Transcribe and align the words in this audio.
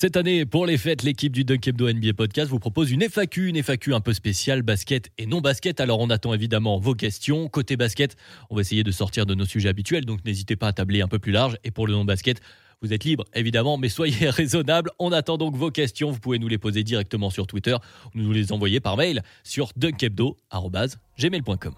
Cette 0.00 0.16
année, 0.16 0.46
pour 0.46 0.64
les 0.64 0.78
fêtes, 0.78 1.02
l'équipe 1.02 1.32
du 1.32 1.42
Dunk 1.42 1.66
Hebdo 1.66 1.92
NBA 1.92 2.12
Podcast 2.12 2.48
vous 2.48 2.60
propose 2.60 2.92
une 2.92 3.02
FAQ, 3.02 3.48
une 3.48 3.56
FAQ 3.56 3.94
un 3.94 4.00
peu 4.00 4.12
spéciale, 4.12 4.62
basket 4.62 5.10
et 5.18 5.26
non 5.26 5.40
basket. 5.40 5.80
Alors 5.80 5.98
on 5.98 6.08
attend 6.08 6.32
évidemment 6.32 6.78
vos 6.78 6.94
questions. 6.94 7.48
Côté 7.48 7.76
basket, 7.76 8.14
on 8.48 8.54
va 8.54 8.60
essayer 8.60 8.84
de 8.84 8.92
sortir 8.92 9.26
de 9.26 9.34
nos 9.34 9.44
sujets 9.44 9.68
habituels, 9.68 10.04
donc 10.04 10.24
n'hésitez 10.24 10.54
pas 10.54 10.68
à 10.68 10.72
tabler 10.72 11.00
un 11.00 11.08
peu 11.08 11.18
plus 11.18 11.32
large. 11.32 11.56
Et 11.64 11.72
pour 11.72 11.88
le 11.88 11.94
non 11.94 12.04
basket, 12.04 12.40
vous 12.80 12.92
êtes 12.92 13.02
libre, 13.02 13.24
évidemment, 13.34 13.76
mais 13.76 13.88
soyez 13.88 14.30
raisonnable. 14.30 14.92
On 15.00 15.10
attend 15.10 15.36
donc 15.36 15.56
vos 15.56 15.72
questions. 15.72 16.12
Vous 16.12 16.20
pouvez 16.20 16.38
nous 16.38 16.46
les 16.46 16.58
poser 16.58 16.84
directement 16.84 17.30
sur 17.30 17.48
Twitter 17.48 17.74
ou 18.14 18.20
nous 18.20 18.30
les 18.30 18.52
envoyer 18.52 18.78
par 18.78 18.96
mail 18.96 19.24
sur 19.42 19.72
dunkebdo.gmail.com. 19.74 21.74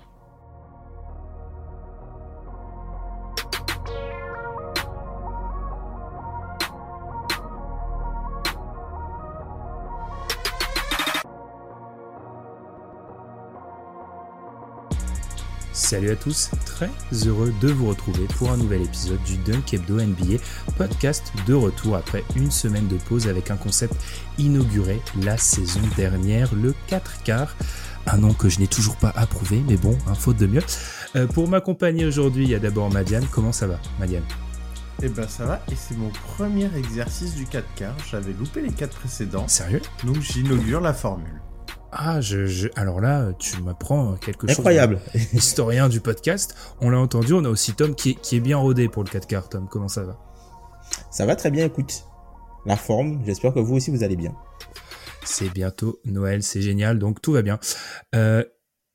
Salut 15.91 16.11
à 16.11 16.15
tous, 16.15 16.51
très 16.67 16.89
heureux 17.27 17.53
de 17.61 17.67
vous 17.67 17.89
retrouver 17.89 18.29
pour 18.39 18.53
un 18.53 18.57
nouvel 18.57 18.83
épisode 18.83 19.21
du 19.25 19.37
Dunk 19.39 19.75
Hebdo 19.75 20.01
NBA, 20.01 20.41
podcast 20.79 21.33
de 21.49 21.55
retour 21.55 21.97
après 21.97 22.23
une 22.37 22.53
semaine 22.53 22.87
de 22.87 22.97
pause 22.97 23.27
avec 23.27 23.51
un 23.51 23.57
concept 23.57 23.95
inauguré 24.39 25.03
la 25.21 25.37
saison 25.37 25.81
dernière, 25.97 26.55
le 26.55 26.77
4 26.87 27.25
quarts. 27.25 27.57
Un 28.07 28.19
nom 28.19 28.33
que 28.33 28.49
je 28.49 28.61
n'ai 28.61 28.69
toujours 28.69 28.95
pas 28.99 29.13
approuvé, 29.17 29.65
mais 29.69 29.77
bon, 29.77 29.99
un 30.07 30.15
faute 30.15 30.37
de 30.37 30.47
mieux. 30.47 30.63
Euh, 31.17 31.27
pour 31.27 31.49
m'accompagner 31.49 32.07
aujourd'hui, 32.07 32.45
il 32.45 32.51
y 32.51 32.55
a 32.55 32.61
d'abord 32.61 32.89
Madiane. 32.89 33.27
Comment 33.33 33.51
ça 33.51 33.67
va, 33.67 33.81
Madiane? 33.99 34.23
Eh 35.03 35.09
ben 35.09 35.27
ça 35.27 35.45
va, 35.45 35.61
et 35.73 35.75
c'est 35.75 35.97
mon 35.97 36.11
premier 36.37 36.71
exercice 36.77 37.35
du 37.35 37.47
4 37.47 37.67
quarts. 37.75 37.97
J'avais 38.09 38.33
loupé 38.33 38.61
les 38.61 38.71
4 38.71 38.97
précédents. 38.97 39.49
Sérieux? 39.49 39.83
Donc 40.05 40.21
j'inaugure 40.21 40.81
la 40.81 40.95
formule. 40.95 41.41
Ah, 41.93 42.21
je, 42.21 42.69
alors 42.77 43.01
là, 43.01 43.33
tu 43.39 43.61
m'apprends 43.63 44.15
quelque 44.17 44.47
chose. 44.47 44.59
Incroyable. 44.59 45.01
Historien 45.33 45.89
du 45.89 46.01
podcast. 46.01 46.55
On 46.81 46.91
l'a 46.91 46.99
entendu, 46.99 47.33
on 47.33 47.45
a 47.45 47.49
aussi 47.49 47.73
Tom 47.75 47.95
qui, 47.95 48.15
qui 48.17 48.37
est 48.37 48.41
bien 48.41 48.59
rodé 48.59 48.89
pour 48.89 49.03
le 49.03 49.09
4 49.11 49.27
quarts. 49.27 49.49
Tom, 49.49 49.69
comment 49.69 49.89
ça 49.89 50.05
va? 50.05 50.19
Ça 51.11 51.27
va 51.27 51.37
très 51.37 51.51
bien, 51.51 51.67
écoute. 51.67 52.05
La 52.67 52.77
forme, 52.77 53.23
j'espère 53.25 53.55
que 53.55 53.61
vous 53.61 53.77
aussi 53.77 53.91
vous 53.91 54.05
allez 54.05 54.17
bien. 54.17 54.35
C'est 55.25 55.51
bientôt 55.51 56.01
Noël, 56.05 56.43
c'est 56.43 56.63
génial, 56.63 56.99
donc 56.99 57.21
tout 57.21 57.33
va 57.33 57.43
bien. 57.43 57.59
Euh, 58.15 58.45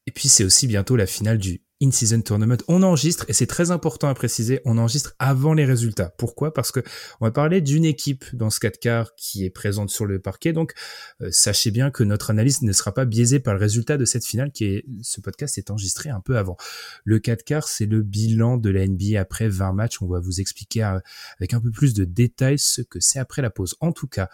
et 0.07 0.11
puis 0.11 0.27
c'est 0.27 0.43
aussi 0.43 0.67
bientôt 0.67 0.95
la 0.95 1.05
finale 1.05 1.37
du 1.37 1.61
in-season 1.81 2.21
tournament. 2.21 2.57
On 2.67 2.83
enregistre, 2.83 3.25
et 3.27 3.33
c'est 3.33 3.47
très 3.47 3.71
important 3.71 4.07
à 4.07 4.13
préciser, 4.13 4.61
on 4.65 4.77
enregistre 4.77 5.13
avant 5.19 5.53
les 5.53 5.65
résultats. 5.65 6.13
Pourquoi? 6.17 6.53
Parce 6.53 6.71
que 6.71 6.79
on 7.19 7.25
va 7.25 7.31
parler 7.31 7.61
d'une 7.61 7.85
équipe 7.85 8.23
dans 8.33 8.49
ce 8.49 8.59
4 8.59 8.79
quarts 8.79 9.15
qui 9.15 9.45
est 9.45 9.49
présente 9.49 9.89
sur 9.89 10.05
le 10.05 10.19
parquet. 10.19 10.53
Donc, 10.53 10.73
euh, 11.21 11.29
sachez 11.31 11.71
bien 11.71 11.91
que 11.91 12.03
notre 12.03 12.29
analyse 12.29 12.61
ne 12.61 12.71
sera 12.71 12.93
pas 12.93 13.05
biaisée 13.05 13.39
par 13.39 13.53
le 13.53 13.59
résultat 13.59 13.97
de 13.97 14.05
cette 14.05 14.25
finale 14.25 14.51
qui 14.51 14.65
est, 14.65 14.85
ce 15.01 15.19
podcast 15.19 15.57
est 15.57 15.69
enregistré 15.69 16.09
un 16.09 16.21
peu 16.21 16.37
avant. 16.37 16.55
Le 17.03 17.19
4 17.19 17.43
quarts, 17.43 17.67
c'est 17.67 17.85
le 17.85 18.01
bilan 18.01 18.57
de 18.57 18.69
la 18.69 18.87
NBA 18.87 19.19
après 19.19 19.49
20 19.49 19.73
matchs. 19.73 20.01
On 20.01 20.07
va 20.07 20.19
vous 20.19 20.39
expliquer 20.39 20.83
euh, 20.83 20.99
avec 21.39 21.53
un 21.53 21.59
peu 21.59 21.71
plus 21.71 21.93
de 21.93 22.05
détails 22.05 22.59
ce 22.59 22.81
que 22.81 22.99
c'est 22.99 23.19
après 23.19 23.41
la 23.41 23.49
pause. 23.49 23.75
En 23.81 23.91
tout 23.91 24.07
cas, 24.07 24.29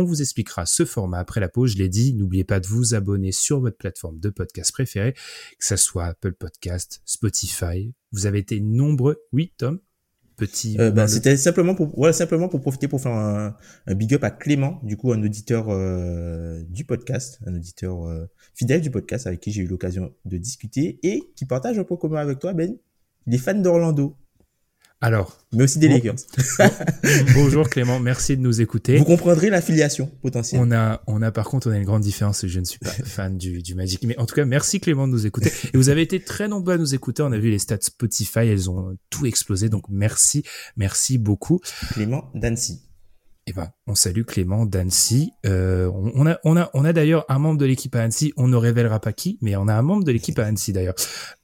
on 0.00 0.04
vous 0.04 0.20
expliquera 0.20 0.66
ce 0.66 0.84
format 0.84 1.18
après 1.18 1.40
la 1.40 1.48
pause. 1.48 1.72
Je 1.72 1.78
l'ai 1.78 1.88
dit, 1.88 2.14
n'oubliez 2.14 2.44
pas 2.44 2.60
de 2.60 2.66
vous 2.66 2.94
abonner 2.94 3.32
sur 3.32 3.60
votre 3.60 3.76
plateforme 3.76 4.18
de 4.18 4.30
podcast 4.30 4.72
préférée, 4.72 5.12
que 5.12 5.64
ça 5.64 5.76
soit 5.76 6.06
Apple 6.06 6.32
Podcast, 6.32 7.02
Spotify. 7.04 7.92
Vous 8.12 8.26
avez 8.26 8.38
été 8.38 8.60
nombreux. 8.60 9.18
Oui, 9.32 9.52
Tom? 9.56 9.78
Petit. 10.36 10.76
Euh, 10.80 10.90
bah, 10.90 11.06
C'était 11.06 11.36
simplement 11.36 11.74
pour, 11.74 11.94
voilà, 11.96 12.14
simplement 12.14 12.48
pour 12.48 12.62
profiter 12.62 12.88
pour 12.88 13.00
faire 13.00 13.12
un, 13.12 13.54
un, 13.86 13.94
big 13.94 14.14
up 14.14 14.24
à 14.24 14.30
Clément, 14.30 14.80
du 14.82 14.96
coup, 14.96 15.12
un 15.12 15.22
auditeur 15.22 15.66
euh, 15.68 16.62
du 16.70 16.86
podcast, 16.86 17.38
un 17.46 17.54
auditeur 17.54 18.06
euh, 18.06 18.24
fidèle 18.54 18.80
du 18.80 18.90
podcast 18.90 19.26
avec 19.26 19.40
qui 19.40 19.52
j'ai 19.52 19.60
eu 19.60 19.66
l'occasion 19.66 20.14
de 20.24 20.38
discuter 20.38 20.98
et 21.02 21.30
qui 21.36 21.44
partage 21.44 21.78
un 21.78 21.84
peu 21.84 21.96
commun 21.96 22.20
avec 22.20 22.38
toi, 22.38 22.54
Ben. 22.54 22.74
Il 23.26 23.34
est 23.34 23.38
fan 23.38 23.60
d'Orlando. 23.60 24.16
Alors, 25.02 25.38
mais 25.54 25.64
aussi 25.64 25.78
des 25.78 25.88
bon, 25.88 25.94
Lakers. 25.94 26.16
bonjour 27.34 27.70
Clément, 27.70 28.00
merci 28.00 28.36
de 28.36 28.42
nous 28.42 28.60
écouter. 28.60 28.98
Vous 28.98 29.06
comprendrez 29.06 29.48
l'affiliation 29.48 30.10
potentielle. 30.20 30.60
On 30.62 30.70
a, 30.72 31.00
on 31.06 31.22
a 31.22 31.32
par 31.32 31.46
contre, 31.46 31.68
on 31.68 31.70
a 31.70 31.78
une 31.78 31.86
grande 31.86 32.02
différence. 32.02 32.46
Je 32.46 32.60
ne 32.60 32.66
suis 32.66 32.78
pas 32.78 32.90
fan 33.04 33.38
du, 33.38 33.62
du 33.62 33.74
Magic, 33.74 34.04
mais 34.04 34.18
en 34.18 34.26
tout 34.26 34.34
cas, 34.34 34.44
merci 34.44 34.78
Clément 34.78 35.06
de 35.06 35.12
nous 35.12 35.26
écouter. 35.26 35.50
Et 35.72 35.76
vous 35.78 35.88
avez 35.88 36.02
été 36.02 36.20
très 36.20 36.48
nombreux 36.48 36.74
à 36.74 36.76
nous 36.76 36.94
écouter. 36.94 37.22
On 37.22 37.32
a 37.32 37.38
vu 37.38 37.50
les 37.50 37.58
stats 37.58 37.78
Spotify, 37.80 38.40
elles 38.40 38.68
ont 38.68 38.94
tout 39.08 39.24
explosé. 39.24 39.70
Donc 39.70 39.84
merci, 39.88 40.44
merci 40.76 41.16
beaucoup. 41.16 41.60
Clément 41.92 42.30
d'Annecy. 42.34 42.82
Eh 43.46 43.54
ben, 43.54 43.70
on 43.86 43.94
salue 43.94 44.24
Clément 44.24 44.66
d'Annecy. 44.66 45.30
Euh, 45.46 45.90
on, 45.94 46.12
on, 46.14 46.26
a, 46.26 46.38
on 46.44 46.58
a, 46.58 46.68
on 46.74 46.84
a 46.84 46.92
d'ailleurs 46.92 47.24
un 47.30 47.38
membre 47.38 47.58
de 47.58 47.64
l'équipe 47.64 47.96
à 47.96 48.02
Annecy. 48.02 48.34
On 48.36 48.48
ne 48.48 48.56
révélera 48.56 49.00
pas 49.00 49.14
qui, 49.14 49.38
mais 49.40 49.56
on 49.56 49.66
a 49.66 49.72
un 49.74 49.82
membre 49.82 50.04
de 50.04 50.12
l'équipe 50.12 50.38
à 50.38 50.44
Annecy 50.44 50.74
d'ailleurs. 50.74 50.94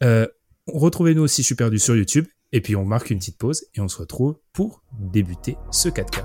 Euh, 0.03 0.27
Retrouvez-nous 0.66 1.22
aussi 1.22 1.45
Super 1.45 1.71
Du 1.71 1.78
sur 1.78 1.95
YouTube. 1.97 2.27
Et 2.53 2.61
puis 2.61 2.77
on 2.77 2.84
marque 2.84 3.11
une 3.11 3.19
petite 3.19 3.39
pause 3.39 3.67
et 3.75 3.81
on 3.81 3.89
se 3.89 3.99
retrouve 3.99 4.39
pour 4.53 4.83
débuter 4.99 5.57
ce 5.71 5.89
4K. 5.89 6.25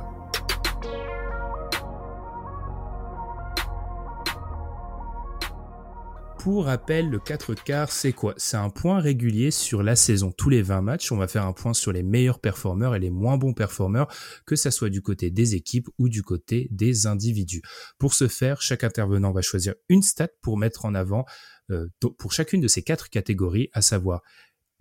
Pour 6.37 6.65
rappel, 6.65 7.07
le 7.07 7.19
4 7.19 7.53
quarts, 7.53 7.91
c'est 7.91 8.13
quoi? 8.13 8.33
C'est 8.37 8.57
un 8.57 8.71
point 8.71 8.99
régulier 8.99 9.51
sur 9.51 9.83
la 9.83 9.95
saison. 9.95 10.31
Tous 10.31 10.49
les 10.49 10.63
20 10.63 10.81
matchs, 10.81 11.11
on 11.11 11.17
va 11.17 11.27
faire 11.27 11.45
un 11.45 11.53
point 11.53 11.75
sur 11.75 11.91
les 11.91 12.01
meilleurs 12.01 12.39
performeurs 12.39 12.95
et 12.95 12.99
les 12.99 13.11
moins 13.11 13.37
bons 13.37 13.53
performeurs, 13.53 14.07
que 14.47 14.55
ça 14.55 14.71
soit 14.71 14.89
du 14.89 15.03
côté 15.03 15.29
des 15.29 15.53
équipes 15.53 15.87
ou 15.99 16.09
du 16.09 16.23
côté 16.23 16.67
des 16.71 17.05
individus. 17.05 17.61
Pour 17.99 18.15
ce 18.15 18.27
faire, 18.27 18.59
chaque 18.59 18.83
intervenant 18.83 19.31
va 19.31 19.43
choisir 19.43 19.75
une 19.87 20.01
stat 20.01 20.29
pour 20.41 20.57
mettre 20.57 20.85
en 20.85 20.95
avant 20.95 21.25
euh, 21.69 21.87
pour 22.17 22.33
chacune 22.33 22.59
de 22.59 22.67
ces 22.67 22.81
quatre 22.81 23.09
catégories, 23.09 23.69
à 23.73 23.83
savoir 23.83 24.21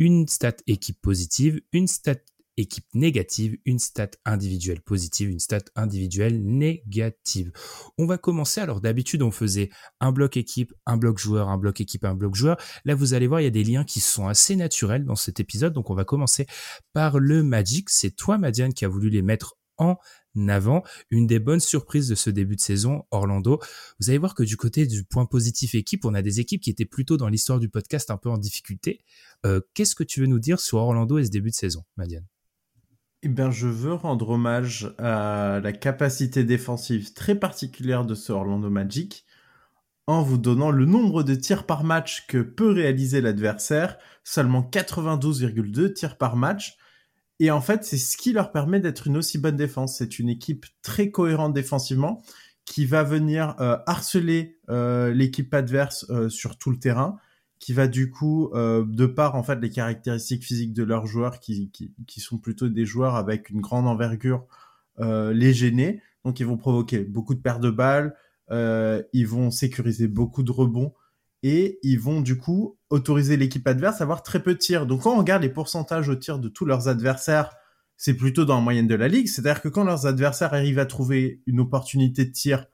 une 0.00 0.26
stat 0.26 0.56
équipe 0.66 1.00
positive, 1.00 1.60
une 1.72 1.86
stat 1.86 2.16
équipe 2.56 2.86
négative, 2.94 3.56
une 3.64 3.78
stat 3.78 4.10
individuelle 4.24 4.80
positive, 4.80 5.30
une 5.30 5.38
stat 5.38 5.64
individuelle 5.76 6.42
négative. 6.42 7.52
On 7.98 8.06
va 8.06 8.18
commencer, 8.18 8.60
alors 8.60 8.80
d'habitude 8.80 9.22
on 9.22 9.30
faisait 9.30 9.70
un 10.00 10.10
bloc 10.10 10.36
équipe, 10.36 10.72
un 10.86 10.96
bloc 10.96 11.18
joueur, 11.18 11.48
un 11.48 11.58
bloc 11.58 11.80
équipe, 11.80 12.04
un 12.04 12.14
bloc 12.14 12.34
joueur. 12.34 12.56
Là 12.84 12.94
vous 12.94 13.14
allez 13.14 13.26
voir, 13.26 13.40
il 13.40 13.44
y 13.44 13.46
a 13.46 13.50
des 13.50 13.64
liens 13.64 13.84
qui 13.84 14.00
sont 14.00 14.26
assez 14.26 14.56
naturels 14.56 15.04
dans 15.04 15.16
cet 15.16 15.38
épisode, 15.38 15.74
donc 15.74 15.90
on 15.90 15.94
va 15.94 16.04
commencer 16.04 16.46
par 16.92 17.18
le 17.18 17.42
Magic. 17.42 17.90
C'est 17.90 18.10
toi 18.10 18.38
Madiane 18.38 18.74
qui 18.74 18.84
a 18.84 18.88
voulu 18.88 19.10
les 19.10 19.22
mettre 19.22 19.56
en 19.80 19.98
avant. 20.48 20.84
Une 21.10 21.26
des 21.26 21.40
bonnes 21.40 21.60
surprises 21.60 22.08
de 22.08 22.14
ce 22.14 22.30
début 22.30 22.54
de 22.54 22.60
saison, 22.60 23.02
Orlando. 23.10 23.58
Vous 23.98 24.10
allez 24.10 24.18
voir 24.18 24.34
que 24.34 24.44
du 24.44 24.56
côté 24.56 24.86
du 24.86 25.02
point 25.04 25.26
positif 25.26 25.74
équipe, 25.74 26.04
on 26.04 26.14
a 26.14 26.22
des 26.22 26.38
équipes 26.38 26.62
qui 26.62 26.70
étaient 26.70 26.84
plutôt 26.84 27.16
dans 27.16 27.28
l'histoire 27.28 27.58
du 27.58 27.68
podcast 27.68 28.10
un 28.10 28.16
peu 28.16 28.30
en 28.30 28.38
difficulté. 28.38 29.00
Euh, 29.44 29.60
Qu'est-ce 29.74 29.96
que 29.96 30.04
tu 30.04 30.20
veux 30.20 30.26
nous 30.26 30.38
dire 30.38 30.60
sur 30.60 30.78
Orlando 30.78 31.18
et 31.18 31.24
ce 31.24 31.30
début 31.30 31.50
de 31.50 31.56
saison, 31.56 31.84
Madiane? 31.96 32.26
Eh 33.22 33.28
bien, 33.28 33.50
je 33.50 33.66
veux 33.66 33.92
rendre 33.92 34.30
hommage 34.30 34.94
à 34.98 35.60
la 35.62 35.72
capacité 35.72 36.44
défensive 36.44 37.12
très 37.12 37.34
particulière 37.34 38.06
de 38.06 38.14
ce 38.14 38.32
Orlando 38.32 38.70
Magic 38.70 39.26
en 40.06 40.22
vous 40.22 40.38
donnant 40.38 40.70
le 40.70 40.86
nombre 40.86 41.22
de 41.22 41.34
tirs 41.34 41.66
par 41.66 41.84
match 41.84 42.26
que 42.26 42.38
peut 42.38 42.72
réaliser 42.72 43.20
l'adversaire, 43.20 43.96
seulement 44.24 44.62
92,2 44.62 45.92
tirs 45.92 46.16
par 46.16 46.34
match, 46.34 46.76
et 47.40 47.50
en 47.50 47.60
fait, 47.60 47.84
c'est 47.84 47.96
ce 47.96 48.16
qui 48.16 48.32
leur 48.32 48.52
permet 48.52 48.80
d'être 48.80 49.06
une 49.06 49.16
aussi 49.16 49.38
bonne 49.38 49.56
défense. 49.56 49.96
C'est 49.98 50.18
une 50.18 50.28
équipe 50.28 50.66
très 50.82 51.10
cohérente 51.10 51.54
défensivement 51.54 52.22
qui 52.66 52.84
va 52.84 53.02
venir 53.02 53.56
euh, 53.60 53.78
harceler 53.86 54.58
euh, 54.68 55.12
l'équipe 55.12 55.52
adverse 55.54 56.06
euh, 56.10 56.28
sur 56.28 56.58
tout 56.58 56.70
le 56.70 56.78
terrain, 56.78 57.18
qui 57.58 57.72
va 57.72 57.88
du 57.88 58.10
coup, 58.10 58.50
euh, 58.54 58.84
de 58.86 59.06
par 59.06 59.34
en 59.34 59.42
fait 59.42 59.58
les 59.60 59.70
caractéristiques 59.70 60.44
physiques 60.44 60.74
de 60.74 60.84
leurs 60.84 61.06
joueurs, 61.06 61.40
qui, 61.40 61.70
qui, 61.70 61.94
qui 62.06 62.20
sont 62.20 62.38
plutôt 62.38 62.68
des 62.68 62.84
joueurs 62.84 63.16
avec 63.16 63.50
une 63.50 63.60
grande 63.60 63.88
envergure, 63.88 64.46
euh, 65.00 65.32
les 65.32 65.52
gêner. 65.52 66.02
Donc 66.24 66.40
ils 66.40 66.46
vont 66.46 66.58
provoquer 66.58 67.00
beaucoup 67.00 67.34
de 67.34 67.40
pertes 67.40 67.62
de 67.62 67.70
balles, 67.70 68.14
euh, 68.50 69.02
ils 69.12 69.26
vont 69.26 69.50
sécuriser 69.50 70.08
beaucoup 70.08 70.42
de 70.42 70.52
rebonds 70.52 70.92
et 71.42 71.78
ils 71.82 71.98
vont 71.98 72.20
du 72.20 72.36
coup 72.36 72.78
autoriser 72.90 73.36
l'équipe 73.36 73.66
adverse 73.66 74.00
à 74.00 74.04
avoir 74.04 74.22
très 74.22 74.42
peu 74.42 74.54
de 74.54 74.58
tirs. 74.58 74.86
Donc 74.86 75.02
quand 75.02 75.14
on 75.14 75.18
regarde 75.18 75.42
les 75.42 75.48
pourcentages 75.48 76.08
au 76.08 76.16
tir 76.16 76.38
de 76.38 76.48
tous 76.48 76.64
leurs 76.64 76.88
adversaires, 76.88 77.54
c'est 77.96 78.14
plutôt 78.14 78.44
dans 78.44 78.56
la 78.56 78.60
moyenne 78.60 78.86
de 78.86 78.94
la 78.94 79.08
ligue. 79.08 79.28
C'est-à-dire 79.28 79.62
que 79.62 79.68
quand 79.68 79.84
leurs 79.84 80.06
adversaires 80.06 80.54
arrivent 80.54 80.78
à 80.78 80.86
trouver 80.86 81.42
une 81.46 81.60
opportunité 81.60 82.24
de 82.24 82.32
tir, 82.32 82.66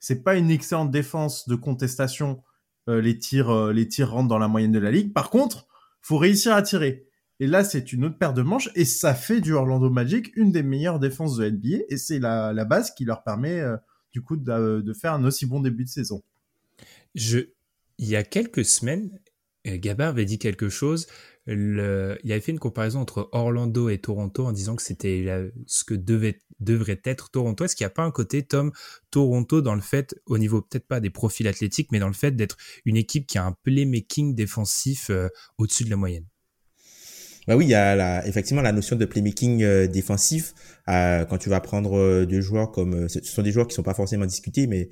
c'est 0.00 0.22
pas 0.22 0.36
une 0.36 0.50
excellente 0.50 0.90
défense 0.90 1.48
de 1.48 1.54
contestation. 1.54 2.42
Euh, 2.88 3.00
les 3.00 3.18
tirs, 3.18 3.50
euh, 3.50 3.72
les 3.72 3.88
tirs 3.88 4.10
rentrent 4.10 4.28
dans 4.28 4.38
la 4.38 4.48
moyenne 4.48 4.72
de 4.72 4.78
la 4.78 4.90
ligue. 4.90 5.12
Par 5.12 5.30
contre, 5.30 5.66
faut 6.02 6.18
réussir 6.18 6.54
à 6.54 6.62
tirer. 6.62 7.06
Et 7.40 7.46
là, 7.46 7.64
c'est 7.64 7.92
une 7.92 8.04
autre 8.04 8.18
paire 8.18 8.34
de 8.34 8.42
manches 8.42 8.70
et 8.74 8.84
ça 8.84 9.14
fait 9.14 9.40
du 9.40 9.54
Orlando 9.54 9.90
Magic 9.90 10.30
une 10.36 10.52
des 10.52 10.62
meilleures 10.62 10.98
défenses 10.98 11.36
de 11.36 11.48
NBA 11.48 11.84
et 11.88 11.96
c'est 11.96 12.18
la, 12.18 12.52
base 12.64 12.94
qui 12.94 13.04
leur 13.04 13.24
permet 13.24 13.60
euh, 13.60 13.76
du 14.12 14.22
coup 14.22 14.36
de, 14.36 14.82
de, 14.82 14.92
faire 14.92 15.14
un 15.14 15.24
aussi 15.24 15.46
bon 15.46 15.60
début 15.60 15.84
de 15.84 15.88
saison. 15.88 16.22
Je, 17.14 17.53
il 17.98 18.08
y 18.08 18.16
a 18.16 18.22
quelques 18.22 18.64
semaines, 18.64 19.10
Gabard 19.66 20.10
avait 20.10 20.24
dit 20.24 20.38
quelque 20.38 20.68
chose 20.68 21.06
il 21.46 21.80
avait 22.32 22.40
fait 22.40 22.52
une 22.52 22.58
comparaison 22.58 23.00
entre 23.00 23.28
Orlando 23.32 23.88
et 23.88 23.98
Toronto 23.98 24.46
en 24.46 24.52
disant 24.52 24.76
que 24.76 24.82
c'était 24.82 25.52
ce 25.66 25.84
que 25.84 25.94
devait, 25.94 26.40
devrait 26.60 27.00
être 27.04 27.30
Toronto. 27.30 27.64
Est-ce 27.64 27.76
qu'il 27.76 27.84
n'y 27.84 27.88
a 27.88 27.94
pas 27.94 28.04
un 28.04 28.10
côté, 28.10 28.42
Tom, 28.42 28.72
Toronto 29.10 29.60
dans 29.60 29.74
le 29.74 29.82
fait, 29.82 30.14
au 30.26 30.38
niveau 30.38 30.62
peut-être 30.62 30.86
pas 30.86 31.00
des 31.00 31.10
profils 31.10 31.46
athlétiques, 31.46 31.92
mais 31.92 31.98
dans 31.98 32.08
le 32.08 32.14
fait 32.14 32.32
d'être 32.32 32.56
une 32.84 32.96
équipe 32.96 33.26
qui 33.26 33.38
a 33.38 33.44
un 33.44 33.52
playmaking 33.62 34.34
défensif 34.34 35.10
euh, 35.10 35.28
au-dessus 35.58 35.84
de 35.84 35.90
la 35.90 35.96
moyenne? 35.96 36.24
Bah 37.46 37.56
oui, 37.56 37.66
il 37.66 37.70
y 37.70 37.74
a 37.74 38.26
effectivement 38.26 38.62
la 38.62 38.72
notion 38.72 38.96
de 38.96 39.04
playmaking 39.04 39.62
euh, 39.62 39.86
défensif. 39.86 40.54
Euh, 40.88 41.26
quand 41.26 41.36
tu 41.36 41.50
vas 41.50 41.60
prendre 41.60 41.98
euh, 41.98 42.24
des 42.24 42.40
joueurs 42.40 42.70
comme, 42.70 43.08
ce 43.08 43.22
sont 43.22 43.42
des 43.42 43.52
joueurs 43.52 43.66
qui 43.68 43.74
sont 43.74 43.82
pas 43.82 43.92
forcément 43.92 44.24
discutés, 44.24 44.66
mais 44.66 44.88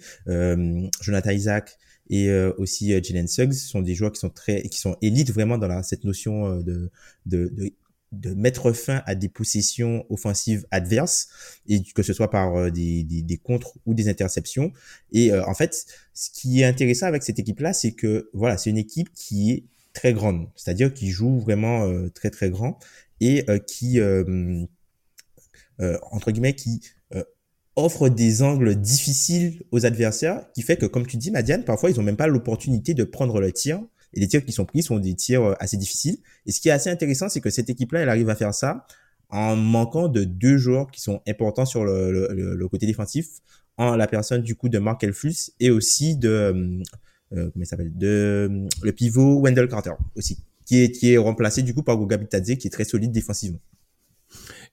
Jonathan 1.00 1.30
Isaac, 1.30 1.78
et 2.12 2.28
euh, 2.28 2.52
aussi 2.58 2.92
euh, 2.92 3.00
Jalen 3.02 3.26
Suggs 3.26 3.54
sont 3.54 3.80
des 3.80 3.94
joueurs 3.94 4.12
qui 4.12 4.20
sont 4.20 4.28
très 4.28 4.62
qui 4.64 4.78
sont 4.78 4.96
élites 5.00 5.32
vraiment 5.32 5.56
dans 5.56 5.66
la, 5.66 5.82
cette 5.82 6.04
notion 6.04 6.46
euh, 6.46 6.62
de, 6.62 6.90
de, 7.26 7.48
de 7.48 7.72
de 8.12 8.34
mettre 8.34 8.72
fin 8.72 9.02
à 9.06 9.14
des 9.14 9.30
possessions 9.30 10.04
offensives 10.10 10.66
adverses 10.70 11.28
et 11.66 11.82
que 11.82 12.02
ce 12.02 12.12
soit 12.12 12.30
par 12.30 12.70
des, 12.70 13.04
des, 13.04 13.22
des 13.22 13.38
contres 13.38 13.78
ou 13.86 13.94
des 13.94 14.10
interceptions. 14.10 14.70
Et 15.12 15.32
en 15.32 15.54
fait 15.54 15.86
ce 16.12 16.28
qui 16.28 16.60
est 16.60 16.64
intéressant 16.64 17.06
avec 17.06 17.22
cette 17.22 17.38
équipe 17.38 17.60
là 17.60 17.72
c'est 17.72 17.92
que 17.92 18.28
voilà 18.34 18.58
c'est 18.58 18.68
une 18.68 18.76
équipe 18.76 19.10
qui 19.14 19.52
est 19.52 19.64
très 19.94 20.12
grande. 20.12 20.46
C'est-à-dire 20.56 20.92
qui 20.92 21.08
joue 21.08 21.40
vraiment 21.40 21.90
très 22.10 22.28
très 22.28 22.50
grand 22.50 22.78
et 23.20 23.46
qui 23.66 23.98
entre 25.78 26.30
guillemets 26.32 26.54
qui 26.54 26.82
offre 27.76 28.08
des 28.08 28.42
angles 28.42 28.76
difficiles 28.76 29.62
aux 29.70 29.86
adversaires, 29.86 30.44
qui 30.54 30.62
fait 30.62 30.76
que, 30.76 30.86
comme 30.86 31.06
tu 31.06 31.16
dis, 31.16 31.30
Madiane, 31.30 31.64
parfois, 31.64 31.90
ils 31.90 31.98
ont 31.98 32.02
même 32.02 32.16
pas 32.16 32.26
l'opportunité 32.26 32.94
de 32.94 33.04
prendre 33.04 33.40
le 33.40 33.52
tir. 33.52 33.80
Et 34.14 34.20
les 34.20 34.28
tirs 34.28 34.44
qui 34.44 34.52
sont 34.52 34.66
pris 34.66 34.82
sont 34.82 34.98
des 34.98 35.14
tirs 35.14 35.42
euh, 35.42 35.54
assez 35.58 35.78
difficiles. 35.78 36.18
Et 36.44 36.52
ce 36.52 36.60
qui 36.60 36.68
est 36.68 36.72
assez 36.72 36.90
intéressant, 36.90 37.28
c'est 37.28 37.40
que 37.40 37.48
cette 37.48 37.70
équipe-là, 37.70 38.00
elle 38.00 38.10
arrive 38.10 38.28
à 38.28 38.34
faire 38.34 38.52
ça 38.52 38.86
en 39.30 39.56
manquant 39.56 40.08
de 40.08 40.24
deux 40.24 40.58
joueurs 40.58 40.90
qui 40.90 41.00
sont 41.00 41.22
importants 41.26 41.64
sur 41.64 41.84
le, 41.84 42.12
le, 42.12 42.54
le 42.54 42.68
côté 42.68 42.86
défensif, 42.86 43.40
en 43.78 43.96
la 43.96 44.06
personne 44.06 44.42
du 44.42 44.54
coup 44.54 44.68
de 44.68 44.78
Mark 44.78 45.02
Elfus 45.02 45.52
et 45.58 45.70
aussi 45.70 46.16
de 46.16 46.28
euh, 46.28 46.82
euh 47.32 47.50
comment 47.50 47.64
s'appelle 47.64 47.96
de 47.96 48.68
le 48.82 48.92
pivot 48.92 49.40
Wendell 49.40 49.68
Carter 49.68 49.94
aussi, 50.14 50.44
qui 50.66 50.82
est 50.82 50.90
qui 50.90 51.12
est 51.12 51.16
remplacé 51.16 51.62
du 51.62 51.72
coup 51.72 51.82
par 51.82 51.96
Goga 51.96 52.18
Bitadze 52.18 52.56
qui 52.56 52.66
est 52.66 52.70
très 52.70 52.84
solide 52.84 53.10
défensivement. 53.10 53.60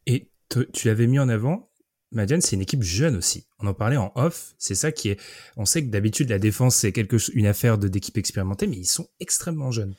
Et 0.05 0.29
tu 0.73 0.87
l'avais 0.87 1.07
mis 1.07 1.19
en 1.19 1.29
avant, 1.29 1.68
Madiane, 2.11 2.41
c'est 2.41 2.55
une 2.55 2.61
équipe 2.61 2.81
jeune 2.81 3.15
aussi. 3.15 3.45
On 3.59 3.67
en 3.67 3.73
parlait 3.73 3.97
en 3.97 4.11
off. 4.15 4.53
C'est 4.57 4.75
ça 4.75 4.91
qui 4.91 5.09
est. 5.09 5.21
On 5.57 5.65
sait 5.65 5.83
que 5.83 5.89
d'habitude 5.89 6.29
la 6.29 6.39
défense 6.39 6.75
c'est 6.75 6.91
quelque 6.91 7.17
une 7.33 7.45
affaire 7.45 7.77
d'équipe 7.77 8.17
expérimentée, 8.17 8.67
mais 8.67 8.77
ils 8.77 8.85
sont 8.85 9.07
extrêmement 9.19 9.71
jeunes. 9.71 9.95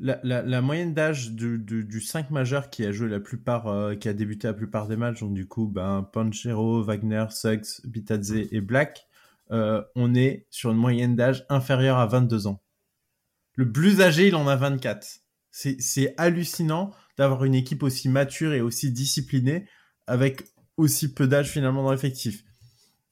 La, 0.00 0.20
la, 0.22 0.62
moyenne 0.62 0.94
d'âge 0.94 1.32
du, 1.32 1.58
du, 1.58 1.84
du, 1.84 2.00
5 2.00 2.30
majeur 2.30 2.70
qui 2.70 2.84
a 2.84 2.92
joué 2.92 3.08
la 3.08 3.18
plupart, 3.18 3.66
euh, 3.66 3.96
qui 3.96 4.08
a 4.08 4.12
débuté 4.12 4.46
la 4.46 4.54
plupart 4.54 4.86
des 4.86 4.96
matchs, 4.96 5.18
donc 5.18 5.34
du 5.34 5.48
coup, 5.48 5.66
ben, 5.66 6.08
Panchero, 6.12 6.84
Wagner, 6.84 7.24
Suggs, 7.30 7.80
Bitadze 7.82 8.30
et 8.30 8.60
Black, 8.60 9.08
euh, 9.50 9.82
on 9.96 10.14
est 10.14 10.46
sur 10.50 10.70
une 10.70 10.76
moyenne 10.76 11.16
d'âge 11.16 11.44
inférieure 11.48 11.98
à 11.98 12.06
22 12.06 12.46
ans. 12.46 12.62
Le 13.54 13.72
plus 13.72 14.00
âgé, 14.00 14.28
il 14.28 14.36
en 14.36 14.46
a 14.46 14.54
24. 14.54 15.04
C'est 15.50 16.14
hallucinant 16.16 16.92
d'avoir 17.16 17.44
une 17.44 17.56
équipe 17.56 17.82
aussi 17.82 18.08
mature 18.08 18.52
et 18.52 18.60
aussi 18.60 18.92
disciplinée 18.92 19.66
avec 20.06 20.44
aussi 20.78 21.12
peu 21.12 21.26
d'âge 21.26 21.50
finalement 21.50 21.82
dans 21.82 21.92
l'effectif. 21.92 22.44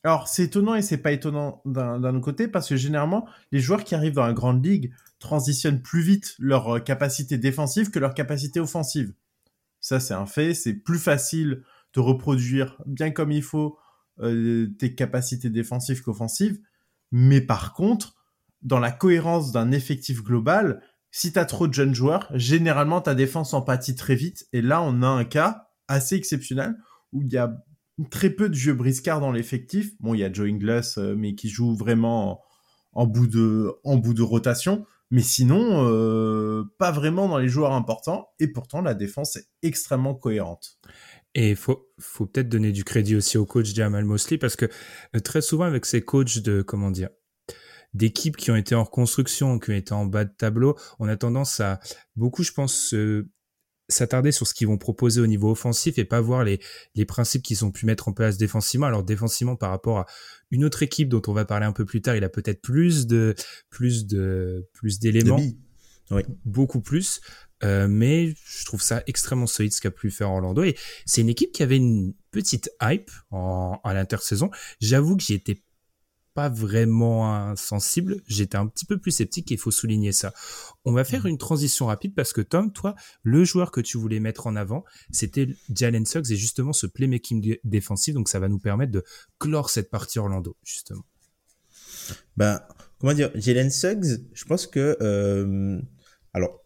Alors 0.05 0.29
c'est 0.29 0.45
étonnant 0.45 0.77
et 0.77 0.83
c'est 0.83 0.99
pas 0.99 1.11
étonnant 1.11 1.61
d'un 1.65 2.15
autre 2.15 2.21
côté 2.21 2.47
parce 2.47 2.69
que 2.69 2.77
généralement 2.77 3.29
les 3.51 3.59
joueurs 3.59 3.83
qui 3.85 3.95
arrivent 3.95 4.15
dans 4.15 4.27
la 4.27 4.33
grande 4.33 4.65
ligue 4.65 4.95
transitionnent 5.19 5.83
plus 5.83 6.01
vite 6.01 6.37
leur 6.39 6.77
euh, 6.77 6.79
capacité 6.79 7.39
défensive 7.39 7.91
que 7.91 7.99
leur 7.99 8.15
capacité 8.15 8.61
offensive. 8.61 9.13
Ça 9.81 9.99
c'est 9.99 10.15
un 10.15 10.27
fait, 10.27 10.55
c'est 10.55 10.75
plus 10.75 11.01
facile 11.01 11.65
de 11.93 12.01
reproduire 12.01 12.81
bien 12.87 13.11
comme 13.11 13.33
il 13.33 13.43
faut 13.43 13.79
euh, 14.21 14.69
tes 14.79 14.95
capacités 14.95 15.51
défensives 15.51 16.03
qu'offensives, 16.03 16.61
mais 17.11 17.41
par 17.41 17.73
contre 17.73 18.15
dans 18.63 18.79
la 18.79 18.93
cohérence 18.93 19.51
d'un 19.51 19.73
effectif 19.73 20.23
global, 20.23 20.83
si 21.11 21.33
tu 21.33 21.39
as 21.39 21.45
trop 21.45 21.67
de 21.67 21.75
jeunes 21.75 21.95
joueurs, 21.95 22.31
généralement 22.35 23.01
ta 23.01 23.17
défense 23.17 23.55
en 23.55 23.63
pâtit 23.63 23.97
très 23.97 24.15
vite 24.15 24.47
et 24.53 24.63
là 24.63 24.83
on 24.83 25.03
a 25.03 25.09
un 25.09 25.25
cas 25.25 25.69
assez 25.89 26.15
exceptionnel 26.15 26.77
où 27.17 27.23
il 27.23 27.33
y 27.33 27.39
a 27.39 27.57
très 28.11 28.31
peu 28.31 28.49
de 28.49 28.55
jeux 28.55 28.75
briscards 28.75 29.21
dans 29.21 29.33
l'effectif. 29.33 29.93
Bon, 30.01 30.15
il 30.15 30.21
y 30.21 30.25
a 30.25 30.33
Joe 30.33 30.49
Ingles, 30.49 30.83
euh, 30.99 31.15
mais 31.17 31.35
qui 31.35 31.49
joue 31.49 31.75
vraiment 31.75 32.43
en, 32.93 33.07
bout, 33.07 33.27
de, 33.27 34.23
rotation. 34.23 34.87
Mais 35.11 35.23
sinon, 35.23 35.87
euh, 35.89 36.65
pas 36.79 36.91
vraiment 36.91 37.29
dans 37.29 37.39
les 37.39 37.49
joueurs 37.49 37.73
importants. 37.73 38.29
Et 38.39 38.49
pourtant, 38.49 38.83
la 38.83 38.95
défense 38.95 39.37
est 39.37 39.47
extrêmement 39.63 40.15
cohérente. 40.15 40.79
Et 41.35 41.51
il 41.51 41.57
faut, 41.57 41.91
peut-être 41.99 42.49
donner 42.49 42.73
du 42.73 42.85
crédit 42.85 43.17
aussi 43.17 43.39
au 43.39 43.47
coach 43.47 43.75
Jamal 43.75 44.05
Mosley 44.05 44.39
parce 44.39 44.57
que 44.57 44.67
euh, 45.15 45.21
très 45.21 45.43
souvent 45.43 45.65
avec 45.65 45.85
ces 45.85 46.03
coachs 46.03 46.39
de, 46.39 46.63
comment 46.63 46.91
dire, 46.91 47.11
d'équipes 47.95 48.37
qui 48.37 48.51
ont 48.51 48.57
été 48.57 48.75
en 48.75 48.85
reconstruction, 48.85 49.59
qui 49.59 49.71
ont 49.71 49.75
été 49.75 49.93
en 49.93 50.07
bas 50.07 50.25
de 50.25 50.33
tableau, 50.37 50.77
on 50.99 51.09
a 51.09 51.17
tendance 51.17 51.61
à 51.61 51.81
beaucoup, 52.15 52.43
je 52.43 52.53
pense, 52.53 52.95
s'attarder 53.89 54.33
sur 54.33 54.47
ce 54.47 54.55
qu'ils 54.55 54.67
vont 54.67 54.79
proposer 54.79 55.21
au 55.21 55.27
niveau 55.27 55.51
offensif 55.51 55.99
et 55.99 56.05
pas 56.05 56.21
voir 56.21 56.45
les, 56.45 56.61
les 56.95 57.05
principes 57.05 57.43
qu'ils 57.43 57.65
ont 57.65 57.71
pu 57.71 57.87
mettre 57.87 58.09
en 58.09 58.13
place 58.13 58.37
défensivement. 58.37 58.87
Alors 58.87 59.03
défensivement 59.03 59.57
par 59.57 59.71
rapport 59.71 59.99
à 59.99 60.07
une 60.51 60.65
autre 60.65 60.83
équipe 60.83 61.09
dont 61.09 61.23
on 61.27 61.33
va 61.33 61.45
parler 61.45 61.67
un 61.67 61.73
peu 61.73 61.85
plus 61.85 62.03
tard, 62.03 62.17
il 62.17 62.25
a 62.25 62.29
peut-être 62.29 62.61
plus 62.61 63.07
de 63.07 63.35
plus 63.71 64.07
de 64.07 64.69
plus 64.73 64.99
d'éléments, 64.99 65.41
oui. 66.11 66.23
beaucoup 66.45 66.81
plus. 66.81 67.21
Euh, 67.65 67.89
mais 67.89 68.35
je 68.45 68.65
trouve 68.67 68.83
ça 68.83 69.03
extrêmement 69.07 69.47
solide 69.47 69.73
ce 69.73 69.81
qu'a 69.81 69.91
pu 69.91 70.11
faire 70.11 70.31
Orlando 70.31 70.63
et 70.63 70.77
c'est 71.07 71.23
une 71.23 71.31
équipe 71.31 71.53
qui 71.53 71.63
avait 71.63 71.79
une 71.79 72.13
petite 72.31 72.71
hype 72.83 73.11
en, 73.31 73.81
à 73.83 73.95
l'intersaison. 73.95 74.51
J'avoue 74.79 75.17
que 75.17 75.23
j'y 75.23 75.33
étais 75.33 75.63
pas 76.37 76.51
vraiment 76.51 77.57
sensible. 77.57 78.21
J'étais 78.29 78.59
un 78.59 78.67
petit 78.67 78.85
peu 78.85 78.99
plus 78.99 79.11
sceptique 79.11 79.51
et 79.51 79.55
il 79.55 79.59
faut 79.59 79.71
souligner 79.71 80.13
ça. 80.13 80.35
On 80.85 80.93
va 80.93 81.03
faire 81.03 81.25
mmh. 81.25 81.29
une 81.29 81.39
transition 81.39 81.87
rapide 81.87 82.15
parce 82.15 82.35
que 82.35 82.43
Tom, 82.43 82.73
toi, 82.73 82.95
le 83.23 83.43
joueur 83.43 83.71
que 83.71 83.81
tu 83.81 83.97
voulais 83.97 84.21
mettre 84.21 84.47
en 84.47 84.55
avant, 84.55 84.85
c'était 85.11 85.49
Jalen 85.75 86.05
Suggs 86.05 86.31
et 86.31 86.37
justement 86.37 86.75
ce 86.75 86.87
playmaking 86.87 87.57
défensif. 87.65 88.15
Donc 88.15 88.29
ça 88.29 88.39
va 88.39 88.49
nous 88.49 88.59
permettre 88.59 88.93
de 88.93 89.03
clore 89.39 89.71
cette 89.71 89.91
partie 89.91 90.19
Orlando, 90.19 90.55
justement. 90.63 91.07
Ben, 92.37 92.61
comment 92.99 93.15
dire, 93.15 93.31
Jalen 93.35 93.71
Suggs, 93.71 94.21
je 94.35 94.45
pense 94.45 94.67
que, 94.67 94.99
euh, 95.01 95.81
alors, 96.35 96.63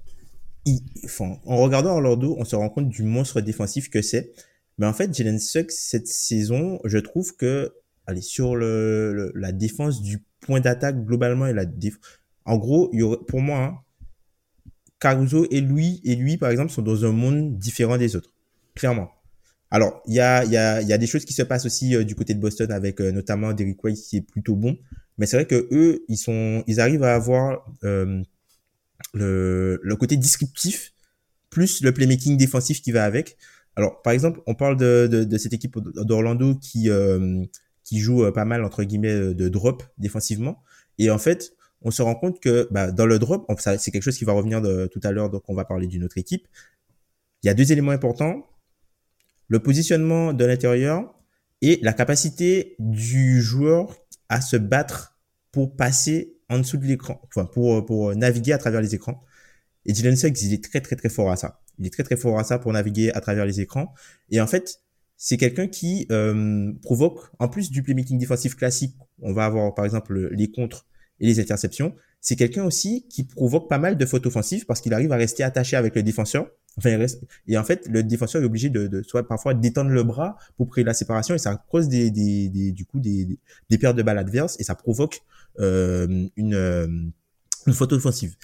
il, 0.67 0.81
enfin, 1.05 1.39
en 1.47 1.59
regardant 1.59 1.93
Orlando, 1.93 2.35
on 2.39 2.45
se 2.45 2.57
rend 2.57 2.71
compte 2.71 2.89
du 2.89 3.05
monstre 3.05 3.41
défensif 3.41 3.89
que 3.89 4.03
c'est. 4.03 4.33
Mais 4.79 4.87
en 4.87 4.93
fait, 4.93 5.15
Jalen 5.15 5.39
Suggs, 5.39 5.71
cette 5.71 6.09
saison, 6.09 6.81
je 6.85 6.99
trouve 6.99 7.37
que 7.37 7.73
sur 8.21 8.57
la 8.57 9.53
défense 9.53 10.03
du 10.03 10.19
point 10.41 10.61
d'attaque 10.61 11.05
globalement 11.05 11.47
et 11.47 11.53
la 11.53 11.65
En 12.45 12.57
gros, 12.57 12.91
pour 13.29 13.41
moi, 13.41 13.59
hein, 13.59 13.79
Caruso 15.01 15.47
et 15.51 15.61
lui, 15.61 16.01
et 16.05 16.15
lui, 16.15 16.37
par 16.37 16.51
exemple, 16.51 16.71
sont 16.71 16.83
dans 16.83 17.05
un 17.05 17.13
monde 17.13 17.59
différent 17.59 17.97
des 17.97 18.17
autres. 18.17 18.33
Clairement. 18.75 19.11
Alors, 19.71 20.03
il 20.07 20.15
y 20.15 20.21
a, 20.21 20.99
des 20.99 21.07
choses 21.07 21.25
qui 21.25 21.33
se 21.33 21.43
passent 21.43 21.65
aussi 21.65 21.95
euh, 21.95 22.05
du 22.05 22.15
côté 22.15 22.35
de 22.35 22.41
Boston 22.41 22.71
avec 22.73 23.01
euh, 23.01 23.13
notamment 23.13 23.53
Derrick 23.53 23.83
White 23.83 23.99
qui 23.99 24.19
est 24.19 24.21
plutôt 24.21 24.57
bon. 24.57 24.77
Mais 25.17 25.27
c'est 25.27 25.37
vrai 25.37 25.47
que 25.47 25.69
eux, 25.73 26.05
ils 26.09 26.81
arrivent 26.81 27.05
à 27.05 27.15
avoir 27.15 27.65
euh, 27.85 28.23
le, 29.15 29.97
côté 29.99 30.17
descriptif 30.17 30.93
plus 31.51 31.83
le 31.83 31.93
playmaking 31.93 32.37
défensif 32.37 32.83
qui 32.83 32.93
va 32.93 33.05
avec. 33.05 33.37
Alors, 33.77 34.03
par 34.03 34.13
exemple, 34.13 34.41
on 34.47 34.55
parle 34.55 34.77
de, 34.77 35.37
cette 35.39 35.53
équipe 35.53 35.79
d'Orlando 35.79 36.57
qui, 36.57 36.91
qui 37.91 37.99
joue 37.99 38.23
euh, 38.23 38.31
pas 38.31 38.45
mal 38.45 38.65
entre 38.65 38.85
guillemets 38.85 39.13
euh, 39.13 39.35
de 39.35 39.49
drop 39.49 39.83
défensivement. 39.99 40.63
Et 40.99 41.11
en 41.11 41.19
fait, 41.19 41.55
on 41.83 41.91
se 41.91 42.03
rend 42.03 42.15
compte 42.15 42.39
que 42.39 42.69
bah, 42.71 42.93
dans 42.93 43.05
le 43.05 43.19
drop, 43.19 43.51
c'est 43.59 43.91
quelque 43.91 44.05
chose 44.05 44.17
qui 44.17 44.25
va 44.25 44.33
revenir 44.33 44.63
de, 44.63 44.87
tout 44.87 45.01
à 45.03 45.11
l'heure, 45.11 45.29
donc 45.29 45.43
on 45.49 45.55
va 45.55 45.65
parler 45.65 45.89
d'une 45.89 46.05
autre 46.05 46.17
équipe. 46.17 46.47
Il 47.43 47.49
y 47.49 47.51
a 47.51 47.55
deux 47.55 47.73
éléments 47.73 47.91
importants 47.91 48.47
le 49.49 49.59
positionnement 49.59 50.33
de 50.33 50.45
l'intérieur 50.45 51.13
et 51.61 51.81
la 51.83 51.93
capacité 51.93 52.77
du 52.79 53.43
joueur 53.43 53.97
à 54.29 54.41
se 54.41 54.57
battre 54.57 55.19
pour 55.51 55.75
passer 55.75 56.37
en 56.49 56.59
dessous 56.59 56.77
de 56.77 56.87
l'écran, 56.87 57.21
enfin 57.25 57.47
pour 57.47 57.85
pour 57.85 58.15
naviguer 58.15 58.53
à 58.53 58.59
travers 58.59 58.81
les 58.81 58.95
écrans. 58.95 59.25
Et 59.87 59.93
Dylan 59.93 60.15
Suggs, 60.15 60.41
il 60.43 60.53
est 60.53 60.63
très 60.63 60.81
très 60.81 60.95
très 60.95 61.09
fort 61.09 61.33
à 61.33 61.37
ça. 61.37 61.61
Il 61.81 61.87
est 61.87 61.91
très 61.91 62.05
très 62.05 62.17
fort 62.17 62.39
à 62.39 62.45
ça 62.45 62.61
pour 62.61 62.73
naviguer 62.73 63.11
à 63.13 63.21
travers 63.21 63.45
les 63.45 63.61
écrans. 63.61 63.93
Et 64.31 64.41
en 64.41 64.47
fait, 64.47 64.81
c'est 65.23 65.37
quelqu'un 65.37 65.67
qui 65.67 66.07
euh, 66.11 66.73
provoque, 66.81 67.21
en 67.39 67.49
plus 67.49 67.71
du 67.71 67.83
playmaking 67.83 68.19
défensif 68.19 68.57
classique, 68.57 68.97
on 69.21 69.35
va 69.35 69.45
avoir 69.45 69.75
par 69.75 69.85
exemple 69.85 70.31
les 70.33 70.51
contres 70.51 70.87
et 71.21 71.27
les 71.27 71.39
interceptions, 71.41 71.95
c'est 72.23 72.37
quelqu'un 72.37 72.65
aussi 72.65 73.07
qui 73.07 73.25
provoque 73.25 73.69
pas 73.69 73.77
mal 73.77 73.99
de 73.99 74.07
fautes 74.07 74.25
offensives 74.25 74.65
parce 74.65 74.81
qu'il 74.81 74.95
arrive 74.95 75.13
à 75.13 75.17
rester 75.17 75.43
attaché 75.43 75.77
avec 75.77 75.95
le 75.95 76.03
défenseur. 76.03 76.47
Enfin. 76.79 76.97
Et 77.47 77.59
en 77.59 77.65
fait, 77.65 77.87
le 77.91 78.03
défenseur 78.03 78.41
est 78.41 78.47
obligé 78.47 78.71
de, 78.71 78.87
de 78.87 79.03
soit 79.03 79.29
parfois 79.29 79.53
d'étendre 79.53 79.91
le 79.91 80.03
bras 80.05 80.39
pour 80.57 80.71
créer 80.71 80.85
la 80.85 80.95
séparation 80.95 81.35
et 81.35 81.39
ça 81.39 81.55
cause 81.71 81.89
des 81.89 82.11
du 82.11 82.87
coup 82.87 82.99
des, 82.99 83.39
des 83.69 83.77
pertes 83.77 83.97
de 83.97 84.03
balles 84.03 84.19
adverses 84.19 84.59
et 84.59 84.65
ça 84.65 84.75
provoque 84.75 85.21
euh, 85.59 86.29
une, 86.35 86.55
euh, 86.55 86.87
une 87.67 87.75
faute 87.75 87.93
offensive. 87.93 88.37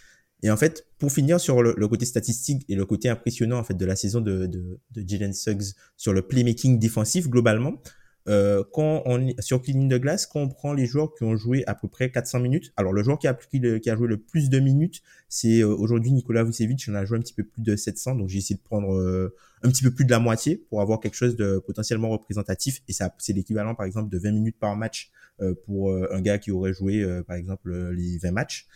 Et 0.43 0.51
en 0.51 0.57
fait, 0.57 0.87
pour 0.99 1.11
finir 1.11 1.41
sur 1.41 1.63
le, 1.63 1.75
le, 1.77 1.89
côté 1.89 2.05
statistique 2.05 2.65
et 2.69 2.75
le 2.75 2.85
côté 2.85 3.09
impressionnant 3.09 3.59
en 3.59 3.65
fait 3.65 3.75
de 3.75 3.87
la 3.87 3.97
saison 3.97 4.21
de, 4.21 4.47
de, 4.47 4.79
de 4.91 5.09
Jalen 5.09 5.33
Suggs 5.33 5.75
sur 5.97 6.13
le 6.13 6.23
playmaking 6.23 6.79
défensif 6.79 7.29
globalement, 7.29 7.81
euh, 8.29 8.65
quand 8.73 9.03
on 9.07 9.33
sur 9.39 9.63
ligne 9.63 9.89
de 9.89 9.99
glace, 9.99 10.27
quand 10.27 10.41
on 10.41 10.49
prend 10.49 10.73
les 10.73 10.87
joueurs 10.87 11.15
qui 11.15 11.23
ont 11.23 11.37
joué 11.37 11.63
à 11.67 11.75
peu 11.75 11.87
près 11.87 12.11
400 12.11 12.41
minutes, 12.41 12.73
alors 12.77 12.93
le 12.93 13.03
joueur 13.03 13.19
qui 13.19 13.29
a, 13.29 13.35
qui 13.35 13.91
a 13.91 13.97
joué 13.97 14.09
le 14.09 14.17
plus 14.17 14.51
de 14.51 14.59
minutes, 14.59 15.03
c'est 15.29 15.61
euh, 15.61 15.69
aujourd'hui 15.69 16.11
Nicolas 16.11 16.43
Vucevic, 16.43 16.89
en 16.89 16.95
a 16.95 17.05
joué 17.05 17.19
un 17.19 17.21
petit 17.21 17.35
peu 17.35 17.45
plus 17.45 17.63
de 17.63 17.77
700, 17.77 18.17
donc 18.17 18.29
j'ai 18.29 18.39
essayé 18.39 18.57
de 18.57 18.63
prendre 18.63 18.93
euh, 18.95 19.35
un 19.63 19.69
petit 19.69 19.85
peu 19.85 19.93
plus 19.93 20.05
de 20.05 20.11
la 20.11 20.19
moitié 20.19 20.57
pour 20.69 20.81
avoir 20.81 20.99
quelque 20.99 21.15
chose 21.15 21.37
de 21.37 21.63
potentiellement 21.65 22.09
représentatif, 22.09 22.83
et 22.89 22.93
ça 22.93 23.15
c'est 23.19 23.33
l'équivalent 23.33 23.77
par 23.77 23.87
exemple 23.87 24.11
de 24.11 24.19
20 24.19 24.33
minutes 24.33 24.57
par 24.59 24.77
match 24.77 25.13
euh, 25.41 25.55
pour 25.65 25.95
un 25.95 26.21
gars 26.21 26.39
qui 26.39 26.51
aurait 26.51 26.73
joué 26.73 27.07
par 27.29 27.37
exemple 27.37 27.91
les 27.93 28.19
20 28.19 28.33
matchs. 28.33 28.67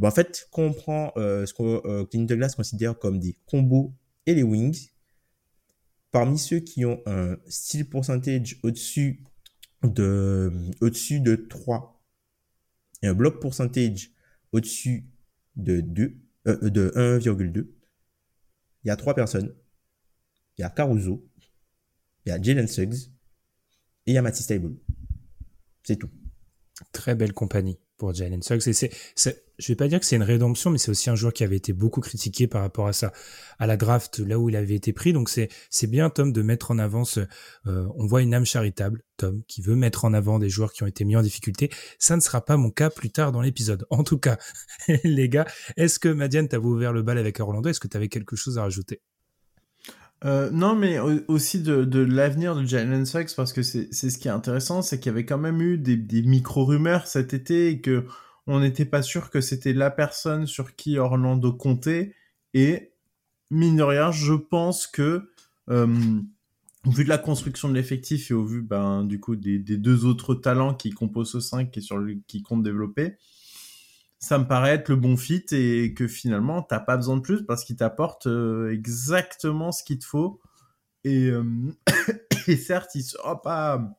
Bon, 0.00 0.08
en 0.08 0.12
fait, 0.12 0.48
quand 0.50 0.62
on 0.62 0.72
prend 0.72 1.12
ce 1.14 1.52
que 1.52 1.86
euh, 1.86 2.06
de 2.10 2.34
glace 2.34 2.54
considère 2.54 2.98
comme 2.98 3.18
des 3.18 3.36
combos 3.44 3.92
et 4.24 4.34
les 4.34 4.42
wings, 4.42 4.88
parmi 6.10 6.38
ceux 6.38 6.60
qui 6.60 6.86
ont 6.86 7.02
un 7.04 7.36
style 7.46 7.86
percentage 7.86 8.58
au-dessus 8.62 9.22
de, 9.82 10.50
au-dessus 10.80 11.20
de 11.20 11.36
3 11.36 12.02
et 13.02 13.08
un 13.08 13.14
bloc 13.14 13.42
percentage 13.42 14.10
au-dessus 14.52 15.04
de 15.56 15.82
2, 15.82 16.16
euh, 16.46 16.70
de 16.70 16.92
1,2, 16.96 17.68
il 18.82 18.88
y 18.88 18.90
a 18.90 18.96
trois 18.96 19.14
personnes. 19.14 19.54
Il 20.56 20.62
y 20.62 20.64
a 20.64 20.70
Caruso, 20.70 21.28
il 22.24 22.30
y 22.30 22.32
a 22.32 22.40
Jalen 22.40 22.68
Suggs 22.68 23.10
et 24.06 24.12
il 24.12 24.14
y 24.14 24.18
a 24.18 24.22
Matisse 24.22 24.46
Table. 24.46 24.76
C'est 25.82 25.96
tout. 25.96 26.08
Très 26.90 27.14
belle 27.14 27.34
compagnie 27.34 27.78
pour 28.00 28.14
Jalen 28.14 28.42
Suggs. 28.42 28.66
Et 28.66 28.72
c'est, 28.72 28.90
je 29.58 29.68
vais 29.68 29.76
pas 29.76 29.86
dire 29.86 30.00
que 30.00 30.06
c'est 30.06 30.16
une 30.16 30.22
rédemption, 30.22 30.70
mais 30.70 30.78
c'est 30.78 30.90
aussi 30.90 31.10
un 31.10 31.14
joueur 31.14 31.34
qui 31.34 31.44
avait 31.44 31.56
été 31.56 31.74
beaucoup 31.74 32.00
critiqué 32.00 32.46
par 32.46 32.62
rapport 32.62 32.88
à 32.88 32.94
ça, 32.94 33.12
à 33.58 33.66
la 33.66 33.76
draft, 33.76 34.18
là 34.18 34.38
où 34.38 34.48
il 34.48 34.56
avait 34.56 34.74
été 34.74 34.94
pris. 34.94 35.12
Donc 35.12 35.28
c'est, 35.28 35.50
bien, 35.86 36.08
Tom, 36.08 36.32
de 36.32 36.42
mettre 36.42 36.70
en 36.70 36.78
avant 36.78 37.04
ce, 37.04 37.20
euh, 37.66 37.86
on 37.94 38.06
voit 38.06 38.22
une 38.22 38.32
âme 38.32 38.46
charitable, 38.46 39.02
Tom, 39.18 39.42
qui 39.46 39.60
veut 39.60 39.76
mettre 39.76 40.06
en 40.06 40.14
avant 40.14 40.38
des 40.38 40.48
joueurs 40.48 40.72
qui 40.72 40.82
ont 40.82 40.86
été 40.86 41.04
mis 41.04 41.14
en 41.14 41.22
difficulté. 41.22 41.70
Ça 41.98 42.16
ne 42.16 42.20
sera 42.20 42.42
pas 42.42 42.56
mon 42.56 42.70
cas 42.70 42.88
plus 42.88 43.10
tard 43.10 43.32
dans 43.32 43.42
l'épisode. 43.42 43.86
En 43.90 44.02
tout 44.02 44.18
cas, 44.18 44.38
les 45.04 45.28
gars, 45.28 45.46
est-ce 45.76 45.98
que 45.98 46.08
Madiane 46.08 46.48
t'avait 46.48 46.64
ouvert 46.64 46.94
le 46.94 47.02
bal 47.02 47.18
avec 47.18 47.38
Orlando? 47.38 47.68
Est-ce 47.68 47.80
que 47.80 47.88
tu 47.88 47.98
avais 47.98 48.08
quelque 48.08 48.36
chose 48.36 48.56
à 48.56 48.62
rajouter? 48.62 49.02
Euh, 50.24 50.50
non, 50.50 50.74
mais 50.76 50.98
aussi 50.98 51.62
de, 51.62 51.84
de 51.84 52.00
l'avenir 52.00 52.54
de 52.54 52.64
Jalen 52.64 53.06
Suggs, 53.06 53.34
parce 53.34 53.52
que 53.52 53.62
c'est 53.62 53.92
ce 53.92 54.18
qui 54.18 54.28
est 54.28 54.30
intéressant, 54.30 54.82
c'est 54.82 54.98
qu'il 54.98 55.06
y 55.06 55.14
avait 55.14 55.24
quand 55.24 55.38
même 55.38 55.62
eu 55.62 55.78
des, 55.78 55.96
des 55.96 56.22
micro-rumeurs 56.22 57.06
cet 57.06 57.32
été 57.32 57.68
et 57.68 57.80
que 57.80 58.06
on 58.46 58.60
n'était 58.60 58.84
pas 58.84 59.02
sûr 59.02 59.30
que 59.30 59.40
c'était 59.40 59.72
la 59.72 59.90
personne 59.90 60.46
sur 60.46 60.74
qui 60.76 60.98
Orlando 60.98 61.52
comptait. 61.52 62.14
Et 62.52 62.92
mine 63.50 63.76
de 63.76 63.82
rien, 63.82 64.10
je 64.10 64.34
pense 64.34 64.86
que 64.86 65.30
euh, 65.68 66.20
au 66.86 66.90
vu 66.90 67.04
de 67.04 67.08
la 67.08 67.18
construction 67.18 67.68
de 67.68 67.74
l'effectif 67.74 68.30
et 68.30 68.34
au 68.34 68.44
vu 68.44 68.62
ben, 68.62 69.04
du 69.04 69.20
coup 69.20 69.36
des, 69.36 69.58
des, 69.58 69.76
deux 69.76 70.04
autres 70.04 70.34
talents 70.34 70.74
qui 70.74 70.90
composent 70.90 71.32
ce 71.32 71.40
5 71.40 71.76
et 71.76 71.80
sur 71.80 71.98
le, 71.98 72.18
qui 72.26 72.42
compte 72.42 72.62
développer, 72.62 73.16
ça 74.20 74.38
me 74.38 74.46
paraît 74.46 74.74
être 74.74 74.90
le 74.90 74.96
bon 74.96 75.16
fit 75.16 75.44
et 75.50 75.94
que 75.94 76.06
finalement 76.06 76.62
t'as 76.62 76.78
pas 76.78 76.96
besoin 76.96 77.16
de 77.16 77.22
plus 77.22 77.44
parce 77.44 77.64
qu'il 77.64 77.76
t'apporte 77.76 78.26
euh, 78.26 78.70
exactement 78.70 79.72
ce 79.72 79.82
qu'il 79.82 79.98
te 79.98 80.04
faut. 80.04 80.40
Et, 81.04 81.30
euh, 81.30 81.44
certes 82.58 82.94
il 82.94 83.02
sera 83.02 83.40
pas 83.40 83.96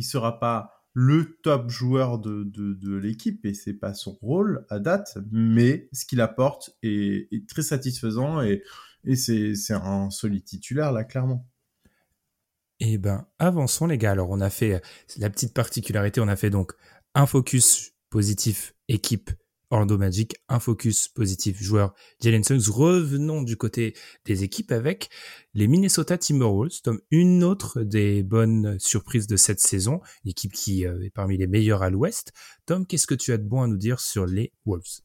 sera 0.00 0.38
pas 0.38 0.70
le 0.92 1.36
top 1.42 1.70
joueur 1.70 2.20
de, 2.20 2.44
de, 2.44 2.96
l'équipe 2.96 3.44
et 3.44 3.52
c'est 3.52 3.74
pas 3.74 3.94
son 3.94 4.12
rôle 4.22 4.64
à 4.70 4.78
date 4.78 5.18
mais 5.32 5.88
ce 5.92 6.04
qu'il 6.04 6.20
apporte 6.20 6.76
est, 6.84 7.48
très 7.48 7.62
satisfaisant 7.62 8.42
et, 8.42 8.62
et 9.04 9.16
c'est, 9.16 9.54
un 9.72 10.10
solide 10.10 10.44
titulaire 10.44 10.92
là 10.92 11.02
clairement. 11.02 11.48
Eh 12.78 12.98
ben 12.98 13.26
avançons 13.40 13.88
les 13.88 13.98
gars. 13.98 14.12
Alors 14.12 14.30
on 14.30 14.40
a 14.40 14.50
fait 14.50 14.80
la 15.18 15.30
petite 15.30 15.52
particularité 15.52 16.20
on 16.20 16.28
a 16.28 16.36
fait 16.36 16.50
donc 16.50 16.74
un 17.16 17.26
focus 17.26 17.92
positif 18.08 18.73
équipe 18.88 19.30
Orlando 19.70 19.98
Magic, 19.98 20.36
un 20.48 20.60
focus 20.60 21.08
positif 21.08 21.60
joueur 21.60 21.94
Jalen 22.20 22.44
Suggs. 22.44 22.68
Revenons 22.68 23.42
du 23.42 23.56
côté 23.56 23.94
des 24.24 24.44
équipes 24.44 24.70
avec 24.70 25.10
les 25.52 25.66
Minnesota 25.66 26.16
Timberwolves, 26.16 26.80
comme 26.84 27.00
une 27.10 27.42
autre 27.42 27.82
des 27.82 28.22
bonnes 28.22 28.78
surprises 28.78 29.26
de 29.26 29.36
cette 29.36 29.60
saison, 29.60 30.00
une 30.24 30.30
équipe 30.30 30.52
qui 30.52 30.86
euh, 30.86 31.02
est 31.02 31.10
parmi 31.10 31.36
les 31.36 31.46
meilleures 31.46 31.82
à 31.82 31.90
l'ouest. 31.90 32.32
Tom, 32.66 32.86
qu'est-ce 32.86 33.06
que 33.06 33.14
tu 33.16 33.32
as 33.32 33.38
de 33.38 33.42
bon 33.42 33.62
à 33.62 33.66
nous 33.66 33.76
dire 33.76 33.98
sur 34.00 34.26
les 34.26 34.52
Wolves? 34.64 35.00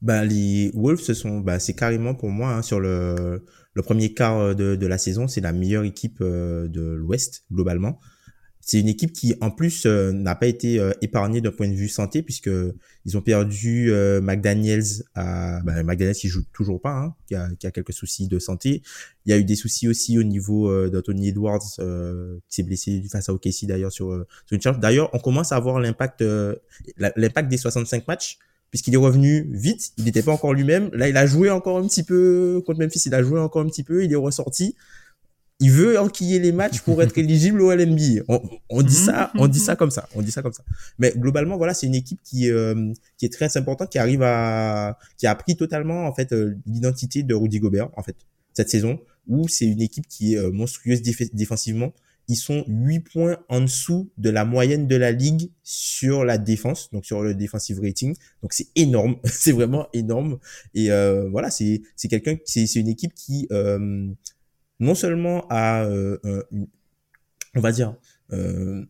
Bah, 0.00 0.24
les 0.24 0.70
Wolves, 0.72 1.02
ce 1.02 1.12
sont, 1.12 1.40
bah, 1.40 1.58
c'est 1.58 1.74
carrément 1.74 2.14
pour 2.14 2.30
moi 2.30 2.54
hein, 2.54 2.62
sur 2.62 2.80
le, 2.80 3.44
le 3.74 3.82
premier 3.82 4.14
quart 4.14 4.54
de, 4.54 4.74
de 4.74 4.86
la 4.86 4.96
saison, 4.96 5.28
c'est 5.28 5.42
la 5.42 5.52
meilleure 5.52 5.84
équipe 5.84 6.18
euh, 6.22 6.68
de 6.68 6.80
l'Ouest 6.80 7.44
globalement. 7.52 8.00
C'est 8.70 8.78
une 8.78 8.86
équipe 8.86 9.12
qui, 9.12 9.34
en 9.40 9.50
plus, 9.50 9.84
euh, 9.84 10.12
n'a 10.12 10.36
pas 10.36 10.46
été 10.46 10.78
euh, 10.78 10.92
épargnée 11.02 11.40
d'un 11.40 11.50
point 11.50 11.66
de 11.66 11.74
vue 11.74 11.88
santé, 11.88 12.22
puisque 12.22 12.48
ils 13.04 13.18
ont 13.18 13.20
perdu 13.20 13.90
euh, 13.90 14.20
McDaniels 14.20 14.84
à 15.16 15.60
bah, 15.64 15.82
McDaniels 15.82 16.14
qui 16.14 16.28
joue 16.28 16.44
toujours 16.52 16.80
pas, 16.80 16.92
hein, 16.92 17.14
qui, 17.26 17.34
a, 17.34 17.48
qui, 17.58 17.66
a, 17.66 17.72
quelques 17.72 17.92
soucis 17.92 18.28
de 18.28 18.38
santé. 18.38 18.82
Il 19.26 19.30
y 19.30 19.32
a 19.32 19.38
eu 19.38 19.42
des 19.42 19.56
soucis 19.56 19.88
aussi 19.88 20.20
au 20.20 20.22
niveau 20.22 20.70
euh, 20.70 20.88
d'Anthony 20.88 21.30
Edwards, 21.30 21.66
qui 21.68 22.54
s'est 22.54 22.62
blessé 22.62 23.02
face 23.10 23.28
à 23.28 23.32
OKC 23.32 23.64
d'ailleurs 23.64 23.90
sur, 23.90 24.24
sur 24.46 24.54
une 24.54 24.62
charge. 24.62 24.78
D'ailleurs, 24.78 25.10
on 25.14 25.18
commence 25.18 25.50
à 25.50 25.58
voir 25.58 25.80
l'impact 25.80 26.22
l'impact 26.96 27.48
des 27.48 27.56
65 27.56 28.06
matchs 28.06 28.38
puisqu'il 28.70 28.94
est 28.94 28.98
revenu 28.98 29.48
vite, 29.50 29.90
il 29.98 30.04
n'était 30.04 30.22
pas 30.22 30.30
encore 30.30 30.54
lui-même. 30.54 30.90
Là, 30.92 31.08
il 31.08 31.16
a 31.16 31.26
joué 31.26 31.50
encore 31.50 31.78
un 31.78 31.88
petit 31.88 32.04
peu 32.04 32.62
contre 32.64 32.78
Memphis, 32.78 33.02
il 33.06 33.14
a 33.16 33.22
joué 33.24 33.40
encore 33.40 33.62
un 33.62 33.66
petit 33.66 33.82
peu, 33.82 34.04
il 34.04 34.12
est 34.12 34.16
ressorti 34.16 34.76
il 35.60 35.70
veut 35.70 35.98
enquiller 35.98 36.38
les 36.38 36.52
matchs 36.52 36.80
pour 36.80 37.02
être 37.02 37.16
éligible 37.18 37.60
au 37.60 37.70
LNB. 37.70 38.24
On, 38.28 38.40
on, 38.68 38.82
dit 38.82 38.94
ça, 38.94 39.30
on 39.36 39.46
dit 39.46 39.58
ça 39.60 39.76
comme 39.76 39.90
ça, 39.90 40.08
on 40.14 40.22
dit 40.22 40.32
ça 40.32 40.42
comme 40.42 40.52
ça. 40.52 40.64
Mais 40.98 41.12
globalement, 41.16 41.56
voilà, 41.56 41.74
c'est 41.74 41.86
une 41.86 41.94
équipe 41.94 42.20
qui 42.24 42.50
euh, 42.50 42.92
qui 43.18 43.26
est 43.26 43.32
très 43.32 43.56
importante, 43.56 43.90
qui 43.90 43.98
arrive 43.98 44.22
à, 44.22 44.98
qui 45.16 45.26
a 45.26 45.34
pris 45.34 45.56
totalement 45.56 46.06
en 46.06 46.14
fait 46.14 46.32
euh, 46.32 46.56
l'identité 46.66 47.22
de 47.22 47.34
Rudy 47.34 47.60
Gobert 47.60 47.90
en 47.96 48.02
fait 48.02 48.16
cette 48.54 48.70
saison, 48.70 49.00
où 49.28 49.48
c'est 49.48 49.66
une 49.66 49.80
équipe 49.80 50.06
qui 50.08 50.34
est 50.34 50.38
euh, 50.38 50.50
monstrueuse 50.50 51.02
défensivement. 51.02 51.92
Ils 52.28 52.36
sont 52.36 52.64
8 52.68 53.00
points 53.00 53.38
en 53.48 53.60
dessous 53.60 54.10
de 54.16 54.30
la 54.30 54.44
moyenne 54.44 54.86
de 54.86 54.94
la 54.94 55.10
ligue 55.10 55.50
sur 55.64 56.24
la 56.24 56.38
défense, 56.38 56.88
donc 56.92 57.04
sur 57.04 57.22
le 57.22 57.34
defensive 57.34 57.80
rating. 57.80 58.14
Donc 58.42 58.52
c'est 58.52 58.68
énorme, 58.76 59.16
c'est 59.24 59.52
vraiment 59.52 59.88
énorme. 59.92 60.38
Et 60.74 60.92
euh, 60.92 61.28
voilà, 61.28 61.50
c'est 61.50 61.82
c'est 61.96 62.08
quelqu'un, 62.08 62.36
c'est 62.44 62.66
c'est 62.66 62.78
une 62.78 62.88
équipe 62.88 63.14
qui 63.14 63.48
euh, 63.50 64.06
non 64.80 64.94
seulement 64.94 65.46
à 65.48 65.84
euh, 65.84 66.18
une, 66.50 66.66
on 67.54 67.60
va 67.60 67.72
dire 67.72 67.94
euh, 68.32 68.84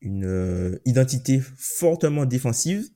une 0.00 0.24
euh, 0.24 0.78
identité 0.84 1.40
fortement 1.56 2.24
défensive, 2.24 2.88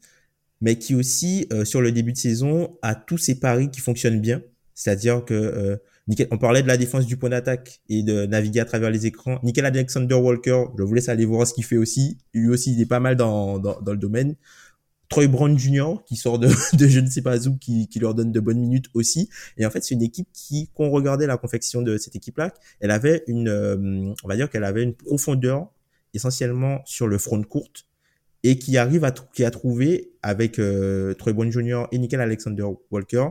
mais 0.60 0.78
qui 0.78 0.94
aussi 0.94 1.46
euh, 1.52 1.64
sur 1.64 1.80
le 1.80 1.92
début 1.92 2.12
de 2.12 2.18
saison 2.18 2.76
a 2.82 2.94
tous 2.94 3.18
ses 3.18 3.38
paris 3.38 3.70
qui 3.70 3.80
fonctionnent 3.80 4.20
bien. 4.20 4.42
C'est-à-dire 4.74 5.24
que 5.24 5.34
euh, 5.34 5.76
on 6.30 6.38
parlait 6.38 6.62
de 6.62 6.68
la 6.68 6.76
défense 6.76 7.06
du 7.06 7.16
point 7.16 7.30
d'attaque 7.30 7.80
et 7.88 8.02
de 8.02 8.26
naviguer 8.26 8.60
à 8.60 8.64
travers 8.64 8.90
les 8.90 9.06
écrans. 9.06 9.38
Nickel 9.42 9.64
Alexander 9.66 10.14
Walker, 10.14 10.66
je 10.78 10.82
vous 10.82 10.94
laisse 10.94 11.08
aller 11.08 11.24
voir 11.24 11.46
ce 11.46 11.54
qu'il 11.54 11.64
fait 11.64 11.76
aussi. 11.76 12.18
Lui 12.32 12.48
aussi, 12.48 12.72
il 12.74 12.80
est 12.80 12.86
pas 12.86 13.00
mal 13.00 13.16
dans, 13.16 13.58
dans, 13.58 13.80
dans 13.80 13.92
le 13.92 13.98
domaine. 13.98 14.36
Troy 15.08 15.28
Brown 15.28 15.58
Jr. 15.58 15.96
qui 16.06 16.16
sort 16.16 16.38
de, 16.38 16.48
je 16.48 17.00
ne 17.00 17.08
sais 17.08 17.22
pas 17.22 17.46
où, 17.46 17.56
qui, 17.56 17.88
leur 18.00 18.14
donne 18.14 18.32
de 18.32 18.40
bonnes 18.40 18.60
minutes 18.60 18.86
aussi. 18.94 19.28
Et 19.56 19.66
en 19.66 19.70
fait, 19.70 19.84
c'est 19.84 19.94
une 19.94 20.02
équipe 20.02 20.28
qui, 20.32 20.70
quand 20.74 20.84
on 20.84 20.90
regardait 20.90 21.26
la 21.26 21.36
confection 21.36 21.82
de 21.82 21.98
cette 21.98 22.16
équipe-là, 22.16 22.52
elle 22.80 22.90
avait 22.90 23.24
une, 23.26 23.48
euh, 23.48 24.14
on 24.22 24.28
va 24.28 24.36
dire 24.36 24.50
qu'elle 24.50 24.64
avait 24.64 24.82
une 24.82 24.94
profondeur 24.94 25.68
essentiellement 26.14 26.80
sur 26.84 27.06
le 27.06 27.18
front 27.18 27.42
court 27.42 27.70
et 28.42 28.58
qui 28.58 28.76
arrive 28.76 29.04
à 29.04 29.10
qui 29.10 29.44
a 29.44 29.50
trouvé 29.50 30.12
avec 30.22 30.58
euh, 30.58 31.14
Troy 31.14 31.32
Brown 31.32 31.50
Jr. 31.50 31.84
et 31.92 31.98
Nickel 31.98 32.20
Alexander 32.20 32.64
Walker 32.90 33.28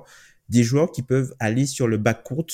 des 0.49 0.63
joueurs 0.63 0.91
qui 0.91 1.01
peuvent 1.01 1.33
aller 1.39 1.65
sur 1.65 1.87
le 1.87 1.97
back 1.97 2.23
court 2.23 2.45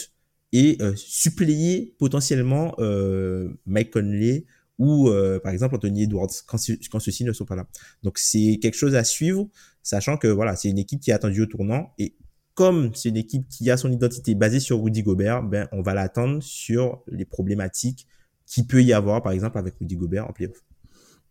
et 0.54 0.78
euh, 0.82 0.94
suppléer 0.96 1.96
potentiellement 1.98 2.76
euh, 2.80 3.50
Mike 3.66 3.92
Conley 3.92 4.46
ou 4.82 5.10
euh, 5.10 5.40
par 5.40 5.54
exemple 5.54 5.76
Anthony 5.76 6.04
Edwards 6.04 6.32
quand, 6.48 6.58
ceux-ci 6.58 7.24
ne 7.24 7.34
sont 7.34 7.46
pas 7.46 7.56
là. 7.56 7.68
Donc 8.02 8.18
c'est 8.18 8.58
quelque 8.60 8.74
chose 8.74 8.96
à 8.96 9.04
suivre, 9.04 9.48
sachant 9.84 10.18
que 10.18 10.28
voilà, 10.28 10.56
c'est 10.56 10.70
une 10.70 10.80
équipe 10.80 11.00
qui 11.00 11.12
est 11.12 11.14
attendue 11.14 11.44
au 11.44 11.46
tournant 11.46 11.94
et 12.00 12.16
comme 12.56 12.94
c'est 12.96 13.10
une 13.10 13.18
équipe 13.18 13.48
qui 13.48 13.70
a 13.70 13.78
son 13.78 13.92
identité 13.92 14.34
basée 14.34 14.60
sur 14.60 14.82
Rudy 14.82 15.04
Gobert, 15.04 15.44
ben, 15.44 15.68
on 15.72 15.84
va 15.84 15.94
l'attendre 15.94 16.42
sur 16.42 17.04
les 17.08 17.26
problématiques 17.26 18.08
qu'il 18.48 18.66
peut 18.66 18.84
y 18.84 18.92
avoir, 18.92 19.22
par 19.22 19.32
exemple, 19.32 19.58
avec 19.58 19.76
Rudy 19.80 19.96
Gobert 19.96 20.28
en 20.28 20.34
playoff. 20.34 20.58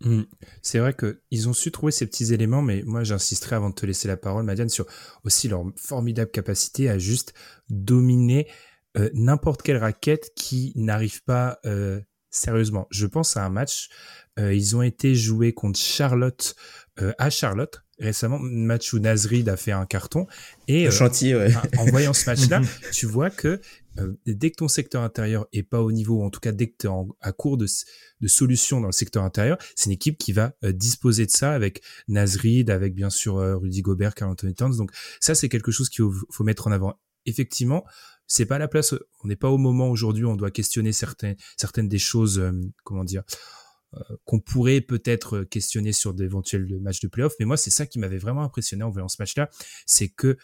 Hmm. 0.02 0.22
C'est 0.62 0.78
vrai 0.78 0.94
qu'ils 0.94 1.48
ont 1.48 1.52
su 1.52 1.72
trouver 1.72 1.92
ces 1.92 2.06
petits 2.06 2.32
éléments, 2.32 2.62
mais 2.62 2.82
moi 2.86 3.04
j'insisterai 3.04 3.56
avant 3.56 3.68
de 3.68 3.74
te 3.74 3.84
laisser 3.84 4.08
la 4.08 4.16
parole, 4.16 4.44
Madiane, 4.44 4.70
sur 4.70 4.86
aussi 5.24 5.48
leur 5.48 5.64
formidable 5.76 6.30
capacité 6.30 6.88
à 6.88 6.98
juste 6.98 7.34
dominer 7.68 8.46
euh, 8.96 9.10
n'importe 9.12 9.62
quelle 9.62 9.76
raquette 9.76 10.32
qui 10.34 10.72
n'arrive 10.74 11.22
pas 11.24 11.58
euh, 11.66 12.00
sérieusement. 12.30 12.86
Je 12.90 13.06
pense 13.06 13.36
à 13.36 13.44
un 13.44 13.50
match, 13.50 13.88
euh, 14.38 14.54
ils 14.54 14.76
ont 14.76 14.82
été 14.82 15.14
joués 15.14 15.52
contre 15.52 15.78
Charlotte 15.78 16.54
à 17.18 17.30
Charlotte 17.30 17.82
récemment, 18.00 18.38
match 18.40 18.92
où 18.92 18.98
Nasrid 18.98 19.48
a 19.48 19.56
fait 19.56 19.72
un 19.72 19.86
carton. 19.86 20.26
Et 20.68 20.86
euh, 20.86 20.90
chantier, 20.90 21.36
ouais. 21.36 21.52
en 21.78 21.84
voyant 21.86 22.12
ce 22.12 22.26
match-là, 22.26 22.62
tu 22.92 23.06
vois 23.06 23.30
que 23.30 23.60
euh, 23.98 24.12
dès 24.26 24.50
que 24.50 24.56
ton 24.56 24.68
secteur 24.68 25.02
intérieur 25.02 25.46
est 25.52 25.62
pas 25.62 25.80
au 25.80 25.92
niveau, 25.92 26.22
en 26.22 26.30
tout 26.30 26.40
cas 26.40 26.52
dès 26.52 26.68
que 26.68 26.76
tu 26.78 26.86
es 26.86 26.90
à 27.20 27.32
court 27.32 27.56
de, 27.56 27.66
de 28.20 28.28
solutions 28.28 28.80
dans 28.80 28.88
le 28.88 28.92
secteur 28.92 29.22
intérieur, 29.22 29.58
c'est 29.76 29.86
une 29.86 29.92
équipe 29.92 30.18
qui 30.18 30.32
va 30.32 30.54
euh, 30.64 30.72
disposer 30.72 31.26
de 31.26 31.30
ça 31.30 31.52
avec 31.52 31.82
Nasrid, 32.08 32.70
avec 32.70 32.94
bien 32.94 33.10
sûr 33.10 33.36
Rudy 33.36 33.82
Gobert, 33.82 34.14
Carl 34.14 34.30
Anthony 34.30 34.54
Towns. 34.54 34.76
Donc 34.76 34.90
ça, 35.20 35.34
c'est 35.34 35.48
quelque 35.48 35.70
chose 35.70 35.88
qu'il 35.88 36.04
faut, 36.04 36.12
faut 36.30 36.44
mettre 36.44 36.66
en 36.66 36.72
avant. 36.72 36.94
Effectivement, 37.26 37.84
c'est 38.30 38.46
pas 38.46 38.58
la 38.58 38.68
place. 38.68 38.94
On 39.24 39.28
n'est 39.28 39.36
pas 39.36 39.50
au 39.50 39.58
moment 39.58 39.88
aujourd'hui 39.88 40.24
où 40.24 40.30
on 40.30 40.36
doit 40.36 40.52
questionner 40.52 40.92
certaines 40.92 41.36
des 41.88 41.98
choses. 41.98 42.40
comment 42.84 43.04
dire 43.04 43.24
euh, 43.94 44.16
qu'on 44.24 44.38
pourrait 44.38 44.80
peut-être 44.80 45.42
questionner 45.42 45.90
sur 45.90 46.14
d'éventuels 46.14 46.80
matchs 46.80 47.00
de 47.00 47.08
playoff. 47.08 47.32
Mais 47.40 47.44
moi, 47.44 47.56
c'est 47.56 47.70
ça 47.70 47.86
qui 47.86 47.98
m'avait 47.98 48.18
vraiment 48.18 48.44
impressionné 48.44 48.84
en 48.84 48.90
voyant 48.90 49.08
ce 49.08 49.16
match-là, 49.18 49.50
c'est 49.84 50.08
que 50.08 50.38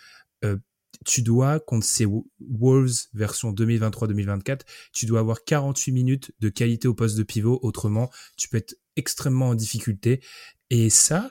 euh, 0.44 0.56
tu 1.04 1.22
dois, 1.22 1.60
contre 1.60 1.86
ces 1.86 2.08
Wolves 2.40 3.06
version 3.14 3.52
2023-2024, 3.52 4.62
tu 4.92 5.06
dois 5.06 5.20
avoir 5.20 5.44
48 5.44 5.92
minutes 5.92 6.32
de 6.40 6.48
qualité 6.48 6.88
au 6.88 6.94
poste 6.94 7.16
de 7.16 7.22
pivot. 7.22 7.60
Autrement, 7.62 8.10
tu 8.36 8.48
peux 8.48 8.56
être 8.56 8.74
extrêmement 8.96 9.50
en 9.50 9.54
difficulté. 9.54 10.20
Et 10.70 10.90
ça, 10.90 11.30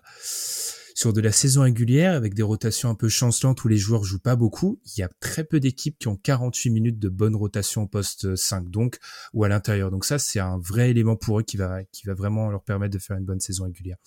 sur 0.96 1.12
de 1.12 1.20
la 1.20 1.34
saison 1.34 1.64
régulière, 1.64 2.14
avec 2.14 2.34
des 2.34 2.42
rotations 2.42 2.90
un 2.90 2.96
peu 2.96 3.10
chancelantes 3.10 3.66
où 3.66 3.68
les 3.68 3.78
joueurs 3.78 4.06
jouent 4.06 4.18
pas 4.18 4.38
beaucoup, 4.38 4.80
il 4.86 5.02
y 5.02 5.04
a 5.04 5.10
très 5.20 5.44
peu 5.44 5.60
d'équipes 5.60 6.00
qui 6.00 6.08
ont 6.08 6.16
48 6.16 6.70
minutes 6.70 7.00
de 7.00 7.10
bonne 7.10 7.36
rotation 7.36 7.84
au 7.84 7.88
poste 7.88 8.38
5, 8.38 8.70
donc, 8.70 8.98
ou 9.34 9.44
à 9.44 9.50
l'intérieur. 9.50 9.92
Donc 9.92 10.06
ça, 10.06 10.20
c'est 10.20 10.40
un 10.40 10.58
vrai 10.58 10.92
élément 10.92 11.18
pour 11.18 11.40
eux 11.40 11.44
qui 11.44 11.58
va, 11.58 11.84
qui 11.92 12.08
va 12.08 12.14
vraiment 12.14 12.50
leur 12.50 12.64
permettre 12.64 12.94
de 12.94 13.00
faire 13.00 13.18
une 13.18 13.26
bonne 13.26 13.42
saison 13.42 13.66
régulière. 13.66 13.98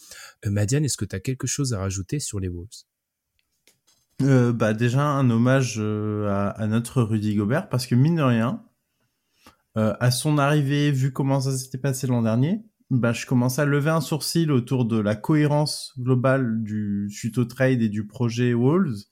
Euh, 0.47 0.51
Madiane, 0.51 0.83
est-ce 0.87 0.97
que 0.97 1.05
tu 1.05 1.15
as 1.15 1.21
quelque 1.21 1.47
chose 1.47 1.75
à 1.75 1.79
rajouter 1.79 2.21
sur 2.21 2.41
les 2.41 2.49
Wolves? 2.49 2.85
Euh, 4.23 4.53
bah 4.53 4.73
déjà 4.73 5.05
un 5.05 5.31
hommage 5.31 5.77
euh, 5.79 6.53
à, 6.57 6.67
notre 6.67 7.03
Rudy 7.03 7.37
Gobert 7.37 7.69
parce 7.69 7.87
que 7.87 7.95
mine 7.95 8.17
de 8.17 8.23
rien, 8.23 8.65
à 9.77 10.11
son 10.11 10.39
arrivée, 10.39 10.91
vu 10.91 11.13
comment 11.13 11.41
ça 11.41 11.57
s'était 11.57 11.79
passé 11.79 12.09
l'an 12.09 12.23
dernier, 12.23 12.65
bah, 12.91 13.13
je 13.13 13.27
commence 13.27 13.59
à 13.59 13.67
lever 13.67 13.91
un 13.91 14.01
sourcil 14.01 14.51
autour 14.51 14.85
de 14.87 14.99
la 14.99 15.15
cohérence 15.15 15.93
globale 15.99 16.63
du 16.63 17.11
au 17.37 17.45
trade 17.45 17.83
et 17.83 17.89
du 17.89 18.07
projet 18.07 18.55
Wolves. 18.55 19.05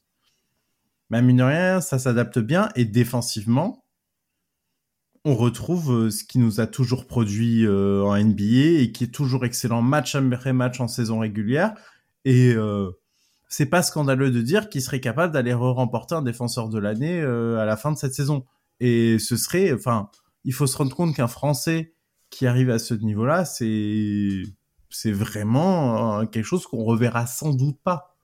Mais 1.11 1.23
mine 1.23 1.37
de 1.37 1.43
rien, 1.43 1.81
ça 1.81 1.99
s'adapte 1.99 2.39
bien 2.39 2.69
et 2.75 2.85
défensivement, 2.85 3.85
on 5.25 5.35
retrouve 5.35 5.93
euh, 5.93 6.11
ce 6.11 6.23
qui 6.23 6.39
nous 6.39 6.61
a 6.61 6.69
toujours 6.69 7.07
produit 7.07 7.67
euh, 7.67 8.05
en 8.05 8.17
NBA 8.17 8.81
et 8.81 8.93
qui 8.93 9.05
est 9.05 9.13
toujours 9.13 9.45
excellent 9.45 9.83
match 9.83 10.15
après 10.15 10.53
match 10.53 10.81
en 10.81 10.87
saison 10.87 11.19
régulière. 11.19 11.75
Et 12.25 12.53
euh, 12.55 12.93
c'est 13.49 13.67
pas 13.67 13.83
scandaleux 13.83 14.31
de 14.31 14.41
dire 14.41 14.69
qu'il 14.69 14.83
serait 14.83 15.01
capable 15.01 15.33
d'aller 15.33 15.53
remporter 15.53 16.15
un 16.15 16.23
défenseur 16.23 16.69
de 16.69 16.79
l'année 16.79 17.21
à 17.21 17.65
la 17.65 17.77
fin 17.77 17.91
de 17.91 17.97
cette 17.97 18.15
saison. 18.15 18.45
Et 18.79 19.19
ce 19.19 19.37
serait, 19.37 19.73
enfin, 19.73 20.11
il 20.45 20.53
faut 20.53 20.67
se 20.67 20.77
rendre 20.77 20.95
compte 20.95 21.15
qu'un 21.15 21.29
Français 21.29 21.96
qui 22.31 22.47
arrive 22.47 22.71
à 22.71 22.79
ce 22.79 22.95
niveau-là, 22.95 23.45
c'est 23.45 24.43
c'est 24.91 25.13
vraiment 25.13 26.21
euh, 26.21 26.27
quelque 26.27 26.45
chose 26.45 26.67
qu'on 26.67 26.85
reverra 26.85 27.27
sans 27.27 27.53
doute 27.53 27.79
pas. 27.83 28.17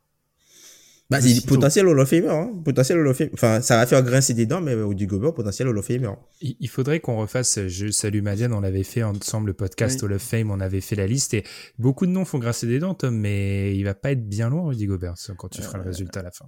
Bah, 1.10 1.20
c'est 1.20 1.44
potentiel 1.46 1.86
Hall 1.86 2.00
of 2.00 2.08
Famer, 2.08 2.28
hein. 2.28 2.52
Potentiel 2.64 2.98
Hall 2.98 3.08
of 3.08 3.16
Famer. 3.18 3.30
Enfin, 3.34 3.60
ça 3.60 3.76
va 3.76 3.86
faire 3.86 4.02
grincer 4.02 4.32
des 4.32 4.46
dents, 4.46 4.62
mais 4.62 4.74
du 4.94 5.06
Gobert, 5.06 5.34
potentiel 5.34 5.68
Hall 5.68 5.76
of 5.76 5.84
Famer. 5.84 6.12
Il 6.40 6.68
faudrait 6.68 7.00
qu'on 7.00 7.18
refasse, 7.18 7.66
je 7.66 7.90
salue 7.90 8.22
Madiane, 8.22 8.54
on 8.54 8.62
l'avait 8.62 8.82
fait 8.82 9.02
ensemble 9.02 9.48
le 9.48 9.52
podcast 9.52 10.02
Hall 10.02 10.14
of 10.14 10.22
Fame, 10.22 10.50
on 10.50 10.60
avait 10.60 10.80
fait 10.80 10.96
la 10.96 11.06
liste 11.06 11.34
et 11.34 11.44
beaucoup 11.78 12.06
de 12.06 12.12
noms 12.12 12.24
font 12.24 12.38
grincer 12.38 12.66
des 12.66 12.78
dents, 12.78 12.94
Tom, 12.94 13.14
mais 13.14 13.76
il 13.76 13.82
va 13.82 13.94
pas 13.94 14.12
être 14.12 14.26
bien 14.26 14.48
loin, 14.48 14.68
Rudy 14.68 14.86
Gobert, 14.86 15.14
quand 15.36 15.48
tu 15.48 15.60
feras 15.60 15.76
le 15.78 15.84
résultat 15.84 16.20
à 16.20 16.22
la 16.22 16.30
fin. 16.30 16.46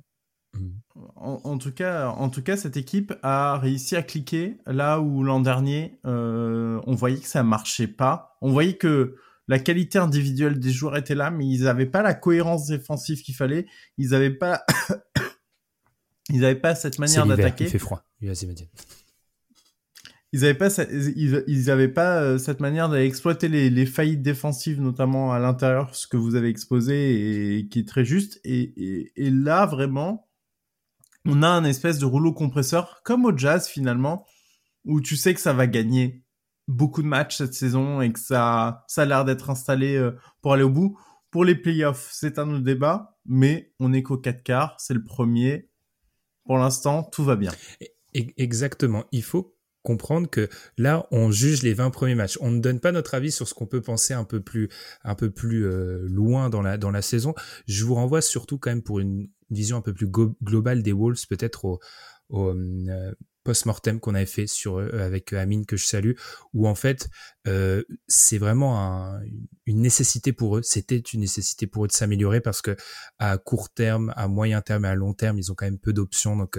En, 1.16 1.58
tout 1.58 1.72
cas, 1.72 2.08
en 2.08 2.28
tout 2.28 2.42
cas, 2.42 2.56
cette 2.56 2.76
équipe 2.76 3.14
a 3.22 3.58
réussi 3.58 3.96
à 3.96 4.02
cliquer 4.02 4.58
là 4.66 5.00
où 5.00 5.24
l'an 5.24 5.40
dernier, 5.40 5.98
euh, 6.06 6.80
on 6.86 6.94
voyait 6.94 7.18
que 7.18 7.26
ça 7.26 7.42
marchait 7.42 7.88
pas. 7.88 8.36
On 8.42 8.52
voyait 8.52 8.76
que 8.76 9.16
la 9.48 9.58
qualité 9.58 9.98
individuelle 9.98 10.60
des 10.60 10.70
joueurs 10.70 10.96
était 10.96 11.14
là, 11.14 11.30
mais 11.30 11.46
ils 11.46 11.64
n'avaient 11.64 11.86
pas 11.86 12.02
la 12.02 12.14
cohérence 12.14 12.66
défensive 12.66 13.22
qu'il 13.22 13.34
fallait. 13.34 13.66
Ils 13.98 14.10
n'avaient 14.10 14.30
pas, 14.30 14.64
ils 16.30 16.40
n'avaient 16.40 16.54
pas 16.54 16.74
cette 16.74 16.98
manière 16.98 17.26
d'attaquer. 17.26 17.64
Il 17.64 17.70
fait 17.70 17.78
froid. 17.78 18.04
Ils 18.20 18.28
n'avaient 20.40 20.54
pas, 20.54 20.68
ils, 21.46 21.70
avaient 21.70 21.88
pas 21.88 22.20
euh, 22.20 22.38
cette 22.38 22.60
manière 22.60 22.88
d'exploiter 22.88 23.48
les, 23.48 23.70
les, 23.70 23.86
faillites 23.86 24.22
défensives, 24.22 24.80
notamment 24.80 25.32
à 25.32 25.38
l'intérieur, 25.38 25.94
ce 25.94 26.08
que 26.08 26.16
vous 26.16 26.34
avez 26.34 26.48
exposé 26.48 27.58
et 27.58 27.68
qui 27.68 27.80
est 27.80 27.88
très 27.88 28.04
juste. 28.04 28.40
et, 28.44 29.12
et 29.14 29.30
là, 29.30 29.66
vraiment, 29.66 30.26
on 31.26 31.42
a 31.42 31.48
un 31.48 31.64
espèce 31.64 31.98
de 31.98 32.04
rouleau 32.04 32.32
compresseur, 32.32 33.00
comme 33.04 33.24
au 33.24 33.36
jazz 33.36 33.66
finalement, 33.66 34.26
où 34.84 35.00
tu 35.00 35.16
sais 35.16 35.34
que 35.34 35.40
ça 35.40 35.52
va 35.52 35.66
gagner 35.66 36.24
beaucoup 36.68 37.02
de 37.02 37.06
matchs 37.06 37.38
cette 37.38 37.54
saison 37.54 38.00
et 38.00 38.12
que 38.12 38.20
ça, 38.20 38.84
ça 38.88 39.02
a 39.02 39.04
l'air 39.04 39.24
d'être 39.24 39.50
installé 39.50 39.96
euh, 39.96 40.12
pour 40.40 40.52
aller 40.52 40.62
au 40.62 40.70
bout. 40.70 40.98
Pour 41.30 41.44
les 41.44 41.54
playoffs, 41.54 42.08
c'est 42.12 42.38
un 42.38 42.48
autre 42.50 42.64
débat, 42.64 43.18
mais 43.26 43.72
on 43.80 43.92
est 43.92 44.02
qu'au 44.02 44.18
4 44.18 44.42
quarts, 44.42 44.76
c'est 44.78 44.94
le 44.94 45.02
premier. 45.02 45.68
Pour 46.44 46.58
l'instant, 46.58 47.02
tout 47.02 47.24
va 47.24 47.36
bien. 47.36 47.52
Exactement. 48.14 49.04
Il 49.10 49.22
faut 49.22 49.56
comprendre 49.82 50.30
que 50.30 50.48
là, 50.78 51.06
on 51.10 51.30
juge 51.30 51.62
les 51.62 51.74
20 51.74 51.90
premiers 51.90 52.14
matchs. 52.14 52.38
On 52.40 52.50
ne 52.50 52.60
donne 52.60 52.80
pas 52.80 52.92
notre 52.92 53.14
avis 53.14 53.32
sur 53.32 53.48
ce 53.48 53.54
qu'on 53.54 53.66
peut 53.66 53.82
penser 53.82 54.14
un 54.14 54.24
peu 54.24 54.40
plus, 54.40 54.68
un 55.02 55.14
peu 55.14 55.30
plus 55.30 55.66
euh, 55.66 56.06
loin 56.08 56.50
dans 56.50 56.62
la, 56.62 56.78
dans 56.78 56.90
la 56.90 57.02
saison. 57.02 57.34
Je 57.66 57.84
vous 57.84 57.94
renvoie 57.94 58.22
surtout 58.22 58.58
quand 58.58 58.70
même 58.70 58.82
pour 58.82 59.00
une 59.00 59.28
vision 59.54 59.76
un 59.76 59.82
peu 59.82 59.94
plus 59.94 60.08
globale 60.08 60.82
des 60.82 60.92
Wolves, 60.92 61.26
peut-être 61.28 61.64
au, 61.64 61.80
euh, 62.32 63.12
post-mortem 63.44 64.00
qu'on 64.00 64.14
avait 64.14 64.24
fait 64.24 64.46
sur 64.46 64.80
eux 64.80 65.00
avec 65.00 65.32
Amine 65.34 65.66
que 65.66 65.76
je 65.76 65.84
salue, 65.84 66.12
où 66.54 66.66
en 66.66 66.74
fait 66.74 67.08
euh, 67.46 67.82
c'est 68.08 68.38
vraiment 68.38 69.20
une 69.66 69.82
nécessité 69.82 70.32
pour 70.32 70.56
eux. 70.56 70.62
C'était 70.62 70.98
une 70.98 71.20
nécessité 71.20 71.66
pour 71.66 71.84
eux 71.84 71.88
de 71.88 71.92
s'améliorer 71.92 72.40
parce 72.40 72.62
que 72.62 72.74
à 73.18 73.36
court 73.36 73.68
terme, 73.68 74.14
à 74.16 74.28
moyen 74.28 74.62
terme 74.62 74.86
et 74.86 74.88
à 74.88 74.94
long 74.94 75.12
terme, 75.12 75.38
ils 75.38 75.52
ont 75.52 75.54
quand 75.54 75.66
même 75.66 75.78
peu 75.78 75.92
d'options. 75.92 76.36
Donc 76.36 76.58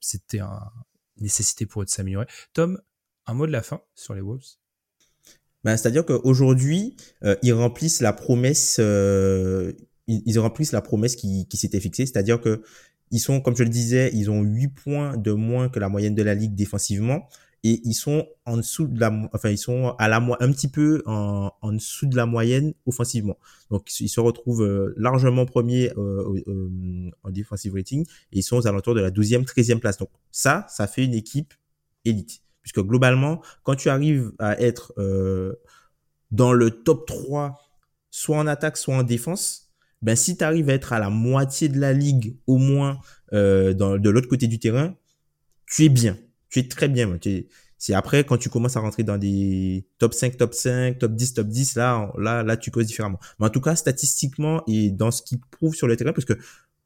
c'était 0.00 0.38
un, 0.38 0.60
nécessité 1.18 1.66
pour 1.66 1.82
eux 1.82 1.84
de 1.84 1.90
s'améliorer. 1.90 2.26
Tom, 2.52 2.80
un 3.26 3.34
mot 3.34 3.46
de 3.46 3.52
la 3.52 3.62
fin 3.62 3.80
sur 3.94 4.14
les 4.14 4.20
Wolves? 4.20 4.56
Ben, 5.64 5.76
C'est-à-dire 5.76 6.04
qu'aujourd'hui, 6.04 6.96
euh, 7.24 7.36
ils 7.42 7.52
remplissent 7.52 8.00
la 8.00 8.12
promesse, 8.12 8.78
euh, 10.08 10.18
ils, 10.24 10.38
remplissent 10.38 10.72
la 10.72 10.82
promesse 10.82 11.16
qui, 11.16 11.46
qui 11.48 11.56
s'était 11.56 11.80
fixée, 11.80 12.06
c'est-à-dire 12.06 12.40
que 12.40 12.62
ils 13.12 13.20
sont, 13.20 13.40
comme 13.40 13.56
je 13.56 13.62
le 13.62 13.68
disais, 13.68 14.10
ils 14.14 14.30
ont 14.30 14.42
8 14.42 14.68
points 14.68 15.16
de 15.16 15.32
moins 15.32 15.68
que 15.68 15.78
la 15.78 15.88
moyenne 15.88 16.14
de 16.14 16.22
la 16.22 16.34
ligue 16.34 16.54
défensivement 16.54 17.28
et 17.66 17.80
ils 17.84 17.94
sont 17.94 18.28
en 18.44 18.58
dessous 18.58 18.86
de 18.86 19.00
la, 19.00 19.12
enfin 19.32 19.50
ils 19.50 19.58
sont 19.58 19.96
à 19.98 20.06
la 20.06 20.18
un 20.18 20.52
petit 20.52 20.68
peu 20.68 21.02
en, 21.04 21.50
en 21.60 21.72
dessous 21.72 22.06
de 22.06 22.14
la 22.14 22.24
moyenne 22.24 22.74
offensivement. 22.86 23.38
Donc 23.70 23.98
ils 24.00 24.08
se 24.08 24.20
retrouvent 24.20 24.62
euh, 24.62 24.94
largement 24.96 25.46
premiers 25.46 25.90
euh, 25.96 26.42
euh, 26.46 27.10
en 27.24 27.30
defensive 27.30 27.74
rating 27.74 28.04
et 28.32 28.38
ils 28.38 28.42
sont 28.44 28.56
aux 28.56 28.68
alentours 28.68 28.94
de 28.94 29.00
la 29.00 29.10
12e, 29.10 29.44
13e 29.44 29.80
place. 29.80 29.98
Donc 29.98 30.10
ça, 30.30 30.64
ça 30.68 30.86
fait 30.86 31.04
une 31.04 31.14
équipe 31.14 31.54
élite 32.04 32.42
puisque 32.62 32.80
globalement, 32.80 33.42
quand 33.64 33.74
tu 33.74 33.88
arrives 33.88 34.32
à 34.38 34.60
être 34.60 34.94
dans 36.30 36.52
le 36.52 36.70
top 36.70 37.06
3 37.06 37.58
soit 38.10 38.38
en 38.38 38.46
attaque, 38.46 38.76
soit 38.76 38.94
en 38.94 39.02
défense, 39.02 39.65
ben 40.02 40.16
si 40.16 40.36
tu 40.36 40.44
arrives 40.44 40.70
à 40.70 40.74
être 40.74 40.92
à 40.92 40.98
la 40.98 41.10
moitié 41.10 41.68
de 41.68 41.78
la 41.78 41.92
ligue 41.92 42.36
au 42.46 42.58
moins 42.58 42.98
dans, 43.32 43.98
de 43.98 44.10
l'autre 44.10 44.28
côté 44.28 44.46
du 44.46 44.58
terrain, 44.58 44.94
tu 45.66 45.84
es 45.84 45.88
bien 45.88 46.16
tu 46.48 46.60
es 46.60 46.68
très 46.68 46.88
bien. 46.88 47.18
C'est 47.78 47.94
après 47.94 48.24
quand 48.24 48.38
tu 48.38 48.48
commences 48.48 48.76
à 48.76 48.80
rentrer 48.80 49.02
dans 49.02 49.18
des 49.18 49.86
top 49.98 50.14
5, 50.14 50.36
top 50.36 50.54
5, 50.54 50.98
top 50.98 51.12
10, 51.12 51.34
top 51.34 51.48
10, 51.48 51.76
là, 51.76 52.12
là, 52.18 52.42
là, 52.42 52.56
tu 52.56 52.70
causes 52.70 52.86
différemment. 52.86 53.18
Mais 53.38 53.46
en 53.46 53.50
tout 53.50 53.60
cas, 53.60 53.76
statistiquement 53.76 54.62
et 54.66 54.90
dans 54.90 55.10
ce 55.10 55.22
qu'il 55.22 55.38
prouve 55.40 55.74
sur 55.74 55.86
le 55.86 55.96
terrain, 55.96 56.12
parce 56.12 56.24
que 56.24 56.34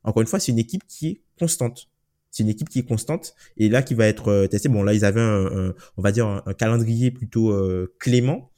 encore 0.02 0.22
une 0.22 0.26
fois, 0.26 0.40
c'est 0.40 0.52
une 0.52 0.58
équipe 0.58 0.82
qui 0.88 1.08
est 1.08 1.20
constante. 1.38 1.88
C'est 2.30 2.42
une 2.42 2.48
équipe 2.48 2.68
qui 2.68 2.78
est 2.78 2.86
constante 2.86 3.34
et 3.56 3.68
là 3.68 3.82
qui 3.82 3.94
va 3.94 4.06
être 4.06 4.28
euh, 4.28 4.46
testée. 4.46 4.68
Bon, 4.68 4.82
là, 4.82 4.94
ils 4.94 5.04
avaient 5.04 5.20
un, 5.20 5.74
on 5.96 6.02
va 6.02 6.12
dire 6.12 6.26
un, 6.26 6.54
calendrier 6.54 7.10
plutôt 7.10 7.50
euh, 7.50 7.92
clément 7.98 8.50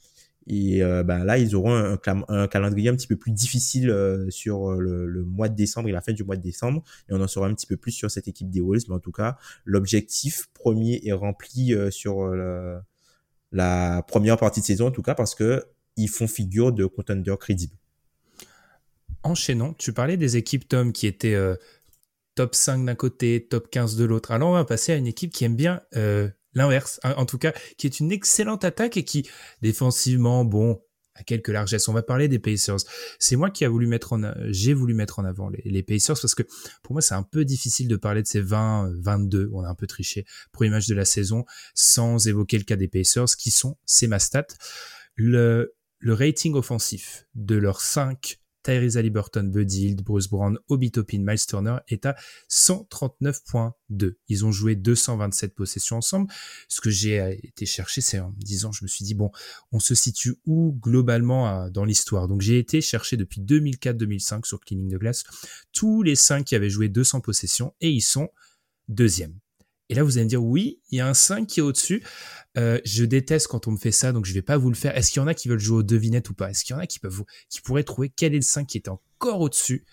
Et 0.47 0.83
euh, 0.83 1.03
ben 1.03 1.23
là, 1.23 1.37
ils 1.37 1.55
auront 1.55 1.73
un, 1.73 2.47
calendrier 2.47 2.89
un 2.89 2.95
petit 2.95 3.07
peu 3.07 3.15
plus 3.15 3.31
difficile 3.31 3.89
euh, 3.89 4.29
sur 4.29 4.71
euh, 4.71 4.79
le, 4.79 5.23
mois 5.23 5.47
de 5.47 5.55
décembre 5.55 5.89
et 5.89 5.91
la 5.91 6.01
fin 6.01 6.11
du 6.11 6.23
mois 6.23 6.35
de 6.35 6.41
décembre. 6.41 6.83
Et 7.09 7.13
on 7.13 7.21
en 7.21 7.27
saura 7.27 7.47
un 7.47 7.53
petit 7.53 7.67
peu 7.67 7.77
plus 7.77 7.91
sur 7.91 8.11
cette 8.11 8.27
équipe 8.27 8.49
des 8.49 8.59
Wolves. 8.59 8.83
Mais 8.89 8.95
en 8.95 8.99
tout 8.99 9.11
cas, 9.11 9.37
l'objectif 9.65 10.49
premier 10.53 11.01
est 11.05 11.13
rempli 11.13 11.73
sur 11.91 12.33
la 13.51 14.03
première 14.07 14.37
partie 14.37 14.59
de 14.59 14.65
saison, 14.65 14.87
en 14.87 14.91
tout 14.91 15.01
cas, 15.01 15.15
parce 15.15 15.35
que 15.35 15.63
ils 15.95 16.09
font 16.09 16.27
figure 16.27 16.71
de 16.71 16.85
contender 16.85 17.33
crédible. 17.39 17.73
Enchaînons. 19.21 19.73
Tu 19.77 19.93
parlais 19.93 20.17
des 20.17 20.37
équipes, 20.37 20.67
Tom, 20.67 20.91
qui 20.91 21.07
étaient 21.07 21.37
top 22.35 22.55
5 22.55 22.83
d'un 22.83 22.95
côté, 22.95 23.47
top 23.49 23.69
15 23.69 23.95
de 23.95 24.05
l'autre. 24.05 24.31
Alors 24.31 24.49
on 24.49 24.53
va 24.53 24.65
passer 24.65 24.91
à 24.91 24.95
une 24.95 25.07
équipe 25.07 25.31
qui 25.31 25.45
aime 25.45 25.55
bien 25.55 25.81
l'inverse, 26.55 26.99
hein, 27.03 27.13
en 27.17 27.25
tout 27.25 27.37
cas, 27.37 27.53
qui 27.77 27.87
est 27.87 27.99
une 27.99 28.11
excellente 28.11 28.63
attaque 28.63 28.97
et 28.97 29.03
qui, 29.03 29.29
défensivement, 29.61 30.45
bon, 30.45 30.81
a 31.15 31.23
quelques 31.23 31.49
largesses. 31.49 31.87
On 31.87 31.93
va 31.93 32.03
parler 32.03 32.27
des 32.27 32.39
Pacers. 32.39 32.79
C'est 33.19 33.35
moi 33.35 33.49
qui 33.51 33.65
a 33.65 33.69
voulu 33.69 33.87
mettre 33.87 34.13
en, 34.13 34.33
j'ai 34.47 34.73
voulu 34.73 34.93
mettre 34.93 35.19
en 35.19 35.25
avant 35.25 35.49
les, 35.49 35.83
Pacers 35.83 36.19
parce 36.19 36.35
que 36.35 36.43
pour 36.81 36.93
moi, 36.93 37.01
c'est 37.01 37.13
un 37.13 37.23
peu 37.23 37.45
difficile 37.45 37.87
de 37.87 37.95
parler 37.95 38.21
de 38.21 38.27
ces 38.27 38.41
20, 38.41 38.93
22, 38.99 39.49
on 39.53 39.63
a 39.63 39.67
un 39.67 39.75
peu 39.75 39.87
triché, 39.87 40.25
premier 40.51 40.71
match 40.71 40.87
de 40.87 40.95
la 40.95 41.05
saison, 41.05 41.45
sans 41.73 42.27
évoquer 42.27 42.57
le 42.57 42.63
cas 42.63 42.75
des 42.75 42.87
Pacers, 42.87 43.35
qui 43.37 43.51
sont, 43.51 43.77
c'est 43.85 44.07
ma 44.07 44.19
stat, 44.19 44.47
le, 45.15 45.75
le 45.99 46.13
rating 46.13 46.55
offensif 46.55 47.27
de 47.35 47.55
leurs 47.55 47.81
5 47.81 48.39
Tyrese 48.63 48.97
Halliburton, 48.97 49.43
Buddy 49.43 49.95
Bruce 49.95 50.27
Brown, 50.29 50.57
Obi 50.69 50.91
Toppin, 50.91 51.19
Miles 51.19 51.45
Turner 51.45 51.77
est 51.87 52.05
à 52.05 52.15
139.2. 52.49 54.15
Ils 54.29 54.45
ont 54.45 54.51
joué 54.51 54.75
227 54.75 55.53
possessions 55.53 55.97
ensemble. 55.97 56.31
Ce 56.67 56.81
que 56.81 56.89
j'ai 56.89 57.19
euh, 57.19 57.35
été 57.43 57.65
chercher, 57.65 58.01
c'est 58.01 58.19
en 58.19 58.29
me 58.29 58.41
disant, 58.41 58.71
je 58.71 58.83
me 58.83 58.87
suis 58.87 59.05
dit, 59.05 59.13
bon, 59.13 59.31
on 59.71 59.79
se 59.79 59.95
situe 59.95 60.35
où 60.45 60.77
globalement 60.81 61.69
dans 61.69 61.85
l'histoire? 61.85 62.27
Donc 62.27 62.41
j'ai 62.41 62.57
été 62.57 62.81
chercher 62.81 63.17
depuis 63.17 63.41
2004-2005 63.41 64.45
sur 64.45 64.59
Cleaning 64.59 64.89
de 64.89 64.97
Glace 64.97 65.23
tous 65.71 66.03
les 66.03 66.15
5 66.15 66.45
qui 66.45 66.55
avaient 66.55 66.69
joué 66.69 66.89
200 66.89 67.21
possessions 67.21 67.73
et 67.81 67.89
ils 67.89 68.01
sont 68.01 68.29
deuxième. 68.87 69.39
Et 69.89 69.95
là, 69.95 70.03
vous 70.03 70.17
allez 70.17 70.25
me 70.25 70.29
dire, 70.29 70.43
oui, 70.43 70.79
il 70.89 70.97
y 70.97 71.01
a 71.01 71.07
un 71.07 71.13
5 71.13 71.47
qui 71.47 71.59
est 71.59 71.63
au-dessus. 71.63 72.03
Euh, 72.57 72.79
je 72.85 73.03
déteste 73.03 73.47
quand 73.47 73.67
on 73.67 73.71
me 73.71 73.77
fait 73.77 73.91
ça, 73.91 74.11
donc 74.11 74.25
je 74.25 74.33
vais 74.33 74.41
pas 74.41 74.57
vous 74.57 74.69
le 74.69 74.75
faire. 74.75 74.95
Est-ce 74.97 75.11
qu'il 75.11 75.21
y 75.21 75.23
en 75.23 75.27
a 75.27 75.33
qui 75.33 75.47
veulent 75.47 75.59
jouer 75.59 75.79
aux 75.79 75.83
devinettes 75.83 76.29
ou 76.29 76.33
pas? 76.33 76.49
Est-ce 76.49 76.63
qu'il 76.63 76.75
y 76.75 76.77
en 76.77 76.81
a 76.81 76.87
qui 76.87 76.99
peuvent 76.99 77.11
vous, 77.11 77.25
qui 77.49 77.61
pourraient 77.61 77.83
trouver 77.83 78.09
quel 78.09 78.33
est 78.33 78.37
le 78.37 78.43
5 78.43 78.67
qui 78.67 78.77
est 78.77 78.87
encore 78.87 79.41
au-dessus 79.41 79.85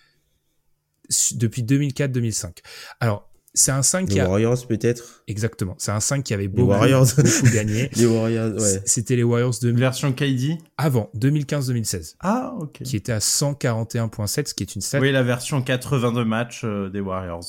depuis 1.35 1.62
2004-2005 1.62 2.59
Alors, 3.00 3.30
c'est 3.52 3.72
un 3.72 3.82
5 3.82 4.08
les 4.08 4.14
qui 4.14 4.20
a... 4.20 4.28
Warriors 4.28 4.66
peut-être 4.66 5.22
Exactement. 5.26 5.74
C'est 5.78 5.90
un 5.90 6.00
5 6.00 6.22
qui 6.22 6.34
avait 6.34 6.46
beaucoup, 6.46 6.70
Warriors. 6.70 7.06
beaucoup 7.16 7.52
gagné. 7.52 7.90
les 7.96 8.06
Warriors, 8.06 8.52
ouais. 8.52 8.82
C'était 8.84 9.16
les 9.16 9.24
Warriors 9.24 9.54
de... 9.60 9.70
Version 9.72 10.12
KD 10.12 10.58
Avant, 10.78 11.10
2015-2016. 11.16 12.14
Ah, 12.20 12.54
ok. 12.58 12.82
Qui 12.82 12.96
était 12.96 13.12
à 13.12 13.18
141.7, 13.18 14.48
ce 14.48 14.54
qui 14.54 14.62
est 14.62 14.74
une 14.74 14.80
stat... 14.80 15.00
Oui, 15.00 15.10
la 15.10 15.24
version 15.24 15.62
82 15.62 16.24
matchs 16.24 16.62
euh, 16.64 16.88
des 16.90 17.00
Warriors. 17.00 17.44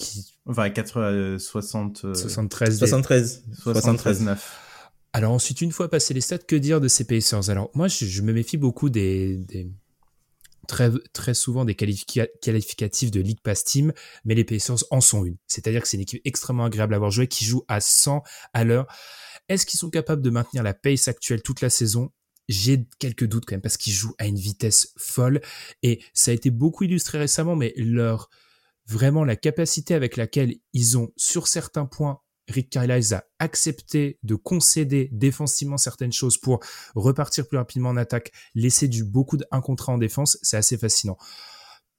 Enfin, 0.47 0.69
80, 0.69 1.37
60... 1.37 2.15
73. 2.15 2.79
73. 2.79 3.43
73. 3.63 4.21
9. 4.21 4.57
Alors 5.13 5.33
ensuite, 5.33 5.61
une 5.61 5.71
fois 5.71 5.89
passé 5.89 6.13
les 6.13 6.21
stats, 6.21 6.37
que 6.37 6.55
dire 6.55 6.79
de 6.79 6.87
ces 6.87 7.03
Pacers? 7.03 7.49
Alors 7.49 7.69
moi, 7.73 7.87
je, 7.87 8.21
me 8.21 8.31
méfie 8.31 8.57
beaucoup 8.57 8.89
des, 8.89 9.37
des 9.37 9.69
très, 10.67 10.89
très 11.13 11.34
souvent 11.34 11.65
des 11.65 11.76
qualificatifs 11.76 13.12
de 13.12 13.19
League 13.19 13.41
Pass 13.43 13.63
Team, 13.63 13.93
mais 14.26 14.36
les 14.36 14.43
Pacers 14.43 14.84
en 14.91 15.02
sont 15.02 15.26
une. 15.26 15.38
C'est-à-dire 15.47 15.82
que 15.82 15.88
c'est 15.88 15.97
une 15.97 16.04
équipe 16.04 16.21
extrêmement 16.26 16.65
agréable 16.65 16.93
à 16.93 16.97
avoir 16.97 17.12
joué, 17.12 17.28
qui 17.28 17.45
joue 17.45 17.63
à 17.67 17.82
100 17.82 18.24
à 18.54 18.63
l'heure. 18.63 18.88
Est-ce 19.50 19.65
qu'ils 19.65 19.80
sont 19.80 19.89
capables 19.89 20.21
de 20.21 20.30
maintenir 20.30 20.63
la 20.63 20.74
pace 20.74 21.08
actuelle 21.08 21.41
toute 21.41 21.62
la 21.62 21.69
saison? 21.69 22.12
J'ai 22.47 22.86
quelques 23.00 23.26
doutes 23.26 23.45
quand 23.45 23.56
même 23.56 23.62
parce 23.62 23.78
qu'ils 23.78 23.93
jouent 23.93 24.15
à 24.17 24.28
une 24.28 24.38
vitesse 24.38 24.93
folle 24.97 25.41
et 25.84 26.02
ça 26.13 26.32
a 26.32 26.34
été 26.34 26.50
beaucoup 26.50 26.84
illustré 26.84 27.17
récemment, 27.17 27.56
mais 27.56 27.74
leur 27.76 28.30
vraiment 28.88 29.24
la 29.24 29.36
capacité 29.36 29.93
avec 29.93 30.17
laquelle 30.17 30.56
ils 30.74 30.97
ont 30.97 31.12
sur 31.15 31.47
certains 31.47 31.86
points 31.86 32.20
Rick 32.47 32.69
Carlisle 32.69 33.15
a 33.15 33.25
accepté 33.39 34.19
de 34.23 34.36
concéder 34.36 35.10
défensivement 35.12 35.77
certaines 35.77 36.12
choses 36.12 36.38
pour 36.38 36.60
repartir 36.95 37.47
plus 37.47 37.58
rapidement 37.58 37.89
en 37.89 37.97
attaque, 37.97 38.32
laisser 38.56 38.88
du 38.88 39.04
beaucoup 39.04 39.38
d'un 39.38 39.62
contrat 39.62 39.93
en 39.93 39.97
défense, 39.97 40.38
c'est 40.41 40.58
assez 40.58 40.77
fascinant. 40.77 41.17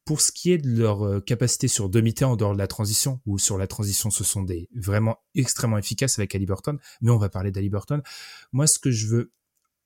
Pour 0.04 0.20
ce 0.20 0.32
qui 0.32 0.50
est 0.50 0.58
de 0.58 0.68
leur 0.68 1.06
euh, 1.06 1.20
capacité 1.20 1.68
sur 1.68 1.88
demi-temps 1.88 2.32
en 2.32 2.36
dehors 2.36 2.54
de 2.54 2.58
la 2.58 2.66
transition, 2.66 3.20
ou 3.24 3.38
sur 3.38 3.56
la 3.56 3.68
transition, 3.68 4.10
ce 4.10 4.24
sont 4.24 4.42
des 4.42 4.68
vraiment 4.74 5.18
extrêmement 5.36 5.78
efficaces 5.78 6.18
avec 6.18 6.34
Ali 6.34 6.44
Burton, 6.44 6.78
mais 7.00 7.10
on 7.12 7.18
va 7.18 7.28
parler 7.28 7.52
d'Ali 7.52 7.70
Burton. 7.70 8.02
Moi, 8.50 8.66
ce 8.66 8.80
que 8.80 8.90
je 8.90 9.06
veux 9.06 9.32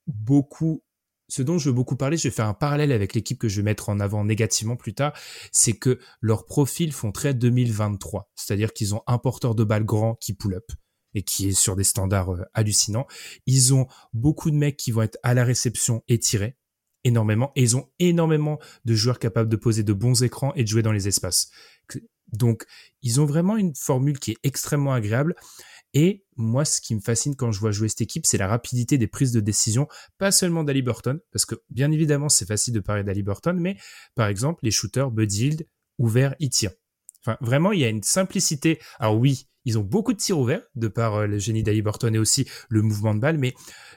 beaucoup 0.07 0.81
ce 1.29 1.41
dont 1.41 1.57
je 1.57 1.69
veux 1.69 1.75
beaucoup 1.75 1.95
parler, 1.95 2.17
je 2.17 2.23
vais 2.23 2.33
faire 2.33 2.47
un 2.47 2.53
parallèle 2.53 2.91
avec 2.91 3.13
l'équipe 3.13 3.37
que 3.37 3.49
je 3.49 3.57
vais 3.57 3.63
mettre 3.63 3.89
en 3.89 3.99
avant 3.99 4.23
négativement 4.23 4.75
plus 4.75 4.93
tard, 4.93 5.13
c'est 5.51 5.73
que 5.73 5.99
leurs 6.21 6.45
profils 6.45 6.91
font 6.91 7.11
très 7.11 7.33
2023. 7.33 8.31
C'est-à-dire 8.35 8.73
qu'ils 8.73 8.95
ont 8.95 9.01
un 9.07 9.17
porteur 9.17 9.55
de 9.55 9.63
balle 9.63 9.85
grand 9.85 10.15
qui 10.15 10.33
pull 10.33 10.55
up 10.55 10.71
et 11.13 11.23
qui 11.23 11.49
est 11.49 11.53
sur 11.53 11.75
des 11.75 11.83
standards 11.83 12.29
euh, 12.31 12.43
hallucinants. 12.53 13.07
Ils 13.45 13.73
ont 13.73 13.87
beaucoup 14.13 14.51
de 14.51 14.55
mecs 14.55 14.77
qui 14.77 14.91
vont 14.91 15.01
être 15.01 15.17
à 15.23 15.33
la 15.33 15.43
réception 15.43 16.03
et 16.07 16.19
tirer 16.19 16.57
énormément. 17.03 17.51
Et 17.55 17.63
ils 17.63 17.75
ont 17.75 17.89
énormément 17.99 18.59
de 18.85 18.93
joueurs 18.93 19.19
capables 19.19 19.49
de 19.49 19.55
poser 19.55 19.83
de 19.83 19.93
bons 19.93 20.23
écrans 20.23 20.53
et 20.55 20.63
de 20.63 20.67
jouer 20.67 20.83
dans 20.83 20.91
les 20.91 21.07
espaces. 21.07 21.49
Donc, 22.33 22.65
ils 23.01 23.21
ont 23.21 23.25
vraiment 23.25 23.57
une 23.57 23.73
formule 23.75 24.19
qui 24.19 24.31
est 24.31 24.37
extrêmement 24.43 24.93
agréable. 24.93 25.35
Et 25.93 26.25
moi, 26.37 26.65
ce 26.65 26.81
qui 26.81 26.95
me 26.95 26.99
fascine 26.99 27.35
quand 27.35 27.51
je 27.51 27.59
vois 27.59 27.71
jouer 27.71 27.89
cette 27.89 28.01
équipe, 28.01 28.25
c'est 28.25 28.37
la 28.37 28.47
rapidité 28.47 28.97
des 28.97 29.07
prises 29.07 29.31
de 29.31 29.39
décision, 29.39 29.87
pas 30.17 30.31
seulement 30.31 30.63
d'Ali 30.63 30.81
Burton, 30.81 31.19
parce 31.31 31.45
que 31.45 31.55
bien 31.69 31.91
évidemment, 31.91 32.29
c'est 32.29 32.45
facile 32.45 32.73
de 32.73 32.79
parler 32.79 33.03
d'Ali 33.03 33.23
Burton, 33.23 33.59
mais 33.59 33.77
par 34.15 34.27
exemple, 34.27 34.59
les 34.63 34.71
shooters 34.71 35.11
Bud 35.11 35.31
Hield, 35.33 35.67
ouverts, 35.97 36.35
ils 36.39 36.49
tirent. 36.49 36.73
Enfin, 37.21 37.37
vraiment, 37.41 37.71
il 37.71 37.79
y 37.79 37.85
a 37.85 37.89
une 37.89 38.03
simplicité. 38.03 38.79
Alors 38.99 39.17
oui, 39.17 39.47
ils 39.65 39.77
ont 39.77 39.83
beaucoup 39.83 40.13
de 40.13 40.17
tirs 40.17 40.39
ouverts, 40.39 40.65
de 40.75 40.87
par 40.87 41.15
euh, 41.15 41.27
le 41.27 41.39
génie 41.39 41.63
d'Ali 41.63 41.81
Burton 41.81 42.15
et 42.15 42.19
aussi 42.19 42.47
le 42.69 42.81
mouvement 42.81 43.13
de 43.13 43.19
balle, 43.19 43.37
mais 43.37 43.53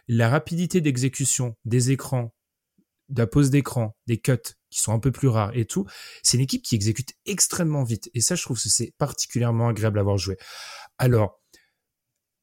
la 0.08 0.28
rapidité 0.28 0.80
d'exécution 0.80 1.56
des 1.64 1.92
écrans, 1.92 2.34
de 3.08 3.20
la 3.20 3.26
pose 3.26 3.50
d'écran, 3.50 3.96
des 4.06 4.18
cuts 4.18 4.56
qui 4.70 4.80
sont 4.80 4.92
un 4.92 4.98
peu 4.98 5.12
plus 5.12 5.28
rares 5.28 5.56
et 5.56 5.64
tout, 5.64 5.86
c'est 6.22 6.36
une 6.38 6.42
équipe 6.42 6.62
qui 6.62 6.74
exécute 6.74 7.14
extrêmement 7.26 7.84
vite. 7.84 8.10
Et 8.14 8.20
ça, 8.20 8.34
je 8.34 8.42
trouve 8.42 8.60
que 8.60 8.68
c'est 8.68 8.94
particulièrement 8.98 9.68
agréable 9.68 9.98
à 9.98 10.02
voir 10.02 10.16
jouer. 10.16 10.36
Alors, 10.98 11.39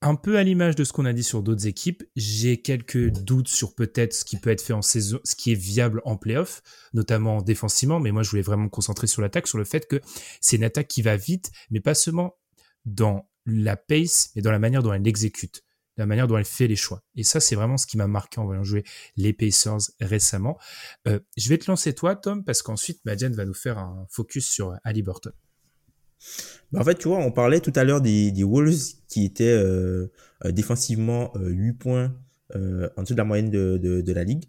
un 0.02 0.16
peu 0.16 0.38
à 0.38 0.44
l'image 0.44 0.76
de 0.76 0.84
ce 0.84 0.94
qu'on 0.94 1.06
a 1.06 1.14
dit 1.14 1.24
sur 1.24 1.42
d'autres 1.42 1.68
équipes, 1.68 2.04
j'ai 2.16 2.62
quelques 2.62 3.10
doutes 3.10 3.48
sur 3.48 3.74
peut-être 3.74 4.14
ce 4.14 4.26
qui 4.26 4.38
peut 4.38 4.52
être 4.52 4.62
fait 4.62 4.74
en 4.74 4.82
saison, 4.82 5.20
ce 5.24 5.36
qui 5.36 5.52
est 5.52 5.56
viable 5.56 6.02
en 6.06 6.18
playoff, 6.18 6.62
notamment 6.94 7.42
défensivement. 7.42 8.00
Mais 8.00 8.12
moi, 8.12 8.24
je 8.24 8.30
voulais 8.30 8.44
vraiment 8.44 8.66
me 8.66 8.70
concentrer 8.70 9.08
sur 9.08 9.22
l'attaque, 9.22 9.48
sur 9.48 9.58
le 9.58 9.66
fait 9.66 9.88
que 9.88 10.00
c'est 10.40 10.58
une 10.58 10.64
attaque 10.64 10.88
qui 10.88 11.02
va 11.02 11.18
vite, 11.18 11.52
mais 11.72 11.80
pas 11.80 11.96
seulement 11.96 12.38
dans 12.86 13.30
la 13.46 13.76
pace, 13.76 14.32
mais 14.36 14.42
dans 14.42 14.52
la 14.52 14.60
manière 14.60 14.84
dont 14.84 14.94
elle 14.94 15.08
exécute, 15.08 15.64
la 15.98 16.06
manière 16.06 16.28
dont 16.28 16.38
elle 16.38 16.46
fait 16.46 16.68
les 16.68 16.76
choix. 16.76 17.02
Et 17.16 17.24
ça, 17.24 17.40
c'est 17.40 17.56
vraiment 17.56 17.78
ce 17.78 17.88
qui 17.88 17.98
m'a 17.98 18.08
marqué 18.08 18.40
en 18.40 18.46
voyant 18.46 18.64
jouer 18.64 18.84
les 19.16 19.34
Pacers 19.34 19.90
récemment. 20.00 20.60
Euh, 21.08 21.20
je 21.38 21.50
vais 21.50 21.58
te 21.58 21.72
lancer 21.72 21.96
toi, 21.96 22.16
Tom, 22.16 22.44
parce 22.44 22.62
qu'ensuite, 22.62 23.04
Madiane 23.06 23.34
va 23.34 23.46
nous 23.46 23.56
faire 23.56 23.80
un 23.80 24.06
focus 24.12 24.48
sur 24.48 24.76
Ali 24.84 25.02
Burton. 25.02 25.34
Bah, 26.72 26.82
en 26.82 26.84
fait, 26.84 26.96
tu 26.96 27.08
vois, 27.08 27.20
on 27.20 27.32
parlait 27.32 27.60
tout 27.60 27.74
à 27.76 27.84
l'heure 27.84 28.02
des, 28.02 28.32
des 28.32 28.44
Wolves 28.44 28.96
qui 29.08 29.26
étaient 29.26 29.46
euh, 29.46 30.08
euh 30.46 30.52
défensivement 30.52 31.32
euh, 31.36 31.50
8 31.50 31.74
points 31.74 32.16
euh, 32.56 32.90
en 32.98 33.04
dessous 33.04 33.14
de 33.14 33.18
la 33.18 33.24
moyenne 33.24 33.50
de, 33.50 33.78
de, 33.78 34.02
de 34.02 34.14
la 34.14 34.24
ligue. 34.24 34.46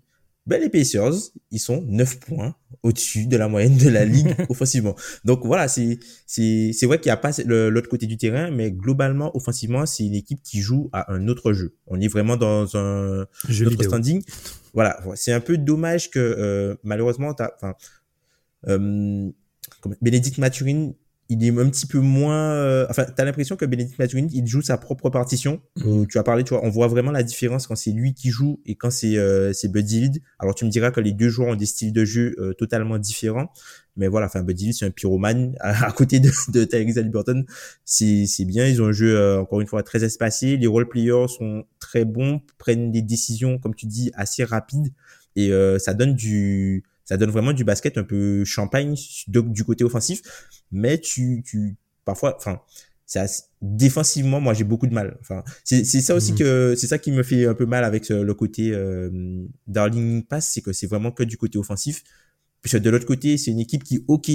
Ben, 0.48 0.58
les 0.62 0.70
Pacers, 0.70 1.12
ils 1.50 1.58
sont 1.58 1.82
9 1.82 2.20
points 2.20 2.54
au-dessus 2.82 3.26
de 3.26 3.36
la 3.36 3.48
moyenne 3.48 3.76
de 3.76 3.90
la 3.90 4.06
ligue 4.06 4.34
offensivement. 4.48 4.96
Donc 5.24 5.44
voilà, 5.44 5.68
c'est 5.68 5.98
c'est 6.26 6.70
c'est 6.72 6.86
vrai 6.86 6.98
qu'il 6.98 7.10
n'y 7.10 7.12
a 7.12 7.18
pas 7.18 7.32
l'autre 7.44 7.90
côté 7.90 8.06
du 8.06 8.16
terrain, 8.16 8.50
mais 8.50 8.72
globalement 8.72 9.36
offensivement, 9.36 9.84
c'est 9.84 10.06
une 10.06 10.14
équipe 10.14 10.42
qui 10.42 10.60
joue 10.60 10.88
à 10.94 11.12
un 11.12 11.28
autre 11.28 11.52
jeu. 11.52 11.74
On 11.86 12.00
est 12.00 12.08
vraiment 12.08 12.38
dans 12.38 12.78
un 12.78 13.26
jeu 13.46 13.66
autre 13.66 13.82
standing. 13.82 14.22
Voilà, 14.72 14.98
c'est 15.16 15.32
un 15.32 15.40
peu 15.40 15.58
dommage 15.58 16.10
que 16.10 16.18
euh, 16.18 16.76
malheureusement, 16.82 17.34
enfin, 17.38 17.74
euh, 18.68 19.30
Bénédicte 20.00 20.38
Maturin 20.38 20.92
il 21.30 21.44
est 21.44 21.50
un 21.50 21.68
petit 21.68 21.86
peu 21.86 21.98
moins 21.98 22.52
euh, 22.52 22.86
enfin 22.88 23.04
tu 23.04 23.20
as 23.20 23.24
l'impression 23.24 23.56
que 23.56 23.66
Benedict 23.66 23.98
Maturin 23.98 24.28
il 24.32 24.46
joue 24.46 24.62
sa 24.62 24.78
propre 24.78 25.10
partition. 25.10 25.60
Mm. 25.76 26.06
tu 26.06 26.18
as 26.18 26.22
parlé 26.22 26.42
tu 26.42 26.54
vois 26.54 26.64
on 26.64 26.70
voit 26.70 26.88
vraiment 26.88 27.10
la 27.10 27.22
différence 27.22 27.66
quand 27.66 27.76
c'est 27.76 27.90
lui 27.90 28.14
qui 28.14 28.30
joue 28.30 28.60
et 28.64 28.76
quand 28.76 28.90
c'est 28.90 29.18
euh, 29.18 29.52
c'est 29.52 29.68
Buddy 29.68 30.00
Hield. 30.00 30.22
Alors 30.38 30.54
tu 30.54 30.64
me 30.64 30.70
diras 30.70 30.90
que 30.90 31.00
les 31.00 31.12
deux 31.12 31.28
joueurs 31.28 31.48
ont 31.48 31.56
des 31.56 31.66
styles 31.66 31.92
de 31.92 32.04
jeu 32.04 32.34
euh, 32.38 32.54
totalement 32.54 32.98
différents. 32.98 33.52
Mais 33.96 34.08
voilà 34.08 34.26
enfin 34.26 34.42
Buddy 34.42 34.64
Hield 34.66 34.76
c'est 34.76 34.86
un 34.86 34.90
pyromane 34.90 35.54
à, 35.60 35.92
côté 35.92 36.18
de, 36.18 36.30
de 36.50 36.64
Tyrese 36.64 36.96
Halliburton 36.96 37.44
c'est 37.84 38.24
c'est 38.26 38.46
bien 38.46 38.66
ils 38.66 38.80
ont 38.80 38.86
un 38.86 38.92
jeu 38.92 39.14
euh, 39.14 39.40
encore 39.40 39.60
une 39.60 39.66
fois 39.66 39.82
très 39.82 40.04
espacé. 40.04 40.56
Les 40.56 40.66
role 40.66 40.88
players 40.88 41.28
sont 41.28 41.64
très 41.78 42.06
bons 42.06 42.40
prennent 42.56 42.90
des 42.90 43.02
décisions 43.02 43.58
comme 43.58 43.74
tu 43.74 43.86
dis 43.86 44.10
assez 44.14 44.44
rapides. 44.44 44.92
Et 45.36 45.52
ça 45.78 45.94
donne 45.94 46.14
du 46.14 46.82
ça 47.08 47.16
donne 47.16 47.30
vraiment 47.30 47.52
du 47.52 47.64
basket 47.64 47.96
un 47.98 48.04
peu 48.04 48.44
champagne 48.44 48.94
du 49.28 49.64
côté 49.64 49.82
offensif 49.84 50.20
mais 50.70 50.98
tu, 50.98 51.42
tu 51.44 51.76
parfois, 52.04 52.36
enfin, 52.36 52.60
c'est 53.06 53.24
défensivement, 53.62 54.40
moi 54.40 54.52
j'ai 54.54 54.64
beaucoup 54.64 54.86
de 54.86 54.92
mal. 54.94 55.16
Enfin, 55.20 55.42
c'est 55.64 55.82
ça 55.84 56.14
aussi 56.14 56.32
Mhm. 56.32 56.38
que 56.38 56.74
c'est 56.76 56.86
ça 56.86 56.98
qui 56.98 57.10
me 57.10 57.22
fait 57.22 57.46
un 57.46 57.54
peu 57.54 57.64
mal 57.66 57.84
avec 57.84 58.10
euh, 58.10 58.22
le 58.22 58.34
côté 58.34 58.70
euh, 58.72 59.10
Darling 59.66 60.22
Pass, 60.24 60.50
c'est 60.52 60.60
que 60.60 60.72
c'est 60.72 60.86
vraiment 60.86 61.10
que 61.10 61.22
du 61.22 61.36
côté 61.38 61.58
offensif. 61.58 62.04
Puisque 62.60 62.78
de 62.78 62.90
l'autre 62.90 63.06
côté, 63.06 63.38
c'est 63.38 63.50
une 63.50 63.60
équipe 63.60 63.84
qui, 63.84 64.04
ok, 64.08 64.30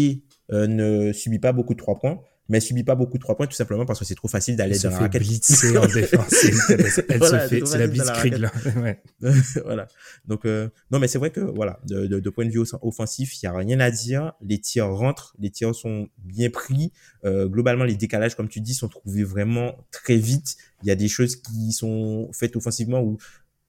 euh, 0.51 0.65
ne 0.67 1.13
subit 1.13 1.39
pas 1.39 1.51
beaucoup 1.51 1.73
de 1.73 1.79
trois 1.79 1.99
points, 1.99 2.19
mais 2.49 2.57
elle 2.57 2.61
subit 2.61 2.83
pas 2.83 2.95
beaucoup 2.95 3.17
de 3.17 3.21
trois 3.23 3.35
points 3.37 3.47
tout 3.47 3.55
simplement 3.55 3.85
parce 3.85 3.99
que 3.99 4.05
c'est 4.05 4.15
trop 4.15 4.27
facile 4.27 4.55
d'aller 4.55 4.77
dans 4.79 4.89
la 4.89 4.99
raquette. 4.99 5.21
blitzer 5.21 5.77
en 5.77 5.85
défense. 5.93 6.33
Elle, 6.69 6.85
elle 7.09 7.17
Voilà, 7.19 7.47
se 7.47 7.55
fait, 7.55 7.65
c'est 7.65 7.77
la 7.77 7.87
blitzkrieg 7.87 8.37
là. 8.37 8.51
Ouais. 8.77 9.01
voilà. 9.63 9.87
Donc 10.25 10.45
euh, 10.45 10.69
non, 10.91 10.99
mais 10.99 11.07
c'est 11.07 11.17
vrai 11.19 11.29
que 11.31 11.39
voilà, 11.39 11.79
de, 11.87 12.05
de, 12.07 12.19
de 12.19 12.29
point 12.29 12.45
de 12.45 12.51
vue 12.51 12.59
off- 12.59 12.75
offensif, 12.81 13.41
il 13.41 13.45
y 13.45 13.47
a 13.47 13.53
rien 13.55 13.79
à 13.79 13.91
dire. 13.91 14.33
Les 14.41 14.59
tirs 14.59 14.89
rentrent, 14.89 15.35
les 15.39 15.49
tirs 15.51 15.73
sont 15.73 16.09
bien 16.17 16.49
pris. 16.49 16.91
Euh, 17.25 17.47
globalement, 17.47 17.85
les 17.85 17.95
décalages, 17.95 18.35
comme 18.35 18.49
tu 18.49 18.59
dis, 18.59 18.73
sont 18.73 18.89
trouvés 18.89 19.23
vraiment 19.23 19.75
très 19.91 20.17
vite. 20.17 20.57
Il 20.83 20.89
y 20.89 20.91
a 20.91 20.95
des 20.95 21.07
choses 21.07 21.37
qui 21.37 21.71
sont 21.71 22.29
faites 22.33 22.55
offensivement 22.57 23.01
où 23.01 23.17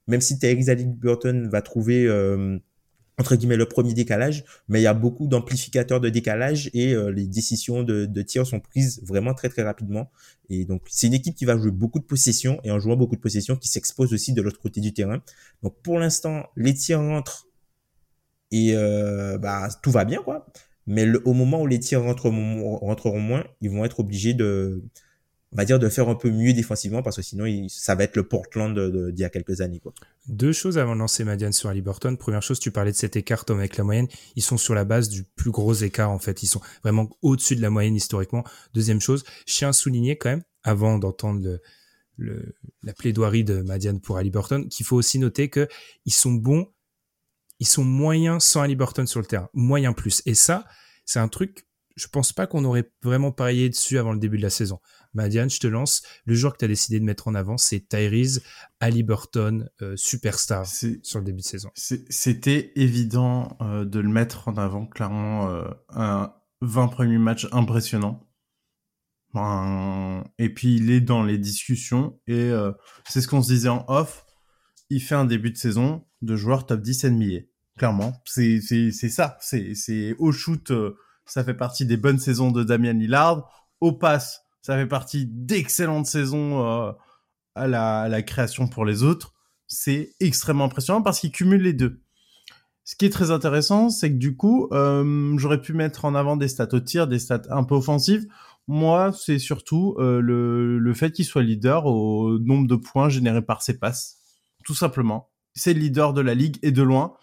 même 0.07 0.21
si 0.21 0.37
Tyrese 0.37 0.69
Burton 0.85 1.47
va 1.49 1.61
trouver 1.61 2.05
euh, 2.05 2.59
entre 3.17 3.35
guillemets 3.35 3.55
le 3.55 3.65
premier 3.65 3.93
décalage, 3.93 4.43
mais 4.67 4.79
il 4.79 4.83
y 4.83 4.87
a 4.87 4.93
beaucoup 4.93 5.27
d'amplificateurs 5.27 6.01
de 6.01 6.09
décalage 6.09 6.69
et 6.73 6.93
euh, 6.93 7.09
les 7.11 7.27
décisions 7.27 7.83
de, 7.83 8.05
de 8.05 8.21
tir 8.21 8.45
sont 8.45 8.59
prises 8.59 9.01
vraiment 9.03 9.33
très 9.33 9.49
très 9.49 9.63
rapidement. 9.63 10.11
Et 10.49 10.65
donc 10.65 10.83
c'est 10.89 11.07
une 11.07 11.13
équipe 11.13 11.35
qui 11.35 11.45
va 11.45 11.57
jouer 11.57 11.71
beaucoup 11.71 11.99
de 11.99 12.05
possession 12.05 12.59
et 12.63 12.71
en 12.71 12.79
jouant 12.79 12.97
beaucoup 12.97 13.15
de 13.15 13.21
possession 13.21 13.55
qui 13.55 13.69
s'expose 13.69 14.13
aussi 14.13 14.33
de 14.33 14.41
l'autre 14.41 14.59
côté 14.59 14.81
du 14.81 14.93
terrain. 14.93 15.21
Donc 15.63 15.75
pour 15.81 15.99
l'instant 15.99 16.47
les 16.55 16.73
tirs 16.73 16.99
rentrent 16.99 17.47
et 18.51 18.75
euh, 18.75 19.37
bah 19.37 19.69
tout 19.81 19.91
va 19.91 20.05
bien 20.05 20.21
quoi. 20.21 20.45
Mais 20.87 21.05
le, 21.05 21.21
au 21.25 21.33
moment 21.33 21.61
où 21.61 21.67
les 21.67 21.79
tirs 21.79 22.03
rentrent, 22.03 22.29
rentreront 22.29 23.19
moins, 23.19 23.43
ils 23.61 23.71
vont 23.71 23.85
être 23.85 23.99
obligés 24.01 24.33
de 24.33 24.83
on 25.51 25.57
va 25.57 25.65
dire 25.65 25.79
de 25.79 25.87
faire 25.89 26.09
un 26.09 26.15
peu 26.15 26.29
mieux 26.31 26.53
défensivement 26.53 27.01
parce 27.01 27.15
que 27.15 27.21
sinon 27.21 27.45
il, 27.45 27.69
ça 27.69 27.95
va 27.95 28.03
être 28.03 28.15
le 28.15 28.27
Portland 28.27 28.77
d'il 29.11 29.19
y 29.19 29.23
a 29.23 29.29
quelques 29.29 29.61
années. 29.61 29.81
Deux 30.27 30.51
choses 30.51 30.77
avant 30.77 30.95
de 30.95 30.99
lancer 30.99 31.23
Madiane 31.23 31.53
sur 31.53 31.69
Halliburton. 31.69 32.17
Première 32.17 32.41
chose, 32.41 32.59
tu 32.59 32.71
parlais 32.71 32.91
de 32.91 32.97
cet 32.97 33.15
écart 33.15 33.45
Tom, 33.45 33.59
avec 33.59 33.77
la 33.77 33.83
moyenne. 33.83 34.07
Ils 34.35 34.43
sont 34.43 34.57
sur 34.57 34.75
la 34.75 34.83
base 34.83 35.07
du 35.07 35.23
plus 35.23 35.51
gros 35.51 35.73
écart 35.73 36.11
en 36.11 36.19
fait. 36.19 36.43
Ils 36.43 36.47
sont 36.47 36.61
vraiment 36.83 37.09
au-dessus 37.21 37.55
de 37.55 37.61
la 37.61 37.69
moyenne 37.69 37.95
historiquement. 37.95 38.43
Deuxième 38.73 38.99
chose, 38.99 39.23
je 39.47 39.53
tiens 39.53 39.69
à 39.69 39.73
souligner 39.73 40.17
quand 40.17 40.29
même, 40.29 40.43
avant 40.63 40.97
d'entendre 40.97 41.59
la 42.17 42.93
plaidoirie 42.93 43.43
de 43.43 43.61
Madiane 43.61 43.99
pour 43.99 44.17
Halliburton, 44.17 44.67
qu'il 44.67 44.85
faut 44.85 44.95
aussi 44.95 45.19
noter 45.19 45.49
que 45.49 45.67
ils 46.05 46.13
sont 46.13 46.31
bons, 46.31 46.67
ils 47.59 47.67
sont 47.67 47.83
moyens 47.83 48.43
sans 48.43 48.61
Halliburton 48.61 49.05
sur 49.05 49.19
le 49.19 49.25
terrain, 49.25 49.49
moyen 49.53 49.93
plus. 49.93 50.21
Et 50.25 50.33
ça, 50.33 50.65
c'est 51.05 51.19
un 51.19 51.27
truc. 51.27 51.67
Je 51.95 52.07
pense 52.07 52.33
pas 52.33 52.45
qu'on 52.45 52.65
aurait 52.65 52.91
vraiment 53.03 53.31
parié 53.31 53.69
dessus 53.69 53.97
avant 53.97 54.11
le 54.11 54.19
début 54.19 54.37
de 54.37 54.43
la 54.43 54.49
saison. 54.49 54.79
Madiane, 55.15 55.49
je 55.49 55.59
te 55.59 55.67
lance. 55.67 56.03
Le 56.25 56.35
joueur 56.35 56.53
que 56.53 56.59
tu 56.59 56.65
as 56.65 56.69
décidé 56.69 56.99
de 56.99 57.05
mettre 57.05 57.27
en 57.27 57.35
avant, 57.35 57.57
c'est 57.57 57.87
Tyrese 57.87 58.41
Halliburton, 58.79 59.69
euh, 59.81 59.95
superstar 59.95 60.65
sur 60.67 61.19
le 61.19 61.25
début 61.25 61.41
de 61.41 61.45
saison. 61.45 61.71
C'était 61.75 62.71
évident 62.75 63.57
euh, 63.61 63.85
de 63.85 63.99
le 63.99 64.09
mettre 64.09 64.47
en 64.47 64.57
avant, 64.57 64.85
clairement. 64.85 65.49
euh, 65.49 65.63
un 65.89 66.33
20 66.61 66.87
premiers 66.87 67.17
matchs 67.17 67.47
impressionnant. 67.51 68.27
Et 70.37 70.49
puis 70.53 70.75
il 70.75 70.89
est 70.91 71.01
dans 71.01 71.21
les 71.23 71.37
discussions 71.37 72.17
et 72.25 72.39
euh, 72.39 72.71
c'est 73.09 73.19
ce 73.19 73.27
qu'on 73.27 73.41
se 73.41 73.51
disait 73.51 73.69
en 73.69 73.83
off. 73.89 74.25
Il 74.89 75.01
fait 75.01 75.15
un 75.15 75.25
début 75.25 75.51
de 75.51 75.57
saison 75.57 76.05
de 76.21 76.35
joueur 76.37 76.65
top 76.65 76.81
10 76.81 77.05
NBA. 77.05 77.41
Clairement, 77.77 78.13
c'est 78.25 78.61
ça. 78.91 79.37
C'est 79.41 80.15
au 80.19 80.31
shoot, 80.31 80.71
ça 81.25 81.43
fait 81.43 81.53
partie 81.53 81.85
des 81.85 81.97
bonnes 81.97 82.19
saisons 82.19 82.51
de 82.51 82.63
Damian 82.63 82.93
Lillard. 82.93 83.49
Au 83.81 83.91
pass, 83.91 84.44
ça 84.65 84.75
fait 84.77 84.87
partie 84.87 85.27
d'excellentes 85.27 86.07
saisons 86.07 86.65
euh, 86.65 86.91
à 87.53 87.67
la 87.67 88.21
création 88.23 88.67
pour 88.67 88.83
les 88.83 89.03
autres. 89.03 89.35
C'est 89.67 90.15
extrêmement 90.19 90.63
impressionnant 90.63 91.03
parce 91.03 91.19
qu'il 91.19 91.31
cumule 91.31 91.61
les 91.61 91.73
deux. 91.73 92.01
Ce 92.83 92.95
qui 92.95 93.05
est 93.05 93.11
très 93.11 93.29
intéressant, 93.29 93.91
c'est 93.91 94.09
que 94.09 94.17
du 94.17 94.35
coup, 94.35 94.67
euh, 94.71 95.37
j'aurais 95.37 95.61
pu 95.61 95.73
mettre 95.73 96.03
en 96.03 96.15
avant 96.15 96.35
des 96.35 96.47
stats 96.47 96.73
au 96.73 96.79
tir, 96.79 97.07
des 97.07 97.19
stats 97.19 97.43
un 97.51 97.63
peu 97.63 97.75
offensives. 97.75 98.25
Moi, 98.67 99.11
c'est 99.11 99.37
surtout 99.37 99.97
euh, 99.99 100.19
le, 100.19 100.93
fait 100.95 101.11
qu'il 101.11 101.25
soit 101.25 101.43
leader 101.43 101.85
au 101.85 102.39
nombre 102.39 102.67
de 102.67 102.75
points 102.75 103.09
générés 103.09 103.43
par 103.43 103.61
ses 103.61 103.77
passes. 103.77 104.17
Tout 104.63 104.73
simplement. 104.73 105.29
C'est 105.53 105.75
le 105.75 105.79
leader 105.79 106.11
de 106.11 106.21
la 106.21 106.33
ligue 106.33 106.57
et 106.63 106.71
de 106.71 106.81
loin. 106.81 107.13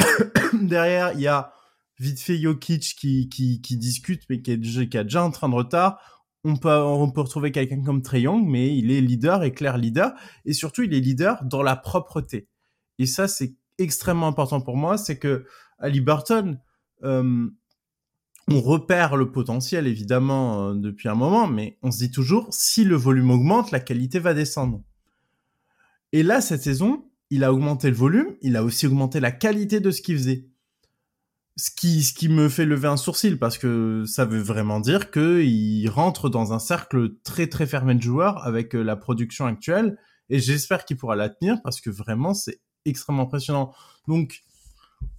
Derrière, 0.54 1.12
il 1.12 1.20
y 1.20 1.28
a 1.28 1.52
vite 2.00 2.20
fait 2.20 2.36
Jokic 2.36 2.96
qui, 2.96 3.76
discute, 3.76 4.22
mais 4.28 4.42
qui, 4.42 4.50
est 4.50 4.88
qui 4.88 4.98
a 4.98 5.04
déjà 5.04 5.22
un 5.22 5.30
train 5.30 5.48
de 5.48 5.54
retard. 5.54 6.00
On 6.44 6.56
peut, 6.56 6.70
on 6.70 7.10
peut 7.10 7.20
retrouver 7.20 7.52
quelqu'un 7.52 7.82
comme 7.82 8.02
Trey 8.02 8.22
Young, 8.22 8.44
mais 8.46 8.76
il 8.76 8.90
est 8.90 9.00
leader 9.00 9.44
et 9.44 9.54
leader. 9.76 10.12
Et 10.44 10.52
surtout, 10.52 10.82
il 10.82 10.92
est 10.92 11.00
leader 11.00 11.44
dans 11.44 11.62
la 11.62 11.76
propreté. 11.76 12.48
Et 12.98 13.06
ça, 13.06 13.28
c'est 13.28 13.54
extrêmement 13.78 14.26
important 14.26 14.60
pour 14.60 14.76
moi. 14.76 14.98
C'est 14.98 15.18
que 15.18 15.46
Ali 15.78 16.00
Burton, 16.00 16.58
euh, 17.04 17.48
on 18.48 18.60
repère 18.60 19.16
le 19.16 19.30
potentiel 19.30 19.86
évidemment 19.86 20.70
euh, 20.70 20.74
depuis 20.74 21.08
un 21.08 21.14
moment, 21.14 21.46
mais 21.46 21.78
on 21.82 21.90
se 21.90 21.98
dit 21.98 22.10
toujours 22.10 22.48
si 22.50 22.84
le 22.84 22.96
volume 22.96 23.30
augmente, 23.30 23.70
la 23.70 23.80
qualité 23.80 24.18
va 24.18 24.34
descendre. 24.34 24.82
Et 26.12 26.22
là, 26.22 26.40
cette 26.40 26.62
saison, 26.62 27.04
il 27.30 27.44
a 27.44 27.52
augmenté 27.52 27.88
le 27.88 27.96
volume, 27.96 28.36
il 28.42 28.56
a 28.56 28.64
aussi 28.64 28.86
augmenté 28.86 29.20
la 29.20 29.32
qualité 29.32 29.80
de 29.80 29.90
ce 29.90 30.02
qu'il 30.02 30.16
faisait. 30.16 30.46
Ce 31.56 31.70
qui, 31.70 32.02
ce 32.02 32.14
qui 32.14 32.30
me 32.30 32.48
fait 32.48 32.64
lever 32.64 32.88
un 32.88 32.96
sourcil 32.96 33.38
parce 33.38 33.58
que 33.58 34.04
ça 34.06 34.24
veut 34.24 34.40
vraiment 34.40 34.80
dire 34.80 35.10
qu'il 35.10 35.88
rentre 35.90 36.30
dans 36.30 36.54
un 36.54 36.58
cercle 36.58 37.16
très 37.24 37.46
très 37.46 37.66
fermé 37.66 37.94
de 37.94 38.00
joueurs 38.00 38.44
avec 38.46 38.74
euh, 38.74 38.82
la 38.82 38.96
production 38.96 39.44
actuelle 39.44 39.98
et 40.30 40.38
j'espère 40.38 40.86
qu'il 40.86 40.96
pourra 40.96 41.14
la 41.14 41.28
tenir 41.28 41.60
parce 41.62 41.82
que 41.82 41.90
vraiment 41.90 42.32
c'est 42.32 42.60
extrêmement 42.86 43.24
impressionnant. 43.24 43.74
Donc 44.08 44.40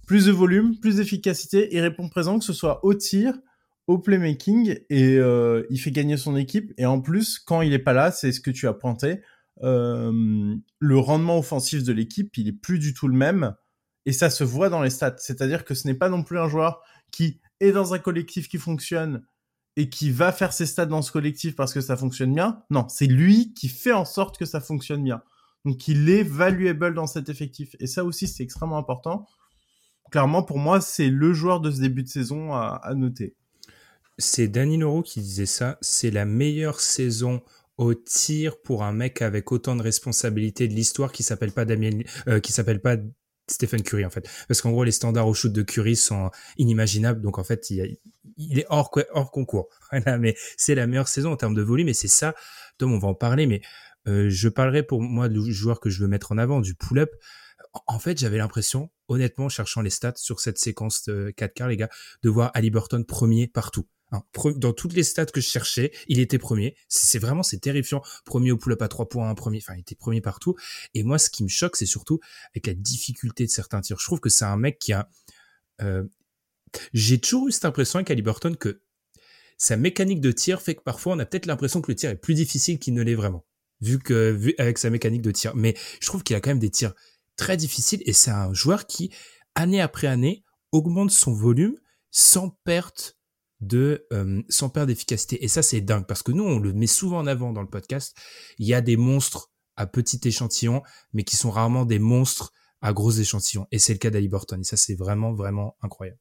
plus 0.06 0.26
de 0.26 0.32
volume, 0.32 0.76
plus 0.78 0.96
d'efficacité, 0.96 1.68
il 1.70 1.80
répond 1.80 2.08
présent 2.08 2.38
que 2.38 2.44
ce 2.44 2.52
soit 2.52 2.84
au 2.84 2.94
tir, 2.94 3.38
au 3.86 3.98
playmaking 3.98 4.78
et 4.90 5.16
euh, 5.18 5.62
il 5.70 5.78
fait 5.78 5.92
gagner 5.92 6.16
son 6.16 6.36
équipe 6.36 6.72
et 6.78 6.86
en 6.86 7.00
plus 7.00 7.38
quand 7.38 7.62
il 7.62 7.72
est 7.72 7.78
pas 7.78 7.92
là, 7.92 8.10
c'est 8.10 8.32
ce 8.32 8.40
que 8.40 8.50
tu 8.50 8.66
as 8.66 8.74
pointé, 8.74 9.20
euh, 9.62 10.56
le 10.78 10.98
rendement 10.98 11.38
offensif 11.38 11.84
de 11.84 11.92
l'équipe, 11.92 12.36
il 12.36 12.48
est 12.48 12.52
plus 12.52 12.78
du 12.78 12.92
tout 12.92 13.08
le 13.08 13.16
même 13.16 13.54
et 14.06 14.12
ça 14.12 14.30
se 14.30 14.44
voit 14.44 14.68
dans 14.68 14.82
les 14.82 14.90
stats. 14.90 15.16
C'est-à-dire 15.18 15.64
que 15.64 15.74
ce 15.74 15.86
n'est 15.86 15.94
pas 15.94 16.08
non 16.08 16.22
plus 16.22 16.38
un 16.38 16.48
joueur 16.48 16.82
qui 17.10 17.40
est 17.60 17.72
dans 17.72 17.94
un 17.94 17.98
collectif 17.98 18.48
qui 18.48 18.58
fonctionne 18.58 19.24
et 19.76 19.88
qui 19.88 20.10
va 20.10 20.32
faire 20.32 20.52
ses 20.52 20.66
stats 20.66 20.86
dans 20.86 21.02
ce 21.02 21.10
collectif 21.10 21.56
parce 21.56 21.72
que 21.72 21.80
ça 21.80 21.96
fonctionne 21.96 22.34
bien. 22.34 22.62
Non, 22.70 22.86
c'est 22.88 23.06
lui 23.06 23.54
qui 23.54 23.68
fait 23.68 23.92
en 23.92 24.04
sorte 24.04 24.38
que 24.38 24.44
ça 24.44 24.60
fonctionne 24.60 25.02
bien. 25.02 25.22
Donc 25.64 25.88
il 25.88 26.08
est 26.10 26.22
valuable 26.22 26.94
dans 26.94 27.06
cet 27.06 27.28
effectif. 27.28 27.74
Et 27.80 27.86
ça 27.86 28.04
aussi, 28.04 28.28
c'est 28.28 28.42
extrêmement 28.42 28.78
important. 28.78 29.26
Clairement, 30.10 30.42
pour 30.42 30.58
moi, 30.58 30.80
c'est 30.80 31.08
le 31.08 31.32
joueur 31.32 31.60
de 31.60 31.70
ce 31.70 31.80
début 31.80 32.02
de 32.02 32.08
saison 32.08 32.52
à, 32.52 32.92
noter. 32.94 33.34
C'est 34.18 34.48
Danny 34.48 34.76
Loro 34.76 35.02
qui 35.02 35.20
disait 35.20 35.46
ça. 35.46 35.78
C'est 35.80 36.10
la 36.10 36.24
meilleure 36.24 36.80
saison 36.80 37.42
au 37.78 37.94
tir 37.94 38.60
pour 38.60 38.84
un 38.84 38.92
mec 38.92 39.22
avec 39.22 39.50
autant 39.50 39.74
de 39.74 39.82
responsabilités 39.82 40.68
de 40.68 40.74
l'histoire 40.74 41.10
qui 41.10 41.24
s'appelle 41.24 41.50
pas 41.50 41.64
Damien, 41.64 41.98
euh, 42.28 42.38
qui 42.38 42.52
s'appelle 42.52 42.80
pas 42.80 42.96
Stephen 43.48 43.82
Curry 43.82 44.04
en 44.04 44.10
fait. 44.10 44.28
Parce 44.48 44.60
qu'en 44.60 44.70
gros, 44.70 44.84
les 44.84 44.92
standards 44.92 45.28
au 45.28 45.34
shoot 45.34 45.52
de 45.52 45.62
Curry 45.62 45.96
sont 45.96 46.30
inimaginables. 46.56 47.20
Donc 47.20 47.38
en 47.38 47.44
fait, 47.44 47.70
il, 47.70 47.98
est 48.58 48.66
hors, 48.68 48.90
hors 49.12 49.30
concours. 49.30 49.68
Voilà, 49.90 50.18
mais 50.18 50.34
c'est 50.56 50.74
la 50.74 50.86
meilleure 50.86 51.08
saison 51.08 51.32
en 51.32 51.36
termes 51.36 51.54
de 51.54 51.62
volume. 51.62 51.88
Et 51.88 51.94
c'est 51.94 52.08
ça, 52.08 52.34
Tom, 52.78 52.92
on 52.92 52.98
va 52.98 53.08
en 53.08 53.14
parler. 53.14 53.46
Mais 53.46 53.60
euh, 54.08 54.28
je 54.28 54.48
parlerai 54.48 54.82
pour 54.82 55.02
moi 55.02 55.28
du 55.28 55.52
joueur 55.52 55.80
que 55.80 55.90
je 55.90 56.00
veux 56.00 56.08
mettre 56.08 56.32
en 56.32 56.38
avant, 56.38 56.60
du 56.60 56.74
pull-up. 56.74 57.10
En 57.86 57.98
fait, 57.98 58.18
j'avais 58.18 58.38
l'impression, 58.38 58.90
honnêtement, 59.08 59.46
en 59.46 59.48
cherchant 59.48 59.80
les 59.80 59.90
stats 59.90 60.14
sur 60.16 60.40
cette 60.40 60.58
séquence 60.58 61.04
de 61.04 61.32
4 61.36 61.54
quarts, 61.54 61.68
les 61.68 61.76
gars, 61.76 61.90
de 62.22 62.28
voir 62.28 62.50
Ali 62.54 62.70
Burton 62.70 63.04
premier 63.04 63.48
partout. 63.48 63.86
Hein, 64.12 64.22
dans 64.56 64.72
toutes 64.72 64.92
les 64.92 65.02
stats 65.02 65.26
que 65.26 65.40
je 65.40 65.48
cherchais, 65.48 65.92
il 66.08 66.20
était 66.20 66.38
premier. 66.38 66.76
C'est 66.88 67.18
vraiment, 67.18 67.42
c'est 67.42 67.58
terrifiant. 67.58 68.02
Premier 68.24 68.52
au 68.52 68.58
pull-up 68.58 68.82
à 68.82 68.88
3 68.88 69.08
points, 69.08 69.34
premier, 69.34 69.58
enfin, 69.58 69.74
il 69.74 69.80
était 69.80 69.94
premier 69.94 70.20
partout. 70.20 70.54
Et 70.94 71.02
moi, 71.02 71.18
ce 71.18 71.30
qui 71.30 71.42
me 71.42 71.48
choque, 71.48 71.76
c'est 71.76 71.86
surtout 71.86 72.20
avec 72.52 72.66
la 72.66 72.74
difficulté 72.74 73.44
de 73.44 73.50
certains 73.50 73.80
tirs. 73.80 73.98
Je 73.98 74.04
trouve 74.04 74.20
que 74.20 74.28
c'est 74.28 74.44
un 74.44 74.56
mec 74.56 74.78
qui 74.78 74.92
a, 74.92 75.08
euh, 75.80 76.04
j'ai 76.92 77.18
toujours 77.18 77.48
eu 77.48 77.52
cette 77.52 77.64
impression 77.64 77.98
avec 77.98 78.10
Ali 78.10 78.22
Burton 78.22 78.56
que 78.56 78.80
sa 79.56 79.76
mécanique 79.76 80.20
de 80.20 80.32
tir 80.32 80.60
fait 80.60 80.74
que 80.74 80.82
parfois 80.82 81.14
on 81.14 81.18
a 81.18 81.26
peut-être 81.26 81.46
l'impression 81.46 81.80
que 81.80 81.90
le 81.90 81.96
tir 81.96 82.10
est 82.10 82.16
plus 82.16 82.34
difficile 82.34 82.78
qu'il 82.78 82.94
ne 82.94 83.02
l'est 83.02 83.14
vraiment. 83.14 83.44
Vu 83.80 83.98
que, 83.98 84.38
avec 84.58 84.78
sa 84.78 84.90
mécanique 84.90 85.22
de 85.22 85.30
tir. 85.30 85.54
Mais 85.54 85.74
je 86.00 86.06
trouve 86.06 86.22
qu'il 86.22 86.36
a 86.36 86.40
quand 86.40 86.50
même 86.50 86.58
des 86.58 86.70
tirs 86.70 86.94
très 87.36 87.56
difficiles 87.56 88.02
et 88.06 88.12
c'est 88.12 88.30
un 88.30 88.52
joueur 88.54 88.86
qui, 88.86 89.10
année 89.54 89.80
après 89.80 90.06
année, 90.06 90.44
augmente 90.72 91.10
son 91.10 91.32
volume 91.32 91.76
sans 92.10 92.50
perte 92.64 93.16
de 93.66 94.06
euh, 94.12 94.42
sans 94.48 94.68
perdre 94.68 94.88
d'efficacité. 94.88 95.42
Et 95.44 95.48
ça 95.48 95.62
c'est 95.62 95.80
dingue 95.80 96.06
parce 96.06 96.22
que 96.22 96.32
nous 96.32 96.44
on 96.44 96.58
le 96.58 96.72
met 96.72 96.86
souvent 96.86 97.18
en 97.18 97.26
avant 97.26 97.52
dans 97.52 97.62
le 97.62 97.68
podcast. 97.68 98.16
Il 98.58 98.66
y 98.66 98.74
a 98.74 98.80
des 98.80 98.96
monstres 98.96 99.50
à 99.76 99.86
petit 99.86 100.20
échantillon 100.24 100.82
mais 101.12 101.24
qui 101.24 101.36
sont 101.36 101.50
rarement 101.50 101.84
des 101.84 101.98
monstres 101.98 102.52
à 102.80 102.92
gros 102.92 103.10
échantillons. 103.10 103.66
Et 103.72 103.78
c'est 103.78 103.92
le 103.92 103.98
cas 103.98 104.10
d'Ali 104.10 104.28
Burton. 104.28 104.60
Et 104.60 104.64
ça 104.64 104.76
c'est 104.76 104.94
vraiment 104.94 105.32
vraiment 105.32 105.76
incroyable. 105.82 106.18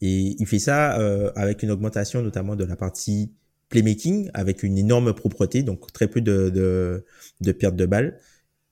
Et 0.00 0.36
il 0.38 0.46
fait 0.46 0.58
ça 0.58 0.98
euh, 0.98 1.32
avec 1.36 1.62
une 1.62 1.70
augmentation 1.70 2.22
notamment 2.22 2.56
de 2.56 2.64
la 2.64 2.76
partie 2.76 3.32
playmaking, 3.68 4.30
avec 4.34 4.62
une 4.62 4.76
énorme 4.76 5.14
propreté, 5.14 5.62
donc 5.62 5.90
très 5.92 6.08
peu 6.08 6.20
de, 6.20 6.50
de, 6.50 7.04
de 7.40 7.52
de 7.52 7.86
balles. 7.86 8.18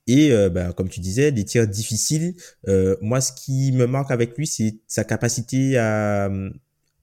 Et 0.09 0.31
euh, 0.31 0.49
bah, 0.49 0.73
comme 0.73 0.89
tu 0.89 1.01
disais, 1.01 1.31
des 1.31 1.45
tirs 1.45 1.67
difficiles. 1.67 2.33
Euh, 2.67 2.97
moi, 2.99 3.21
ce 3.21 3.31
qui 3.31 3.71
me 3.71 3.85
marque 3.85 4.09
avec 4.09 4.35
lui, 4.35 4.47
c'est 4.47 4.79
sa 4.87 5.03
capacité 5.03 5.77
à, 5.77 6.31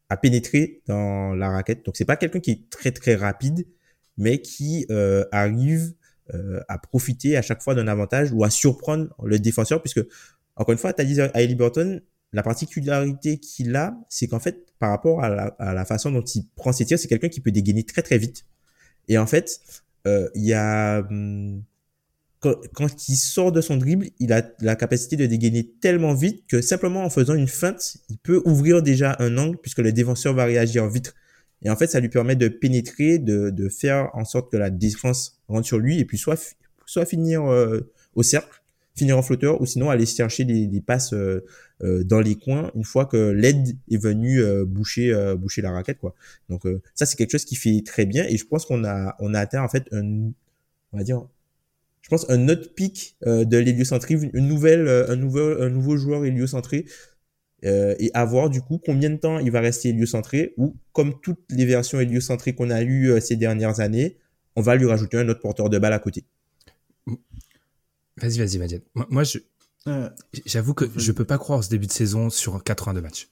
à 0.08 0.16
pénétrer 0.16 0.82
dans 0.88 1.32
la 1.32 1.50
raquette. 1.50 1.86
Donc, 1.86 1.96
c'est 1.96 2.04
pas 2.04 2.16
quelqu'un 2.16 2.40
qui 2.40 2.50
est 2.50 2.68
très 2.68 2.90
très 2.90 3.14
rapide, 3.14 3.64
mais 4.18 4.40
qui 4.40 4.86
euh, 4.90 5.24
arrive 5.30 5.94
euh, 6.34 6.60
à 6.66 6.78
profiter 6.78 7.36
à 7.36 7.42
chaque 7.42 7.62
fois 7.62 7.76
d'un 7.76 7.86
avantage 7.86 8.32
ou 8.32 8.42
à 8.42 8.50
surprendre 8.50 9.14
le 9.22 9.38
défenseur, 9.38 9.80
puisque 9.82 10.04
encore 10.56 10.72
une 10.72 10.78
fois, 10.78 10.92
tu 10.92 11.00
as 11.00 11.04
dit 11.04 11.20
à 11.20 11.54
Burton, 11.54 12.02
la 12.32 12.42
particularité 12.42 13.38
qu'il 13.38 13.76
a, 13.76 13.96
c'est 14.08 14.26
qu'en 14.26 14.40
fait, 14.40 14.72
par 14.80 14.90
rapport 14.90 15.22
à 15.22 15.28
la, 15.28 15.44
à 15.60 15.74
la, 15.74 15.84
façon 15.84 16.10
dont 16.10 16.24
il 16.24 16.48
prend 16.56 16.72
ses 16.72 16.84
tirs, 16.84 16.98
c'est 16.98 17.06
quelqu'un 17.06 17.28
qui 17.28 17.40
peut 17.40 17.52
dégainer 17.52 17.84
très 17.84 18.02
très 18.02 18.18
vite. 18.18 18.46
Et 19.06 19.16
en 19.16 19.28
fait, 19.28 19.60
euh, 20.08 20.28
il 20.34 20.44
y 20.44 20.54
a 20.54 21.06
hum, 21.08 21.62
quand, 22.74 23.08
il 23.08 23.16
sort 23.16 23.52
de 23.52 23.60
son 23.60 23.76
dribble, 23.76 24.06
il 24.18 24.32
a 24.32 24.42
la 24.60 24.76
capacité 24.76 25.16
de 25.16 25.26
dégainer 25.26 25.66
tellement 25.80 26.14
vite 26.14 26.44
que 26.48 26.60
simplement 26.60 27.04
en 27.04 27.10
faisant 27.10 27.34
une 27.34 27.48
feinte, 27.48 27.96
il 28.08 28.18
peut 28.18 28.42
ouvrir 28.44 28.82
déjà 28.82 29.16
un 29.18 29.36
angle 29.38 29.56
puisque 29.58 29.78
le 29.78 29.92
défenseur 29.92 30.34
va 30.34 30.44
réagir 30.44 30.88
vite. 30.88 31.14
Et 31.62 31.70
en 31.70 31.76
fait, 31.76 31.86
ça 31.86 32.00
lui 32.00 32.08
permet 32.08 32.36
de 32.36 32.48
pénétrer, 32.48 33.18
de, 33.18 33.68
faire 33.68 34.10
en 34.14 34.24
sorte 34.24 34.50
que 34.50 34.56
la 34.56 34.70
défense 34.70 35.40
rentre 35.48 35.66
sur 35.66 35.78
lui 35.78 35.98
et 35.98 36.04
puis 36.04 36.18
soit, 36.18 36.56
soit 36.84 37.06
finir 37.06 37.44
euh, 37.44 37.90
au 38.14 38.22
cercle, 38.22 38.62
finir 38.94 39.18
en 39.18 39.22
flotteur 39.22 39.60
ou 39.60 39.66
sinon 39.66 39.90
aller 39.90 40.06
chercher 40.06 40.44
des, 40.44 40.80
passes 40.80 41.12
euh, 41.12 41.44
euh, 41.82 42.04
dans 42.04 42.20
les 42.20 42.36
coins 42.36 42.70
une 42.74 42.84
fois 42.84 43.06
que 43.06 43.30
l'aide 43.30 43.76
est 43.90 43.96
venue 43.96 44.40
boucher 44.64 45.34
boucher 45.36 45.60
la 45.60 45.72
raquette 45.72 45.98
quoi. 45.98 46.14
Donc 46.48 46.62
ça 46.94 47.04
c'est 47.04 47.16
quelque 47.16 47.32
chose 47.32 47.44
qui 47.44 47.56
fait 47.56 47.82
très 47.84 48.06
bien 48.06 48.24
et 48.24 48.38
je 48.38 48.46
pense 48.46 48.64
qu'on 48.64 48.84
a 48.84 49.14
on 49.18 49.34
a 49.34 49.40
atteint 49.40 49.62
en 49.62 49.68
fait 49.68 49.86
un 49.92 50.30
on 50.92 50.96
va 50.96 51.02
dire 51.04 51.26
je 52.06 52.10
pense, 52.10 52.30
un 52.30 52.48
autre 52.48 52.72
pic 52.72 53.16
euh, 53.26 53.44
de 53.44 53.56
l'héliocentrie, 53.56 54.14
une 54.32 54.46
nouvelle, 54.46 54.86
euh, 54.86 55.10
un, 55.10 55.16
nouveau, 55.16 55.60
un 55.60 55.68
nouveau 55.68 55.96
joueur 55.96 56.24
héliocentré, 56.24 56.86
euh, 57.64 57.96
et 57.98 58.12
à 58.14 58.24
voir 58.24 58.48
du 58.48 58.60
coup 58.60 58.78
combien 58.78 59.10
de 59.10 59.16
temps 59.16 59.40
il 59.40 59.50
va 59.50 59.60
rester 59.60 59.88
héliocentré, 59.88 60.54
ou 60.56 60.76
comme 60.92 61.20
toutes 61.20 61.40
les 61.50 61.64
versions 61.64 61.98
héliocentrées 61.98 62.54
qu'on 62.54 62.70
a 62.70 62.80
eues 62.82 63.10
euh, 63.10 63.18
ces 63.18 63.34
dernières 63.34 63.80
années, 63.80 64.18
on 64.54 64.62
va 64.62 64.76
lui 64.76 64.86
rajouter 64.86 65.18
un 65.18 65.28
autre 65.28 65.40
porteur 65.40 65.68
de 65.68 65.80
balle 65.80 65.94
à 65.94 65.98
côté. 65.98 66.24
Vas-y, 68.18 68.38
vas-y, 68.38 68.58
Madiane. 68.58 68.82
Moi, 68.94 69.06
moi 69.10 69.24
je, 69.24 69.38
j'avoue 70.44 70.74
que 70.74 70.84
je 70.94 71.10
peux 71.10 71.24
pas 71.24 71.38
croire 71.38 71.64
ce 71.64 71.70
début 71.70 71.88
de 71.88 71.92
saison 71.92 72.30
sur 72.30 72.62
82 72.62 73.00
matchs. 73.00 73.28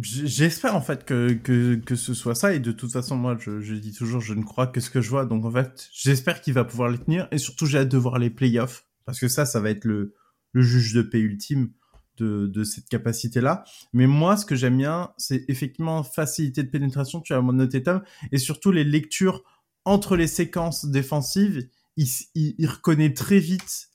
J'espère 0.00 0.76
en 0.76 0.80
fait 0.80 1.04
que, 1.04 1.32
que, 1.32 1.74
que 1.76 1.96
ce 1.96 2.14
soit 2.14 2.34
ça. 2.34 2.54
Et 2.54 2.60
de 2.60 2.72
toute 2.72 2.92
façon 2.92 3.16
moi 3.16 3.36
je, 3.38 3.60
je 3.60 3.74
dis 3.74 3.92
toujours 3.92 4.20
je 4.20 4.34
ne 4.34 4.42
crois 4.42 4.66
que 4.66 4.80
ce 4.80 4.90
que 4.90 5.00
je 5.00 5.10
vois. 5.10 5.26
Donc 5.26 5.44
en 5.44 5.50
fait 5.50 5.88
j'espère 5.92 6.40
qu'il 6.40 6.54
va 6.54 6.64
pouvoir 6.64 6.88
les 6.88 6.98
tenir. 6.98 7.28
Et 7.32 7.38
surtout 7.38 7.66
j'ai 7.66 7.78
hâte 7.78 7.88
de 7.88 7.98
voir 7.98 8.18
les 8.18 8.30
playoffs. 8.30 8.86
Parce 9.04 9.20
que 9.20 9.28
ça 9.28 9.46
ça 9.46 9.60
va 9.60 9.70
être 9.70 9.84
le, 9.84 10.14
le 10.52 10.62
juge 10.62 10.92
de 10.94 11.02
paix 11.02 11.20
ultime 11.20 11.70
de, 12.18 12.46
de 12.46 12.64
cette 12.64 12.88
capacité 12.88 13.40
là 13.40 13.62
mais 13.92 14.08
moi 14.08 14.36
ce 14.36 14.44
que 14.44 14.56
j'aime 14.56 14.76
bien 14.76 15.12
c'est 15.18 15.44
effectivement 15.46 16.02
facilité 16.02 16.64
de 16.64 16.68
pénétration 16.68 17.20
tu 17.20 17.32
as 17.32 17.40
noté 17.40 17.82
Tom. 17.82 18.02
Et 18.32 18.38
surtout 18.38 18.72
les 18.72 18.84
lectures 18.84 19.44
entre 19.84 20.16
les 20.16 20.26
séquences 20.26 20.84
défensives 20.84 21.68
il, 21.96 22.06
il, 22.34 22.54
il 22.58 22.66
reconnaît 22.66 23.12
très 23.12 23.38
vite 23.38 23.88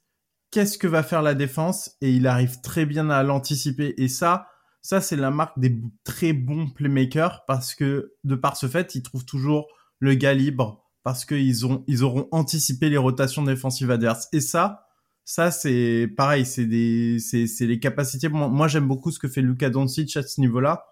qu'est-ce 0.53 0.77
que 0.77 0.87
va 0.87 1.01
faire 1.01 1.23
la 1.23 1.33
défense. 1.33 1.97
Et 2.01 2.11
il 2.11 2.27
arrive 2.27 2.61
très 2.61 2.85
bien 2.85 3.09
à 3.09 3.23
l'anticiper. 3.23 3.95
Et 3.97 4.07
ça 4.07 4.47
ça, 4.83 4.99
c'est 4.99 5.15
la 5.15 5.31
marque 5.31 5.57
des 5.57 5.81
très 6.03 6.33
bons 6.33 6.69
playmakers 6.69 7.45
parce 7.47 7.73
que 7.73 8.15
de 8.25 8.35
par 8.35 8.57
ce 8.57 8.67
fait, 8.67 8.95
ils 8.95 9.01
trouvent 9.01 9.25
toujours 9.25 9.67
le 9.99 10.13
gars 10.13 10.33
libre 10.33 10.83
parce 11.03 11.23
qu'ils 11.23 11.65
ont, 11.65 11.85
ils 11.87 12.03
auront 12.03 12.27
anticipé 12.31 12.89
les 12.89 12.97
rotations 12.97 13.43
défensives 13.43 13.91
adverses. 13.91 14.27
Et 14.33 14.41
ça, 14.41 14.87
ça 15.23 15.51
c'est 15.51 16.13
pareil, 16.17 16.45
c'est 16.45 16.65
des, 16.65 17.17
c'est, 17.19 17.47
c'est 17.47 17.65
les 17.65 17.79
capacités. 17.79 18.27
Moi, 18.27 18.67
j'aime 18.67 18.85
beaucoup 18.85 19.09
ce 19.09 19.19
que 19.19 19.29
fait 19.29 19.41
Luka 19.41 19.69
Doncic 19.69 20.17
à 20.17 20.21
ce 20.21 20.41
niveau-là, 20.41 20.85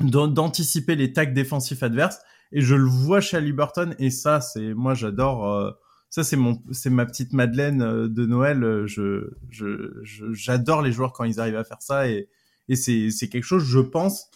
d'anticiper 0.00 0.96
les 0.96 1.12
tacs 1.12 1.34
défensifs 1.34 1.84
adverses. 1.84 2.18
Et 2.50 2.62
je 2.62 2.74
le 2.74 2.84
vois 2.84 3.20
chez 3.20 3.40
Liberton. 3.40 3.94
Et 4.00 4.10
ça, 4.10 4.40
c'est, 4.40 4.74
moi, 4.74 4.94
j'adore. 4.94 5.48
Euh, 5.48 5.70
ça, 6.10 6.24
c'est 6.24 6.36
mon, 6.36 6.60
c'est 6.72 6.90
ma 6.90 7.06
petite 7.06 7.32
Madeleine 7.32 7.80
euh, 7.80 8.08
de 8.08 8.26
Noël. 8.26 8.86
Je, 8.86 9.30
je, 9.50 10.02
j'adore 10.32 10.82
les 10.82 10.90
joueurs 10.90 11.12
quand 11.12 11.24
ils 11.24 11.38
arrivent 11.38 11.56
à 11.56 11.64
faire 11.64 11.80
ça. 11.80 12.08
Et, 12.08 12.28
et 12.68 12.76
c'est 12.76 13.28
quelque 13.28 13.44
chose, 13.44 13.64
je 13.64 13.80
pense, 13.80 14.30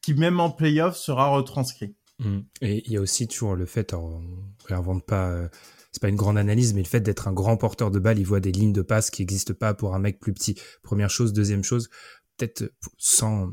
qui 0.00 0.14
même 0.14 0.40
en 0.40 0.50
playoff 0.50 0.96
sera 0.96 1.28
retranscrit. 1.28 1.94
Mmh. 2.18 2.40
Et 2.60 2.82
il 2.86 2.92
y 2.92 2.96
a 2.96 3.00
aussi 3.00 3.26
toujours 3.28 3.56
le 3.56 3.66
fait, 3.66 3.94
on 3.94 4.22
réinvente 4.64 5.04
pas, 5.04 5.30
euh, 5.30 5.48
c'est 5.92 6.00
pas 6.00 6.08
une 6.08 6.16
grande 6.16 6.38
analyse, 6.38 6.74
mais 6.74 6.82
le 6.82 6.88
fait 6.88 7.00
d'être 7.00 7.28
un 7.28 7.32
grand 7.32 7.56
porteur 7.56 7.90
de 7.90 7.98
balle, 7.98 8.18
il 8.18 8.26
voit 8.26 8.40
des 8.40 8.52
lignes 8.52 8.72
de 8.72 8.82
passe 8.82 9.10
qui 9.10 9.22
n'existent 9.22 9.54
pas 9.54 9.74
pour 9.74 9.94
un 9.94 9.98
mec 9.98 10.20
plus 10.20 10.32
petit. 10.32 10.56
Première 10.82 11.10
chose, 11.10 11.32
deuxième 11.32 11.64
chose, 11.64 11.88
peut-être 12.36 12.72
sans 12.98 13.52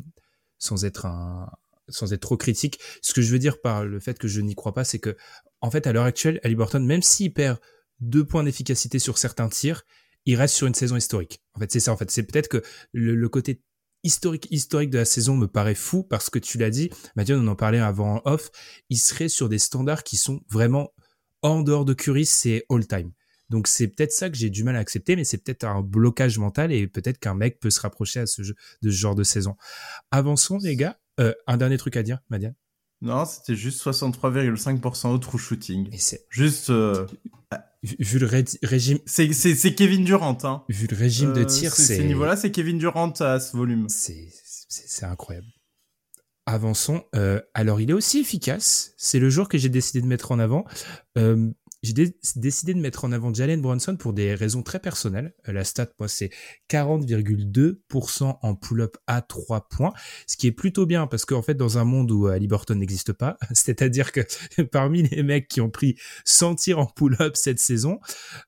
sans 0.58 0.86
être 0.86 1.06
un 1.06 1.50
sans 1.88 2.14
être 2.14 2.22
trop 2.22 2.38
critique. 2.38 2.80
Ce 3.02 3.14
que 3.14 3.22
je 3.22 3.32
veux 3.32 3.40
dire 3.40 3.62
par 3.62 3.84
le 3.84 4.00
fait 4.00 4.18
que 4.20 4.28
je 4.28 4.42
n'y 4.42 4.56
crois 4.56 4.74
pas, 4.74 4.84
c'est 4.84 5.00
que 5.00 5.18
en 5.62 5.72
fait 5.72 5.88
à 5.88 5.94
l'heure 5.94 6.06
actuelle, 6.06 6.40
Burton, 6.56 6.86
même 6.86 7.02
s'il 7.02 7.34
perd 7.34 7.58
deux 8.00 8.26
points 8.26 8.44
d'efficacité 8.44 9.00
sur 9.00 9.18
certains 9.18 9.50
tirs, 9.50 9.84
il 10.26 10.36
reste 10.36 10.56
sur 10.56 10.68
une 10.68 10.74
saison 10.74 10.96
historique. 10.96 11.42
En 11.54 11.60
fait, 11.60 11.72
c'est 11.72 11.80
ça. 11.80 11.92
En 11.92 11.98
fait, 11.98 12.12
c'est 12.12 12.24
peut-être 12.24 12.48
que 12.48 12.62
le, 12.94 13.30
côté 13.30 13.64
historique 14.04 14.48
historique 14.52 14.90
de 14.90 14.98
la 14.98 15.06
saison 15.06 15.36
me 15.36 15.48
paraît 15.48 15.76
fou 15.76 16.04
parce 16.04 16.30
que 16.30 16.40
tu 16.40 16.58
l'as 16.58 16.70
dit, 16.70 16.90
Mathieu, 17.16 17.38
on 17.38 17.48
en 17.48 17.56
parlait 17.56 17.80
avant 17.80 18.16
en 18.18 18.22
off, 18.26 18.50
il 18.90 18.98
serait 18.98 19.30
sur 19.30 19.50
des 19.50 19.60
standards 19.60 20.04
qui 20.04 20.18
sont 20.18 20.42
vraiment 20.50 20.94
en 21.42 21.62
dehors 21.62 21.86
de 21.86 21.94
Curry, 21.94 22.26
c'est 22.26 22.66
all 22.70 22.86
time. 22.86 23.12
Donc 23.50 23.68
c'est 23.68 23.88
peut-être 23.88 24.12
ça 24.12 24.30
que 24.30 24.38
j'ai 24.38 24.50
du 24.50 24.64
mal 24.64 24.76
à 24.76 24.80
accepter, 24.80 25.16
mais 25.16 25.24
c'est 25.24 25.38
peut-être 25.38 25.64
un 25.64 25.82
blocage 25.82 26.38
mental 26.38 26.72
et 26.72 26.88
peut-être 26.88 27.18
qu'un 27.18 27.34
mec 27.34 27.60
peut 27.60 27.72
se 27.72 27.82
rapprocher 27.82 28.20
à 28.20 28.28
ce 28.28 28.44
jeu, 28.44 28.56
de 28.82 28.92
ce 28.92 28.96
genre 28.96 29.16
de 29.16 29.24
saison. 29.24 29.56
Avançons 30.12 30.60
les 30.62 30.76
gars. 30.76 30.98
Euh, 31.20 31.34
un 31.48 31.58
dernier 31.58 31.78
truc 31.78 31.98
à 31.98 32.04
dire, 32.04 32.20
Madiane? 32.30 32.56
Non, 33.02 33.26
c'était 33.26 33.56
juste 33.56 33.82
63,5% 33.84 35.08
au 35.10 35.18
true 35.18 35.38
shooting. 35.38 35.90
Et 35.94 36.00
juste 36.30 36.70
euh, 36.70 37.06
vu 37.84 38.20
le 38.20 38.28
régime. 38.64 39.00
C'est 39.06 39.76
Kevin 39.76 40.04
Durant. 40.04 40.38
Hein. 40.44 40.64
Vu 40.70 40.88
le 40.88 40.98
régime 40.98 41.34
de 41.34 41.42
euh, 41.42 41.46
tir, 41.46 41.74
c'est. 41.74 41.98
Ce 41.98 42.02
niveau-là, 42.02 42.36
c'est 42.36 42.52
Kevin 42.52 42.78
Durant 42.78 43.12
à 43.20 43.40
ce 43.40 43.56
volume. 43.56 43.88
C'est 43.90 45.06
incroyable. 45.06 45.48
Avançons. 46.46 47.04
Euh, 47.16 47.42
alors, 47.54 47.80
il 47.80 47.90
est 47.92 47.94
aussi 47.94 48.20
efficace. 48.20 48.94
C'est 48.98 49.20
le 49.20 49.30
jour 49.30 49.48
que 49.48 49.58
j'ai 49.58 49.70
décidé 49.70 50.02
de 50.02 50.08
mettre 50.08 50.32
en 50.32 50.40
avant. 50.40 50.66
Euh, 51.18 51.52
j'ai 51.82 51.94
décidé 52.36 52.74
de 52.74 52.80
mettre 52.80 53.06
en 53.06 53.12
avant 53.12 53.34
Jalen 53.34 53.62
Brunson 53.62 53.96
pour 53.96 54.12
des 54.12 54.36
raisons 54.36 54.64
très 54.64 54.80
personnelles. 54.80 55.34
Euh, 55.48 55.54
la 55.54 55.64
stat, 55.64 55.88
moi, 56.00 56.10
c'est 56.10 56.30
40,2% 56.70 58.38
en 58.42 58.56
pull-up 58.56 58.98
à 59.08 59.22
3 59.22 59.70
points, 59.70 59.94
ce 60.28 60.36
qui 60.36 60.48
est 60.48 60.52
plutôt 60.52 60.86
bien 60.86 61.08
parce 61.08 61.26
qu'en 61.26 61.42
fait, 61.42 61.56
dans 61.56 61.78
un 61.78 61.86
monde 61.86 62.12
où 62.12 62.28
Ali 62.28 62.48
Burton 62.48 62.78
n'existe 62.78 63.14
pas, 63.14 63.38
c'est-à-dire 63.54 64.12
que 64.12 64.22
parmi 64.72 65.04
les 65.04 65.24
mecs 65.24 65.48
qui 65.48 65.62
ont 65.62 65.70
pris 65.70 65.96
100 66.26 66.56
tirs 66.56 66.80
en 66.80 66.86
pull-up 66.86 67.36
cette 67.36 67.60
saison, 67.60 68.00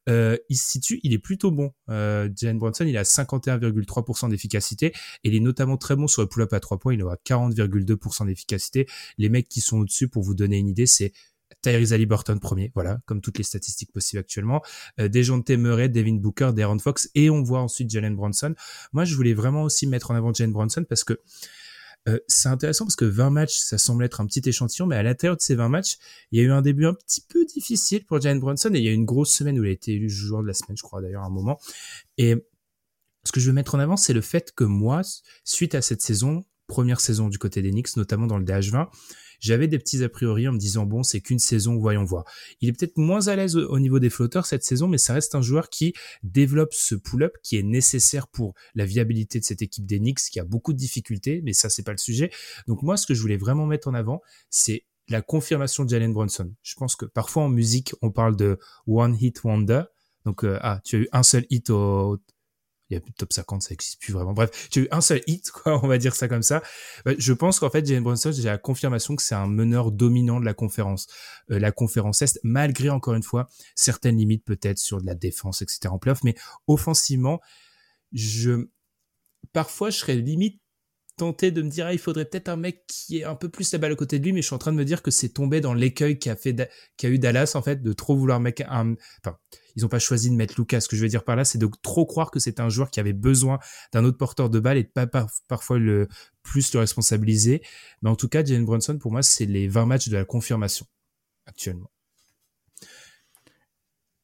euh, 0.10 0.38
il 0.50 0.58
se 0.58 0.70
situe, 0.70 1.00
il 1.04 1.14
est 1.14 1.20
plutôt 1.20 1.52
bon. 1.52 1.72
Euh, 1.90 2.30
Jalen 2.36 2.60
Brunson, 2.60 2.86
il 2.86 2.98
a 2.98 3.04
51,3% 3.04 4.30
d'efficacité 4.30 4.88
et 5.24 5.30
il 5.30 5.36
est 5.36 5.40
notamment 5.40 5.78
très 5.78 5.96
bon 5.96 6.08
sur 6.08 6.22
le 6.22 6.28
pull-up 6.28 6.52
à 6.54 6.60
3 6.60 6.80
points. 6.80 6.94
Il 6.94 7.04
aura 7.04 7.16
40,2% 7.26 8.26
d'efficacité. 8.26 8.88
Les 9.18 9.30
mecs 9.30 9.48
qui 9.48 9.62
sont 9.62 9.80
au-dessus, 9.80 10.10
pour 10.10 10.24
vous 10.24 10.36
donner 10.36 10.58
une 10.58 10.68
idée, 10.68 10.86
c'est 10.86 11.14
Tyrese 11.62 11.94
Haliburton 11.94 12.40
premier, 12.40 12.72
voilà, 12.74 13.00
comme 13.06 13.22
toutes 13.22 13.38
les 13.38 13.44
statistiques 13.44 13.92
possibles 13.92 14.20
actuellement. 14.20 14.62
Euh, 15.00 15.08
Dejounte 15.08 15.50
Murray, 15.52 15.90
Devin 15.90 16.16
Booker, 16.16 16.52
Darren 16.54 16.80
Fox, 16.80 17.10
et 17.16 17.30
on 17.30 17.44
voit 17.44 17.62
ensuite 17.62 17.90
Jalen 17.90 18.16
Bronson. 18.16 18.56
Moi, 18.94 19.06
je 19.06 19.16
voulais 19.16 19.34
vraiment 19.34 19.64
aussi 19.64 19.88
mettre 19.88 20.12
en 20.12 20.16
avant 20.16 20.34
Jalen 20.34 20.52
Bronson 20.52 20.86
parce 20.88 21.04
que 21.04 21.20
euh, 22.08 22.18
c'est 22.28 22.50
intéressant 22.50 22.86
parce 22.86 22.96
que 22.96 23.06
20 23.06 23.30
matchs, 23.30 23.58
ça 23.58 23.78
semble 23.78 24.04
être 24.04 24.22
un 24.22 24.26
petit 24.26 24.42
échantillon, 24.48 24.88
mais 24.88 24.96
à 24.96 25.04
l'intérieur 25.04 25.38
de 25.38 25.42
ces 25.42 25.56
20 25.56 25.70
matchs, 25.70 25.98
il 26.32 26.40
y 26.40 26.42
a 26.42 26.46
eu 26.46 26.52
un 26.52 26.62
début 26.62 26.86
un 26.86 26.94
petit 26.94 27.22
peu 27.22 27.46
difficile 27.46 28.06
pour 28.06 28.20
Jalen 28.20 28.40
Bronson 28.40 28.74
et 28.74 28.80
il 28.80 28.84
y 28.84 28.88
a 28.88 28.92
eu 28.92 28.96
une 28.96 29.06
grosse 29.06 29.34
semaine 29.34 29.60
où 29.60 29.64
il 29.64 29.70
a 29.70 29.72
été 29.72 29.94
élu 29.94 30.10
joueur 30.10 30.42
de 30.42 30.48
la 30.48 30.54
semaine, 30.54 30.78
je 30.78 30.82
crois 30.82 31.02
d'ailleurs 31.02 31.24
à 31.24 31.28
un 31.28 31.32
moment. 31.32 31.60
Et 32.18 32.36
ce 33.24 33.32
que 33.32 33.40
je 33.40 33.48
veux 33.48 33.54
mettre 33.54 33.76
en 33.76 33.80
avant, 33.80 33.98
c'est 33.98 34.14
le 34.14 34.22
fait 34.22 34.52
que 34.52 34.64
moi, 34.64 35.02
suite 35.44 35.76
à 35.76 35.82
cette 35.82 36.02
saison, 36.02 36.44
première 36.66 37.02
saison 37.02 37.30
du 37.30 37.38
côté 37.38 37.62
des 37.62 37.70
Knicks, 37.70 37.96
notamment 37.98 38.26
dans 38.26 38.38
le 38.38 38.46
DH20, 38.46 38.88
j'avais 39.42 39.68
des 39.68 39.80
petits 39.80 40.02
a 40.04 40.10
priori 40.10 40.48
en 40.48 40.54
me 40.54 40.58
disant 40.58 40.86
bon, 40.86 41.04
c'est 41.04 41.20
qu'une 41.20 41.40
saison, 41.40 41.78
voyons 41.78 42.06
voir. 42.06 42.24
Il 42.62 42.70
est 42.70 42.74
peut-être 42.74 42.98
moins 42.98 43.28
à 43.28 43.36
l'aise 43.36 43.58
au, 43.58 43.80
niveau 43.80 44.00
des 44.00 44.10
flotteurs 44.10 44.46
cette 44.46 44.64
saison, 44.64 44.88
mais 44.88 44.98
ça 44.98 45.14
reste 45.14 45.36
un 45.36 45.42
joueur 45.42 45.70
qui 45.70 45.94
développe 46.24 46.74
ce 46.74 46.96
pull-up 46.96 47.36
qui 47.44 47.58
est 47.58 47.64
nécessaire 47.64 48.28
pour 48.28 48.54
la 48.76 48.86
viabilité 48.86 49.40
de 49.40 49.44
cette 49.44 49.62
équipe 49.62 49.86
des 49.86 50.00
Knicks 50.00 50.20
qui 50.32 50.40
a 50.40 50.46
beaucoup 50.46 50.72
de 50.72 50.78
difficultés, 50.78 51.42
mais 51.44 51.54
ça 51.54 51.70
c'est 51.70 51.84
pas 51.84 51.92
le 51.92 51.98
sujet. 51.98 52.32
Donc 52.68 52.84
moi, 52.84 52.96
ce 52.96 53.06
que 53.06 53.14
je 53.14 53.22
voulais 53.22 53.38
vraiment 53.38 53.66
mettre 53.66 53.88
en 53.88 53.94
avant, 53.94 54.22
c'est 54.50 54.86
la 55.10 55.22
confirmation 55.22 55.84
de 55.84 55.90
Jalen 55.90 56.14
Brunson. 56.14 56.54
Je 56.62 56.76
pense 56.76 56.96
que 56.96 57.06
parfois 57.06 57.44
en 57.44 57.50
musique, 57.50 57.94
on 58.02 58.12
parle 58.12 58.36
de 58.36 58.60
one 58.88 59.18
hit 59.20 59.44
wonder. 59.44 59.84
Donc, 60.26 60.44
euh, 60.44 60.60
ah, 60.62 60.80
tu 60.84 60.96
as 60.96 61.00
eu 61.00 61.08
un 61.12 61.24
seul 61.24 61.46
hit 61.50 61.72
au, 61.72 62.18
il 62.92 62.96
y 62.96 62.98
a 62.98 63.02
plus 63.02 63.12
de 63.12 63.16
top 63.16 63.32
50, 63.32 63.62
ça 63.64 63.74
existe 63.74 64.02
plus 64.02 64.14
vraiment. 64.14 64.34
Bref, 64.34 64.68
j'ai 64.72 64.82
eu 64.82 64.88
un 64.92 65.02
seul 65.02 65.22
hit, 65.28 65.50
quoi, 65.52 65.84
on 65.84 65.88
va 65.88 65.98
dire 65.98 66.16
ça 66.16 66.28
comme 66.28 66.44
ça. 66.44 66.62
Bah, 67.06 67.14
je 67.18 67.34
pense 67.34 67.60
qu'en 67.60 67.70
fait, 67.70 67.86
Jalen 67.86 68.04
Brunson, 68.04 68.32
j'ai 68.32 68.44
la 68.44 68.58
confirmation 68.58 69.16
que 69.16 69.24
c'est 69.24 69.36
un 69.36 69.48
meneur 69.48 69.92
dominant 69.92 70.40
de 70.40 70.46
la 70.46 70.54
conférence, 70.54 71.08
euh, 71.52 71.60
la 71.60 71.72
conférence 71.72 72.22
Est, 72.22 72.40
malgré 72.44 72.90
encore 72.90 73.14
une 73.14 73.24
fois 73.24 73.48
certaines 73.76 74.18
limites 74.18 74.44
peut-être 74.46 74.78
sur 74.78 75.02
de 75.02 75.06
la 75.06 75.16
défense, 75.16 75.62
etc. 75.62 75.88
en 75.90 76.00
playoff, 76.00 76.24
mais 76.24 76.36
offensivement, 76.68 77.40
je 78.12 78.68
parfois 79.54 79.90
je 79.90 79.98
serais 79.98 80.16
limite 80.16 80.62
tenté 81.18 81.52
de 81.52 81.62
me 81.62 81.70
dire 81.70 81.88
ah, 81.88 81.94
il 81.94 82.00
faudrait 82.00 82.26
peut-être 82.26 82.50
un 82.50 82.56
mec 82.56 82.84
qui 82.88 83.20
est 83.20 83.24
un 83.24 83.36
peu 83.36 83.50
plus 83.50 83.72
la 83.74 83.80
balle 83.80 83.92
à 83.92 83.96
côté 83.96 84.20
de 84.20 84.24
lui 84.24 84.34
mais 84.34 84.42
je 84.42 84.48
suis 84.48 84.56
en 84.56 84.60
train 84.60 84.72
de 84.72 84.78
me 84.78 84.86
dire 84.86 85.02
que 85.02 85.12
c'est 85.12 85.30
tombé 85.30 85.62
dans 85.62 85.74
l'écueil 85.74 86.18
qu'a 86.18 86.36
fait 86.36 86.70
qu'a 86.98 87.10
eu 87.10 87.20
Dallas 87.20 87.52
en 87.56 87.62
fait 87.62 87.82
de 87.82 87.94
trop 87.94 88.16
vouloir 88.16 88.40
mettre 88.40 88.64
un 88.70 88.96
enfin 89.24 89.38
ils 89.76 89.86
ont 89.86 89.90
pas 89.90 90.00
choisi 90.00 90.30
de 90.30 90.36
mettre 90.36 90.56
Lucas. 90.58 90.82
Ce 90.82 90.90
que 90.90 90.96
je 90.96 91.02
veux 91.02 91.08
dire 91.08 91.24
par 91.24 91.36
là 91.36 91.46
c'est 91.46 91.58
de 91.58 91.70
trop 91.82 92.06
croire 92.06 92.32
que 92.32 92.40
c'est 92.40 92.60
un 92.60 92.70
joueur 92.70 92.92
qui 92.92 93.00
avait 93.00 93.14
besoin 93.14 93.60
d'un 93.94 94.04
autre 94.04 94.18
porteur 94.18 94.50
de 94.50 94.60
balle 94.60 94.78
et 94.78 94.84
de 94.84 94.90
pas 94.90 95.08
parfois 95.48 95.80
le 95.80 96.08
plus 96.44 96.74
le 96.74 96.80
responsabiliser. 96.80 97.62
Mais 98.02 98.10
en 98.10 98.16
tout 98.16 98.28
cas 98.28 98.44
Jalen 98.44 98.66
Brunson 98.66 98.98
pour 98.98 99.12
moi 99.12 99.22
c'est 99.22 99.46
les 99.46 99.68
20 99.68 99.86
matchs 99.86 100.10
de 100.10 100.18
la 100.18 100.26
confirmation 100.26 100.86
actuellement 101.46 101.92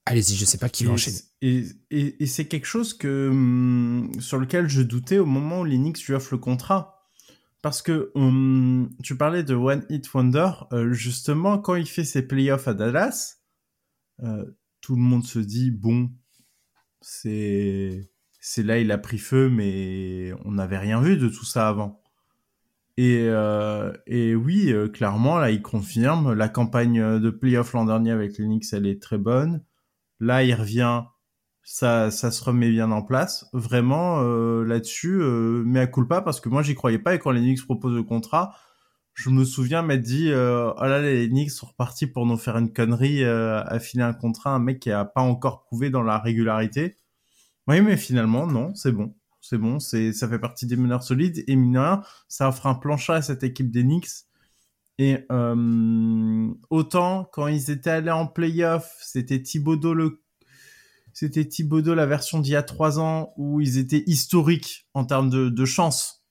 Allez-y, 0.08 0.36
je 0.36 0.46
sais 0.46 0.58
pas 0.58 0.70
qui 0.70 0.86
va 0.86 0.94
enchaîner. 0.94 1.18
Et, 1.42 1.66
et, 1.92 2.24
et 2.24 2.28
c'est 2.28 2.48
quelque 2.48 2.66
chose 2.66 2.94
que, 2.94 3.28
hum, 3.30 4.10
sur 4.20 4.40
lequel 4.40 4.70
je 4.70 4.82
doutais 4.82 5.20
au 5.20 5.26
moment 5.26 5.62
où 5.62 5.66
l'Enix 5.66 6.02
lui 6.06 6.14
offre 6.14 6.34
le 6.34 6.38
contrat. 6.38 6.98
Parce 7.62 7.82
que 7.82 8.12
hum, 8.16 8.90
tu 9.04 9.18
parlais 9.18 9.44
de 9.44 9.54
One 9.54 9.86
Hit 9.90 10.14
Wonder, 10.14 10.52
euh, 10.72 10.94
justement, 10.94 11.58
quand 11.58 11.76
il 11.76 11.88
fait 11.88 12.06
ses 12.06 12.26
playoffs 12.26 12.70
à 12.70 12.74
Dallas, 12.74 13.40
euh, 14.24 14.46
tout 14.80 14.96
le 14.96 15.02
monde 15.02 15.26
se 15.26 15.40
dit, 15.40 15.72
bon, 15.72 16.10
c'est 17.02 18.10
c'est 18.40 18.64
là 18.64 18.80
il 18.80 18.92
a 18.92 18.98
pris 18.98 19.18
feu, 19.18 19.50
mais 19.50 20.32
on 20.46 20.54
n'avait 20.54 20.78
rien 20.78 21.02
vu 21.02 21.18
de 21.18 21.28
tout 21.28 21.44
ça 21.44 21.68
avant. 21.68 22.02
Et, 22.96 23.26
euh, 23.28 23.92
et 24.08 24.36
oui, 24.36 24.74
clairement, 24.94 25.38
là, 25.38 25.52
il 25.52 25.62
confirme. 25.62 26.34
La 26.34 26.48
campagne 26.48 27.20
de 27.20 27.30
playoff 27.30 27.74
l'an 27.74 27.86
dernier 27.86 28.12
avec 28.12 28.38
l'Enix, 28.38 28.72
elle 28.72 28.88
est 28.88 29.02
très 29.02 29.18
bonne. 29.18 29.62
Là, 30.20 30.44
il 30.44 30.54
revient, 30.54 31.04
ça, 31.64 32.12
ça 32.12 32.32
se 32.32 32.44
remet 32.44 32.70
bien 32.70 32.92
en 32.92 33.02
place. 33.02 33.46
Vraiment, 33.54 34.22
euh, 34.22 34.64
là-dessus, 34.64 35.20
euh, 35.22 35.64
mais 35.66 35.82
à 35.82 35.88
culpa, 35.88 36.22
parce 36.22 36.40
que 36.40 36.50
moi, 36.50 36.64
j'y 36.64 36.76
croyais 36.76 37.00
pas. 37.00 37.16
Et 37.16 37.20
quand 37.20 37.32
les 37.32 37.42
Knicks 37.42 37.64
proposent 37.66 37.96
le 37.96 38.04
contrat, 38.04 38.56
je 39.18 39.32
me 39.32 39.44
souviens 39.46 39.82
m'être 39.82 40.04
dit, 40.04 40.30
euh, 40.32 40.72
oh 40.78 40.84
là, 40.84 41.02
les 41.02 41.28
Knicks 41.28 41.50
sont 41.52 41.66
repartis 41.66 42.06
pour 42.06 42.28
nous 42.28 42.38
faire 42.38 42.56
une 42.58 42.72
connerie, 42.72 43.24
euh, 43.24 43.64
à 43.64 43.80
filer 43.80 44.04
un 44.04 44.14
contrat 44.14 44.52
un 44.52 44.60
mec 44.60 44.80
qui 44.80 44.92
a 44.92 45.06
pas 45.06 45.22
encore 45.22 45.64
prouvé 45.64 45.90
dans 45.90 46.04
la 46.04 46.20
régularité. 46.20 46.98
Oui, 47.68 47.82
mais 47.82 47.98
finalement, 47.98 48.46
non, 48.48 48.76
c'est 48.76 48.92
bon. 48.92 49.16
C'est 49.42 49.58
bon, 49.58 49.80
c'est, 49.80 50.14
ça 50.14 50.28
fait 50.28 50.40
partie 50.40 50.68
des 50.68 50.76
meneurs 50.76 51.04
solides. 51.04 51.44
Et 51.48 51.56
mineur, 51.56 52.26
ça 52.28 52.50
offre 52.50 52.68
un 52.68 52.76
plancher 52.76 53.14
à 53.14 53.22
cette 53.22 53.44
équipe 53.44 53.72
des 53.72 53.84
Knicks 53.84 54.27
et 55.00 55.26
euh, 55.32 56.48
autant 56.70 57.30
quand 57.32 57.48
ils 57.48 57.70
étaient 57.70 57.90
allés 57.90 58.12
en 58.12 58.28
playoff, 58.28 58.98
c'était 59.02 59.42
Thibodeau 59.42 59.94
le 59.94 60.22
c'était 61.14 61.46
Thibodeau 61.46 61.96
la 61.96 62.06
version 62.06 62.40
d'il 62.40 62.52
y 62.52 62.56
a 62.56 62.62
trois 62.62 63.00
ans 63.00 63.34
où 63.38 63.60
ils 63.60 63.80
étaient 63.80 64.04
historiques 64.06 64.88
en 64.94 65.04
termes 65.04 65.32
de, 65.32 65.50
de 65.50 65.66
chance, 65.66 66.24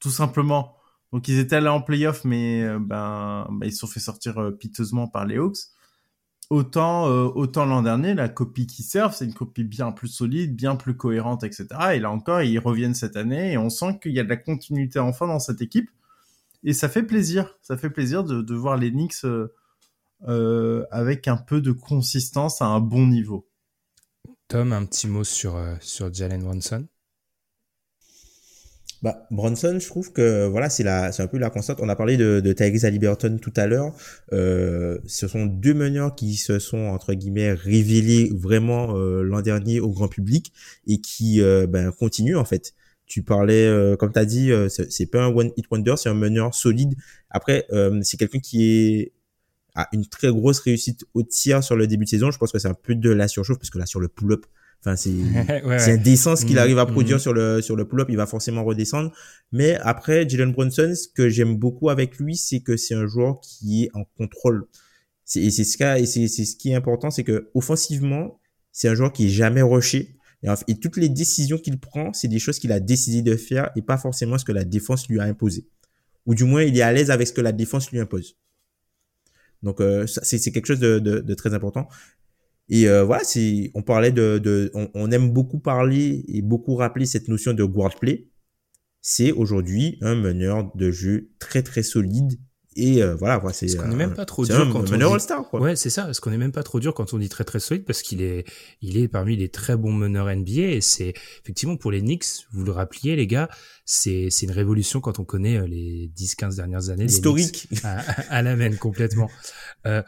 tout 0.00 0.10
simplement. 0.10 0.76
Donc 1.12 1.28
ils 1.28 1.38
étaient 1.38 1.56
allés 1.56 1.68
en 1.68 1.80
playoff, 1.80 2.24
mais 2.24 2.62
euh, 2.62 2.78
ben, 2.78 3.48
ben, 3.50 3.66
ils 3.66 3.72
se 3.72 3.78
sont 3.78 3.86
fait 3.86 4.00
sortir 4.00 4.38
euh, 4.38 4.50
piteusement 4.50 5.08
par 5.08 5.24
les 5.24 5.38
Hawks. 5.38 5.58
Autant 6.50 7.08
euh, 7.08 7.30
autant 7.34 7.64
l'an 7.64 7.82
dernier, 7.82 8.12
la 8.12 8.28
copie 8.28 8.66
qui 8.66 8.82
servent, 8.82 9.14
c'est 9.14 9.24
une 9.24 9.34
copie 9.34 9.64
bien 9.64 9.92
plus 9.92 10.08
solide, 10.08 10.54
bien 10.54 10.76
plus 10.76 10.96
cohérente, 10.96 11.42
etc. 11.44 11.66
Et 11.94 11.98
là 11.98 12.10
encore, 12.10 12.42
ils 12.42 12.58
reviennent 12.58 12.94
cette 12.94 13.16
année 13.16 13.52
et 13.52 13.58
on 13.58 13.70
sent 13.70 13.98
qu'il 14.02 14.12
y 14.12 14.20
a 14.20 14.24
de 14.24 14.28
la 14.28 14.36
continuité 14.36 14.98
enfin 14.98 15.26
dans 15.26 15.38
cette 15.38 15.62
équipe 15.62 15.90
et 16.64 16.72
ça 16.72 16.88
fait 16.88 17.02
plaisir. 17.02 17.58
Ça 17.62 17.76
fait 17.76 17.90
plaisir 17.90 18.24
de, 18.24 18.42
de 18.42 18.54
voir 18.54 18.76
les 18.76 18.90
Knicks 18.90 19.24
euh, 19.24 19.54
euh, 20.26 20.84
avec 20.90 21.28
un 21.28 21.36
peu 21.36 21.60
de 21.60 21.72
consistance 21.72 22.62
à 22.62 22.66
un 22.66 22.80
bon 22.80 23.06
niveau. 23.06 23.48
Tom, 24.48 24.72
un 24.72 24.84
petit 24.84 25.08
mot 25.08 25.24
sur, 25.24 25.56
euh, 25.56 25.74
sur 25.80 26.12
Jalen 26.12 26.42
Brunson? 26.42 26.86
Bah, 29.00 29.28
Bronson, 29.30 29.78
je 29.78 29.86
trouve 29.86 30.12
que 30.12 30.48
voilà, 30.48 30.68
c'est 30.68 30.82
la, 30.82 31.12
c'est 31.12 31.22
un 31.22 31.28
peu 31.28 31.38
la 31.38 31.50
constante. 31.50 31.78
On 31.80 31.88
a 31.88 31.94
parlé 31.94 32.16
de, 32.16 32.40
de 32.40 32.52
Tyrese 32.52 32.84
Haliburton 32.84 33.38
tout 33.40 33.52
à 33.54 33.66
l'heure. 33.68 33.94
Euh, 34.32 34.98
ce 35.06 35.28
sont 35.28 35.46
deux 35.46 35.74
meneurs 35.74 36.16
qui 36.16 36.34
se 36.34 36.58
sont 36.58 36.86
entre 36.86 37.14
guillemets 37.14 37.52
révélés 37.52 38.32
vraiment 38.34 38.96
euh, 38.96 39.22
l'an 39.22 39.40
dernier 39.40 39.78
au 39.78 39.90
grand 39.90 40.08
public 40.08 40.52
et 40.88 41.00
qui 41.00 41.40
euh, 41.40 41.68
ben, 41.68 41.92
continuent 41.92 42.36
en 42.36 42.44
fait. 42.44 42.74
Tu 43.08 43.22
parlais, 43.22 43.66
euh, 43.66 43.96
comme 43.96 44.12
tu 44.12 44.18
as 44.18 44.26
dit, 44.26 44.52
euh, 44.52 44.68
c'est 44.68 45.06
pas 45.06 45.24
un 45.24 45.28
one 45.28 45.50
hit 45.56 45.66
wonder, 45.70 45.94
c'est 45.96 46.10
un 46.10 46.14
meneur 46.14 46.54
solide. 46.54 46.94
Après, 47.30 47.66
euh, 47.72 47.98
c'est 48.02 48.18
quelqu'un 48.18 48.38
qui 48.38 48.64
est 48.64 49.12
a 49.74 49.88
une 49.92 50.06
très 50.06 50.28
grosse 50.28 50.58
réussite 50.58 51.04
au 51.14 51.22
tir 51.22 51.62
sur 51.62 51.76
le 51.76 51.86
début 51.86 52.04
de 52.04 52.10
saison. 52.10 52.30
Je 52.30 52.38
pense 52.38 52.52
que 52.52 52.58
c'est 52.58 52.68
un 52.68 52.74
peu 52.74 52.94
de 52.94 53.10
la 53.10 53.28
surchauffe 53.28 53.58
parce 53.58 53.70
que 53.70 53.78
là 53.78 53.86
sur 53.86 54.00
le 54.00 54.08
pull-up, 54.08 54.44
enfin 54.80 54.96
c'est 54.96 55.10
ouais, 55.64 55.78
c'est 55.78 55.92
indécent 55.92 56.34
ce 56.34 56.44
qu'il 56.44 56.56
Mhm, 56.56 56.62
arrive 56.62 56.78
à 56.78 56.86
produire 56.86 57.16
mhm. 57.16 57.22
sur 57.22 57.32
le 57.32 57.62
sur 57.62 57.76
le 57.76 57.86
pull-up. 57.86 58.08
Il 58.10 58.16
va 58.16 58.26
forcément 58.26 58.64
redescendre. 58.64 59.12
Mais 59.52 59.76
après, 59.76 60.28
Jalen 60.28 60.52
Brunson, 60.52 60.94
ce 60.94 61.06
que 61.08 61.28
j'aime 61.28 61.56
beaucoup 61.56 61.90
avec 61.90 62.18
lui, 62.18 62.36
c'est 62.36 62.60
que 62.60 62.76
c'est 62.76 62.94
un 62.94 63.06
joueur 63.06 63.40
qui 63.40 63.84
est 63.84 63.90
en 63.94 64.04
contrôle. 64.04 64.66
C'est 65.24 65.42
et 65.42 65.50
c'est 65.50 65.64
ce 65.64 65.78
c'est 66.06 66.26
c'est 66.28 66.44
ce 66.44 66.56
qui 66.56 66.70
est 66.70 66.74
important, 66.74 67.10
c'est 67.10 67.24
que 67.24 67.48
offensivement, 67.54 68.40
c'est 68.72 68.88
un 68.88 68.94
joueur 68.94 69.12
qui 69.12 69.26
est 69.26 69.30
jamais 69.30 69.62
rushé. 69.62 70.17
Et, 70.42 70.76
toutes 70.78 70.96
les 70.96 71.08
décisions 71.08 71.58
qu'il 71.58 71.78
prend, 71.78 72.12
c'est 72.12 72.28
des 72.28 72.38
choses 72.38 72.58
qu'il 72.58 72.70
a 72.72 72.80
décidé 72.80 73.22
de 73.22 73.36
faire 73.36 73.70
et 73.76 73.82
pas 73.82 73.98
forcément 73.98 74.38
ce 74.38 74.44
que 74.44 74.52
la 74.52 74.64
défense 74.64 75.08
lui 75.08 75.18
a 75.18 75.24
imposé. 75.24 75.66
Ou 76.26 76.34
du 76.34 76.44
moins, 76.44 76.62
il 76.62 76.76
est 76.76 76.82
à 76.82 76.92
l'aise 76.92 77.10
avec 77.10 77.26
ce 77.26 77.32
que 77.32 77.40
la 77.40 77.52
défense 77.52 77.90
lui 77.90 77.98
impose. 77.98 78.36
Donc, 79.62 79.80
euh, 79.80 80.06
c'est 80.06 80.52
quelque 80.52 80.66
chose 80.66 80.78
de, 80.78 81.00
de, 81.00 81.18
de 81.18 81.34
très 81.34 81.54
important. 81.54 81.88
Et 82.68 82.88
euh, 82.88 83.02
voilà, 83.02 83.22
on 83.74 83.82
parlait 83.82 84.12
de, 84.12 84.38
de 84.38 84.70
on, 84.74 84.88
on 84.94 85.10
aime 85.10 85.30
beaucoup 85.32 85.58
parler 85.58 86.24
et 86.28 86.42
beaucoup 86.42 86.76
rappeler 86.76 87.06
cette 87.06 87.28
notion 87.28 87.54
de 87.54 87.64
guard 87.64 87.96
play. 87.98 88.28
C'est 89.00 89.32
aujourd'hui 89.32 89.98
un 90.02 90.14
meneur 90.14 90.70
de 90.76 90.90
jeu 90.90 91.30
très 91.38 91.62
très 91.62 91.82
solide 91.82 92.38
et 92.80 93.02
euh, 93.02 93.16
voilà, 93.16 93.38
voilà, 93.38 93.52
c'est. 93.52 93.66
Parce 93.66 93.76
qu'on 93.76 93.88
n'est 93.88 93.94
euh, 93.94 93.98
même 94.08 94.14
pas 94.14 94.24
trop 94.24 94.44
dur 94.44 94.54
un 94.60 94.70
quand 94.70 94.80
on 94.92 94.96
dit- 94.96 95.02
all-star 95.02 95.48
quoi. 95.48 95.60
Ouais, 95.60 95.74
c'est 95.74 95.90
ça. 95.90 96.04
Parce 96.04 96.20
qu'on 96.20 96.30
n'est 96.30 96.38
même 96.38 96.52
pas 96.52 96.62
trop 96.62 96.78
dur 96.78 96.94
quand 96.94 97.12
on 97.12 97.18
dit 97.18 97.28
très 97.28 97.42
très 97.44 97.58
solide 97.58 97.84
parce 97.84 98.02
qu'il 98.02 98.22
est, 98.22 98.44
il 98.82 98.96
est 98.96 99.08
parmi 99.08 99.36
les 99.36 99.48
très 99.48 99.76
bons 99.76 99.92
meneurs 99.92 100.34
NBA 100.34 100.62
et 100.62 100.80
c'est 100.80 101.12
effectivement 101.42 101.76
pour 101.76 101.90
les 101.90 102.00
Knicks, 102.00 102.24
vous 102.52 102.62
le 102.64 102.70
rappeliez 102.70 103.16
les 103.16 103.26
gars, 103.26 103.48
c'est 103.84 104.28
c'est 104.30 104.46
une 104.46 104.52
révolution 104.52 105.00
quand 105.00 105.18
on 105.18 105.24
connaît 105.24 105.58
euh, 105.58 105.66
les 105.66 106.10
10-15 106.16 106.56
dernières 106.56 106.90
années. 106.90 107.04
Historique. 107.06 107.68
À, 107.84 107.98
à 108.30 108.42
la 108.42 108.56
main 108.56 108.74
complètement. 108.76 109.30
Euh, 109.86 110.02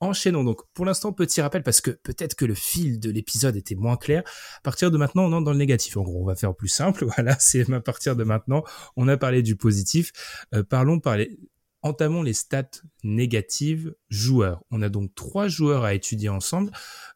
enchaînons 0.00 0.44
donc. 0.44 0.60
Pour 0.74 0.84
l'instant, 0.84 1.12
petit 1.12 1.40
rappel 1.40 1.62
parce 1.62 1.80
que 1.80 1.90
peut-être 1.90 2.34
que 2.34 2.44
le 2.44 2.54
fil 2.54 3.00
de 3.00 3.10
l'épisode 3.10 3.56
était 3.56 3.74
moins 3.74 3.96
clair. 3.96 4.22
À 4.58 4.60
partir 4.62 4.90
de 4.90 4.98
maintenant, 4.98 5.24
on 5.24 5.32
entre 5.32 5.44
dans 5.44 5.52
le 5.52 5.58
négatif. 5.58 5.96
En 5.96 6.02
gros, 6.02 6.22
on 6.22 6.26
va 6.26 6.34
faire 6.36 6.54
plus 6.54 6.68
simple. 6.68 7.04
Voilà, 7.16 7.36
c'est 7.38 7.70
à 7.72 7.80
partir 7.80 8.16
de 8.16 8.24
maintenant. 8.24 8.64
On 8.96 9.08
a 9.08 9.16
parlé 9.16 9.42
du 9.42 9.56
positif. 9.56 10.12
Euh, 10.54 10.62
parlons 10.62 11.00
par 11.00 11.16
les, 11.16 11.38
entamons 11.84 12.22
les 12.24 12.32
stats 12.32 12.70
négatives 13.04 13.94
joueurs. 14.08 14.64
On 14.72 14.82
a 14.82 14.88
donc 14.88 15.14
trois 15.14 15.46
joueurs 15.46 15.84
à 15.84 15.94
étudier 15.94 16.28
ensemble. 16.30 16.72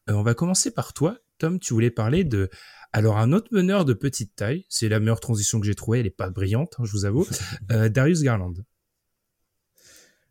Euh, 0.08 0.12
on 0.12 0.22
va 0.22 0.34
commencer 0.34 0.70
par 0.70 0.92
toi, 0.92 1.18
Tom. 1.38 1.58
Tu 1.58 1.74
voulais 1.74 1.90
parler 1.90 2.22
de 2.22 2.48
alors 2.92 3.18
un 3.18 3.32
autre 3.32 3.48
meneur 3.52 3.84
de 3.84 3.94
petite 3.94 4.36
taille. 4.36 4.64
C'est 4.68 4.88
la 4.88 5.00
meilleure 5.00 5.20
transition 5.20 5.58
que 5.58 5.66
j'ai 5.66 5.74
trouvée. 5.74 6.00
Elle 6.00 6.06
est 6.06 6.10
pas 6.10 6.30
brillante, 6.30 6.74
hein, 6.78 6.84
je 6.84 6.92
vous 6.92 7.04
avoue. 7.04 7.26
Euh, 7.72 7.88
Darius 7.88 8.22
Garland. 8.22 8.54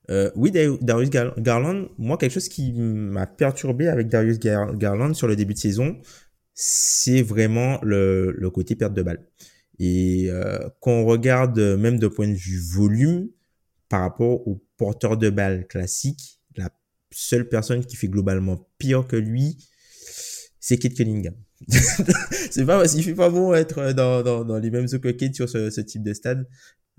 Euh, 0.09 0.31
oui, 0.35 0.51
Dar- 0.51 0.77
Darius 0.81 1.09
Gar- 1.09 1.39
Garland, 1.39 1.89
moi, 1.97 2.17
quelque 2.17 2.31
chose 2.31 2.47
qui 2.47 2.71
m'a 2.71 3.27
perturbé 3.27 3.88
avec 3.89 4.07
Darius 4.07 4.39
Gar- 4.39 4.75
Garland 4.75 5.13
sur 5.13 5.27
le 5.27 5.35
début 5.35 5.53
de 5.53 5.59
saison, 5.59 5.99
c'est 6.53 7.21
vraiment 7.21 7.79
le, 7.83 8.31
le 8.31 8.49
côté 8.49 8.75
perte 8.75 8.93
de 8.93 9.03
balle. 9.03 9.27
Et 9.79 10.27
euh, 10.29 10.57
quand 10.79 10.91
on 10.91 11.05
regarde 11.05 11.59
même 11.59 11.99
de 11.99 12.07
point 12.07 12.27
de 12.27 12.33
vue 12.33 12.59
volume, 12.59 13.29
par 13.89 14.01
rapport 14.01 14.47
au 14.47 14.63
porteur 14.77 15.17
de 15.17 15.29
balle 15.29 15.67
classique, 15.67 16.41
la 16.55 16.69
seule 17.11 17.47
personne 17.47 17.85
qui 17.85 17.95
fait 17.95 18.07
globalement 18.07 18.69
pire 18.77 19.07
que 19.07 19.15
lui, 19.15 19.57
c'est 20.59 20.77
Kate 20.77 20.93
Cunningham. 20.93 21.35
c'est 22.51 22.65
pas, 22.65 22.85
il 22.85 23.03
fait 23.03 23.15
pas 23.15 23.29
bon 23.29 23.53
être 23.53 23.93
dans, 23.93 24.21
dans, 24.21 24.45
dans 24.45 24.59
les 24.59 24.69
mêmes 24.69 24.88
eaux 24.91 24.99
que 24.99 25.09
Kate 25.09 25.33
sur 25.33 25.49
ce, 25.49 25.69
ce 25.69 25.81
type 25.81 26.03
de 26.03 26.13
stade. 26.13 26.47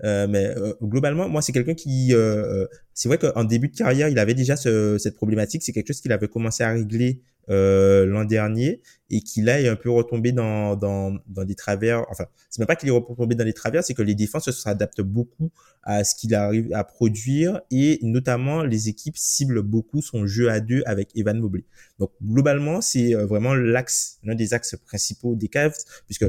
Euh, 0.03 0.27
mais 0.27 0.45
euh, 0.45 0.73
globalement, 0.81 1.27
moi, 1.27 1.41
c'est 1.41 1.51
quelqu'un 1.51 1.73
qui, 1.75 2.13
euh, 2.13 2.63
euh, 2.63 2.67
c'est 2.93 3.09
vrai 3.09 3.17
qu'en 3.17 3.43
début 3.43 3.67
de 3.69 3.75
carrière, 3.75 4.07
il 4.07 4.17
avait 4.19 4.33
déjà 4.33 4.55
ce, 4.55 4.97
cette 4.97 5.15
problématique. 5.15 5.63
C'est 5.63 5.73
quelque 5.73 5.87
chose 5.87 6.01
qu'il 6.01 6.11
avait 6.11 6.27
commencé 6.27 6.63
à 6.63 6.71
régler 6.71 7.21
euh, 7.49 8.05
l'an 8.05 8.25
dernier 8.25 8.81
et 9.09 9.21
qui 9.21 9.41
là 9.41 9.59
est 9.59 9.67
un 9.67 9.75
peu 9.75 9.89
retombé 9.89 10.31
dans, 10.31 10.75
dans, 10.75 11.17
dans 11.27 11.43
des 11.43 11.55
travers. 11.55 12.05
Enfin, 12.11 12.25
c'est 12.49 12.59
même 12.59 12.67
pas 12.67 12.75
qu'il 12.75 12.87
est 12.89 12.91
retombé 12.91 13.35
dans 13.35 13.43
les 13.43 13.53
travers, 13.53 13.83
c'est 13.83 13.95
que 13.95 14.03
les 14.03 14.15
défenses 14.15 14.49
s'adaptent 14.51 15.01
beaucoup 15.01 15.51
à 15.81 16.03
ce 16.03 16.13
qu'il 16.15 16.35
arrive 16.35 16.71
à 16.73 16.83
produire 16.83 17.61
et 17.71 17.97
notamment 18.03 18.63
les 18.63 18.87
équipes 18.87 19.17
ciblent 19.17 19.63
beaucoup 19.63 20.01
son 20.01 20.27
jeu 20.27 20.49
à 20.51 20.59
deux 20.59 20.83
avec 20.85 21.09
Evan 21.15 21.39
Mobley. 21.39 21.63
Donc 21.97 22.11
globalement, 22.23 22.81
c'est 22.81 23.13
vraiment 23.15 23.55
l'axe, 23.55 24.19
l'un 24.23 24.35
des 24.35 24.53
axes 24.53 24.75
principaux 24.85 25.35
des 25.35 25.47
Cavs, 25.47 25.73
puisque 26.05 26.27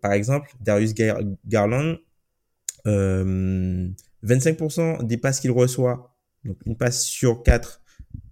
par 0.00 0.12
exemple 0.12 0.50
Darius 0.60 0.92
Garland, 1.46 1.98
euh, 2.86 3.88
25% 4.24 5.06
des 5.06 5.16
passes 5.16 5.40
qu'il 5.40 5.50
reçoit, 5.50 6.16
donc 6.44 6.58
une 6.66 6.76
passe 6.76 7.04
sur 7.04 7.42
quatre 7.42 7.82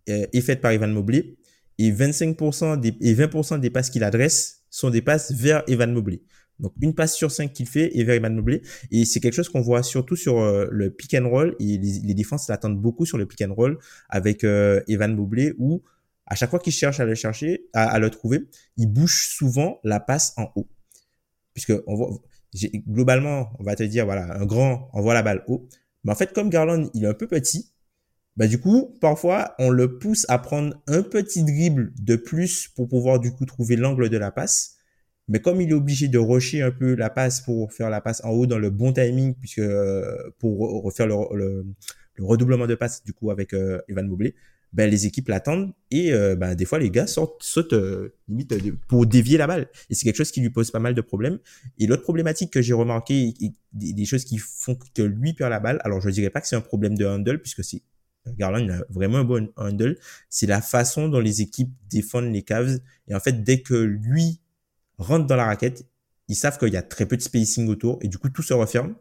euh, 0.09 0.27
est 0.33 0.41
faite 0.41 0.61
par 0.61 0.73
Evan 0.73 0.93
Mobley 0.93 1.37
et 1.79 1.93
25% 1.93 2.79
des, 2.81 2.97
et 3.01 3.15
20% 3.15 3.61
des 3.61 3.71
passes 3.71 3.91
qu'il 3.91 4.05
adresse 4.05 4.65
sont 4.71 4.91
des 4.91 5.03
passes 5.03 5.33
vers 5.33 5.63
Evan 5.69 5.93
Mobley. 5.93 6.23
Donc 6.59 6.75
une 6.83 6.95
passe 6.95 7.15
sur 7.15 7.31
cinq 7.31 7.53
qu'il 7.55 7.67
fait 7.67 7.99
est 7.99 8.05
vers 8.05 8.17
Evan 8.17 8.35
Mobley 8.35 8.61
et 8.91 9.05
c'est 9.07 9.21
quelque 9.21 9.35
chose 9.35 9.49
qu'on 9.49 9.63
voit 9.63 9.83
surtout 9.83 10.17
sur 10.17 10.41
euh, 10.41 10.67
le 10.71 10.91
pick 10.91 11.15
and 11.15 11.29
roll 11.29 11.57
et 11.59 11.79
les, 11.79 12.01
les 12.05 12.15
défenses 12.15 12.49
l'attendent 12.49 12.81
beaucoup 12.81 13.07
sur 13.07 13.17
le 13.17 13.27
pick 13.27 13.41
and 13.43 13.55
roll 13.55 13.79
avec 14.11 14.45
euh, 14.45 14.83
Evan 14.87 15.15
Mobley 15.15 15.55
où 15.59 15.83
à 16.31 16.37
chaque 16.37 16.51
fois 16.51 16.61
qu'il 16.61 16.73
cherche 16.73 17.01
à 17.01 17.05
le 17.05 17.17
chercher, 17.17 17.67
à, 17.75 17.99
le 17.99 18.09
trouver, 18.09 18.49
il 18.77 18.87
bouge 18.87 19.27
souvent 19.37 19.81
la 19.83 19.99
passe 19.99 20.33
en 20.37 20.53
haut. 20.55 20.69
Puisque 21.53 21.73
on 21.89 21.97
voit, 21.97 22.21
globalement, 22.89 23.53
on 23.59 23.65
va 23.65 23.77
te 23.77 23.83
dire, 23.83 24.05
voilà, 24.05 24.41
un 24.41 24.47
grand 24.47 24.89
envoie 24.93 25.15
la 25.15 25.23
balle 25.23 25.45
haut. 25.47 25.69
Mais 26.05 26.13
en 26.13 26.15
fait, 26.15 26.33
comme 26.33 26.51
Garland, 26.51 26.89
il 26.95 27.05
est 27.05 27.09
un 27.09 27.15
peu 27.15 27.27
petit, 27.27 27.73
bah 28.37 28.47
du 28.47 28.59
coup, 28.59 28.97
parfois, 29.01 29.55
on 29.59 29.71
le 29.71 29.99
pousse 29.99 30.25
à 30.29 30.39
prendre 30.39 30.75
un 30.87 31.03
petit 31.03 31.45
dribble 31.45 31.93
de 32.01 32.17
plus 32.17 32.69
pour 32.69 32.89
pouvoir 32.89 33.21
du 33.21 33.33
coup 33.33 33.45
trouver 33.45 33.77
l'angle 33.77 34.09
de 34.09 34.17
la 34.17 34.31
passe. 34.31 34.77
Mais 35.29 35.41
comme 35.41 35.61
il 35.61 35.71
est 35.71 35.75
obligé 35.75 36.09
de 36.09 36.19
rusher 36.19 36.63
un 36.63 36.71
peu 36.71 36.95
la 36.95 37.11
passe 37.11 37.41
pour 37.41 37.73
faire 37.73 37.91
la 37.91 38.01
passe 38.01 38.25
en 38.25 38.31
haut 38.31 38.47
dans 38.47 38.59
le 38.59 38.71
bon 38.71 38.93
timing, 38.93 39.35
puisque 39.35 39.59
euh, 39.59 40.17
pour 40.39 40.83
refaire 40.83 41.07
le, 41.07 41.17
le, 41.37 42.25
redoublement 42.25 42.67
de 42.67 42.75
passe 42.75 43.05
du 43.05 43.13
coup 43.13 43.31
avec 43.31 43.55
euh, 43.55 43.81
Evan 43.89 44.09
Mobley, 44.09 44.35
ben 44.73 44.89
les 44.89 45.07
équipes 45.07 45.29
l'attendent 45.29 45.73
et 45.91 46.13
euh, 46.13 46.37
ben 46.37 46.55
des 46.55 46.65
fois 46.65 46.79
les 46.79 46.91
gars 46.91 47.07
sortent, 47.07 47.43
sautent 47.43 47.75
limite 48.29 48.55
pour 48.87 49.07
dévier 49.07 49.37
la 49.37 49.47
balle 49.47 49.69
et 49.89 49.95
c'est 49.95 50.05
quelque 50.05 50.17
chose 50.17 50.31
qui 50.31 50.41
lui 50.41 50.51
pose 50.51 50.71
pas 50.71 50.79
mal 50.79 50.95
de 50.95 51.01
problèmes 51.01 51.39
et 51.79 51.87
l'autre 51.87 52.03
problématique 52.03 52.53
que 52.53 52.63
j'ai 52.63 52.73
remarqué 52.73 53.35
des, 53.73 53.93
des, 53.93 54.05
choses 54.05 54.25
qui 54.25 54.39
font 54.39 54.79
que 54.95 55.03
lui 55.03 55.33
perd 55.33 55.51
la 55.51 55.59
balle 55.59 55.81
alors 55.83 56.01
je 56.01 56.11
dirais 56.11 56.31
pas 56.31 56.41
que 56.41 56.47
c'est 56.47 56.57
un 56.57 56.61
problème 56.61 56.97
de 56.97 57.05
handle 57.05 57.41
puisque 57.41 57.65
c'est 57.65 57.83
Garland 58.27 58.69
a 58.69 58.85
vraiment 58.89 59.19
un 59.19 59.25
bon 59.25 59.51
handle. 59.57 59.99
C'est 60.29 60.47
la 60.47 60.61
façon 60.61 61.09
dont 61.09 61.21
les 61.21 61.41
équipes 61.41 61.73
défendent 61.89 62.33
les 62.33 62.43
Cavs. 62.43 62.79
Et 63.09 63.15
en 63.15 63.21
fait, 63.21 63.43
dès 63.43 63.63
que 63.63 63.75
lui 63.75 64.41
rentre 64.99 65.27
dans 65.27 65.37
la 65.37 65.47
raquette, 65.47 65.87
ils 66.29 66.37
savent 66.37 66.59
qu'il 66.59 66.73
y 66.73 66.77
a 66.77 66.83
très 66.83 67.07
peu 67.07 67.17
de 67.17 67.23
spacing 67.23 67.69
autour. 67.69 67.99
Et 68.03 68.09
du 68.09 68.19
coup, 68.19 68.29
tout 68.29 68.43
se 68.43 68.55
referme. 68.55 68.95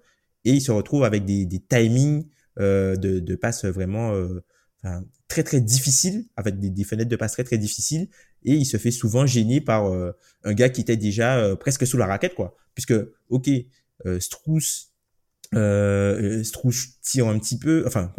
Et 0.45 0.51
il 0.51 0.61
se 0.61 0.71
retrouve 0.71 1.03
avec 1.03 1.25
des, 1.25 1.47
timings 1.67 2.25
euh, 2.59 2.95
de, 2.95 3.19
de 3.19 3.35
passes 3.35 3.65
vraiment 3.65 4.13
euh, 4.13 4.43
enfin, 4.81 5.03
très 5.29 5.43
très 5.43 5.61
difficiles, 5.61 6.25
avec 6.35 6.59
des, 6.59 6.69
des, 6.69 6.83
fenêtres 6.83 7.09
de 7.09 7.15
passe 7.15 7.31
très 7.31 7.45
très 7.45 7.57
difficiles. 7.57 8.09
Et 8.43 8.55
il 8.55 8.65
se 8.65 8.75
fait 8.75 8.91
souvent 8.91 9.25
gêner 9.25 9.61
par 9.61 9.85
euh, 9.85 10.11
un 10.43 10.53
gars 10.53 10.69
qui 10.69 10.81
était 10.81 10.97
déjà 10.97 11.37
euh, 11.37 11.55
presque 11.55 11.87
sous 11.87 11.97
la 11.97 12.07
raquette, 12.07 12.35
quoi. 12.35 12.57
Puisque, 12.75 12.95
ok, 13.29 13.49
euh, 14.05 14.19
Strauss, 14.19 14.91
euh, 15.55 16.43
Strauss 16.43 16.99
tire 17.01 17.27
un 17.27 17.39
petit 17.39 17.57
peu, 17.57 17.83
enfin, 17.87 18.13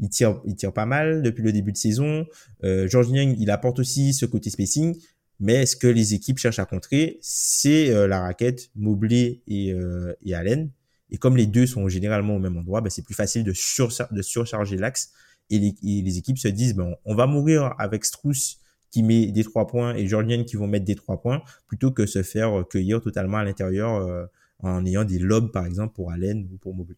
il 0.00 0.08
tire, 0.08 0.40
il 0.44 0.56
tire 0.56 0.72
pas 0.72 0.86
mal 0.86 1.22
depuis 1.22 1.42
le 1.42 1.52
début 1.52 1.72
de 1.72 1.76
saison. 1.76 2.26
Euh, 2.64 2.88
George 2.88 3.10
Young, 3.10 3.36
il 3.38 3.50
apporte 3.50 3.78
aussi 3.78 4.12
ce 4.12 4.26
côté 4.26 4.50
spacing. 4.50 4.96
Mais 5.38 5.66
ce 5.66 5.76
que 5.76 5.86
les 5.86 6.14
équipes 6.14 6.38
cherchent 6.38 6.58
à 6.58 6.64
contrer, 6.64 7.18
c'est 7.20 7.90
euh, 7.90 8.06
la 8.06 8.20
raquette 8.20 8.70
Mobley 8.74 9.42
et, 9.46 9.72
euh, 9.72 10.14
et 10.24 10.34
Allen. 10.34 10.70
Et 11.10 11.18
comme 11.18 11.36
les 11.36 11.46
deux 11.46 11.66
sont 11.66 11.88
généralement 11.88 12.36
au 12.36 12.38
même 12.38 12.56
endroit, 12.56 12.80
ben, 12.80 12.88
c'est 12.88 13.02
plus 13.02 13.14
facile 13.14 13.44
de, 13.44 13.52
de 13.52 14.22
surcharger 14.22 14.76
l'axe. 14.76 15.12
Et 15.50 15.58
les, 15.82 16.18
équipes 16.18 16.38
se 16.38 16.48
disent, 16.48 16.74
ben, 16.74 16.96
on 17.04 17.14
va 17.14 17.26
mourir 17.26 17.74
avec 17.78 18.04
Strauss 18.04 18.58
qui 18.90 19.02
met 19.02 19.26
des 19.26 19.44
trois 19.44 19.66
points 19.66 19.94
et 19.94 20.06
Jordan 20.06 20.44
qui 20.44 20.56
vont 20.56 20.66
mettre 20.66 20.84
des 20.84 20.96
trois 20.96 21.20
points, 21.20 21.42
plutôt 21.66 21.90
que 21.90 22.06
se 22.06 22.22
faire 22.22 22.64
cueillir 22.68 23.00
totalement 23.00 23.38
à 23.38 23.44
l'intérieur 23.44 23.94
euh, 23.96 24.26
en 24.60 24.84
ayant 24.84 25.04
des 25.04 25.18
lobes, 25.18 25.52
par 25.52 25.66
exemple, 25.66 25.94
pour 25.94 26.10
Allen 26.10 26.48
ou 26.52 26.56
pour 26.56 26.74
Mobley. 26.74 26.96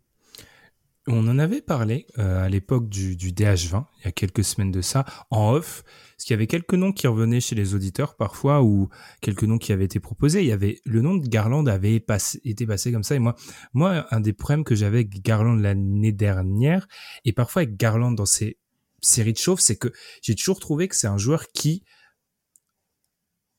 On 1.11 1.27
en 1.27 1.39
avait 1.39 1.63
parlé 1.63 2.07
euh, 2.19 2.45
à 2.45 2.51
l'époque 2.51 2.89
du, 2.89 3.17
du, 3.17 3.33
DH20, 3.33 3.87
il 4.01 4.05
y 4.05 4.09
a 4.09 4.13
quelques 4.13 4.45
semaines 4.45 4.71
de 4.71 4.83
ça, 4.83 5.07
en 5.31 5.53
off, 5.53 5.83
parce 6.11 6.25
qu'il 6.25 6.35
y 6.35 6.35
avait 6.35 6.47
quelques 6.47 6.75
noms 6.75 6.93
qui 6.93 7.07
revenaient 7.07 7.41
chez 7.41 7.55
les 7.55 7.75
auditeurs 7.75 8.15
parfois, 8.15 8.63
ou 8.63 8.91
quelques 9.23 9.45
noms 9.45 9.57
qui 9.57 9.73
avaient 9.73 9.87
été 9.87 10.01
proposés. 10.01 10.43
Il 10.43 10.49
y 10.49 10.53
avait 10.53 10.81
le 10.85 11.01
nom 11.01 11.17
de 11.17 11.27
Garland 11.27 11.67
avait 11.67 11.95
été 11.97 12.67
passé 12.67 12.93
comme 12.93 13.05
ça. 13.05 13.15
Et 13.15 13.21
moi, 13.21 13.37
moi, 13.73 14.07
un 14.11 14.21
des 14.21 14.35
problèmes 14.35 14.65
que 14.65 14.75
j'avais 14.75 14.99
avec 14.99 15.23
Garland 15.23 15.55
l'année 15.55 16.13
dernière, 16.13 16.87
et 17.25 17.33
parfois 17.33 17.63
avec 17.63 17.79
Garland 17.79 18.13
dans 18.13 18.27
ses 18.27 18.59
séries 19.01 19.33
de 19.33 19.39
chauves, 19.39 19.61
c'est 19.61 19.77
que 19.77 19.89
j'ai 20.21 20.35
toujours 20.35 20.61
trouvé 20.61 20.89
que 20.89 20.97
c'est 20.97 21.07
un 21.07 21.19
joueur 21.19 21.49
qui, 21.49 21.85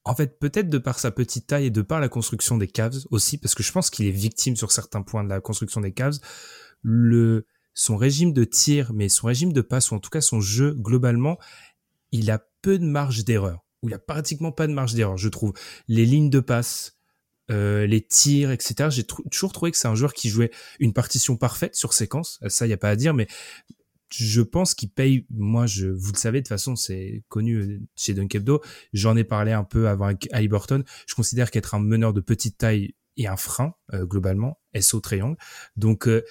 en 0.04 0.14
fait, 0.14 0.38
peut-être 0.40 0.70
de 0.70 0.78
par 0.78 1.00
sa 1.00 1.10
petite 1.10 1.48
taille 1.48 1.66
et 1.66 1.72
de 1.72 1.82
par 1.82 2.00
la 2.00 2.10
construction 2.10 2.58
des 2.58 2.68
Cavs 2.68 3.00
aussi, 3.10 3.40
parce 3.40 3.56
que 3.56 3.64
je 3.64 3.72
pense 3.72 3.90
qu'il 3.90 4.06
est 4.06 4.12
victime 4.12 4.56
sur 4.56 4.72
certains 4.72 5.02
points 5.02 5.24
de 5.24 5.30
la 5.30 5.42
construction 5.42 5.82
des 5.82 5.94
Cavs 5.94 6.20
le 6.82 7.46
son 7.74 7.96
régime 7.98 8.34
de 8.34 8.44
tir, 8.44 8.92
mais 8.94 9.10
son 9.10 9.28
régime 9.28 9.54
de 9.54 9.62
passe, 9.62 9.92
ou 9.92 9.96
en 9.96 10.00
tout 10.00 10.10
cas 10.10 10.22
son 10.22 10.42
jeu 10.42 10.74
globalement, 10.74 11.38
il 12.12 12.30
a 12.32 12.44
peu 12.62 12.78
de 12.78 12.86
marge 12.86 13.24
d'erreur. 13.24 13.66
Ou 13.82 13.90
il 13.90 13.94
a 13.94 14.00
pratiquement 14.00 14.52
pas 14.52 14.68
de 14.68 14.74
marge 14.74 14.94
d'erreur, 14.94 15.18
je 15.18 15.30
trouve. 15.30 15.54
Les 15.88 16.06
lignes 16.06 16.30
de 16.30 16.42
passe, 16.42 16.98
euh, 17.52 17.88
les 17.88 18.02
tirs, 18.02 18.52
etc. 18.52 18.90
J'ai 18.90 19.06
toujours 19.06 19.54
trouvé 19.54 19.72
que 19.72 19.78
c'est 19.78 19.88
un 19.88 19.96
joueur 19.96 20.14
qui 20.14 20.30
jouait 20.30 20.52
une 20.80 20.92
partition 20.92 21.38
parfaite 21.38 21.76
sur 21.76 21.94
séquence. 21.94 22.40
Ça, 22.48 22.68
il 22.68 22.70
y 22.70 22.74
a 22.74 22.78
pas 22.78 22.90
à 22.90 22.96
dire, 22.98 23.14
mais 23.14 23.28
je 24.10 24.42
pense 24.42 24.74
qu'il 24.74 24.90
paye. 24.90 25.26
Moi, 25.30 25.66
je, 25.66 25.88
vous 25.88 26.12
le 26.12 26.18
savez, 26.18 26.40
de 26.40 26.44
toute 26.44 26.50
façon, 26.50 26.76
c'est 26.76 27.24
connu 27.30 27.56
euh, 27.56 27.80
chez 27.96 28.14
Dunkebdo. 28.14 28.62
J'en 28.94 29.16
ai 29.16 29.24
parlé 29.24 29.52
un 29.52 29.64
peu 29.64 29.88
avant 29.88 30.06
avec 30.06 30.50
Burton. 30.50 30.84
Je 31.08 31.16
considère 31.16 31.52
qu'être 31.52 31.76
un 31.76 31.80
meneur 31.80 32.14
de 32.14 32.22
petite 32.22 32.58
taille 32.58 32.96
est 33.18 33.28
un 33.28 33.38
frein 33.38 33.74
euh, 33.94 34.06
globalement, 34.06 34.60
SO 34.80 35.00
triangle. 35.00 35.38
Donc 35.76 36.08
euh, 36.08 36.24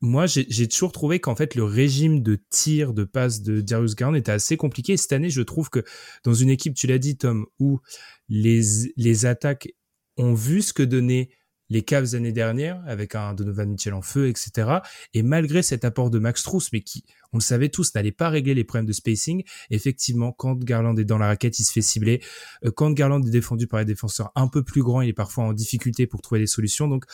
moi, 0.00 0.26
j'ai 0.26 0.68
toujours 0.68 0.92
trouvé 0.92 1.18
qu'en 1.18 1.34
fait, 1.34 1.54
le 1.54 1.64
régime 1.64 2.22
de 2.22 2.38
tir, 2.50 2.94
de 2.94 3.04
passe 3.04 3.42
de 3.42 3.60
Darius 3.60 3.96
Garland 3.96 4.14
était 4.14 4.32
assez 4.32 4.56
compliqué. 4.56 4.92
Et 4.92 4.96
cette 4.96 5.12
année, 5.12 5.30
je 5.30 5.42
trouve 5.42 5.70
que 5.70 5.82
dans 6.24 6.34
une 6.34 6.50
équipe, 6.50 6.74
tu 6.74 6.86
l'as 6.86 6.98
dit, 6.98 7.16
Tom, 7.16 7.46
où 7.58 7.80
les, 8.28 8.60
les 8.96 9.26
attaques 9.26 9.68
ont 10.16 10.34
vu 10.34 10.62
ce 10.62 10.72
que 10.72 10.82
donnaient 10.84 11.30
les 11.70 11.82
Cavs 11.82 12.12
l'année 12.12 12.32
dernière, 12.32 12.82
avec 12.86 13.14
un 13.14 13.34
Donovan 13.34 13.68
Mitchell 13.68 13.92
en 13.92 14.00
feu, 14.02 14.28
etc. 14.28 14.78
Et 15.12 15.22
malgré 15.22 15.62
cet 15.62 15.84
apport 15.84 16.10
de 16.10 16.18
Max 16.18 16.42
Truss, 16.42 16.72
mais 16.72 16.80
qui, 16.80 17.04
on 17.32 17.38
le 17.38 17.42
savait 17.42 17.68
tous, 17.68 17.94
n'allait 17.94 18.12
pas 18.12 18.30
régler 18.30 18.54
les 18.54 18.64
problèmes 18.64 18.86
de 18.86 18.92
spacing, 18.92 19.42
effectivement, 19.70 20.32
quand 20.32 20.58
Garland 20.64 20.96
est 20.96 21.04
dans 21.04 21.18
la 21.18 21.26
raquette, 21.26 21.58
il 21.58 21.64
se 21.64 21.72
fait 21.72 21.82
cibler. 21.82 22.22
Euh, 22.64 22.70
quand 22.70 22.90
Garland 22.92 23.22
est 23.22 23.30
défendu 23.30 23.66
par 23.66 23.80
les 23.80 23.84
défenseurs 23.86 24.30
un 24.34 24.48
peu 24.48 24.62
plus 24.62 24.82
grands, 24.82 25.02
il 25.02 25.10
est 25.10 25.14
parfois 25.14 25.44
en 25.44 25.52
difficulté 25.52 26.06
pour 26.06 26.22
trouver 26.22 26.40
des 26.40 26.46
solutions. 26.46 26.88
Donc, 26.88 27.04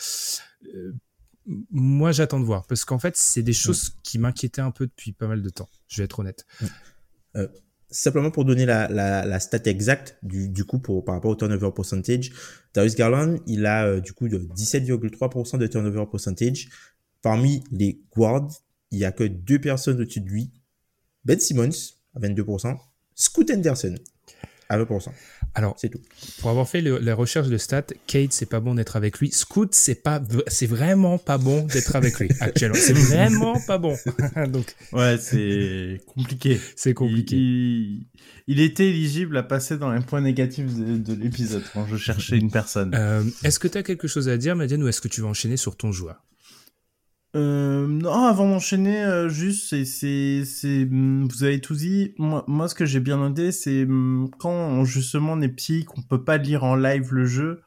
euh, 0.72 0.92
moi 1.70 2.12
j'attends 2.12 2.40
de 2.40 2.44
voir. 2.44 2.66
Parce 2.66 2.84
qu'en 2.84 2.98
fait 2.98 3.16
c'est 3.16 3.42
des 3.42 3.52
choses 3.52 3.96
qui 4.02 4.18
m'inquiétaient 4.18 4.62
un 4.62 4.70
peu 4.70 4.86
depuis 4.86 5.12
pas 5.12 5.26
mal 5.26 5.42
de 5.42 5.50
temps 5.50 5.68
je 5.88 5.98
vais 5.98 6.04
être 6.04 6.20
honnête. 6.20 6.46
Euh, 7.36 7.48
simplement 7.90 8.30
pour 8.30 8.44
donner 8.44 8.66
la, 8.66 8.88
la, 8.88 9.24
la 9.24 9.40
stat 9.40 9.62
exacte 9.64 10.18
du, 10.22 10.48
du 10.48 10.64
coup 10.64 10.78
pour, 10.78 11.04
par 11.04 11.14
rapport 11.14 11.30
au 11.30 11.36
turnover 11.36 11.70
percentage 11.74 12.32
Darius 12.72 12.94
Garland 12.94 13.36
il 13.46 13.66
a 13.66 13.86
euh, 13.86 14.00
du 14.00 14.12
coup 14.12 14.28
de 14.28 14.38
17,3% 14.38 15.58
de 15.58 15.66
turnover 15.66 16.04
percentage. 16.10 16.68
Parmi 17.22 17.64
les 17.70 18.00
guards 18.14 18.50
il 18.90 18.98
y 18.98 19.04
a 19.04 19.12
que 19.12 19.24
deux 19.24 19.60
personnes 19.60 20.00
au-dessus 20.00 20.20
de 20.20 20.28
lui. 20.28 20.52
Ben 21.24 21.38
Simmons 21.38 21.70
à 22.14 22.20
22% 22.20 22.76
Scoot 23.14 23.50
Anderson 23.50 23.94
à 24.68 24.78
20%. 24.78 25.10
Alors, 25.54 25.74
c'est 25.78 25.88
tout. 25.88 26.00
Pour 26.40 26.50
avoir 26.50 26.68
fait 26.68 26.80
le, 26.80 26.98
la 26.98 27.14
recherche 27.14 27.48
de 27.48 27.58
stats, 27.58 27.82
Kate, 28.06 28.32
c'est 28.32 28.48
pas 28.48 28.60
bon 28.60 28.74
d'être 28.74 28.96
avec 28.96 29.18
lui. 29.20 29.30
Scoot, 29.30 29.74
c'est 29.74 30.02
pas, 30.02 30.20
c'est 30.48 30.66
vraiment 30.66 31.18
pas 31.18 31.38
bon 31.38 31.66
d'être 31.66 31.94
avec 31.94 32.18
lui 32.18 32.28
actuellement. 32.40 32.78
C'est 32.78 32.92
vraiment 32.92 33.60
pas 33.66 33.78
bon. 33.78 33.96
Donc. 34.48 34.74
Ouais, 34.92 35.16
c'est 35.18 36.00
compliqué. 36.06 36.60
C'est 36.74 36.94
compliqué. 36.94 37.36
Il, 37.36 38.06
il, 38.48 38.60
était 38.60 38.88
éligible 38.88 39.36
à 39.36 39.44
passer 39.44 39.78
dans 39.78 39.88
un 39.88 40.00
point 40.00 40.20
négatif 40.20 40.74
de, 40.74 40.96
de 40.96 41.14
l'épisode 41.14 41.62
quand 41.72 41.86
je 41.86 41.96
cherchais 41.96 42.36
une 42.36 42.50
personne. 42.50 42.92
Euh, 42.94 43.22
est-ce 43.44 43.60
que 43.60 43.68
tu 43.68 43.78
as 43.78 43.84
quelque 43.84 44.08
chose 44.08 44.28
à 44.28 44.36
dire, 44.36 44.56
Madiane, 44.56 44.82
ou 44.82 44.88
est-ce 44.88 45.00
que 45.00 45.08
tu 45.08 45.20
vas 45.20 45.28
enchaîner 45.28 45.56
sur 45.56 45.76
ton 45.76 45.92
joueur? 45.92 46.20
Euh, 47.34 47.86
non, 47.88 48.24
avant 48.24 48.48
d'enchaîner, 48.48 49.02
euh, 49.02 49.28
juste, 49.28 49.68
c'est, 49.68 49.84
c'est, 49.84 50.44
c'est, 50.44 50.84
mm, 50.84 51.28
vous 51.28 51.44
avez 51.44 51.60
tout 51.60 51.74
dit. 51.74 52.14
Moi, 52.18 52.68
ce 52.68 52.74
que 52.74 52.86
j'ai 52.86 53.00
bien 53.00 53.16
noté, 53.16 53.50
c'est 53.52 53.84
mm, 53.84 54.30
quand 54.38 54.52
on, 54.52 54.84
justement 54.84 55.32
on 55.32 55.40
est 55.40 55.48
petit, 55.48 55.84
qu'on 55.84 56.02
peut 56.02 56.22
pas 56.24 56.36
lire 56.36 56.64
en 56.64 56.76
live 56.76 57.12
le 57.12 57.26
jeu, 57.26 57.62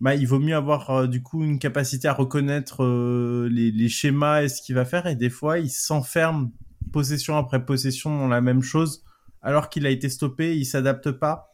bah, 0.00 0.14
il 0.14 0.26
vaut 0.26 0.38
mieux 0.38 0.56
avoir 0.56 0.90
euh, 0.90 1.06
du 1.06 1.22
coup 1.22 1.44
une 1.44 1.58
capacité 1.58 2.08
à 2.08 2.12
reconnaître 2.12 2.84
euh, 2.84 3.48
les, 3.50 3.70
les, 3.70 3.88
schémas 3.88 4.42
et 4.42 4.48
ce 4.48 4.62
qu'il 4.62 4.74
va 4.74 4.84
faire. 4.84 5.06
Et 5.06 5.16
des 5.16 5.30
fois, 5.30 5.58
il 5.58 5.70
s'enferme 5.70 6.50
possession 6.92 7.36
après 7.36 7.64
possession 7.64 8.16
dans 8.16 8.28
la 8.28 8.40
même 8.40 8.62
chose 8.62 9.04
alors 9.42 9.68
qu'il 9.68 9.86
a 9.86 9.90
été 9.90 10.08
stoppé, 10.08 10.56
il 10.56 10.64
s'adapte 10.64 11.10
pas. 11.10 11.52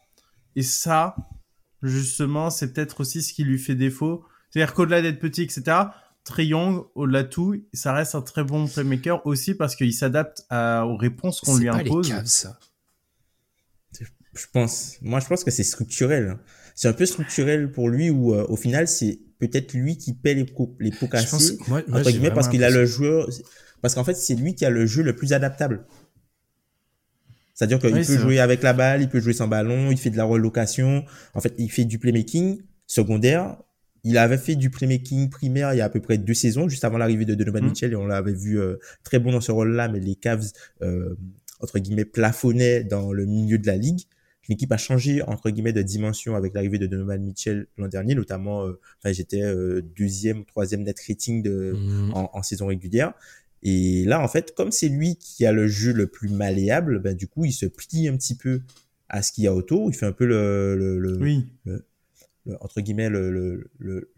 Et 0.57 0.63
ça, 0.63 1.17
justement, 1.83 2.51
c'est 2.51 2.73
peut-être 2.73 3.01
aussi 3.01 3.23
ce 3.23 3.33
qui 3.33 3.45
lui 3.45 3.59
fait 3.59 3.75
défaut. 3.75 4.25
C'est-à-dire 4.51 4.75
qu'au-delà 4.75 5.03
d'être 5.03 5.19
petit, 5.19 5.43
etc., 5.43 5.63
Trey 6.25 6.47
Young, 6.47 6.85
au-delà 6.95 7.23
de 7.23 7.29
tout, 7.29 7.55
ça 7.75 7.93
reste 7.93 8.15
un 8.15 8.23
très 8.23 8.45
bon 8.45 8.67
playmaker 8.67 9.25
aussi 9.27 9.55
parce 9.55 9.77
qu'il 9.77 9.93
s'adapte 9.93 10.47
aux 10.51 10.97
réponses 10.97 11.41
qu'on 11.41 11.57
lui 11.57 11.67
pas 11.67 11.77
impose. 11.77 12.09
Les 12.09 12.15
caves, 12.15 12.27
ça. 12.27 12.59
Je 13.93 14.47
pense, 14.53 14.97
moi 15.01 15.21
je 15.21 15.27
pense 15.27 15.45
que 15.45 15.51
c'est 15.53 15.63
structurel. 15.63 16.39
C'est 16.75 16.89
un 16.89 16.93
peu 16.93 17.07
structurel 17.07 17.71
pour 17.71 17.89
lui 17.89 18.11
où 18.11 18.35
euh, 18.35 18.45
au 18.49 18.57
final 18.57 18.89
c'est 18.89 19.21
peut-être 19.39 19.75
lui 19.75 19.97
qui 19.97 20.13
paie 20.13 20.35
les, 20.35 20.45
pots, 20.45 20.77
les 20.81 20.91
pots 20.91 21.07
cassés 21.07 21.57
moi, 21.69 21.83
moi, 21.87 22.01
entre 22.01 22.11
guillemets 22.11 22.33
parce 22.33 22.49
qu'il 22.49 22.65
a 22.65 22.71
le 22.71 22.85
joueur, 22.85 23.29
parce 23.81 23.95
qu'en 23.95 24.03
fait 24.03 24.15
c'est 24.15 24.35
lui 24.35 24.57
qui 24.57 24.65
a 24.65 24.71
le 24.71 24.87
jeu 24.87 25.05
le 25.05 25.15
plus 25.15 25.33
adaptable. 25.33 25.87
C'est-à-dire 27.55 27.79
qu'il 27.79 27.95
oui, 27.95 28.05
peut 28.05 28.19
jouer 28.19 28.35
vrai. 28.35 28.39
avec 28.41 28.63
la 28.65 28.73
balle, 28.73 29.03
il 29.03 29.09
peut 29.09 29.21
jouer 29.21 29.33
sans 29.33 29.47
ballon, 29.47 29.93
il 29.93 29.99
fait 29.99 30.11
de 30.11 30.17
la 30.17 30.25
relocation. 30.25 31.05
En 31.35 31.41
fait, 31.41 31.55
il 31.57 31.71
fait 31.71 31.85
du 31.85 32.01
playmaking 32.01 32.61
secondaire. 32.89 33.57
Il 34.05 34.19
avait 34.19 34.39
fait 34.39 34.55
du 34.55 34.71
playmaking 34.71 35.31
primaire 35.31 35.73
il 35.75 35.79
y 35.79 35.81
a 35.81 35.87
à 35.87 35.89
peu 35.89 36.01
près 36.01 36.19
deux 36.19 36.35
saisons, 36.35 36.69
juste 36.69 36.85
avant 36.85 36.99
l'arrivée 36.99 37.25
de 37.25 37.35
Donovan 37.35 37.63
mmh. 37.63 37.67
Mitchell, 37.67 37.93
et 37.93 37.97
on 37.97 38.07
l'avait 38.07 38.35
vu 38.35 38.61
euh, 38.61 38.77
très 39.03 39.19
bon 39.19 39.33
dans 39.33 39.41
ce 39.41 39.51
rôle-là, 39.51 39.89
mais 39.89 40.01
les 40.01 40.15
Cavs, 40.15 40.53
euh, 40.83 41.15
entre 41.61 41.79
guillemets, 41.79 42.05
plafonnaient 42.05 42.85
dans 42.85 43.13
le 43.13 43.25
milieu 43.25 43.59
de 43.59 43.67
la 43.67 43.77
ligue. 43.77 44.03
L'équipe 44.49 44.71
a 44.73 44.77
changé, 44.77 45.23
entre 45.23 45.51
guillemets, 45.51 45.73
de 45.73 45.83
dimension 45.83 46.37
avec 46.37 46.53
l'arrivée 46.55 46.79
de 46.79 46.87
Donovan 46.87 47.23
Mitchell 47.23 47.67
l'an 47.79 47.89
dernier, 47.89 48.15
notamment, 48.15 48.67
euh, 48.67 48.79
enfin, 48.99 49.13
j'étais 49.13 49.43
euh, 49.43 49.81
deuxième, 49.97 50.45
troisième 50.45 50.83
net 50.83 51.01
rating 51.09 51.43
de, 51.43 51.73
mmh. 51.73 52.13
en, 52.15 52.31
en, 52.33 52.43
saison 52.43 52.67
régulière. 52.67 53.15
Et 53.63 54.05
là, 54.05 54.21
en 54.21 54.29
fait, 54.29 54.55
comme 54.55 54.71
c'est 54.71 54.89
lui 54.89 55.17
qui 55.17 55.47
a 55.47 55.53
le 55.53 55.67
jeu 55.67 55.93
le 55.93 56.07
plus 56.07 56.29
malléable, 56.29 57.01
ben, 57.01 57.17
du 57.17 57.27
coup, 57.27 57.47
il 57.47 57.53
se 57.53 57.65
plie 57.65 58.09
un 58.09 58.17
petit 58.17 58.37
peu 58.37 58.61
à 59.09 59.23
ce 59.23 59.33
qu'il 59.33 59.45
y 59.45 59.47
a 59.47 59.55
autour. 59.55 59.89
Il 59.89 59.95
fait 59.95 60.07
un 60.07 60.13
peu 60.13 60.27
le, 60.27 60.77
le, 60.77 60.99
le, 60.99 61.17
oui. 61.17 61.47
le, 61.65 61.87
le 62.45 62.57
entre 62.61 62.81
guillemets, 62.81 63.09
le, 63.09 63.31
le, 63.31 63.71
le, 63.79 64.13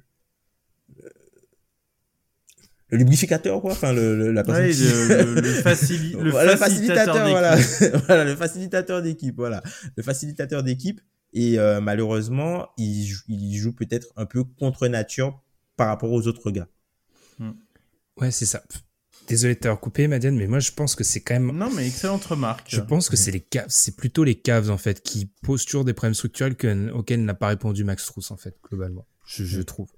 le 2.88 2.98
lubrificateur, 2.98 3.60
quoi. 3.60 3.72
Enfin, 3.72 3.92
le, 3.92 4.30
la 4.30 4.44
personne. 4.44 4.64
Oui, 4.64 4.74
le, 4.74 5.40
le, 5.40 5.52
facili 5.62 6.12
le 6.12 6.30
voilà, 6.30 6.56
facilitateur, 6.56 7.28
voilà. 7.28 7.56
voilà, 8.06 8.24
le 8.24 8.36
facilitateur 8.36 9.02
d'équipe, 9.02 9.36
voilà. 9.36 9.62
Le 9.96 10.02
facilitateur 10.02 10.62
d'équipe. 10.62 11.00
Et 11.32 11.58
euh, 11.58 11.80
malheureusement, 11.80 12.68
il, 12.78 13.12
il 13.28 13.56
joue 13.56 13.72
peut-être 13.72 14.08
un 14.16 14.24
peu 14.24 14.44
contre 14.44 14.88
nature 14.88 15.42
par 15.76 15.88
rapport 15.88 16.10
aux 16.12 16.26
autres 16.28 16.50
gars. 16.50 16.68
Ouais, 18.16 18.30
c'est 18.30 18.46
ça. 18.46 18.62
Désolé 19.26 19.54
de 19.54 19.60
t'avoir 19.60 19.80
coupé, 19.80 20.06
Madiane, 20.06 20.36
mais 20.36 20.46
moi 20.46 20.60
je 20.60 20.70
pense 20.70 20.94
que 20.94 21.02
c'est 21.02 21.20
quand 21.20 21.34
même. 21.34 21.50
Non, 21.56 21.70
mais 21.70 21.86
excellente 21.86 22.24
remarque. 22.24 22.68
Je 22.68 22.80
pense 22.80 23.08
que 23.08 23.16
c'est 23.16 23.32
les 23.32 23.40
caves, 23.40 23.66
c'est 23.68 23.96
plutôt 23.96 24.24
les 24.24 24.36
caves 24.36 24.70
en 24.70 24.78
fait 24.78 25.02
qui 25.02 25.26
posent 25.42 25.64
toujours 25.64 25.84
des 25.84 25.94
problèmes 25.94 26.14
structurels 26.14 26.54
que, 26.54 26.90
auxquels 26.90 27.24
n'a 27.24 27.34
pas 27.34 27.48
répondu 27.48 27.84
Max 27.84 28.06
Truss 28.06 28.30
en 28.30 28.36
fait 28.36 28.56
globalement. 28.62 29.06
Je, 29.26 29.44
je 29.44 29.60
trouve. 29.62 29.88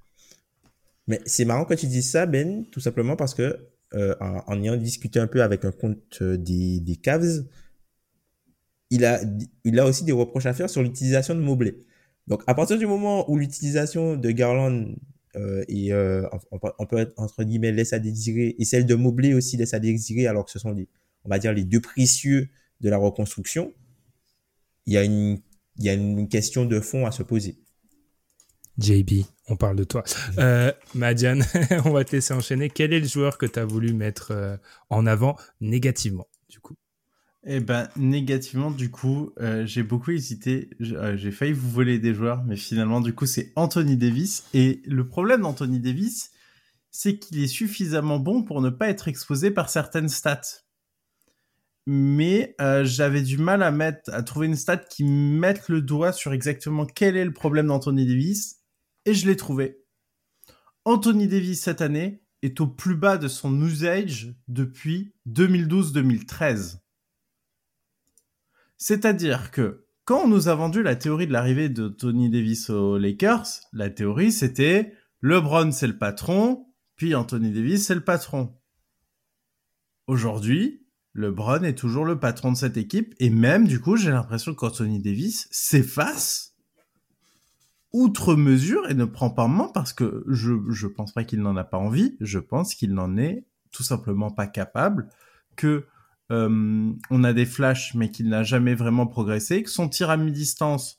Mais 1.07 1.21
c'est 1.27 1.45
marrant 1.45 1.65
quand 1.65 1.77
tu 1.77 1.87
dis 1.87 2.03
ça, 2.03 2.27
Ben, 2.27 2.65
tout 2.71 2.81
simplement 2.81 3.17
parce 3.17 3.35
que 3.35 3.59
euh, 3.95 4.15
en, 4.21 4.43
en, 4.47 4.63
ayant 4.63 4.77
discuté 4.77 5.19
un 5.19 5.27
peu 5.27 5.43
avec 5.43 5.65
un 5.65 5.73
compte 5.73 6.23
des, 6.23 6.81
des 6.81 6.97
Cavs, 6.97 7.45
il 8.91 9.05
a, 9.05 9.21
il 9.65 9.79
a 9.79 9.87
aussi 9.87 10.05
des 10.05 10.13
reproches 10.13 10.47
à 10.47 10.55
faire 10.55 10.71
sur 10.71 10.83
l'utilisation 10.83 11.35
de 11.35 11.41
Mobley. 11.41 11.77
Donc 12.27 12.43
à 12.47 12.55
partir 12.55 12.79
du 12.79 12.87
moment 12.87 13.31
où 13.31 13.39
l'utilisation 13.39 14.17
de 14.17 14.31
Garland 14.31 14.87
euh, 15.39 15.65
et 15.69 15.93
euh, 15.93 16.27
on, 16.51 16.59
on, 16.79 16.87
peut 16.87 16.99
être 16.99 17.13
entre 17.17 17.45
guillemets 17.45 17.73
laisse 17.73 17.93
à 17.93 17.99
désirer 17.99 18.57
et 18.59 18.65
celle 18.65 18.87
de 18.87 18.95
Mobley 18.95 19.35
aussi 19.35 19.57
laisse 19.57 19.75
à 19.75 19.79
désirer 19.79 20.27
alors 20.27 20.45
que 20.45 20.51
ce 20.51 20.59
sont 20.59 20.73
les 20.73 20.89
on 21.25 21.29
va 21.29 21.39
dire 21.39 21.53
les 21.53 21.65
deux 21.65 21.81
précieux 21.81 22.49
de 22.81 22.89
la 22.89 22.97
reconstruction. 22.97 23.73
Il 24.87 24.95
y 24.95 24.97
a 24.97 25.05
une 25.05 25.41
il 25.77 25.85
y 25.85 25.89
a 25.89 25.95
une 25.95 26.29
question 26.29 26.65
de 26.65 26.81
fond 26.81 27.07
à 27.07 27.13
se 27.13 27.23
poser. 27.23 27.59
JB 28.79 29.25
on 29.49 29.57
parle 29.57 29.77
de 29.77 29.85
toi. 29.85 30.03
Euh, 30.39 30.73
Madiane 30.95 31.45
on 31.85 31.91
va 31.91 32.05
te 32.05 32.13
laisser 32.13 32.35
enchaîner. 32.35 32.69
Quel 32.69 32.93
est 32.93 33.01
le 33.01 33.07
joueur 33.07 33.39
que 33.39 33.47
tu 33.47 33.59
as 33.59 33.65
voulu 33.65 33.93
mettre 33.93 34.59
en 34.91 35.07
avant 35.07 35.37
négativement 35.61 36.27
du 36.49 36.61
coup? 36.61 36.75
Eh 37.47 37.61
ben, 37.61 37.89
négativement, 37.97 38.71
du 38.71 38.91
coup, 38.91 39.33
euh, 39.41 39.65
j'ai 39.65 39.83
beaucoup 39.83 40.11
hésité. 40.11 40.71
J'ai 40.81 40.97
euh, 40.97 41.31
failli 41.31 41.53
vous 41.53 41.71
voler 41.71 41.99
des 41.99 42.13
joueurs, 42.13 42.43
mais 42.45 42.57
finalement, 42.57 43.01
du 43.01 43.15
coup, 43.15 43.27
c'est 43.27 43.53
Anthony 43.55 43.97
Davis. 43.97 44.45
Et 44.55 44.83
le 44.87 45.07
problème 45.07 45.43
d'Anthony 45.43 45.79
Davis, 45.79 46.33
c'est 46.91 47.19
qu'il 47.19 47.43
est 47.43 47.47
suffisamment 47.47 48.19
bon 48.19 48.43
pour 48.43 48.61
ne 48.61 48.71
pas 48.71 48.89
être 48.89 49.09
exposé 49.09 49.51
par 49.51 49.71
certaines 49.71 50.09
stats. 50.09 50.65
Mais 51.87 52.55
euh, 52.61 52.85
j'avais 52.85 53.23
du 53.23 53.39
mal 53.39 53.63
à 53.63 53.73
à 54.13 54.23
trouver 54.23 54.47
une 54.47 54.57
stat 54.57 54.77
qui 54.77 55.05
mette 55.05 55.69
le 55.69 55.81
doigt 55.81 56.13
sur 56.13 56.33
exactement 56.33 56.85
quel 56.85 57.17
est 57.17 57.25
le 57.25 57.33
problème 57.33 57.69
d'Anthony 57.69 58.05
Davis, 58.05 58.59
et 59.07 59.15
je 59.15 59.27
l'ai 59.27 59.37
trouvé. 59.37 59.79
Anthony 60.85 61.29
Davis 61.29 61.63
cette 61.63 61.81
année 61.81 62.23
est 62.43 62.61
au 62.61 62.67
plus 62.67 62.95
bas 62.95 63.17
de 63.17 63.29
son 63.29 63.59
usage 63.63 64.35
depuis 64.49 65.15
2012-2013. 65.29 66.79
C'est-à-dire 68.79 69.51
que 69.51 69.85
quand 70.05 70.23
on 70.25 70.29
nous 70.29 70.49
a 70.49 70.55
vendu 70.55 70.83
la 70.83 70.97
théorie 70.97 71.27
de 71.27 71.33
l'arrivée 71.33 71.69
de 71.69 71.89
Tony 71.89 72.31
Davis 72.31 72.71
aux 72.71 72.97
Lakers, 72.97 73.47
la 73.73 73.91
théorie 73.91 74.33
c'était 74.33 74.95
LeBron 75.21 75.73
c'est 75.73 75.89
le 75.89 75.99
patron, 75.99 76.67
puis 76.97 77.15
Anthony 77.15 77.53
Davis 77.53 77.87
c'est 77.87 77.97
le 77.97 78.05
patron. 78.05 78.57
Aujourd'hui, 80.07 80.87
LeBron 81.13 81.65
est 81.65 81.77
toujours 81.77 82.05
le 82.05 82.21
patron 82.21 82.53
de 82.53 82.57
cette 82.57 82.77
équipe 82.77 83.15
et 83.19 83.31
même 83.31 83.67
du 83.67 83.81
coup 83.81 83.97
j'ai 83.97 84.13
l'impression 84.13 84.55
qu'Anthony 84.55 85.03
Davis 85.03 85.49
s'efface 85.51 86.55
outre 87.93 88.37
mesure 88.37 88.89
et 88.89 88.95
ne 88.95 89.05
prend 89.05 89.31
pas 89.31 89.49
main 89.49 89.71
parce 89.75 89.93
que 89.93 90.25
je 90.29 90.55
je 90.71 90.87
pense 90.87 91.13
pas 91.13 91.25
qu'il 91.25 91.41
n'en 91.41 91.57
a 91.57 91.65
pas 91.65 91.79
envie, 91.79 92.17
je 92.21 92.39
pense 92.39 92.77
qu'il 92.77 92.95
n'en 92.95 93.17
est 93.17 93.45
tout 93.73 93.83
simplement 93.83 94.31
pas 94.31 94.47
capable 94.47 95.09
que 95.57 95.85
euh, 96.31 96.93
on 97.11 97.25
a 97.25 97.33
des 97.33 97.47
flashs, 97.47 97.95
mais 97.95 98.11
qu'il 98.11 98.29
n'a 98.29 98.43
jamais 98.43 98.75
vraiment 98.75 99.07
progressé, 99.07 99.63
que 99.63 99.71
son 99.71 99.89
tir 99.89 100.11
à 100.11 100.17
mi-distance, 100.17 100.99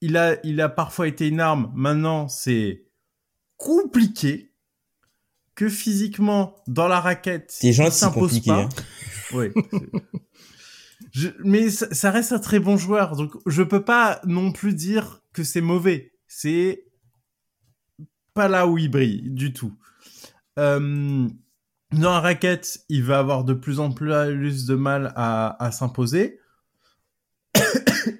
il 0.00 0.16
a, 0.16 0.36
il 0.44 0.60
a 0.60 0.68
parfois 0.68 1.08
été 1.08 1.28
une 1.28 1.40
arme, 1.40 1.72
maintenant 1.74 2.28
c'est 2.28 2.84
compliqué, 3.56 4.52
que 5.54 5.68
physiquement, 5.68 6.62
dans 6.66 6.86
la 6.86 7.00
raquette, 7.00 7.56
il 7.62 7.74
s'impose 7.74 8.40
pas. 8.40 8.62
Hein. 8.64 8.68
Oui. 9.32 9.48
je, 11.10 11.30
mais 11.42 11.68
ça, 11.68 11.92
ça, 11.92 12.12
reste 12.12 12.30
un 12.30 12.38
très 12.38 12.60
bon 12.60 12.76
joueur, 12.76 13.16
donc 13.16 13.32
je 13.44 13.64
peux 13.64 13.82
pas 13.82 14.20
non 14.24 14.52
plus 14.52 14.72
dire 14.72 15.20
que 15.32 15.42
c'est 15.42 15.60
mauvais. 15.60 16.12
C'est 16.28 16.84
pas 18.34 18.46
là 18.46 18.68
où 18.68 18.78
il 18.78 18.88
brille 18.88 19.22
du 19.30 19.52
tout. 19.52 19.74
Euh, 20.60 21.28
dans 21.92 22.10
la 22.10 22.20
raquette, 22.20 22.84
il 22.88 23.04
va 23.04 23.18
avoir 23.18 23.44
de 23.44 23.54
plus 23.54 23.80
en 23.80 23.92
plus 23.92 24.66
de 24.66 24.74
mal 24.74 25.12
à, 25.16 25.70
s'imposer. 25.72 26.40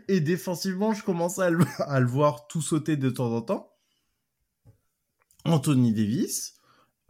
Et 0.09 0.21
défensivement, 0.21 0.93
je 0.93 1.03
commence 1.03 1.39
à 1.41 1.51
le, 1.51 2.07
voir 2.07 2.47
tout 2.47 2.63
sauter 2.63 2.97
de 2.97 3.11
temps 3.11 3.35
en 3.35 3.43
temps. 3.43 3.73
Anthony 5.45 5.93
Davis 5.93 6.55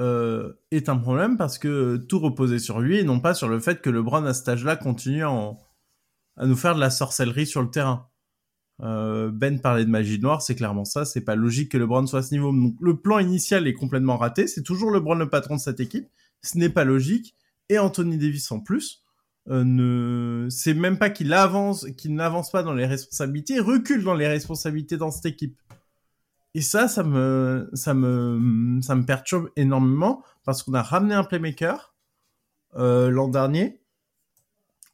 euh, 0.01 0.53
est 0.71 0.89
un 0.91 0.97
problème 0.97 1.39
parce 1.39 1.59
que 1.59 1.97
tout 1.97 2.19
reposait 2.19 2.59
sur 2.59 2.81
lui 2.81 2.99
et 2.99 3.05
non 3.05 3.19
pas 3.19 3.33
sur 3.33 3.49
le 3.49 3.61
fait 3.61 3.81
que 3.81 3.89
LeBron 3.89 4.27
à 4.27 4.35
cet 4.35 4.49
âge-là 4.49 4.77
continue 4.77 5.25
à 5.25 5.57
nous 6.43 6.57
faire 6.57 6.75
de 6.75 6.81
la 6.81 6.91
sorcellerie 6.91 7.47
sur 7.47 7.63
le 7.63 7.71
terrain. 7.71 8.11
Euh, 8.83 9.31
ben 9.33 9.59
parlait 9.59 9.87
de 9.87 9.91
magie 9.91 10.19
noire, 10.19 10.43
c'est 10.43 10.55
clairement 10.55 10.85
ça. 10.85 11.07
C'est 11.07 11.23
pas 11.23 11.35
logique 11.35 11.73
que 11.73 11.79
LeBron 11.79 12.07
soit 12.07 12.19
à 12.19 12.23
ce 12.23 12.35
niveau. 12.35 12.53
Le 12.79 13.01
plan 13.01 13.19
initial 13.19 13.67
est 13.67 13.73
complètement 13.73 14.19
raté. 14.19 14.47
C'est 14.47 14.63
toujours 14.63 14.91
LeBron 14.91 15.15
le 15.15 15.31
patron 15.31 15.57
de 15.57 15.61
cette 15.61 15.81
équipe 15.81 16.09
ce 16.47 16.59
n'est 16.59 16.69
pas 16.69 16.85
logique. 16.85 17.35
Et 17.69 17.79
Anthony 17.79 18.19
Davis 18.19 18.51
en 18.53 18.61
plus, 18.61 19.03
euh, 19.49 19.65
ne, 19.65 20.49
c'est 20.51 20.75
même 20.75 20.99
pas 20.99 21.11
qu'il 21.11 21.33
avance, 21.33 21.87
qu'il 21.97 22.15
n'avance 22.15 22.51
pas 22.51 22.63
dans 22.63 22.75
les 22.75 22.87
responsabilités, 22.87 23.61
recule 23.61 24.03
dans 24.03 24.15
les 24.15 24.29
responsabilités 24.29 24.97
dans 24.97 25.11
cette 25.11 25.27
équipe. 25.27 25.61
Et 26.55 26.63
ça, 26.63 26.89
ça 26.89 27.03
me, 27.03 27.69
ça 27.75 27.93
me, 27.93 28.81
ça 28.81 28.95
me 28.95 29.05
perturbe 29.05 29.51
énormément 29.57 30.23
parce 30.45 30.63
qu'on 30.63 30.75
a 30.75 30.83
ramené 30.83 31.15
un 31.15 31.25
playmaker 31.25 31.95
euh, 32.77 33.11
l'an 33.11 33.29
dernier. 33.29 33.83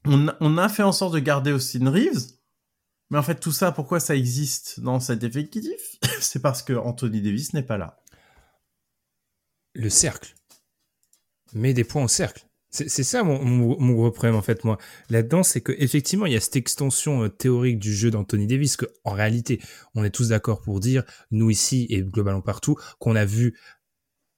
On 0.04 0.58
a, 0.58 0.68
fait 0.68 0.82
en 0.82 0.90
sorte 0.90 1.14
de 1.14 1.20
garder 1.20 1.52
Austin 1.52 1.88
Reeves. 1.88 2.32
Mais 3.10 3.18
en 3.18 3.22
fait, 3.22 3.36
tout 3.36 3.52
ça, 3.52 3.70
pourquoi 3.70 4.00
ça 4.00 4.16
existe 4.16 4.80
dans 4.80 4.98
cet 4.98 5.22
effectif? 5.22 5.98
C'est 6.20 6.42
parce 6.42 6.62
que 6.62 6.72
Anthony 6.72 7.22
Davis 7.22 7.52
n'est 7.52 7.62
pas 7.62 7.78
là. 7.78 8.02
Le 9.74 9.88
cercle 9.88 10.34
met 11.54 11.74
des 11.74 11.84
points 11.84 12.04
au 12.04 12.08
cercle. 12.08 12.46
C'est 12.70 12.88
ça 12.88 13.22
mon, 13.22 13.44
mon, 13.44 13.78
mon, 13.78 13.92
gros 13.92 14.10
problème 14.10 14.34
en 14.34 14.40
fait 14.40 14.64
moi 14.64 14.78
là-dedans, 15.10 15.42
c'est 15.42 15.60
que 15.60 15.72
effectivement 15.76 16.24
il 16.24 16.32
y 16.32 16.36
a 16.36 16.40
cette 16.40 16.56
extension 16.56 17.24
euh, 17.24 17.28
théorique 17.28 17.78
du 17.78 17.94
jeu 17.94 18.10
d'Anthony 18.10 18.46
Davis 18.46 18.78
que 18.78 18.86
en 19.04 19.12
réalité 19.12 19.60
on 19.94 20.04
est 20.04 20.10
tous 20.10 20.28
d'accord 20.28 20.62
pour 20.62 20.80
dire 20.80 21.04
nous 21.30 21.50
ici 21.50 21.86
et 21.90 22.00
globalement 22.00 22.40
partout 22.40 22.76
qu'on 22.98 23.14
a 23.14 23.26
vu 23.26 23.58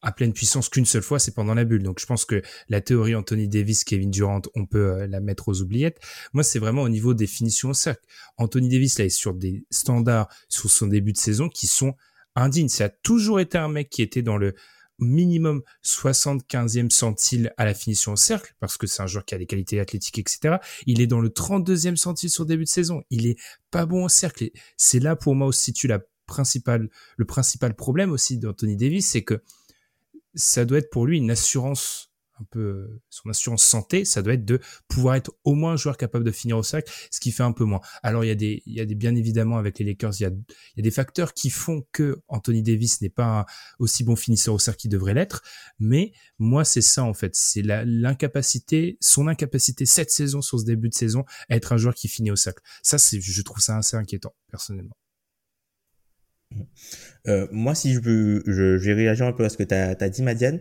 à 0.05 0.13
pleine 0.13 0.35
puissance 0.35 0.69
qu'une 0.69 0.85
seule 0.85 1.03
fois, 1.03 1.19
c'est 1.19 1.35
pendant 1.35 1.55
la 1.55 1.65
bulle. 1.65 1.83
Donc 1.83 1.99
je 1.99 2.07
pense 2.07 2.25
que 2.25 2.43
la 2.69 2.81
théorie 2.81 3.15
Anthony 3.15 3.49
Davis, 3.49 3.85
Kevin 3.85 4.11
Durant, 4.11 4.43
on 4.55 4.67
peut 4.67 4.93
euh, 4.93 5.07
la 5.07 5.21
mettre 5.21 5.49
aux 5.49 5.63
oubliettes. 5.63 5.99
Moi, 6.35 6.45
c'est 6.45 6.59
vraiment 6.59 6.83
au 6.83 6.91
niveau 6.91 7.15
des 7.15 7.27
finitions 7.27 7.71
au 7.71 7.75
cercle. 7.75 8.05
Anthony 8.37 8.69
Davis 8.69 8.99
là 8.99 9.07
est 9.07 9.09
sur 9.09 9.33
des 9.33 9.65
standards 9.71 10.29
sur 10.49 10.71
son 10.71 10.89
début 10.89 11.13
de 11.13 11.19
saison 11.19 11.49
qui 11.49 11.67
sont 11.67 11.95
indignes. 12.37 12.69
Ça 12.69 12.85
a 12.85 12.89
toujours 12.91 13.41
été 13.41 13.57
un 13.57 13.69
mec 13.69 13.89
qui 13.89 14.03
était 14.03 14.23
dans 14.23 14.37
le 14.37 14.55
minimum 14.99 15.63
75e 15.85 16.91
centile 16.91 17.53
à 17.57 17.65
la 17.65 17.75
finition 17.75 18.13
au 18.13 18.17
cercle, 18.17 18.55
parce 18.61 18.77
que 18.77 18.87
c'est 18.87 19.03
un 19.03 19.07
joueur 19.07 19.25
qui 19.25 19.35
a 19.35 19.39
des 19.39 19.47
qualités 19.47 19.81
athlétiques, 19.81 20.19
etc. 20.19 20.57
Il 20.87 21.01
est 21.01 21.07
dans 21.07 21.21
le 21.21 21.29
32e 21.29 21.97
centile 21.97 22.31
sur 22.31 22.47
début 22.47 22.65
de 22.65 22.69
saison. 22.69 23.03
Il 23.11 23.27
est 23.27 23.37
pas 23.71 23.87
bon 23.87 24.05
au 24.05 24.09
cercle. 24.09 24.51
C'est 24.77 25.01
là 25.01 25.17
pour 25.17 25.35
moi 25.35 25.47
aussi 25.47 25.73
tu 25.73 25.87
la 25.87 26.01
principale, 26.27 26.89
le 27.17 27.25
principal 27.25 27.75
problème 27.75 28.13
aussi 28.13 28.39
d'Anthony 28.39 28.77
Davis, 28.77 29.09
c'est 29.09 29.23
que 29.23 29.43
ça 30.35 30.65
doit 30.65 30.79
être 30.79 30.91
pour 30.91 31.07
lui 31.07 31.19
une 31.19 31.31
assurance 31.31 32.11
un 32.41 32.45
peu 32.51 33.01
son 33.11 33.29
assurance 33.29 33.63
santé, 33.63 34.05
ça 34.05 34.23
doit 34.23 34.35
être 34.35 34.45
de 34.45 34.61
pouvoir 34.89 35.15
être 35.15 35.33
au 35.45 35.55
moins 35.55 35.73
un 35.73 35.77
joueur 35.77 35.97
capable 35.97 36.25
de 36.25 36.31
finir 36.31 36.59
au 36.59 36.63
cercle, 36.63 36.93
ce 37.11 37.21
qui 37.21 37.33
fait 37.33 37.43
un 37.43 37.53
peu 37.53 37.65
moins. 37.65 37.81
Alors 38.03 38.25
il 38.25 38.29
y 38.29 38.31
a 38.31 38.35
des, 38.35 38.63
il 38.67 38.75
y 38.75 38.81
a 38.81 38.87
des 38.87 38.95
bien 38.95 39.15
évidemment 39.15 39.57
avec 39.57 39.79
les 39.79 39.85
Lakers, 39.85 40.15
il 40.21 40.23
y 40.23 40.27
a, 40.27 40.31
il 40.31 40.77
y 40.77 40.81
a 40.81 40.83
des 40.83 40.91
facteurs 40.91 41.35
qui 41.35 41.51
font 41.51 41.87
que 41.93 42.21
Anthony 42.29 42.63
Davis 42.63 43.01
n'est 43.01 43.09
pas 43.09 43.47
aussi 43.79 44.05
bon 44.05 44.17
finisseur 44.17 44.55
au 44.55 44.59
cercle 44.59 44.81
qu'il 44.81 44.91
devrait 44.91 45.15
l'être, 45.15 45.43
mais 45.79 46.13
moi 46.39 46.65
c'est 46.65 46.83
ça 46.83 47.05
en 47.05 47.15
fait, 47.15 47.35
c'est 47.35 47.63
l'incapacité, 47.63 48.99
son 49.01 49.29
incapacité 49.29 49.87
cette 49.87 50.11
saison 50.11 50.43
sur 50.43 50.59
ce 50.59 50.65
début 50.65 50.89
de 50.89 50.95
saison 50.95 51.25
à 51.49 51.57
être 51.57 51.73
un 51.73 51.77
joueur 51.77 51.95
qui 51.95 52.09
finit 52.09 52.31
au 52.31 52.37
cercle. 52.37 52.63
Ça 52.83 52.99
c'est, 52.99 53.21
je 53.21 53.43
trouve 53.43 53.61
ça 53.61 53.77
assez 53.77 53.97
inquiétant 53.97 54.35
personnellement. 54.51 54.97
Euh, 57.27 57.49
moi, 57.51 57.75
si 57.75 57.93
je 57.93 58.01
veux, 58.01 58.43
je, 58.47 58.77
je, 58.77 58.85
vais 58.85 58.95
réagir 58.95 59.27
un 59.27 59.33
peu 59.33 59.45
à 59.45 59.49
ce 59.49 59.57
que 59.57 59.63
tu 59.63 59.75
as, 59.75 60.09
dit, 60.09 60.23
Madiane. 60.23 60.61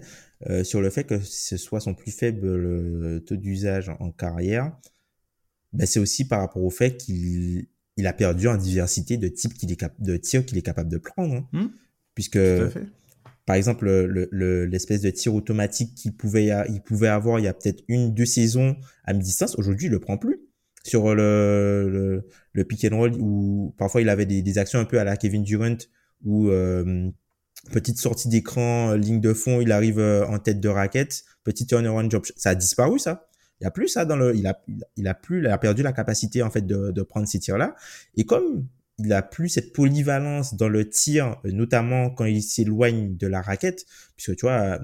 Euh, 0.49 0.63
sur 0.63 0.81
le 0.81 0.89
fait 0.89 1.05
que 1.05 1.19
ce 1.19 1.55
soit 1.55 1.79
son 1.79 1.93
plus 1.93 2.11
faible 2.11 3.23
taux 3.23 3.38
d'usage 3.38 3.89
en 3.99 4.11
carrière, 4.11 4.75
ben 5.71 5.86
c'est 5.86 5.99
aussi 5.99 6.27
par 6.27 6.41
rapport 6.41 6.63
au 6.63 6.69
fait 6.69 6.97
qu'il 6.97 7.67
il 7.97 8.07
a 8.07 8.13
perdu 8.13 8.47
en 8.47 8.57
diversité 8.57 9.17
de 9.17 9.27
types 9.27 9.53
qu'il 9.53 9.71
est 9.71 9.86
de 9.99 10.17
tirs 10.17 10.45
qu'il 10.45 10.57
est 10.57 10.63
capable 10.63 10.89
de 10.89 10.97
prendre. 10.97 11.36
Hein. 11.36 11.47
Hmm. 11.53 11.67
Puisque, 12.15 12.39
par 13.45 13.55
exemple, 13.55 13.89
l'espèce 14.65 15.03
le, 15.03 15.11
de 15.11 15.15
tir 15.15 15.34
automatique 15.34 15.95
qu'il 15.95 16.15
pouvait, 16.15 16.51
il 16.69 16.81
pouvait 16.81 17.07
avoir 17.07 17.39
il 17.39 17.45
y 17.45 17.47
a 17.47 17.53
peut-être 17.53 17.84
une, 17.88 18.13
deux 18.13 18.25
saisons 18.25 18.75
à 19.03 19.13
mi-distance, 19.13 19.57
aujourd'hui, 19.57 19.88
il 19.88 19.91
le 19.91 19.99
prend 19.99 20.17
plus. 20.17 20.39
Sur 20.86 21.15
le, 21.15 21.89
le, 21.89 22.27
le, 22.51 22.63
pick 22.65 22.86
and 22.86 22.97
roll, 22.97 23.13
où 23.17 23.73
parfois 23.77 24.01
il 24.01 24.09
avait 24.09 24.25
des, 24.25 24.41
des 24.41 24.57
actions 24.57 24.79
un 24.79 24.86
peu 24.86 24.99
à 24.99 25.05
la 25.05 25.15
Kevin 25.15 25.43
Durant, 25.43 25.77
où 26.25 26.49
euh, 26.49 27.09
petite 27.71 27.97
sortie 27.97 28.27
d'écran, 28.27 28.91
euh, 28.91 28.97
ligne 28.97 29.21
de 29.21 29.34
fond, 29.34 29.61
il 29.61 29.71
arrive 29.71 29.99
euh, 29.99 30.25
en 30.27 30.39
tête 30.39 30.59
de 30.59 30.69
raquette, 30.69 31.23
petit 31.43 31.65
turnaround 31.65 32.11
job. 32.11 32.23
Ça 32.36 32.51
a 32.51 32.55
disparu, 32.55 32.99
ça. 32.99 33.27
Il 33.61 33.67
a 33.67 33.71
plus 33.71 33.88
ça 33.88 34.05
dans 34.05 34.17
le, 34.17 34.36
il 34.36 34.45
a, 34.45 34.61
il 34.97 35.07
a 35.07 35.13
plus, 35.13 35.39
il 35.39 35.47
a 35.47 35.57
perdu 35.57 35.84
la 35.84 35.93
capacité, 35.93 36.43
en 36.43 36.51
fait, 36.51 36.65
de, 36.65 36.91
de 36.91 37.01
prendre 37.01 37.27
ces 37.27 37.39
tirs-là. 37.39 37.75
Et 38.17 38.25
comme 38.25 38.67
il 38.99 39.11
a 39.13 39.21
plus 39.21 39.49
cette 39.49 39.73
polyvalence 39.73 40.55
dans 40.55 40.69
le 40.69 40.89
tir, 40.89 41.38
notamment 41.45 42.09
quand 42.09 42.25
il 42.25 42.43
s'éloigne 42.43 43.15
de 43.15 43.27
la 43.27 43.41
raquette, 43.41 43.86
puisque 44.15 44.36
tu 44.36 44.45
vois, 44.45 44.79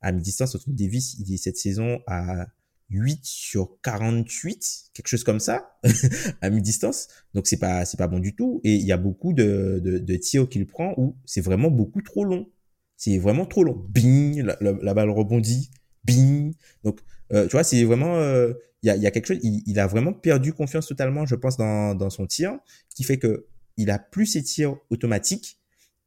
à 0.00 0.12
mi-distance, 0.12 0.56
Davis, 0.68 1.16
il 1.18 1.32
est 1.32 1.38
cette 1.38 1.56
saison 1.56 2.00
à 2.06 2.46
8 2.90 3.20
sur 3.22 3.78
48, 3.82 4.90
quelque 4.94 5.08
chose 5.08 5.24
comme 5.24 5.40
ça, 5.40 5.78
à 6.40 6.50
mi-distance. 6.50 7.08
Donc 7.34 7.46
c'est 7.46 7.58
pas 7.58 7.84
c'est 7.84 7.96
pas 7.96 8.08
bon 8.08 8.18
du 8.18 8.34
tout. 8.34 8.60
Et 8.64 8.74
il 8.74 8.86
y 8.86 8.92
a 8.92 8.96
beaucoup 8.96 9.32
de, 9.32 9.80
de, 9.82 9.98
de 9.98 10.16
tirs 10.16 10.48
qu'il 10.48 10.66
prend 10.66 10.94
où 10.96 11.16
c'est 11.24 11.40
vraiment 11.40 11.70
beaucoup 11.70 12.02
trop 12.02 12.24
long. 12.24 12.48
C'est 12.96 13.18
vraiment 13.18 13.46
trop 13.46 13.62
long. 13.62 13.86
Bing, 13.90 14.42
la, 14.60 14.94
balle 14.94 15.10
rebondit. 15.10 15.70
Bing. 16.04 16.54
Donc 16.82 17.00
euh, 17.32 17.44
tu 17.46 17.52
vois, 17.52 17.64
c'est 17.64 17.84
vraiment 17.84 18.16
euh, 18.16 18.54
il 18.82 18.88
y, 18.88 18.90
a, 18.90 18.96
y 18.96 19.06
a 19.06 19.10
quelque 19.10 19.26
chose. 19.26 19.40
Il, 19.42 19.62
il, 19.66 19.78
a 19.78 19.86
vraiment 19.86 20.12
perdu 20.12 20.52
confiance 20.52 20.86
totalement, 20.86 21.26
je 21.26 21.34
pense, 21.34 21.56
dans, 21.56 21.94
dans 21.94 22.10
son 22.10 22.26
tir, 22.26 22.58
qui 22.94 23.04
fait 23.04 23.18
que 23.18 23.46
il 23.76 23.90
a 23.90 23.98
plus 23.98 24.26
ses 24.26 24.42
tirs 24.42 24.76
automatiques 24.90 25.58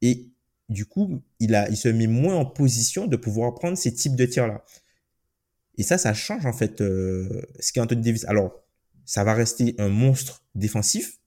et 0.01 0.29
du 0.69 0.85
coup, 0.85 1.21
il 1.39 1.53
a 1.53 1.69
il 1.69 1.77
se 1.77 1.89
met 1.89 2.07
moins 2.07 2.35
en 2.35 2.45
position 2.45 3.07
de 3.07 3.15
pouvoir 3.17 3.53
prendre 3.53 3.77
ces 3.77 3.93
types 3.93 4.15
de 4.15 4.25
tirs 4.25 4.47
là. 4.47 4.63
Et 5.81 5.83
ça, 5.83 5.97
ça 5.97 6.13
change 6.13 6.45
en 6.45 6.53
fait 6.53 6.79
euh, 6.79 7.41
ce 7.59 7.73
qu'est 7.73 7.79
Anthony 7.79 8.03
Davis. 8.03 8.23
Alors, 8.25 8.53
ça 9.03 9.23
va 9.23 9.33
rester 9.33 9.73
un 9.79 9.89
monstre 9.89 10.43
défensif, 10.53 11.17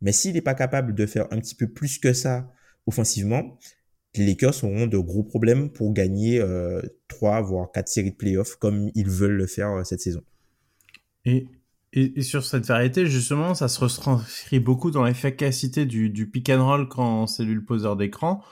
mais 0.00 0.10
s'il 0.10 0.32
n'est 0.32 0.40
pas 0.40 0.54
capable 0.54 0.92
de 0.92 1.06
faire 1.06 1.28
un 1.32 1.38
petit 1.38 1.54
peu 1.54 1.68
plus 1.68 1.98
que 1.98 2.12
ça 2.12 2.50
offensivement, 2.88 3.56
les 4.16 4.26
Lakers 4.26 4.64
auront 4.64 4.88
de 4.88 4.98
gros 4.98 5.22
problèmes 5.22 5.70
pour 5.70 5.92
gagner 5.92 6.40
euh, 6.40 6.82
3 7.06 7.42
voire 7.42 7.70
4 7.70 7.86
séries 7.86 8.10
de 8.10 8.16
playoffs 8.16 8.56
comme 8.56 8.90
ils 8.96 9.08
veulent 9.08 9.36
le 9.36 9.46
faire 9.46 9.70
euh, 9.70 9.84
cette 9.84 10.00
saison. 10.00 10.24
Et, 11.24 11.46
sur 12.22 12.44
cette 12.44 12.66
variété, 12.66 13.06
justement, 13.06 13.54
ça 13.54 13.68
se 13.68 13.78
retranscrit 13.78 14.58
beaucoup 14.58 14.90
dans 14.90 15.04
l'efficacité 15.04 15.86
du, 15.86 16.10
du 16.10 16.28
pick 16.28 16.50
and 16.50 16.66
roll 16.66 16.88
quand 16.88 17.28
c'est 17.28 17.44
lui 17.44 17.54
le 17.54 17.64
poseur 17.64 17.94
d'écran. 17.94 18.42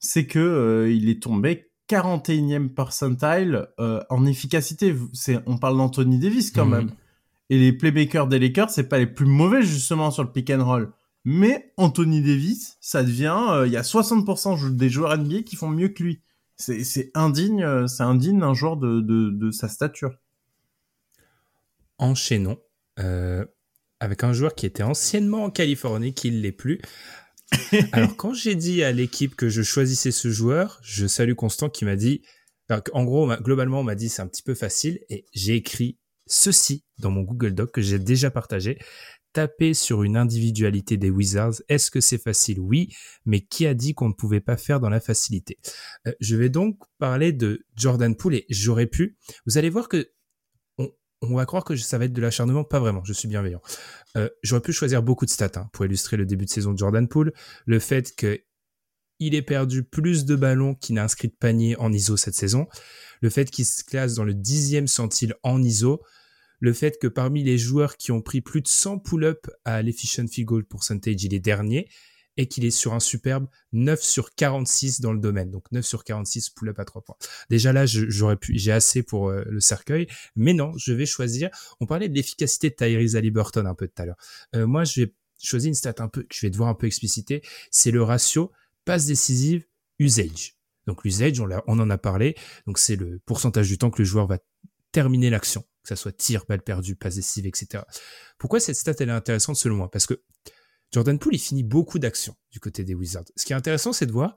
C'est 0.00 0.26
que 0.26 0.38
euh, 0.38 0.92
il 0.92 1.08
est 1.08 1.22
tombé 1.22 1.71
41e 1.92 2.68
percentile 2.70 3.66
euh, 3.78 4.00
en 4.08 4.24
efficacité. 4.24 4.96
C'est, 5.12 5.38
on 5.46 5.58
parle 5.58 5.76
d'Anthony 5.76 6.18
Davis 6.18 6.50
quand 6.50 6.64
mhm. 6.64 6.76
même. 6.76 6.90
Et 7.50 7.58
les 7.58 7.72
playmakers 7.72 8.28
des 8.28 8.38
Lakers, 8.38 8.70
c'est 8.70 8.88
pas 8.88 8.98
les 8.98 9.06
plus 9.06 9.26
mauvais 9.26 9.62
justement 9.62 10.10
sur 10.10 10.22
le 10.22 10.32
pick 10.32 10.50
and 10.50 10.64
roll. 10.64 10.92
Mais 11.24 11.72
Anthony 11.76 12.22
Davis, 12.22 12.78
ça 12.80 13.02
devient, 13.02 13.38
euh, 13.50 13.66
il 13.66 13.72
y 13.72 13.76
a 13.76 13.82
60% 13.82 14.74
des 14.74 14.88
joueurs 14.88 15.16
NBA 15.18 15.42
qui 15.42 15.56
font 15.56 15.68
mieux 15.68 15.88
que 15.88 16.02
lui. 16.02 16.22
C'est, 16.56 17.10
indigne, 17.14 17.62
euh, 17.62 17.86
c'est 17.86 18.04
indigne 18.04 18.38
d'un 18.38 18.54
joueur 18.54 18.76
de, 18.76 19.00
de, 19.00 19.50
sa 19.50 19.68
stature. 19.68 20.12
Enchaînons 21.98 22.58
avec 23.98 24.24
un 24.24 24.32
joueur 24.32 24.54
qui 24.54 24.66
était 24.66 24.82
anciennement 24.82 25.44
en 25.44 25.50
Californie, 25.50 26.12
qui 26.12 26.30
ne 26.30 26.38
l'est 26.40 26.52
plus, 26.52 26.80
Alors, 27.92 28.16
quand 28.16 28.34
j'ai 28.34 28.54
dit 28.54 28.82
à 28.82 28.92
l'équipe 28.92 29.34
que 29.34 29.48
je 29.48 29.62
choisissais 29.62 30.10
ce 30.10 30.30
joueur, 30.30 30.80
je 30.82 31.06
salue 31.06 31.34
Constant 31.34 31.68
qui 31.68 31.84
m'a 31.84 31.96
dit, 31.96 32.22
en 32.92 33.04
gros, 33.04 33.30
globalement, 33.42 33.80
on 33.80 33.84
m'a 33.84 33.94
dit 33.94 34.08
c'est 34.08 34.22
un 34.22 34.26
petit 34.26 34.42
peu 34.42 34.54
facile 34.54 35.00
et 35.08 35.26
j'ai 35.32 35.54
écrit 35.54 35.98
ceci 36.26 36.84
dans 36.98 37.10
mon 37.10 37.22
Google 37.22 37.54
Doc 37.54 37.72
que 37.72 37.82
j'ai 37.82 37.98
déjà 37.98 38.30
partagé. 38.30 38.78
Taper 39.32 39.72
sur 39.72 40.02
une 40.02 40.18
individualité 40.18 40.98
des 40.98 41.08
Wizards, 41.08 41.54
est-ce 41.68 41.90
que 41.90 42.02
c'est 42.02 42.22
facile? 42.22 42.60
Oui, 42.60 42.94
mais 43.24 43.40
qui 43.40 43.66
a 43.66 43.72
dit 43.72 43.94
qu'on 43.94 44.08
ne 44.08 44.14
pouvait 44.14 44.40
pas 44.40 44.58
faire 44.58 44.78
dans 44.78 44.90
la 44.90 45.00
facilité? 45.00 45.58
Euh, 46.06 46.12
Je 46.20 46.36
vais 46.36 46.50
donc 46.50 46.78
parler 46.98 47.32
de 47.32 47.64
Jordan 47.74 48.14
Poole 48.14 48.34
et 48.34 48.46
j'aurais 48.50 48.86
pu. 48.86 49.16
Vous 49.46 49.56
allez 49.56 49.70
voir 49.70 49.88
que 49.88 50.10
on 51.22 51.36
va 51.36 51.46
croire 51.46 51.64
que 51.64 51.76
ça 51.76 51.98
va 51.98 52.04
être 52.04 52.12
de 52.12 52.20
l'acharnement, 52.20 52.64
pas 52.64 52.80
vraiment, 52.80 53.02
je 53.04 53.12
suis 53.12 53.28
bienveillant. 53.28 53.60
Euh, 54.16 54.28
J'aurais 54.42 54.60
pu 54.60 54.72
choisir 54.72 55.02
beaucoup 55.02 55.24
de 55.24 55.30
stats 55.30 55.52
hein, 55.56 55.68
pour 55.72 55.84
illustrer 55.84 56.16
le 56.16 56.26
début 56.26 56.44
de 56.44 56.50
saison 56.50 56.72
de 56.72 56.78
Jordan 56.78 57.08
Poole. 57.08 57.32
Le 57.64 57.78
fait 57.78 58.14
qu'il 58.14 59.34
ait 59.34 59.42
perdu 59.42 59.84
plus 59.84 60.24
de 60.24 60.36
ballons 60.36 60.74
qu'il 60.74 60.96
n'a 60.96 61.04
inscrit 61.04 61.28
de 61.28 61.36
panier 61.38 61.76
en 61.76 61.92
ISO 61.92 62.16
cette 62.16 62.34
saison. 62.34 62.66
Le 63.20 63.30
fait 63.30 63.50
qu'il 63.50 63.64
se 63.64 63.84
classe 63.84 64.14
dans 64.14 64.24
le 64.24 64.34
dixième 64.34 64.88
centile 64.88 65.34
en 65.42 65.62
ISO. 65.62 66.02
Le 66.60 66.72
fait 66.72 66.98
que 67.00 67.08
parmi 67.08 67.42
les 67.42 67.58
joueurs 67.58 67.96
qui 67.96 68.12
ont 68.12 68.22
pris 68.22 68.40
plus 68.40 68.60
de 68.60 68.68
100 68.68 69.00
pull-up 69.00 69.48
à 69.64 69.82
l'efficient 69.82 70.26
field 70.28 70.46
goal 70.46 70.64
il 71.06 71.34
est 71.34 71.40
dernier 71.40 71.88
et 72.36 72.46
qu'il 72.46 72.64
est 72.64 72.70
sur 72.70 72.94
un 72.94 73.00
superbe 73.00 73.46
9 73.72 74.00
sur 74.00 74.34
46 74.34 75.00
dans 75.00 75.12
le 75.12 75.18
domaine. 75.18 75.50
Donc 75.50 75.70
9 75.72 75.84
sur 75.84 76.04
46 76.04 76.50
pull-up 76.50 76.78
à 76.78 76.84
3 76.84 77.02
points. 77.02 77.16
Déjà 77.50 77.72
là, 77.72 77.86
j'aurais 77.86 78.36
pu, 78.36 78.58
j'ai 78.58 78.72
assez 78.72 79.02
pour 79.02 79.28
euh, 79.28 79.44
le 79.46 79.60
cercueil, 79.60 80.06
mais 80.36 80.52
non, 80.52 80.72
je 80.76 80.92
vais 80.92 81.06
choisir. 81.06 81.50
On 81.80 81.86
parlait 81.86 82.08
de 82.08 82.14
l'efficacité 82.14 82.70
de 82.70 82.74
Tyrese 82.74 83.16
Halliburton 83.16 83.66
un 83.66 83.74
peu 83.74 83.88
tout 83.88 84.02
à 84.02 84.06
l'heure. 84.06 84.16
Euh, 84.54 84.66
moi, 84.66 84.84
je 84.84 85.02
vais 85.02 85.14
choisir 85.40 85.68
une 85.68 85.74
stat 85.74 85.94
un 85.98 86.08
peu 86.08 86.22
que 86.22 86.34
je 86.34 86.40
vais 86.40 86.50
devoir 86.50 86.68
un 86.68 86.74
peu 86.74 86.86
expliciter. 86.86 87.42
C'est 87.70 87.90
le 87.90 88.02
ratio 88.02 88.52
passe 88.84 89.06
décisive 89.06 89.64
usage. 89.98 90.56
Donc 90.86 91.04
l'usage, 91.04 91.38
on, 91.40 91.48
on 91.66 91.78
en 91.78 91.90
a 91.90 91.98
parlé. 91.98 92.36
Donc 92.66 92.78
c'est 92.78 92.96
le 92.96 93.20
pourcentage 93.24 93.68
du 93.68 93.78
temps 93.78 93.90
que 93.90 93.98
le 93.98 94.04
joueur 94.04 94.26
va 94.26 94.38
terminer 94.90 95.30
l'action, 95.30 95.62
que 95.82 95.88
ça 95.88 95.96
soit 95.96 96.12
tir, 96.12 96.44
balle 96.48 96.62
perdue, 96.62 96.96
passe 96.96 97.16
décisive, 97.16 97.46
etc. 97.46 97.84
Pourquoi 98.38 98.60
cette 98.60 98.76
stat 98.76 98.94
elle 99.00 99.08
est 99.08 99.12
intéressante 99.12 99.56
selon 99.56 99.76
moi? 99.76 99.90
Parce 99.90 100.06
que 100.06 100.22
Jordan 100.92 101.18
Poole, 101.18 101.34
il 101.34 101.38
finit 101.38 101.62
beaucoup 101.62 101.98
d'actions 101.98 102.36
du 102.50 102.60
côté 102.60 102.84
des 102.84 102.94
Wizards. 102.94 103.24
Ce 103.36 103.44
qui 103.44 103.52
est 103.52 103.56
intéressant, 103.56 103.92
c'est 103.92 104.06
de 104.06 104.12
voir 104.12 104.36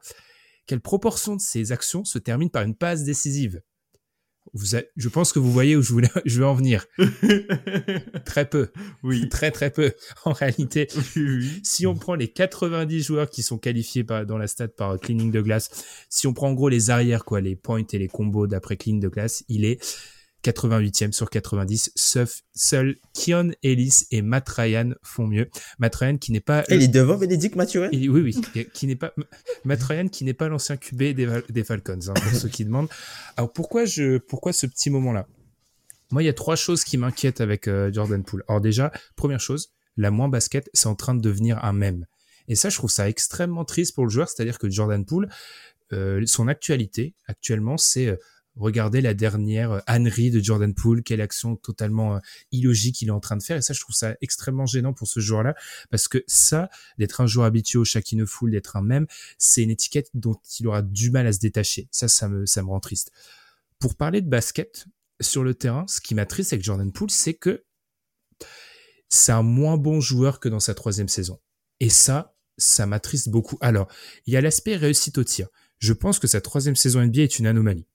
quelle 0.65 0.81
proportion 0.81 1.35
de 1.35 1.41
ces 1.41 1.71
actions 1.71 2.05
se 2.05 2.17
termine 2.17 2.49
par 2.49 2.63
une 2.63 2.75
passe 2.75 3.03
décisive. 3.03 3.61
Vous 4.53 4.77
je 4.95 5.09
pense 5.09 5.33
que 5.33 5.39
vous 5.39 5.51
voyez 5.51 5.75
où 5.75 5.81
je, 5.81 5.91
voulais, 5.91 6.09
je 6.23 6.39
veux 6.39 6.45
en 6.45 6.53
venir. 6.53 6.85
très 8.25 8.47
peu. 8.47 8.69
Oui. 9.03 9.27
Très 9.29 9.51
très 9.51 9.71
peu. 9.71 9.91
En 10.23 10.33
réalité, 10.33 10.87
si 11.63 11.87
on 11.87 11.95
prend 11.95 12.15
les 12.15 12.27
90 12.27 13.01
joueurs 13.01 13.29
qui 13.29 13.41
sont 13.43 13.57
qualifiés 13.57 14.03
par, 14.03 14.25
dans 14.25 14.37
la 14.37 14.47
stat 14.47 14.69
par 14.69 14.99
cleaning 14.99 15.31
de 15.31 15.41
glace, 15.41 15.69
si 16.09 16.27
on 16.27 16.33
prend 16.33 16.49
en 16.49 16.53
gros 16.53 16.69
les 16.69 16.89
arrières, 16.89 17.25
quoi, 17.25 17.41
les 17.41 17.55
points 17.55 17.83
et 17.91 17.97
les 17.97 18.07
combos 18.07 18.47
d'après 18.47 18.77
cleaning 18.77 19.01
de 19.01 19.09
glace, 19.09 19.43
il 19.49 19.65
est 19.65 19.83
88e 20.45 21.11
sur 21.11 21.29
90. 21.29 21.91
Seul, 21.95 22.27
seul 22.53 22.95
Kion 23.13 23.51
Ellis 23.63 24.05
et 24.11 24.21
Matt 24.21 24.47
Ryan 24.49 24.91
font 25.01 25.27
mieux. 25.27 25.49
Matt 25.79 25.95
Ryan 25.95 26.17
qui 26.17 26.31
n'est 26.31 26.39
pas. 26.39 26.63
Il 26.69 26.83
est 26.83 26.87
devant 26.87 27.17
Bénédicte 27.17 27.55
Mathurin? 27.55 27.89
Oui, 27.91 28.07
oui, 28.09 28.67
qui 28.73 28.87
n'est 28.87 28.95
pas. 28.95 29.13
Matt 29.63 29.81
Ryan 29.83 30.07
qui 30.07 30.23
n'est 30.23 30.33
pas 30.33 30.47
l'ancien 30.47 30.77
QB 30.77 30.97
des, 30.97 31.27
des 31.49 31.63
Falcons, 31.63 31.99
hein, 32.07 32.13
pour 32.13 32.31
ceux 32.33 32.49
qui 32.49 32.65
demandent. 32.65 32.89
Alors 33.37 33.51
pourquoi, 33.51 33.85
je, 33.85 34.17
pourquoi 34.17 34.53
ce 34.53 34.67
petit 34.67 34.89
moment-là? 34.89 35.27
Moi, 36.11 36.21
il 36.21 36.27
y 36.27 36.29
a 36.29 36.33
trois 36.33 36.55
choses 36.55 36.83
qui 36.83 36.97
m'inquiètent 36.97 37.41
avec 37.41 37.67
euh, 37.67 37.91
Jordan 37.91 38.23
Poole. 38.23 38.43
Alors 38.47 38.61
déjà, 38.61 38.91
première 39.15 39.39
chose, 39.39 39.71
la 39.97 40.11
moins 40.11 40.29
basket, 40.29 40.69
c'est 40.73 40.87
en 40.87 40.95
train 40.95 41.15
de 41.15 41.21
devenir 41.21 41.63
un 41.65 41.73
mème. 41.73 42.05
Et 42.47 42.55
ça, 42.55 42.69
je 42.69 42.77
trouve 42.77 42.91
ça 42.91 43.09
extrêmement 43.09 43.65
triste 43.65 43.95
pour 43.95 44.05
le 44.05 44.11
joueur, 44.11 44.29
c'est-à-dire 44.29 44.59
que 44.59 44.69
Jordan 44.69 45.03
Poole, 45.03 45.29
euh, 45.93 46.21
son 46.25 46.47
actualité 46.47 47.15
actuellement, 47.27 47.77
c'est 47.77 48.07
euh, 48.07 48.17
regarder 48.55 49.01
la 49.01 49.13
dernière 49.13 49.71
euh, 49.71 49.79
ânerie 49.87 50.31
de 50.31 50.39
Jordan 50.39 50.73
Poole, 50.73 51.03
quelle 51.03 51.21
action 51.21 51.55
totalement 51.55 52.19
illogique 52.51 53.01
il 53.01 53.09
est 53.09 53.11
en 53.11 53.19
train 53.19 53.37
de 53.37 53.43
faire. 53.43 53.57
Et 53.57 53.61
ça, 53.61 53.73
je 53.73 53.81
trouve 53.81 53.95
ça 53.95 54.15
extrêmement 54.21 54.65
gênant 54.65 54.93
pour 54.93 55.07
ce 55.07 55.19
joueur-là, 55.19 55.55
parce 55.89 56.07
que 56.07 56.23
ça, 56.27 56.69
d'être 56.97 57.21
un 57.21 57.27
joueur 57.27 57.45
habitué 57.45 57.79
au 57.79 57.85
Shakine 57.85 58.25
Full, 58.25 58.51
d'être 58.51 58.75
un 58.75 58.81
même, 58.81 59.07
c'est 59.37 59.63
une 59.63 59.71
étiquette 59.71 60.09
dont 60.13 60.35
il 60.59 60.67
aura 60.67 60.81
du 60.81 61.11
mal 61.11 61.27
à 61.27 61.33
se 61.33 61.39
détacher. 61.39 61.87
Ça, 61.91 62.07
ça 62.07 62.29
me, 62.29 62.45
ça 62.45 62.61
me 62.63 62.69
rend 62.69 62.79
triste. 62.79 63.11
Pour 63.79 63.95
parler 63.95 64.21
de 64.21 64.29
basket, 64.29 64.87
sur 65.21 65.43
le 65.43 65.53
terrain, 65.53 65.85
ce 65.87 66.01
qui 66.01 66.15
m'attriste 66.15 66.53
avec 66.53 66.63
Jordan 66.63 66.91
Poole, 66.91 67.11
c'est 67.11 67.33
que 67.33 67.63
c'est 69.09 69.31
un 69.31 69.43
moins 69.43 69.77
bon 69.77 70.01
joueur 70.01 70.39
que 70.39 70.49
dans 70.49 70.59
sa 70.59 70.73
troisième 70.73 71.07
saison. 71.07 71.39
Et 71.79 71.89
ça, 71.89 72.35
ça 72.57 72.85
m'attriste 72.85 73.29
beaucoup. 73.29 73.57
Alors, 73.61 73.87
il 74.25 74.33
y 74.33 74.37
a 74.37 74.41
l'aspect 74.41 74.75
réussite 74.75 75.17
au 75.17 75.23
tir. 75.23 75.47
Je 75.77 75.93
pense 75.93 76.19
que 76.19 76.27
sa 76.27 76.41
troisième 76.41 76.75
saison 76.75 77.01
NBA 77.01 77.21
est 77.21 77.39
une 77.39 77.47
anomalie. 77.47 77.87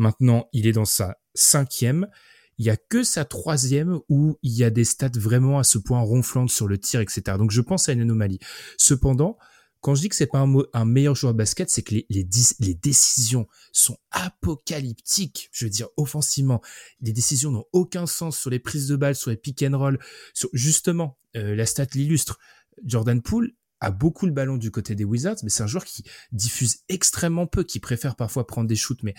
Maintenant, 0.00 0.48
il 0.54 0.66
est 0.66 0.72
dans 0.72 0.86
sa 0.86 1.18
cinquième. 1.34 2.08
Il 2.56 2.64
y 2.64 2.70
a 2.70 2.78
que 2.78 3.02
sa 3.04 3.26
troisième 3.26 4.00
où 4.08 4.38
il 4.42 4.52
y 4.52 4.64
a 4.64 4.70
des 4.70 4.84
stats 4.84 5.10
vraiment 5.14 5.58
à 5.58 5.62
ce 5.62 5.76
point 5.76 6.00
ronflantes 6.00 6.48
sur 6.48 6.66
le 6.66 6.78
tir, 6.78 7.00
etc. 7.00 7.36
Donc, 7.36 7.50
je 7.50 7.60
pense 7.60 7.86
à 7.90 7.92
une 7.92 8.00
anomalie. 8.00 8.38
Cependant, 8.78 9.36
quand 9.82 9.94
je 9.94 10.00
dis 10.00 10.08
que 10.08 10.16
c'est 10.16 10.26
pas 10.26 10.46
un, 10.72 10.84
meilleur 10.86 11.14
joueur 11.14 11.34
de 11.34 11.38
basket, 11.38 11.68
c'est 11.68 11.82
que 11.82 11.94
les, 11.94 12.06
les, 12.08 12.74
décisions 12.74 13.46
sont 13.72 13.98
apocalyptiques. 14.10 15.50
Je 15.52 15.66
veux 15.66 15.70
dire, 15.70 15.88
offensivement, 15.98 16.62
les 17.02 17.12
décisions 17.12 17.50
n'ont 17.50 17.66
aucun 17.72 18.06
sens 18.06 18.38
sur 18.38 18.48
les 18.48 18.58
prises 18.58 18.88
de 18.88 18.96
balles, 18.96 19.16
sur 19.16 19.28
les 19.28 19.36
pick 19.36 19.62
and 19.62 19.76
roll. 19.76 19.98
Sur, 20.32 20.48
justement, 20.54 21.18
euh, 21.36 21.54
la 21.54 21.66
stat 21.66 21.88
l'illustre. 21.94 22.38
Jordan 22.86 23.20
Poole 23.20 23.52
a 23.80 23.90
beaucoup 23.90 24.26
le 24.26 24.32
ballon 24.32 24.56
du 24.56 24.70
côté 24.70 24.94
des 24.94 25.04
Wizards, 25.04 25.36
mais 25.42 25.50
c'est 25.50 25.62
un 25.62 25.66
joueur 25.66 25.84
qui 25.84 26.04
diffuse 26.32 26.78
extrêmement 26.88 27.46
peu, 27.46 27.64
qui 27.64 27.80
préfère 27.80 28.16
parfois 28.16 28.46
prendre 28.46 28.68
des 28.68 28.76
shoots, 28.76 29.02
mais 29.02 29.14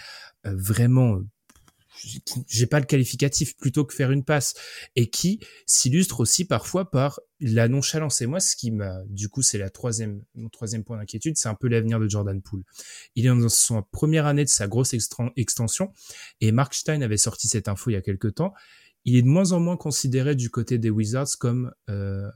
euh, 0.46 0.56
vraiment, 0.56 1.20
j'ai 2.48 2.68
pas 2.68 2.80
le 2.80 2.86
qualificatif 2.86 3.58
plutôt 3.58 3.86
que 3.86 3.94
faire 3.94 4.12
une 4.12 4.24
passe, 4.24 4.54
et 4.96 5.10
qui 5.10 5.40
s'illustre 5.66 6.20
aussi 6.20 6.46
parfois 6.46 6.90
par 6.90 7.20
la 7.40 7.68
nonchalance. 7.68 8.22
Et 8.22 8.28
moi, 8.28 8.40
ce 8.40 8.56
qui 8.56 8.72
m'a, 8.72 9.04
du 9.08 9.30
coup, 9.30 9.42
c'est 9.42 9.58
la 9.58 9.70
troisième, 9.70 10.24
mon 10.36 10.50
troisième 10.50 10.84
point 10.84 10.98
d'inquiétude, 10.98 11.38
c'est 11.38 11.50
un 11.50 11.56
peu 11.56 11.68
l'avenir 11.68 12.00
de 12.00 12.08
Jordan 12.08 12.42
Poole. 12.42 12.64
Il 13.16 13.26
est 13.26 13.30
dans 13.30 13.50
son 13.50 13.84
première 13.92 14.26
année 14.26 14.46
de 14.46 14.50
sa 14.50 14.68
grosse 14.68 14.94
extension, 15.36 15.92
et 16.40 16.52
Mark 16.52 16.74
Stein 16.74 17.02
avait 17.02 17.18
sorti 17.18 17.48
cette 17.48 17.68
info 17.68 17.90
il 17.90 17.94
y 17.94 17.98
a 17.98 18.02
quelque 18.02 18.28
temps. 18.28 18.54
Il 19.04 19.16
est 19.16 19.24
de 19.24 19.28
moins 19.28 19.52
en 19.52 19.60
moins 19.60 19.78
considéré 19.78 20.36
du 20.36 20.52
côté 20.52 20.78
des 20.78 20.92
Wizards 20.92 21.38
comme 21.40 21.74
euh, 21.90 22.30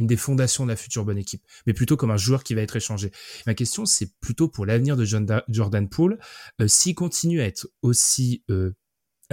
une 0.00 0.06
des 0.06 0.16
fondations 0.16 0.64
de 0.64 0.70
la 0.70 0.76
future 0.76 1.04
bonne 1.04 1.18
équipe, 1.18 1.42
mais 1.66 1.72
plutôt 1.72 1.96
comme 1.96 2.10
un 2.10 2.16
joueur 2.16 2.42
qui 2.42 2.54
va 2.54 2.62
être 2.62 2.76
échangé. 2.76 3.12
Ma 3.46 3.54
question, 3.54 3.86
c'est 3.86 4.18
plutôt 4.20 4.48
pour 4.48 4.66
l'avenir 4.66 4.96
de 4.96 5.04
Jordan 5.04 5.88
Poole. 5.88 6.18
Euh, 6.60 6.66
S'il 6.66 6.94
continue 6.94 7.40
à 7.40 7.46
être 7.46 7.68
aussi 7.82 8.42
euh, 8.50 8.72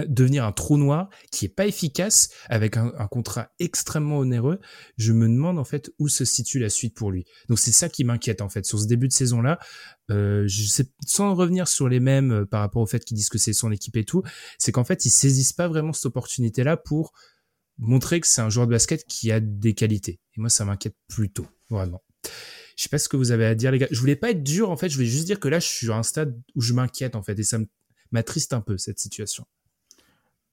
devenir 0.06 0.44
un 0.44 0.52
trou 0.52 0.76
noir 0.76 1.08
qui 1.32 1.46
est 1.46 1.48
pas 1.48 1.66
efficace 1.66 2.30
avec 2.48 2.76
un, 2.76 2.90
contrat 3.10 3.50
extrêmement 3.58 4.18
onéreux, 4.18 4.60
je 4.96 5.12
me 5.12 5.26
demande 5.26 5.58
en 5.58 5.64
fait 5.64 5.90
où 5.98 6.08
se 6.08 6.24
situe 6.24 6.58
la 6.58 6.68
suite 6.68 6.94
pour 6.94 7.10
lui. 7.10 7.24
Donc 7.48 7.58
c'est 7.58 7.72
ça 7.72 7.88
qui 7.88 8.04
m'inquiète 8.04 8.40
en 8.40 8.48
fait 8.48 8.64
sur 8.64 8.78
ce 8.78 8.86
début 8.86 9.08
de 9.08 9.12
saison 9.12 9.40
là. 9.40 9.58
Euh, 10.10 10.44
je 10.46 10.64
sais, 10.64 10.90
sans 11.06 11.34
revenir 11.34 11.68
sur 11.68 11.88
les 11.88 12.00
mêmes 12.00 12.32
euh, 12.32 12.46
par 12.46 12.60
rapport 12.60 12.82
au 12.82 12.86
fait 12.86 13.04
qu'ils 13.04 13.16
disent 13.16 13.28
que 13.28 13.38
c'est 13.38 13.52
son 13.52 13.72
équipe 13.72 13.96
et 13.96 14.04
tout, 14.04 14.22
c'est 14.58 14.72
qu'en 14.72 14.84
fait 14.84 15.04
ils 15.04 15.10
saisissent 15.10 15.52
pas 15.52 15.68
vraiment 15.68 15.92
cette 15.92 16.06
opportunité 16.06 16.64
là 16.64 16.76
pour 16.76 17.12
montrer 17.78 18.20
que 18.20 18.26
c'est 18.26 18.40
un 18.40 18.50
joueur 18.50 18.66
de 18.66 18.72
basket 18.72 19.04
qui 19.04 19.32
a 19.32 19.40
des 19.40 19.74
qualités. 19.74 20.20
Et 20.36 20.40
moi, 20.40 20.50
ça 20.50 20.64
m'inquiète 20.64 20.96
plutôt, 21.08 21.46
vraiment. 21.70 22.02
Je 22.76 22.84
sais 22.84 22.88
pas 22.88 22.98
ce 22.98 23.08
que 23.08 23.16
vous 23.16 23.32
avez 23.32 23.44
à 23.44 23.54
dire, 23.54 23.72
les 23.72 23.78
gars. 23.78 23.88
Je 23.90 23.98
voulais 23.98 24.16
pas 24.16 24.30
être 24.30 24.42
dur, 24.42 24.70
en 24.70 24.76
fait. 24.76 24.88
Je 24.88 24.94
voulais 24.94 25.08
juste 25.08 25.26
dire 25.26 25.40
que 25.40 25.48
là, 25.48 25.58
je 25.58 25.66
suis 25.66 25.90
à 25.90 25.96
un 25.96 26.02
stade 26.02 26.40
où 26.54 26.60
je 26.60 26.72
m'inquiète, 26.74 27.16
en 27.16 27.22
fait. 27.22 27.38
Et 27.38 27.42
ça 27.42 27.58
m'attriste 28.12 28.52
un 28.52 28.60
peu, 28.60 28.78
cette 28.78 28.98
situation. 28.98 29.46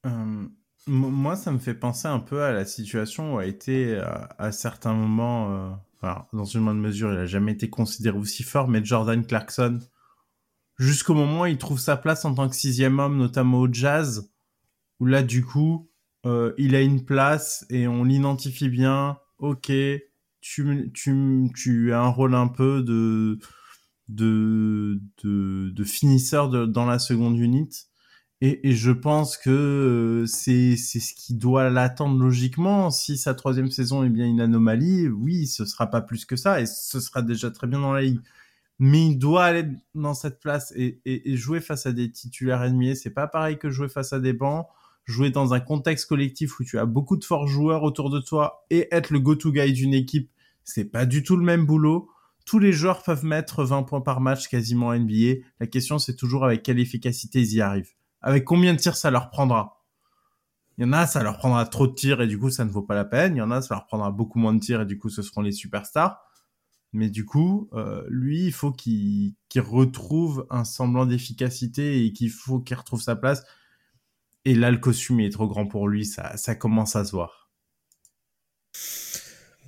Euh, 0.05 0.47
moi, 0.88 1.36
ça 1.36 1.51
me 1.51 1.59
fait 1.59 1.73
penser 1.73 2.07
un 2.07 2.19
peu 2.19 2.43
à 2.43 2.51
la 2.51 2.65
situation 2.65 3.36
où 3.36 3.38
a 3.38 3.45
été, 3.45 3.99
à, 4.38 4.51
certains 4.51 4.93
moments, 4.93 5.51
euh, 5.51 5.71
dans 6.34 6.45
une 6.45 6.61
moindre 6.61 6.82
mesure, 6.82 7.11
il 7.11 7.19
a 7.19 7.26
jamais 7.26 7.53
été 7.53 7.69
considéré 7.69 8.17
aussi 8.17 8.43
fort, 8.43 8.67
mais 8.67 8.84
Jordan 8.84 9.26
Clarkson, 9.26 9.80
jusqu'au 10.78 11.13
moment 11.13 11.41
où 11.41 11.45
il 11.47 11.57
trouve 11.57 11.80
sa 11.80 11.97
place 11.97 12.26
en 12.26 12.34
tant 12.34 12.49
que 12.49 12.55
sixième 12.55 12.99
homme, 12.99 13.17
notamment 13.17 13.59
au 13.59 13.71
jazz, 13.71 14.32
où 14.99 15.05
là, 15.05 15.23
du 15.23 15.43
coup, 15.43 15.89
euh, 16.26 16.53
il 16.57 16.76
a 16.76 16.82
une 16.82 17.05
place 17.05 17.65
et 17.69 17.88
on 17.88 18.03
l'identifie 18.03 18.69
bien. 18.69 19.17
Ok, 19.39 19.71
tu, 20.41 20.91
tu, 20.93 21.51
tu 21.55 21.93
as 21.93 22.01
un 22.01 22.07
rôle 22.09 22.36
un 22.36 22.47
peu 22.47 22.82
de, 22.82 23.39
de, 24.07 25.01
de, 25.23 25.69
de 25.69 25.84
finisseur 25.84 26.49
dans 26.67 26.86
la 26.86 26.99
seconde 26.99 27.38
unité. 27.38 27.78
Et, 28.41 28.69
et, 28.69 28.73
je 28.73 28.91
pense 28.91 29.38
que 29.38 29.49
euh, 29.49 30.26
c'est 30.26 30.76
ce 30.76 31.13
qui 31.15 31.36
doit 31.36 31.69
l'attendre 31.69 32.19
logiquement. 32.19 32.91
Si 32.91 33.17
sa 33.17 33.34
troisième 33.34 33.71
saison 33.71 34.03
est 34.03 34.09
bien 34.09 34.28
une 34.28 34.41
anomalie, 34.41 35.07
oui, 35.07 35.47
ce 35.47 35.65
sera 35.65 35.89
pas 35.89 36.01
plus 36.01 36.26
que 36.26 36.36
ça 36.36 36.59
et 36.61 36.65
ce 36.65 36.99
sera 36.99 37.21
déjà 37.21 37.49
très 37.49 37.67
bien 37.67 37.80
dans 37.80 37.93
la 37.93 38.01
ligue. 38.01 38.19
Mais 38.80 39.07
il 39.07 39.17
doit 39.17 39.45
aller 39.45 39.65
dans 39.95 40.13
cette 40.13 40.41
place 40.41 40.73
et, 40.76 40.99
et, 41.05 41.32
et 41.32 41.38
jouer 41.38 41.61
face 41.61 41.86
à 41.86 41.93
des 41.93 42.11
titulaires 42.11 42.61
ennemis. 42.63 42.97
C'est 42.97 43.09
pas 43.09 43.28
pareil 43.28 43.57
que 43.57 43.69
jouer 43.69 43.88
face 43.88 44.11
à 44.11 44.19
des 44.19 44.34
bancs 44.34 44.67
jouer 45.05 45.29
dans 45.29 45.53
un 45.53 45.59
contexte 45.59 46.07
collectif 46.07 46.59
où 46.59 46.63
tu 46.63 46.79
as 46.79 46.85
beaucoup 46.85 47.17
de 47.17 47.23
forts 47.23 47.47
joueurs 47.47 47.83
autour 47.83 48.09
de 48.09 48.19
toi 48.19 48.65
et 48.69 48.87
être 48.91 49.11
le 49.11 49.19
go-to 49.19 49.51
guy 49.51 49.71
d'une 49.71 49.93
équipe, 49.93 50.31
c'est 50.63 50.85
pas 50.85 51.05
du 51.05 51.23
tout 51.23 51.37
le 51.37 51.43
même 51.43 51.65
boulot. 51.65 52.09
Tous 52.45 52.59
les 52.59 52.73
joueurs 52.73 53.03
peuvent 53.03 53.25
mettre 53.25 53.63
20 53.63 53.83
points 53.83 54.01
par 54.01 54.19
match 54.19 54.47
quasiment 54.47 54.87
en 54.87 54.99
NBA. 54.99 55.41
La 55.59 55.67
question, 55.67 55.99
c'est 55.99 56.15
toujours 56.15 56.45
avec 56.45 56.63
quelle 56.63 56.79
efficacité 56.79 57.41
ils 57.41 57.53
y 57.55 57.61
arrivent. 57.61 57.91
Avec 58.21 58.43
combien 58.43 58.73
de 58.73 58.79
tirs 58.79 58.97
ça 58.97 59.11
leur 59.11 59.29
prendra? 59.29 59.83
Il 60.77 60.83
y 60.83 60.87
en 60.87 60.93
a, 60.93 61.07
ça 61.07 61.23
leur 61.23 61.37
prendra 61.37 61.65
trop 61.65 61.87
de 61.87 61.93
tirs 61.93 62.21
et 62.21 62.27
du 62.27 62.37
coup, 62.37 62.49
ça 62.49 62.65
ne 62.65 62.69
vaut 62.69 62.81
pas 62.81 62.95
la 62.95 63.05
peine. 63.05 63.35
Il 63.35 63.39
y 63.39 63.41
en 63.41 63.51
a, 63.51 63.61
ça 63.61 63.75
leur 63.75 63.85
prendra 63.85 64.11
beaucoup 64.11 64.39
moins 64.39 64.53
de 64.53 64.59
tirs 64.59 64.81
et 64.81 64.85
du 64.85 64.97
coup, 64.97 65.09
ce 65.09 65.21
seront 65.21 65.41
les 65.41 65.51
superstars. 65.51 66.19
Mais 66.91 67.09
du 67.09 67.25
coup, 67.25 67.69
euh, 67.73 68.03
lui, 68.09 68.45
il 68.45 68.51
faut 68.51 68.71
qu'il 68.71 69.35
retrouve 69.57 70.45
un 70.49 70.63
semblant 70.63 71.05
d'efficacité 71.05 72.05
et 72.05 72.13
qu'il 72.13 72.29
faut 72.29 72.59
qu'il 72.59 72.77
retrouve 72.77 73.01
sa 73.01 73.15
place. 73.15 73.43
Et 74.45 74.53
là, 74.53 74.71
le 74.71 74.77
costume 74.77 75.19
est 75.19 75.31
trop 75.31 75.47
grand 75.47 75.67
pour 75.67 75.87
lui, 75.87 76.05
ça, 76.05 76.37
ça 76.37 76.55
commence 76.55 76.95
à 76.95 77.03
se 77.03 77.11
voir. 77.11 77.49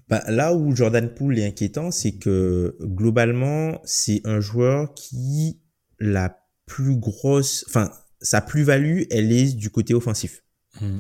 Bah, 0.08 0.24
là 0.28 0.54
où 0.54 0.74
Jordan 0.74 1.14
Poole 1.14 1.38
est 1.38 1.46
inquiétant, 1.46 1.92
c'est 1.92 2.14
que 2.14 2.78
globalement, 2.82 3.82
c'est 3.84 4.22
un 4.24 4.40
joueur 4.40 4.94
qui 4.94 5.60
la 6.00 6.40
plus 6.66 6.96
grosse, 6.96 7.66
enfin, 7.68 7.92
sa 8.22 8.42
plus-value, 8.42 9.04
elle 9.10 9.32
est 9.32 9.54
du 9.54 9.70
côté 9.70 9.94
offensif. 9.94 10.44
Hmm. 10.80 11.00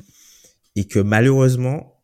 Et 0.75 0.85
que 0.85 0.99
malheureusement, 0.99 2.01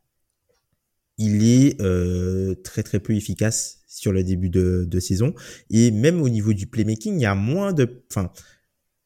il 1.18 1.44
est 1.44 1.80
euh, 1.82 2.56
très 2.64 2.84
très 2.84 3.00
peu 3.00 3.14
efficace 3.14 3.80
sur 3.88 4.12
le 4.12 4.24
début 4.24 4.50
de, 4.50 4.86
de, 4.88 5.00
saison. 5.00 5.34
Et 5.70 5.92
même 5.92 6.22
au 6.22 6.30
niveau 6.30 6.54
du 6.54 6.68
playmaking, 6.68 7.16
il 7.16 7.22
y 7.22 7.26
a 7.26 7.36
moins 7.36 7.74
de, 7.74 8.04
enfin, 8.10 8.32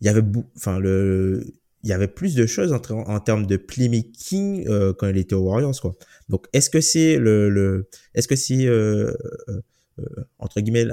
il 0.01 0.07
y 0.07 0.09
avait, 0.09 0.24
enfin, 0.55 0.80
le, 0.80 1.43
il 1.88 1.92
y 1.92 1.94
avait 1.94 2.10
plus 2.10 2.36
de 2.36 2.46
choses 2.46 2.74
en, 2.74 3.20
termes 3.22 3.46
de 3.46 3.56
playmaking 3.56 4.68
euh, 4.68 4.92
quand 4.92 5.08
il 5.08 5.18
était 5.18 5.36
aux 5.36 5.44
Warriors 5.44 5.80
quoi. 5.80 5.96
Donc 6.28 6.48
est-ce 6.52 6.70
que 6.70 6.82
c'est 6.82 7.18
le, 7.18 7.50
le 7.50 7.88
est-ce 8.14 8.28
que 8.28 8.36
c'est 8.36 8.66
euh, 8.66 9.14
euh, 9.48 9.62
euh 10.00 10.04
entre 10.38 10.60
guillemets 10.60 10.86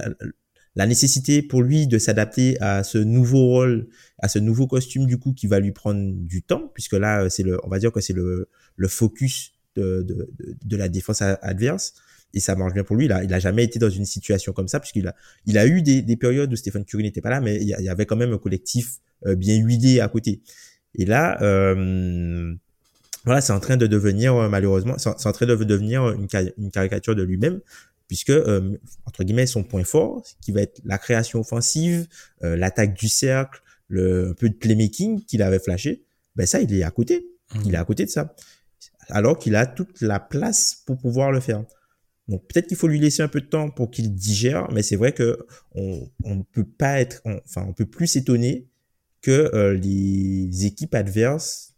la, 0.76 0.86
nécessité 0.86 1.42
pour 1.42 1.62
lui 1.62 1.88
de 1.88 1.98
s'adapter 1.98 2.60
à 2.60 2.84
ce 2.84 2.98
nouveau 2.98 3.44
rôle, 3.44 3.88
à 4.20 4.28
ce 4.28 4.38
nouveau 4.38 4.68
costume 4.68 5.06
du 5.06 5.18
coup 5.18 5.32
qui 5.32 5.48
va 5.48 5.58
lui 5.58 5.72
prendre 5.72 6.12
du 6.14 6.42
temps? 6.42 6.70
Puisque 6.74 6.92
là 6.92 7.28
c'est 7.28 7.42
le 7.42 7.58
on 7.64 7.68
va 7.68 7.80
dire 7.80 7.90
que 7.90 8.00
c'est 8.00 8.12
le 8.12 8.48
le 8.76 8.88
focus 8.88 9.52
de, 9.74 10.02
de, 10.02 10.30
de, 10.64 10.76
la 10.76 10.88
défense 10.88 11.22
adverse 11.22 11.94
et 12.32 12.38
ça 12.38 12.54
marche 12.54 12.72
bien 12.72 12.84
pour 12.84 12.94
lui. 12.94 13.06
Il 13.06 13.12
a, 13.12 13.24
il 13.24 13.34
a 13.34 13.40
jamais 13.40 13.64
été 13.64 13.80
dans 13.80 13.90
une 13.90 14.04
situation 14.04 14.52
comme 14.52 14.68
ça 14.68 14.78
puisqu'il 14.78 15.08
a, 15.08 15.16
il 15.46 15.58
a 15.58 15.66
eu 15.66 15.82
des, 15.82 16.02
des 16.02 16.16
périodes 16.16 16.52
où 16.52 16.56
Stephen 16.56 16.84
Curry 16.84 17.02
n'était 17.02 17.20
pas 17.20 17.30
là, 17.30 17.40
mais 17.40 17.56
il 17.56 17.66
y, 17.66 17.88
avait 17.88 18.06
quand 18.06 18.14
même 18.14 18.32
un 18.32 18.38
collectif 18.38 19.00
bien 19.24 19.56
huilé 19.56 19.98
à 19.98 20.06
côté. 20.06 20.42
Et 20.94 21.04
là, 21.04 21.40
euh, 21.42 22.54
voilà, 23.24 23.40
c'est 23.40 23.52
en 23.52 23.60
train 23.60 23.76
de 23.76 23.86
devenir 23.86 24.34
euh, 24.36 24.48
malheureusement, 24.48 24.96
c'est 24.98 25.26
en 25.26 25.32
train 25.32 25.46
de 25.46 25.54
devenir 25.64 26.10
une, 26.10 26.28
caricature 26.70 27.14
de 27.16 27.22
lui-même, 27.22 27.60
puisque 28.06 28.30
euh, 28.30 28.76
entre 29.06 29.24
guillemets 29.24 29.46
son 29.46 29.64
point 29.64 29.84
fort, 29.84 30.22
qui 30.42 30.52
va 30.52 30.60
être 30.60 30.80
la 30.84 30.98
création 30.98 31.40
offensive, 31.40 32.06
euh, 32.42 32.56
l'attaque 32.56 32.94
du 32.94 33.08
cercle, 33.08 33.62
le 33.88 34.34
peu 34.38 34.48
de 34.48 34.54
playmaking 34.54 35.24
qu'il 35.24 35.42
avait 35.42 35.58
flashé, 35.58 36.04
ben 36.36 36.46
ça, 36.46 36.60
il 36.60 36.72
est 36.74 36.82
à 36.82 36.90
côté. 36.90 37.26
Il 37.64 37.74
est 37.74 37.78
à 37.78 37.84
côté 37.84 38.04
de 38.04 38.10
ça. 38.10 38.34
Alors 39.08 39.38
qu'il 39.38 39.54
a 39.54 39.66
toute 39.66 40.00
la 40.00 40.18
place 40.18 40.82
pour 40.86 40.98
pouvoir 40.98 41.30
le 41.30 41.40
faire. 41.40 41.62
Donc 42.26 42.42
peut-être 42.48 42.66
qu'il 42.66 42.76
faut 42.76 42.88
lui 42.88 42.98
laisser 42.98 43.22
un 43.22 43.28
peu 43.28 43.40
de 43.40 43.46
temps 43.46 43.70
pour 43.70 43.90
qu'il 43.90 44.12
digère, 44.14 44.68
mais 44.72 44.82
c'est 44.82 44.96
vrai 44.96 45.12
que 45.12 45.46
on 45.74 46.42
peut 46.52 46.64
pas 46.64 47.00
être, 47.00 47.22
enfin 47.46 47.64
on 47.68 47.74
peut 47.74 47.86
plus 47.86 48.06
s'étonner 48.06 48.66
que 49.24 49.50
euh, 49.54 49.72
les 49.72 50.66
équipes 50.66 50.94
adverses 50.94 51.72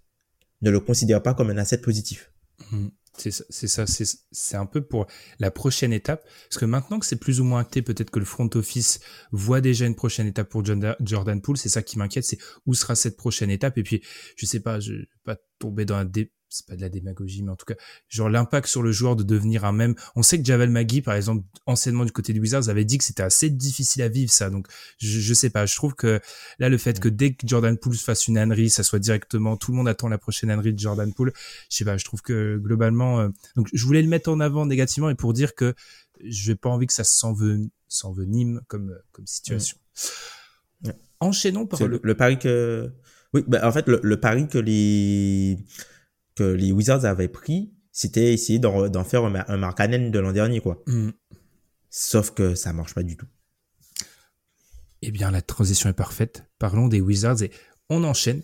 ne 0.63 0.71
le 0.71 0.81
considèrent 0.81 1.23
pas 1.23 1.33
comme 1.33 1.51
un 1.51 1.59
asset 1.59 1.79
positif. 1.79 2.33
Mm. 2.73 2.89
C'est 3.19 3.31
ça, 3.69 3.87
c'est 3.87 4.57
un 4.59 4.67
peu 4.67 4.83
pour 4.83 5.07
la 5.39 5.51
prochaine 5.51 5.93
étape. 5.95 6.29
Parce 6.51 6.59
que 6.59 6.67
maintenant 6.67 6.99
que 6.99 7.07
c'est 7.07 7.17
plus 7.17 7.41
ou 7.41 7.45
moins 7.45 7.61
acté, 7.61 7.81
peut-être 7.81 8.11
que 8.11 8.19
le 8.19 8.27
front 8.27 8.51
office 8.55 9.01
voit 9.33 9.63
déjà 9.63 9.87
une 9.87 9.95
prochaine 9.95 10.27
étape 10.27 10.51
pour 10.51 10.63
Jordan 10.65 11.41
Poole. 11.41 11.57
C'est 11.57 11.71
ça 11.71 11.83
qui 11.83 11.99
m'inquiète, 11.99 12.25
c'est 12.25 12.39
où 12.67 12.75
sera 12.75 12.95
cette 12.95 13.17
prochaine 13.17 13.49
étape. 13.49 13.79
Et 13.79 13.83
puis, 13.83 14.03
je 14.37 14.45
sais 14.45 14.61
pas, 14.61 14.81
je 14.81 14.93
vais 14.93 15.09
pas 15.25 15.37
tomber 15.59 15.87
dans 15.87 15.97
la 15.97 16.05
dé... 16.05 16.31
c'est 16.49 16.67
pas 16.67 16.77
de 16.77 16.81
la 16.81 16.89
démagogie, 16.89 17.43
mais 17.43 17.51
en 17.51 17.57
tout 17.57 17.67
cas, 17.67 17.75
genre 18.09 18.29
l'impact 18.29 18.69
sur 18.69 18.83
le 18.83 18.93
joueur 18.93 19.17
de 19.17 19.23
devenir 19.23 19.65
un 19.65 19.73
même. 19.73 19.95
On 20.15 20.23
sait 20.23 20.39
que 20.39 20.45
Javel 20.45 20.71
Magui, 20.71 21.03
par 21.03 21.15
exemple, 21.15 21.45
anciennement 21.67 22.05
du 22.05 22.13
côté 22.13 22.33
du 22.33 22.41
Wizards, 22.41 22.69
avait 22.69 22.85
dit 22.85 22.99
que 22.99 23.05
c'était 23.05 23.23
assez 23.23 23.51
difficile 23.51 24.03
à 24.03 24.09
vivre 24.09 24.31
ça. 24.33 24.49
Donc, 24.49 24.67
je, 24.99 25.21
je 25.21 25.35
sais 25.35 25.51
pas. 25.51 25.67
Je 25.67 25.75
trouve 25.75 25.95
que 25.95 26.21
là, 26.59 26.69
le 26.69 26.79
fait 26.79 27.01
que 27.01 27.09
dès 27.09 27.35
que 27.35 27.47
Jordan 27.47 27.77
Poole 27.77 27.97
fasse 27.97 28.29
une 28.29 28.39
ânerie, 28.39 28.71
ça 28.71 28.83
soit 28.83 28.99
directement, 28.99 29.57
tout 29.57 29.71
le 29.73 29.77
monde 29.77 29.89
attend 29.89 30.09
la 30.09 30.19
prochaine 30.19 30.51
ânerie 30.51 30.73
de 30.73 30.79
Jordan 30.79 31.13
Poole 31.13 31.33
je 31.71 31.77
sais 31.77 31.85
pas, 31.85 31.97
je 31.97 32.05
trouve 32.05 32.23
que 32.23 32.57
globalement, 32.59 33.21
euh, 33.21 33.29
donc 33.57 33.69
je 33.73 33.85
voulais 33.85 34.03
le 34.03 34.09
mettre 34.09 34.31
en 34.31 34.41
avant 34.41 34.67
négativement 34.67 35.11
et 35.11 35.15
pour 35.15 35.33
dire 35.33 35.55
que 35.55 35.75
je 36.25 36.51
n'ai 36.53 36.57
pas 36.57 36.69
envie 36.71 36.87
que 36.87 36.93
ça 36.93 37.05
s'enven- 37.05 37.69
s'envenime 37.89 38.61
comme 38.69 38.91
euh, 38.91 38.99
comme 39.13 39.27
situation. 39.27 39.77
Ouais. 40.85 40.95
Enchaînons 41.21 41.67
par 41.67 41.81
le. 41.81 41.87
le, 41.89 42.01
le 42.03 42.15
pari 42.15 42.39
que, 42.39 42.93
oui, 43.35 43.43
bah, 43.47 43.67
en 43.67 43.73
fait, 43.73 43.87
le, 43.89 44.01
le 44.03 44.21
pari 44.21 44.49
que 44.49 44.59
les 44.59 45.59
que 46.37 46.45
les 46.45 46.71
Wizards 46.71 47.05
avaient 47.05 47.29
pris, 47.29 47.73
c'était 47.93 48.33
essayer 48.33 48.59
d'en 48.59 49.05
faire 49.05 49.25
un, 49.25 49.45
un 49.49 49.57
Markkanen 49.57 50.11
de 50.11 50.19
l'an 50.19 50.33
dernier, 50.33 50.61
quoi. 50.61 50.83
Hmm. 50.87 51.11
Sauf 51.91 52.33
que 52.33 52.55
ça 52.55 52.73
marche 52.73 52.95
pas 52.95 53.03
du 53.03 53.17
tout. 53.17 53.27
Eh 55.03 55.11
bien, 55.11 55.31
la 55.31 55.43
transition 55.43 55.89
est 55.89 55.95
parfaite. 55.95 56.45
Parlons 56.59 56.89
des 56.89 57.01
Wizards 57.01 57.43
et 57.43 57.51
on 57.89 58.05
enchaîne 58.05 58.43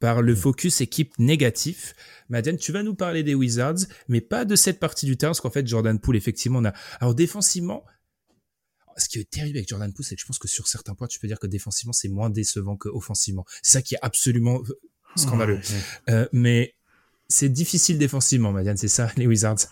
par 0.00 0.20
le 0.20 0.34
focus 0.34 0.80
équipe 0.80 1.16
négatif. 1.18 1.94
Madiane, 2.28 2.56
tu 2.56 2.72
vas 2.72 2.82
nous 2.82 2.94
parler 2.94 3.22
des 3.22 3.34
Wizards, 3.34 3.86
mais 4.08 4.20
pas 4.20 4.44
de 4.44 4.56
cette 4.56 4.80
partie 4.80 5.06
du 5.06 5.16
terrain, 5.16 5.30
parce 5.30 5.40
qu'en 5.40 5.50
fait, 5.50 5.66
Jordan 5.66 5.98
Poole, 6.00 6.16
effectivement, 6.16 6.58
on 6.58 6.64
a. 6.64 6.72
Alors, 7.00 7.14
défensivement, 7.14 7.84
ce 8.96 9.08
qui 9.08 9.18
est 9.18 9.30
terrible 9.30 9.58
avec 9.58 9.68
Jordan 9.68 9.92
Poole, 9.92 10.04
c'est 10.04 10.16
que 10.16 10.20
je 10.20 10.26
pense 10.26 10.38
que 10.38 10.48
sur 10.48 10.66
certains 10.66 10.94
points, 10.94 11.06
tu 11.06 11.20
peux 11.20 11.28
dire 11.28 11.38
que 11.38 11.46
défensivement, 11.46 11.92
c'est 11.92 12.08
moins 12.08 12.30
décevant 12.30 12.76
qu'offensivement. 12.76 13.44
C'est 13.62 13.72
ça 13.72 13.82
qui 13.82 13.94
est 13.94 14.00
absolument 14.02 14.60
euh, 14.60 14.74
scandaleux. 15.16 15.60
Euh, 16.10 16.26
mais 16.32 16.74
c'est 17.32 17.48
difficile 17.48 17.98
défensivement, 17.98 18.52
Madiane, 18.52 18.76
c'est 18.76 18.88
ça, 18.88 19.08
les 19.16 19.26
Wizards? 19.26 19.66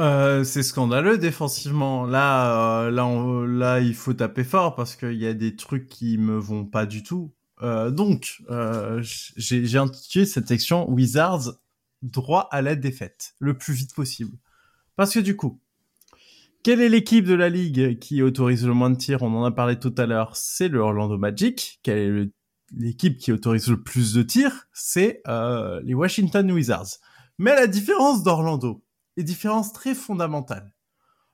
Euh, 0.00 0.42
c'est 0.42 0.64
scandaleux 0.64 1.18
défensivement. 1.18 2.04
Là, 2.04 2.86
euh, 2.86 2.90
là, 2.90 3.46
là, 3.46 3.80
il 3.80 3.94
faut 3.94 4.12
taper 4.12 4.42
fort 4.42 4.74
parce 4.74 4.96
qu'il 4.96 5.14
y 5.14 5.26
a 5.26 5.34
des 5.34 5.54
trucs 5.54 5.88
qui 5.88 6.18
me 6.18 6.36
vont 6.36 6.64
pas 6.64 6.84
du 6.84 7.02
tout. 7.02 7.32
Euh, 7.62 7.90
donc, 7.90 8.42
j'ai 9.36 9.78
intitulé 9.78 10.26
cette 10.26 10.48
section 10.48 10.90
Wizards 10.90 11.52
droit 12.02 12.48
à 12.50 12.60
la 12.60 12.74
défaite 12.74 13.34
le 13.38 13.56
plus 13.56 13.72
vite 13.72 13.94
possible. 13.94 14.36
Parce 14.96 15.14
que 15.14 15.20
du 15.20 15.36
coup, 15.36 15.60
quelle 16.64 16.80
est 16.80 16.88
l'équipe 16.88 17.24
de 17.24 17.34
la 17.34 17.48
ligue 17.48 17.98
qui 17.98 18.22
autorise 18.22 18.66
le 18.66 18.74
moins 18.74 18.90
de 18.90 18.96
tirs? 18.96 19.22
On 19.22 19.34
en 19.36 19.44
a 19.44 19.52
parlé 19.52 19.78
tout 19.78 19.94
à 19.96 20.06
l'heure. 20.06 20.34
C'est 20.34 20.68
le 20.68 20.80
Orlando 20.80 21.16
Magic. 21.18 21.78
Quelle 21.82 21.98
est 21.98 22.08
le- 22.08 22.32
l'équipe 22.72 23.18
qui 23.18 23.32
autorise 23.32 23.68
le 23.68 23.82
plus 23.82 24.14
de 24.14 24.22
tirs 24.22 24.68
C'est 24.72 25.22
euh, 25.26 25.80
les 25.84 25.94
Washington 25.94 26.50
Wizards. 26.50 26.98
Mais 27.38 27.54
la 27.54 27.66
différence 27.66 28.22
d'Orlando, 28.22 28.84
et 29.16 29.22
différence 29.22 29.72
très 29.72 29.94
fondamentale. 29.94 30.72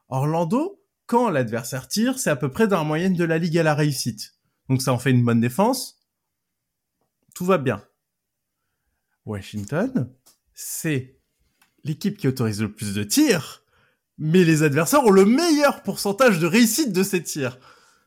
Orlando, 0.09 0.83
quand 1.07 1.29
l'adversaire 1.29 1.89
tire, 1.89 2.19
c'est 2.19 2.31
à 2.31 2.37
peu 2.37 2.51
près 2.51 2.69
dans 2.69 2.79
la 2.79 2.85
moyenne 2.85 3.15
de 3.15 3.25
la 3.25 3.39
ligue 3.39 3.59
à 3.59 3.63
la 3.63 3.75
réussite. 3.75 4.35
Donc 4.69 4.83
ça 4.83 4.93
en 4.93 4.99
fait 4.99 5.11
une 5.11 5.25
bonne 5.25 5.41
défense. 5.41 6.01
Tout 7.35 7.45
va 7.45 7.59
bien. 7.59 7.83
Washington, 9.27 10.13
c'est 10.55 11.19
l'équipe 11.85 12.17
qui 12.17 12.29
autorise 12.29 12.61
le 12.61 12.73
plus 12.73 12.95
de 12.95 13.03
tirs, 13.03 13.65
mais 14.19 14.45
les 14.45 14.63
adversaires 14.63 15.05
ont 15.05 15.11
le 15.11 15.25
meilleur 15.25 15.83
pourcentage 15.83 16.39
de 16.39 16.47
réussite 16.47 16.93
de 16.93 17.03
ces 17.03 17.23
tirs. 17.23 17.59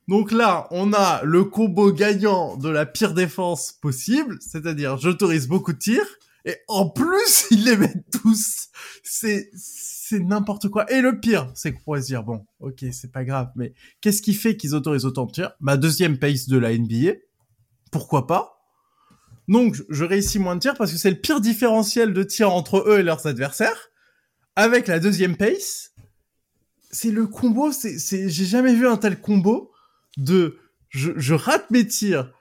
Donc 0.07 0.31
là, 0.31 0.67
on 0.71 0.91
a 0.93 1.21
le 1.23 1.45
combo 1.45 1.91
gagnant 1.93 2.57
de 2.57 2.69
la 2.69 2.85
pire 2.85 3.13
défense 3.13 3.71
possible, 3.71 4.37
c'est-à-dire 4.41 4.97
j'autorise 4.97 5.47
beaucoup 5.47 5.73
de 5.73 5.77
tirs, 5.77 6.17
et 6.45 6.57
en 6.67 6.89
plus, 6.89 7.47
ils 7.51 7.63
les 7.63 7.77
mettent 7.77 8.05
tous. 8.21 8.67
C'est, 9.03 9.49
c'est 9.55 10.19
n'importe 10.19 10.67
quoi. 10.69 10.91
Et 10.91 11.01
le 11.01 11.19
pire, 11.19 11.49
c'est 11.55 11.71
qu'on 11.73 11.79
pourrait 11.81 12.01
se 12.01 12.07
dire, 12.07 12.23
bon, 12.23 12.45
ok, 12.59 12.83
c'est 12.91 13.11
pas 13.11 13.23
grave, 13.23 13.49
mais 13.55 13.73
qu'est-ce 14.01 14.21
qui 14.21 14.33
fait 14.33 14.57
qu'ils 14.57 14.75
autorisent 14.75 15.05
autant 15.05 15.25
de 15.25 15.31
tirs? 15.31 15.51
Ma 15.61 15.77
deuxième 15.77 16.17
pace 16.19 16.47
de 16.47 16.57
la 16.57 16.77
NBA. 16.77 17.13
Pourquoi 17.91 18.27
pas? 18.27 18.49
Donc, 19.47 19.75
je- 19.89 20.03
réussis 20.03 20.39
moins 20.39 20.55
de 20.55 20.61
tirs 20.61 20.75
parce 20.75 20.91
que 20.91 20.97
c'est 20.97 21.09
le 21.11 21.19
pire 21.19 21.39
différentiel 21.41 22.13
de 22.13 22.23
tirs 22.23 22.51
entre 22.53 22.85
eux 22.89 22.99
et 22.99 23.03
leurs 23.03 23.25
adversaires. 23.27 23.89
Avec 24.55 24.87
la 24.87 24.99
deuxième 24.99 25.35
pace, 25.37 25.91
c'est 26.91 27.11
le 27.11 27.27
combo, 27.27 27.71
c'est, 27.71 27.97
c'est, 27.99 28.29
j'ai 28.29 28.45
jamais 28.45 28.73
vu 28.73 28.87
un 28.87 28.97
tel 28.97 29.19
combo 29.19 29.71
de, 30.17 30.57
je, 30.89 31.11
je 31.15 31.33
rate 31.33 31.69
mes 31.71 31.87
tirs, 31.87 32.31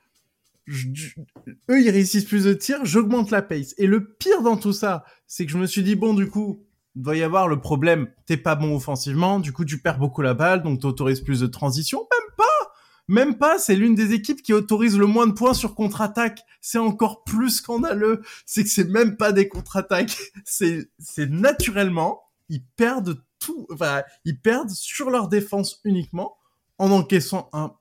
eux 0.69 1.81
ils 1.81 1.91
réussissent 1.91 2.25
plus 2.25 2.45
de 2.45 2.55
tirs, 2.55 2.85
j'augmente 2.85 3.31
la 3.31 3.43
pace. 3.43 3.75
Et 3.79 3.87
le 3.87 4.15
pire 4.15 4.43
dans 4.43 4.57
tout 4.57 4.73
ça, 4.73 5.05
c'est 5.27 5.47
que 5.47 5.53
je 5.53 5.59
me 5.59 5.67
suis 5.67 5.83
dit 5.83 5.97
bon 5.97 6.15
du 6.15 6.29
coup, 6.29 6.65
il 6.95 7.03
doit 7.03 7.17
y 7.17 7.23
avoir 7.23 7.49
le 7.49 7.61
problème, 7.61 8.09
t'es 8.27 8.37
pas 8.37 8.55
bon 8.55 8.77
offensivement, 8.77 9.41
du 9.41 9.53
coup 9.53 9.65
tu 9.65 9.81
perds 9.81 9.99
beaucoup 9.99 10.23
la 10.23 10.35
balle, 10.35 10.63
donc 10.63 10.81
t'autorises 10.81 11.21
plus 11.21 11.41
de 11.41 11.47
transition. 11.47 12.07
Même 12.11 12.37
pas, 12.37 12.73
même 13.09 13.39
pas. 13.39 13.59
C'est 13.59 13.77
l'une 13.77 13.95
des 13.95 14.13
équipes 14.13 14.43
qui 14.43 14.53
autorise 14.53 14.99
le 14.99 15.07
moins 15.07 15.27
de 15.27 15.33
points 15.33 15.55
sur 15.55 15.75
contre-attaque. 15.75 16.43
C'est 16.61 16.79
encore 16.79 17.25
plus 17.25 17.51
scandaleux. 17.51 18.23
C'est 18.47 18.63
que 18.63 18.71
c'est 18.71 18.89
même 18.89 19.17
pas 19.17 19.33
des 19.33 19.49
contre-attaques. 19.49 20.17
C'est 20.45 20.91
c'est 20.99 21.29
naturellement 21.29 22.23
ils 22.53 22.65
perdent 22.77 23.23
tout. 23.39 23.67
Enfin, 23.73 24.03
ils 24.25 24.39
perdent 24.39 24.71
sur 24.71 25.11
leur 25.11 25.29
défense 25.29 25.81
uniquement 25.85 26.37
en 26.83 26.91
encaissant 26.91 27.49
un 27.53 27.73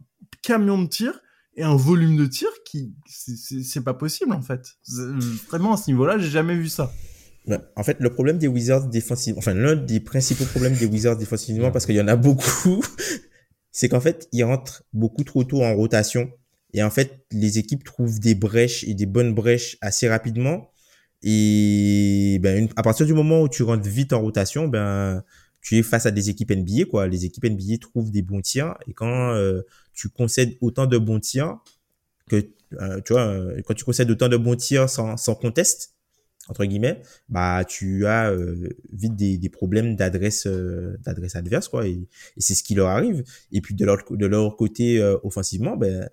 camion 0.44 0.82
de 0.82 0.88
tir 0.88 1.20
et 1.56 1.64
un 1.64 1.76
volume 1.76 2.18
de 2.18 2.28
tir 2.28 2.48
qui 2.66 2.94
c'est- 3.08 3.82
pas 3.82 3.96
possible 3.96 4.32
en 4.32 4.42
fait. 4.42 4.78
Vraiment 5.50 5.74
à 5.74 5.78
ce 5.78 5.90
niveau-là, 5.90 6.20
j'ai 6.20 6.30
jamais 6.30 6.56
vu 6.56 6.70
ça. 6.70 6.92
En 7.76 7.84
fait, 7.84 7.98
le 8.00 8.12
problème 8.12 8.38
des 8.38 8.48
Wizards 8.48 8.88
défensivement, 8.88 9.40
enfin 9.40 9.56
l'un 9.56 9.76
des 9.76 10.00
principaux 10.00 10.46
problèmes 10.46 10.76
des 10.76 10.86
Wizards 10.86 11.18
défensivement, 11.18 11.72
parce 11.72 11.88
qu'il 11.88 11.96
y 11.96 12.02
en 12.02 12.08
a 12.08 12.16
beaucoup, 12.16 12.84
c'est 13.72 13.90
qu'en 13.90 14.00
fait, 14.00 14.30
ils 14.32 14.44
rentrent 14.44 14.84
beaucoup 14.94 15.24
trop 15.24 15.44
tôt 15.44 15.64
en 15.64 15.74
rotation. 15.76 16.32
Et 16.74 16.84
en 16.84 16.92
fait, 16.92 17.26
les 17.32 17.58
équipes 17.58 17.84
trouvent 17.84 18.20
des 18.20 18.36
brèches 18.36 18.84
et 18.84 18.94
des 18.94 19.08
bonnes 19.08 19.34
brèches 19.34 19.78
assez 19.82 20.08
rapidement. 20.08 20.70
Et 21.24 22.40
ben, 22.42 22.70
à 22.76 22.84
partir 22.84 23.06
du 23.08 23.14
moment 23.14 23.42
où 23.42 23.50
tu 23.50 23.64
rentres 23.64 23.90
vite 23.90 24.14
en 24.14 24.22
rotation, 24.22 24.68
ben, 24.68 25.24
tu 25.62 25.78
es 25.78 25.84
face 25.84 26.06
à 26.06 26.12
des 26.12 26.30
équipes 26.30 26.52
NBA, 26.52 26.86
quoi. 26.90 27.08
Les 27.08 27.26
équipes 27.26 27.46
NBA 27.46 27.78
trouvent 27.80 28.12
des 28.12 28.22
bons 28.22 28.42
tirs. 28.42 28.76
Et 28.88 28.94
quand 28.94 29.34
euh, 29.34 29.62
tu 29.94 30.10
concèdes 30.10 30.58
autant 30.62 30.88
de 30.88 30.98
bons 30.98 31.20
tirs, 31.20 31.60
que, 32.28 32.48
euh, 32.80 33.02
tu 33.02 33.14
vois, 33.14 33.28
euh, 33.28 33.62
quand 33.66 33.74
tu 33.74 33.84
concèdes 33.84 34.10
autant 34.10 34.30
de 34.30 34.38
bons 34.38 34.56
tirs 34.56 34.90
sans, 34.90 35.18
sans 35.18 35.36
conteste, 35.36 35.96
entre 36.48 36.66
guillemets, 36.66 37.02
bah 37.30 37.64
tu 37.66 38.08
as 38.08 38.32
euh, 38.32 38.70
vite 38.92 39.16
des, 39.16 39.38
des 39.38 39.50
problèmes 39.50 39.96
d'adresse 39.96 40.48
d'adresse 40.48 41.36
adverse 41.36 41.68
quoi 41.68 41.88
et, 41.88 42.08
c'est 42.38 42.56
ce 42.56 42.64
qui 42.64 42.74
leur 42.74 42.88
arrive 42.88 43.24
et 43.52 43.62
puis 43.62 43.76
de 43.76 43.86
leur 43.86 44.00
de 44.10 44.26
leur 44.26 44.56
côté 44.58 45.02
offensivement 45.24 45.78
ben 45.78 46.10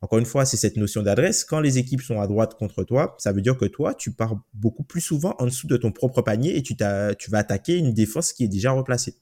encore 0.00 0.18
une 0.18 0.26
fois 0.26 0.44
c'est 0.44 0.56
cette 0.56 0.76
notion 0.76 1.02
d'adresse 1.02 1.44
quand 1.44 1.60
les 1.60 1.78
équipes 1.78 2.02
sont 2.02 2.20
à 2.20 2.26
droite 2.26 2.54
contre 2.54 2.84
toi 2.84 3.16
ça 3.18 3.32
veut 3.32 3.40
dire 3.40 3.56
que 3.56 3.64
toi 3.64 3.94
tu 3.94 4.12
pars 4.12 4.40
beaucoup 4.54 4.82
plus 4.82 5.00
souvent 5.00 5.34
en 5.38 5.46
dessous 5.46 5.66
de 5.66 5.76
ton 5.76 5.92
propre 5.92 6.22
panier 6.22 6.56
et 6.56 6.62
tu 6.62 6.74
vas 6.74 7.38
attaquer 7.38 7.76
une 7.76 7.92
défense 7.92 8.32
qui 8.32 8.44
est 8.44 8.48
déjà 8.48 8.72
replacée 8.72 9.16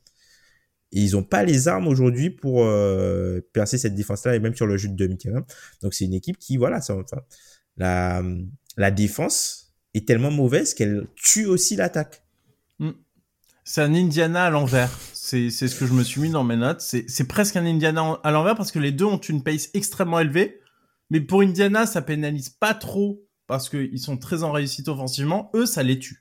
et 0.93 1.01
ils 1.01 1.17
ont 1.17 1.25
pas 1.25 1.45
les 1.45 1.69
armes 1.69 1.89
aujourd'hui 1.89 2.31
pour 2.31 2.65
euh, 2.65 3.41
percer 3.53 3.79
cette 3.79 3.95
défense 3.95 4.25
là 4.25 4.37
et 4.37 4.41
même 4.41 4.55
sur 4.55 4.67
le 4.67 4.77
jeu 4.77 4.89
de 4.89 4.97
demi-terrain 4.97 5.45
donc 5.83 5.95
c'est 5.95 6.05
une 6.05 6.15
équipe 6.15 6.39
qui 6.39 6.57
voilà 6.57 6.81
la 7.79 8.91
défense 8.91 9.67
est 9.97 10.07
tellement 10.07 10.31
mauvaise 10.31 10.75
qu'elle 10.75 11.07
tue 11.17 11.47
aussi 11.47 11.77
l'attaque. 11.77 12.23
C'est 13.65 13.83
un 13.83 13.95
Indiana 13.95 14.45
à 14.45 14.51
l'envers. 14.51 14.97
C'est 15.13 15.51
ce 15.51 15.75
que 15.75 15.87
je 15.87 15.93
me 15.93 16.05
suis 16.05 16.21
mis 16.21 16.31
dans 16.31 16.45
mes 16.45 16.57
notes. 16.57 16.81
C'est 16.81 17.25
presque 17.27 17.57
un 17.57 17.67
Indiana 17.67 18.21
à 18.23 18.31
l'envers 18.31 18.55
parce 18.55 18.71
que 18.71 18.79
les 18.79 18.93
deux 18.93 19.07
ont 19.07 19.19
une 19.19 19.43
pace 19.43 19.71
extrêmement 19.75 20.21
élevée. 20.21 20.61
Mais 21.11 21.21
pour 21.21 21.43
Indiana, 21.43 21.87
ça 21.87 22.03
pénalise 22.03 22.49
pas 22.49 22.75
trop 22.75 23.23
parce 23.47 23.69
qu'ils 23.69 24.01
sont 24.01 24.17
très 24.17 24.43
en 24.43 24.53
réussite 24.53 24.89
offensivement. 24.89 25.51
Eux, 25.55 25.67
ça 25.67 25.83
les 25.83 25.99
tue. 25.99 26.21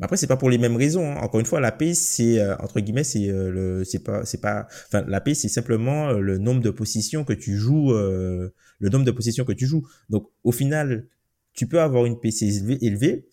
Après, 0.00 0.16
c'est 0.16 0.26
pas 0.26 0.36
pour 0.36 0.50
les 0.50 0.58
mêmes 0.58 0.76
raisons. 0.76 1.06
hein. 1.06 1.16
Encore 1.16 1.40
une 1.40 1.46
fois, 1.46 1.60
la 1.60 1.72
pace, 1.72 1.98
c'est 1.98 2.38
euh, 2.40 2.54
euh, 2.56 3.84
pas, 4.04 4.24
c'est 4.24 4.40
pas, 4.40 4.66
enfin, 4.88 5.04
la 5.06 5.22
c'est 5.34 5.48
simplement 5.48 6.08
euh, 6.08 6.18
le 6.18 6.38
nombre 6.38 6.60
de 6.60 6.70
positions 6.70 7.24
que 7.24 7.32
tu 7.32 7.56
joues, 7.56 7.92
le 7.92 8.52
nombre 8.80 9.04
de 9.04 9.10
que 9.10 9.52
tu 9.52 9.66
joues. 9.66 9.86
Donc, 10.10 10.28
au 10.42 10.52
final, 10.52 11.06
tu 11.54 11.66
peux 11.66 11.80
avoir 11.80 12.06
une 12.06 12.18
PC 12.18 12.46
élevée, 12.82 13.28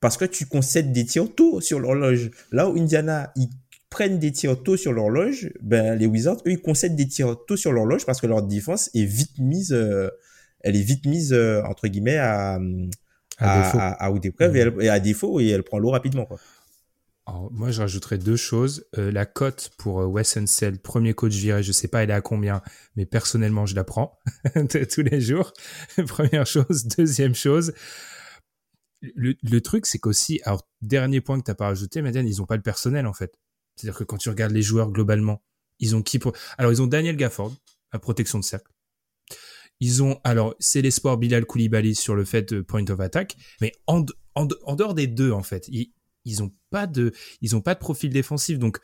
parce 0.00 0.16
que 0.16 0.24
tu 0.24 0.46
concèdes 0.46 0.92
des 0.92 1.04
tirs 1.04 1.34
tôt 1.34 1.60
sur 1.60 1.80
l'horloge. 1.80 2.30
Là 2.50 2.68
où 2.68 2.76
Indiana, 2.78 3.32
ils 3.36 3.48
prennent 3.90 4.18
des 4.18 4.32
tirs 4.32 4.62
tôt 4.62 4.76
sur 4.76 4.92
l'horloge, 4.92 5.52
ben, 5.62 5.96
les 5.96 6.06
Wizards, 6.06 6.38
eux, 6.46 6.52
ils 6.52 6.60
concèdent 6.60 6.96
des 6.96 7.06
tirs 7.06 7.36
tôt 7.46 7.56
sur 7.56 7.72
l'horloge 7.72 8.04
parce 8.04 8.20
que 8.20 8.26
leur 8.26 8.42
défense 8.42 8.90
est 8.94 9.04
vite 9.04 9.38
mise, 9.38 9.76
elle 10.66 10.74
est 10.74 10.82
vite 10.82 11.06
mise, 11.06 11.32
euh, 11.32 11.62
entre 11.62 11.86
guillemets, 11.86 12.16
à, 12.16 12.58
à, 13.38 13.62
défaut. 13.62 13.78
à, 13.78 14.10
et, 14.10 14.58
elle, 14.58 14.74
et 14.80 14.88
à 14.88 14.98
défaut, 14.98 15.38
et 15.38 15.46
elle 15.48 15.62
prend 15.62 15.78
l'eau 15.78 15.90
rapidement, 15.90 16.26
quoi. 16.26 16.40
Alors, 17.24 17.52
moi, 17.52 17.70
je 17.70 17.80
rajouterais 17.80 18.18
deux 18.18 18.36
choses. 18.36 18.84
Euh, 18.98 19.12
la 19.12 19.26
cote 19.26 19.70
pour 19.78 20.00
euh, 20.00 20.06
Wes 20.06 20.36
Unseld, 20.36 20.80
premier 20.80 21.14
coach 21.14 21.34
viré, 21.34 21.62
je 21.62 21.70
sais 21.70 21.86
pas 21.86 22.02
elle 22.02 22.10
est 22.10 22.14
à 22.14 22.20
combien, 22.20 22.62
mais 22.96 23.06
personnellement, 23.06 23.64
je 23.64 23.76
la 23.76 23.84
prends 23.84 24.18
tous 24.92 25.02
les 25.02 25.20
jours. 25.20 25.52
Première 26.08 26.46
chose. 26.46 26.86
Deuxième 26.86 27.34
chose, 27.34 27.72
le, 29.02 29.34
le 29.42 29.60
truc, 29.60 29.86
c'est 29.86 29.98
qu'aussi, 29.98 30.40
alors, 30.44 30.68
dernier 30.82 31.20
point 31.20 31.38
que 31.38 31.44
t'as 31.44 31.54
pas 31.54 31.66
rajouté, 31.66 32.02
Madiane, 32.02 32.26
ils 32.26 32.42
ont 32.42 32.46
pas 32.46 32.56
le 32.56 32.62
personnel, 32.62 33.06
en 33.06 33.12
fait. 33.12 33.38
C'est-à-dire 33.76 33.98
que 33.98 34.04
quand 34.04 34.18
tu 34.18 34.30
regardes 34.30 34.52
les 34.52 34.62
joueurs 34.62 34.90
globalement, 34.90 35.42
ils 35.78 35.94
ont 35.94 36.02
qui 36.02 36.18
pour... 36.18 36.32
Alors, 36.58 36.72
ils 36.72 36.82
ont 36.82 36.88
Daniel 36.88 37.16
Gafford, 37.16 37.54
à 37.92 38.00
protection 38.00 38.40
de 38.40 38.44
cercle. 38.44 38.72
Ils 39.80 40.02
ont, 40.02 40.18
alors, 40.24 40.54
c'est 40.58 40.80
l'espoir 40.80 41.18
Bilal 41.18 41.44
Koulibaly 41.44 41.94
sur 41.94 42.14
le 42.14 42.24
fait 42.24 42.52
de 42.54 42.62
point 42.62 42.84
of 42.88 43.00
attack, 43.00 43.36
mais 43.60 43.72
en, 43.86 44.04
en, 44.34 44.48
en 44.64 44.74
dehors 44.76 44.94
des 44.94 45.06
deux, 45.06 45.32
en 45.32 45.42
fait, 45.42 45.66
ils, 45.68 45.92
ils 46.24 46.42
ont 46.42 46.52
pas 46.70 46.86
de, 46.86 47.12
ils 47.42 47.54
ont 47.54 47.60
pas 47.60 47.74
de 47.74 47.78
profil 47.78 48.10
défensif. 48.10 48.58
Donc, 48.58 48.78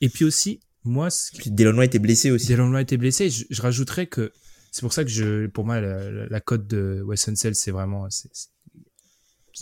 et 0.00 0.08
puis 0.08 0.24
aussi, 0.24 0.60
moi, 0.84 1.08
puis 1.38 1.50
Delon 1.50 1.80
était 1.82 1.98
blessé 1.98 2.30
aussi. 2.30 2.48
Delon 2.48 2.76
était 2.78 2.96
blessé. 2.96 3.30
Je, 3.30 3.44
je 3.48 3.62
rajouterais 3.62 4.06
que 4.06 4.32
c'est 4.70 4.82
pour 4.82 4.92
ça 4.92 5.04
que 5.04 5.10
je, 5.10 5.46
pour 5.46 5.64
moi, 5.64 5.80
la, 5.80 6.10
la, 6.10 6.26
la 6.26 6.40
cote 6.40 6.66
de 6.66 7.02
Wes 7.06 7.28
Unseld, 7.28 7.54
c'est 7.54 7.70
vraiment, 7.70 8.08
c'est 8.10 8.28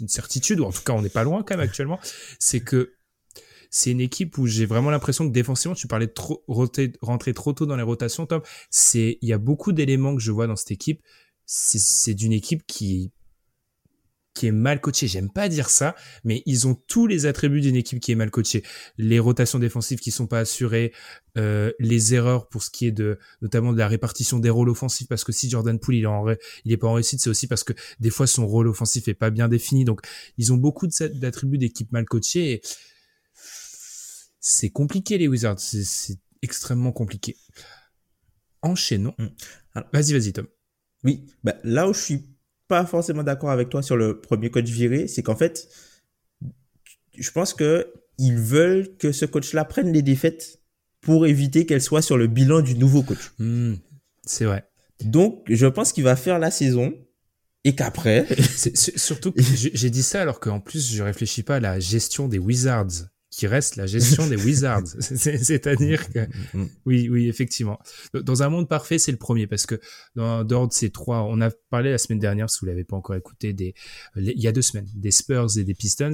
une 0.01 0.09
certitude, 0.09 0.59
ou 0.59 0.65
en 0.65 0.73
tout 0.73 0.83
cas, 0.83 0.93
on 0.93 1.03
n'est 1.03 1.09
pas 1.09 1.23
loin 1.23 1.45
quand 1.45 1.57
même 1.57 1.65
actuellement. 1.65 2.01
C'est 2.41 2.61
que 2.61 2.95
c'est 3.77 3.91
une 3.91 4.01
équipe 4.01 4.39
où 4.39 4.47
j'ai 4.47 4.67
vraiment 4.67 4.91
l'impression 4.91 5.27
que 5.27 5.33
défensivement, 5.33 5.75
tu 5.75 5.89
parlais 5.89 6.07
de 6.07 6.13
trop, 6.13 6.45
rentrer, 6.47 7.35
trop 7.35 7.53
tôt 7.55 7.67
dans 7.67 7.75
les 7.75 7.83
rotations, 7.83 8.25
Tom. 8.25 8.41
Il 8.95 9.19
y 9.21 9.33
a 9.33 9.39
beaucoup 9.39 9.73
d'éléments 9.73 10.15
que 10.15 10.23
je 10.23 10.31
vois 10.31 10.47
dans 10.47 10.55
cette 10.55 10.71
équipe. 10.71 11.03
C'est 11.45 12.15
d'une 12.15 12.33
équipe 12.33 12.63
qui, 12.69 13.11
qui 14.33 14.47
est 14.47 14.53
mal 14.53 14.81
coachée. 14.81 15.09
J'aime 15.09 15.29
pas 15.29 15.49
dire 15.49 15.71
ça, 15.71 15.97
mais 16.23 16.45
ils 16.47 16.69
ont 16.69 16.77
tous 16.87 17.09
les 17.09 17.27
attributs 17.27 17.61
d'une 17.61 17.75
équipe 17.75 17.99
qui 17.99 18.13
est 18.13 18.15
mal 18.15 18.31
coachée. 18.31 18.63
Les 18.97 19.19
rotations 19.19 19.59
défensives 19.59 19.99
qui 19.99 20.13
sont 20.13 20.29
pas 20.29 20.39
assurées, 20.39 20.93
euh, 21.37 21.73
les 21.81 22.15
erreurs 22.15 22.49
pour 22.49 22.63
ce 22.63 22.71
qui 22.71 22.87
est 22.87 22.93
de, 22.93 23.19
notamment 23.43 23.73
de 23.73 23.79
la 23.79 23.89
répartition 23.89 24.39
des 24.39 24.51
rôles 24.51 24.69
offensifs, 24.69 25.09
parce 25.09 25.25
que 25.25 25.33
si 25.33 25.51
Jordan 25.51 25.81
Poole 25.81 25.97
il 25.97 26.05
est, 26.05 26.07
en, 26.07 26.25
il 26.65 26.71
est 26.71 26.77
pas 26.77 26.87
en 26.87 26.93
réussite, 26.93 27.21
c'est 27.21 27.31
aussi 27.31 27.49
parce 27.49 27.65
que 27.65 27.73
des 27.99 28.11
fois 28.11 28.29
son 28.29 28.47
rôle 28.47 28.69
offensif 28.69 29.09
est 29.09 29.15
pas 29.15 29.31
bien 29.31 29.49
défini. 29.49 29.85
Donc, 29.85 30.03
ils 30.39 30.53
ont 30.53 30.59
beaucoup 30.59 30.87
d'attributs 30.87 31.59
d'équipe 31.59 31.91
mal 31.91 32.05
coachée 32.05 32.63
c'est 34.47 34.69
compliqué 34.69 35.17
les 35.17 35.27
Wizards. 35.27 35.59
C'est 35.59 36.19
extrêmement 36.43 36.93
compliqué. 36.93 37.37
Enchaînons. 38.61 39.15
Mmh. 39.19 39.81
Vas-y, 39.93 40.13
vas-y, 40.13 40.33
Tom. 40.35 40.47
Oui, 41.03 41.25
bah, 41.43 41.57
là 41.65 41.89
où 41.89 41.95
je 41.95 42.01
suis 42.01 42.29
pas 42.69 42.85
forcément 42.85 43.23
d'accord 43.23 43.51
avec 43.51 43.71
toi 43.71 43.83
sur 43.83 43.97
le 43.97 44.21
premier 44.21 44.51
coach 44.51 44.67
viré, 44.67 45.09
c'est 45.09 45.23
qu'en 45.23 45.35
fait, 45.35 45.69
je 47.17 47.31
pense 47.31 47.55
que 47.55 47.91
ils 48.19 48.37
veulent 48.37 48.97
que 48.99 49.13
ce 49.13 49.25
coach-là 49.25 49.65
prenne 49.65 49.93
les 49.93 50.03
défaites 50.03 50.61
pour 51.01 51.27
éviter 51.27 51.65
qu'elles 51.65 51.83
soient 51.83 52.03
sur 52.03 52.19
le 52.19 52.27
bilan 52.27 52.61
du 52.61 52.75
nouveau 52.75 53.03
coach. 53.03 53.33
Mmh, 53.39 53.75
c'est 54.27 54.45
vrai. 54.45 54.69
Donc, 55.03 55.43
je 55.49 55.67
pense 55.67 55.93
qu'il 55.93 56.05
va 56.05 56.17
faire 56.17 56.39
la 56.39 56.51
saison 56.51 56.93
et 57.65 57.75
qu'après. 57.75 58.27
surtout 58.75 59.33
que 59.33 59.41
j'ai 59.43 59.91
dit 59.91 60.03
ça 60.03 60.21
alors 60.21 60.39
qu'en 60.39 60.61
plus, 60.61 60.93
je 60.93 61.03
réfléchis 61.03 61.43
pas 61.43 61.57
à 61.57 61.61
la 61.61 61.81
gestion 61.81 62.29
des 62.29 62.39
Wizards 62.39 63.09
qui 63.37 63.47
reste 63.47 63.77
la 63.77 63.87
gestion 63.87 64.27
des 64.27 64.37
Wizards. 64.37 64.87
C'est-à-dire 65.01 66.09
que, 66.11 66.29
oui, 66.87 67.09
oui, 67.09 67.29
effectivement. 67.29 67.79
Dans 68.15 68.43
un 68.43 68.49
monde 68.49 68.69
parfait, 68.69 68.99
c'est 68.99 69.13
le 69.13 69.19
premier 69.19 69.47
parce 69.47 69.67
que 69.67 69.81
dans 70.15 70.45
dehors 70.45 70.69
de 70.69 70.73
ces 70.73 70.91
trois, 70.91 71.23
on 71.23 71.41
a 71.41 71.51
parlé 71.71 71.91
la 71.91 71.99
semaine 71.99 72.21
dernière, 72.21 72.49
si 72.49 72.61
vous 72.61 72.67
l'avez 72.67 72.85
pas 72.85 72.97
encore 72.97 73.17
écouté, 73.17 73.53
des, 73.53 73.75
il 74.17 74.41
y 74.41 74.47
a 74.47 74.53
deux 74.53 74.63
semaines, 74.63 74.89
des 74.95 75.11
Spurs 75.11 75.59
et 75.59 75.65
des 75.65 75.75
Pistons. 75.75 76.13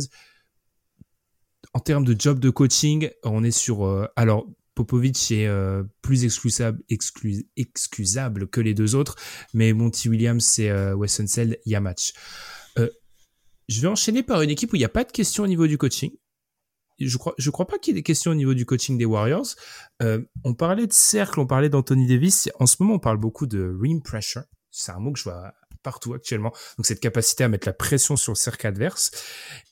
En 1.74 1.80
termes 1.80 2.04
de 2.04 2.16
job 2.18 2.40
de 2.40 2.50
coaching, 2.50 3.10
on 3.22 3.44
est 3.44 3.50
sur, 3.50 3.84
euh, 3.84 4.06
alors, 4.16 4.46
Popovic 4.74 5.30
est 5.30 5.46
euh, 5.46 5.82
plus 6.00 6.24
excusable, 6.24 6.82
exclu, 6.88 7.44
excusable 7.56 8.48
que 8.48 8.62
les 8.62 8.72
deux 8.72 8.94
autres, 8.94 9.16
mais 9.52 9.74
Monty 9.74 10.08
Williams 10.08 10.58
et 10.58 10.70
euh, 10.70 10.94
Wes 10.94 11.20
Unseld, 11.20 11.58
il 11.66 11.72
y 11.72 11.74
a 11.74 11.80
match. 11.80 12.14
Euh, 12.78 12.88
je 13.68 13.80
vais 13.82 13.88
enchaîner 13.88 14.22
par 14.22 14.40
une 14.40 14.50
équipe 14.50 14.72
où 14.72 14.76
il 14.76 14.80
n'y 14.80 14.84
a 14.84 14.88
pas 14.88 15.04
de 15.04 15.12
question 15.12 15.44
au 15.44 15.46
niveau 15.46 15.66
du 15.66 15.76
coaching 15.76 16.10
je 17.00 17.18
crois, 17.18 17.34
je 17.38 17.50
crois 17.50 17.66
pas 17.66 17.78
qu'il 17.78 17.94
y 17.94 17.96
ait 17.96 18.00
des 18.00 18.04
questions 18.04 18.30
au 18.30 18.34
niveau 18.34 18.54
du 18.54 18.66
coaching 18.66 18.98
des 18.98 19.04
Warriors. 19.04 19.54
Euh, 20.02 20.22
on 20.44 20.54
parlait 20.54 20.86
de 20.86 20.92
cercle, 20.92 21.40
on 21.40 21.46
parlait 21.46 21.68
d'Anthony 21.68 22.06
Davis. 22.06 22.48
En 22.58 22.66
ce 22.66 22.76
moment, 22.80 22.94
on 22.94 22.98
parle 22.98 23.18
beaucoup 23.18 23.46
de 23.46 23.76
rim 23.80 24.00
pressure. 24.00 24.44
C'est 24.70 24.92
un 24.92 24.98
mot 24.98 25.12
que 25.12 25.18
je 25.18 25.24
vois 25.24 25.52
partout 25.82 26.14
actuellement. 26.14 26.52
Donc, 26.76 26.86
cette 26.86 27.00
capacité 27.00 27.44
à 27.44 27.48
mettre 27.48 27.66
la 27.66 27.72
pression 27.72 28.16
sur 28.16 28.32
le 28.32 28.36
cercle 28.36 28.66
adverse. 28.66 29.10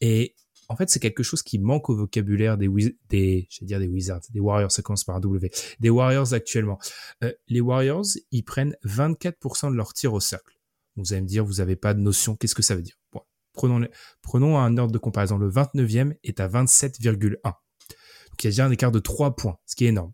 Et 0.01 0.35
en 0.69 0.77
fait, 0.77 0.91
c'est 0.91 1.01
quelque 1.01 1.23
chose 1.23 1.43
qui 1.43 1.59
manque 1.59 1.89
au 1.89 1.97
vocabulaire 1.97 2.59
des, 2.59 2.69
des, 3.09 3.47
je 3.51 3.65
dire 3.65 3.79
des 3.79 3.89
Wizards, 3.89 4.21
des 4.31 4.41
Warriors, 4.41 4.71
ça 4.71 4.83
commence 4.83 5.05
par 5.05 5.17
un 5.17 5.21
W, 5.21 5.51
des 5.81 5.91
Warriors 5.91 6.35
actuellement. 6.35 6.79
Euh, 7.25 7.33
les 7.49 7.61
Warriors, 7.61 8.05
ils 8.31 8.43
prennent 8.43 8.77
24% 8.85 9.71
de 9.71 9.77
leur 9.77 9.95
tir 9.95 10.13
au 10.13 10.21
cercle. 10.21 10.59
Vous 10.97 11.13
allez 11.13 11.23
me 11.23 11.27
dire, 11.27 11.45
vous 11.45 11.55
n'avez 11.55 11.77
pas 11.77 11.95
de 11.95 12.01
notion, 12.01 12.37
qu'est-ce 12.37 12.55
que 12.55 12.63
ça 12.63 12.75
veut 12.75 12.83
dire? 12.83 12.97
Prenons, 14.23 14.59
un 14.59 14.79
ordre 14.79 14.93
de 14.93 14.99
comparaison. 14.99 15.39
Le 15.39 15.51
29e 15.51 16.15
est 16.23 16.41
à 16.41 16.49
27,1. 16.49 17.41
Donc 17.43 18.45
il 18.45 18.45
y 18.45 18.49
a 18.49 18.51
déjà 18.51 18.67
un 18.67 18.71
écart 18.71 18.93
de 18.93 19.01
3 19.01 19.37
points, 19.37 19.59
ce 19.67 19.75
qui 19.75 19.85
est 19.85 19.89
énorme. 19.89 20.13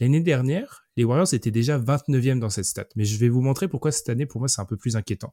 L'année 0.00 0.20
dernière, 0.20 0.86
les 0.96 1.04
Warriors 1.04 1.34
étaient 1.34 1.50
déjà 1.50 1.78
29e 1.78 2.38
dans 2.38 2.50
cette 2.50 2.66
stat. 2.66 2.86
Mais 2.96 3.04
je 3.04 3.18
vais 3.18 3.28
vous 3.28 3.40
montrer 3.40 3.68
pourquoi 3.68 3.90
cette 3.90 4.08
année, 4.08 4.26
pour 4.26 4.40
moi, 4.40 4.48
c'est 4.48 4.60
un 4.60 4.64
peu 4.64 4.76
plus 4.76 4.96
inquiétant. 4.96 5.32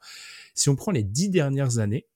Si 0.55 0.69
on 0.69 0.75
prend 0.75 0.91
les 0.91 1.03
10 1.03 1.29
dernières 1.29 1.77
années, 1.77 2.07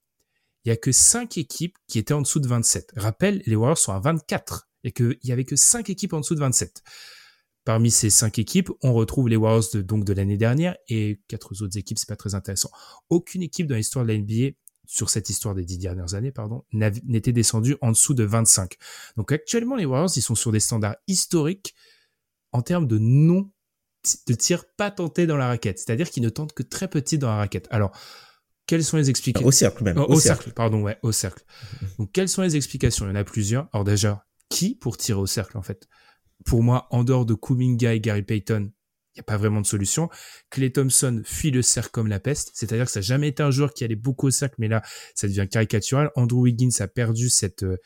il 0.64 0.70
y 0.70 0.72
a 0.72 0.78
que 0.78 0.92
5 0.92 1.38
équipes 1.38 1.78
qui 1.88 2.00
étaient 2.00 2.14
en 2.14 2.22
dessous 2.22 2.40
de 2.40 2.48
27. 2.48 2.94
Rappel, 2.96 3.44
les 3.46 3.56
Warriors 3.56 3.78
sont 3.78 3.94
à 3.94 4.00
24 4.00 4.68
et 4.84 4.92
qu'il 4.92 5.18
y 5.24 5.32
avait 5.32 5.46
que 5.46 5.56
5 5.56 5.90
équipes 5.92 6.14
en 6.14 6.22
dessous 6.22 6.36
de 6.36 6.40
27. 6.40 6.82
Parmi 7.66 7.92
ces 7.92 8.10
5 8.10 8.40
équipes, 8.40 8.72
on 8.82 8.94
retrouve 8.94 9.28
les 9.28 9.36
Warriors 9.36 9.66
de, 9.74 9.82
donc 9.82 10.06
de 10.06 10.14
l'année 10.14 10.38
dernière 10.38 10.76
et 10.88 11.22
quatre 11.28 11.52
autres 11.52 11.78
équipes, 11.78 11.98
c'est 11.98 12.08
pas 12.08 12.16
très 12.16 12.36
intéressant. 12.36 12.70
Aucune 13.10 13.42
équipe 13.42 13.68
dans 13.68 13.76
l'histoire 13.76 14.06
de 14.06 14.12
la 14.12 14.18
NBA 14.18 14.56
sur 14.88 15.10
cette 15.10 15.30
histoire 15.30 15.56
des 15.56 15.66
dix 15.66 15.78
dernières 15.78 16.14
années, 16.14 16.32
pardon, 16.32 16.64
n'était 16.72 17.32
descendu 17.32 17.76
en 17.82 17.92
dessous 17.92 18.14
de 18.14 18.24
25. 18.24 18.76
Donc 19.18 19.32
actuellement, 19.32 19.76
les 19.76 19.86
Warriors, 19.86 20.12
ils 20.16 20.22
sont 20.22 20.36
sur 20.36 20.52
des 20.52 20.60
standards 20.60 20.98
historiques 21.08 21.76
en 22.52 22.62
termes 22.62 22.88
de 22.88 22.98
non 22.98 23.52
de 24.28 24.34
tir 24.36 24.66
pas 24.78 24.92
tenté 24.92 25.26
dans 25.26 25.38
la 25.38 25.48
raquette, 25.48 25.80
c'est-à-dire 25.80 26.10
qu'ils 26.10 26.24
ne 26.24 26.30
tentent 26.30 26.54
que 26.54 26.64
très 26.64 26.88
petit 26.88 27.18
dans 27.18 27.28
la 27.28 27.38
raquette. 27.38 27.68
Alors, 27.72 27.92
quelles 28.68 28.84
sont 28.84 28.98
les 28.98 29.10
explications? 29.10 29.48
Au 29.48 29.52
cercle 29.52 29.84
même. 29.84 29.98
au, 29.98 30.04
au 30.04 30.20
cercle. 30.20 30.44
cercle. 30.44 30.54
pardon, 30.54 30.82
ouais, 30.82 30.98
au 31.02 31.12
cercle. 31.12 31.44
Donc, 32.00 32.12
quelles 32.12 32.30
sont 32.30 32.42
les 32.42 32.56
explications? 32.56 33.06
Il 33.06 33.10
y 33.10 33.12
en 33.12 33.16
a 33.16 33.24
plusieurs. 33.24 33.68
Alors 33.74 33.84
déjà, 33.84 34.26
qui 34.50 34.76
pour 34.76 34.98
tirer 34.98 35.20
au 35.20 35.26
cercle 35.26 35.58
en 35.58 35.62
fait? 35.62 35.88
Pour 36.46 36.64
moi, 36.64 36.88
en 36.92 37.04
dehors 37.04 37.26
de 37.26 37.34
Kuminga 37.34 37.94
et 37.94 38.00
Gary 38.00 38.24
Payton, 38.24 38.72
n'y 39.18 39.22
a 39.22 39.24
pas 39.24 39.38
vraiment 39.38 39.62
de 39.62 39.66
solution. 39.66 40.10
Clay 40.50 40.72
Thompson 40.72 41.22
fuit 41.24 41.52
le 41.52 41.62
cercle 41.62 41.92
comme 41.92 42.08
la 42.08 42.20
peste, 42.20 42.52
c'est-à-dire 42.54 42.86
que 42.86 42.92
ça 42.92 43.00
n'a 43.00 43.06
jamais 43.06 43.30
été 43.30 43.44
un 43.44 43.52
joueur 43.52 43.74
qui 43.74 43.84
allait 43.84 43.96
beaucoup 43.96 44.28
au 44.28 44.32
cercle, 44.32 44.56
mais 44.58 44.68
là, 44.68 44.82
ça 45.14 45.28
devient 45.28 45.48
caricatural. 45.50 46.12
Andrew 46.16 46.42
Wiggins 46.42 46.70
a 46.80 46.88
perdu 46.88 47.30
cette, 47.30 47.64
euh, 47.64 47.78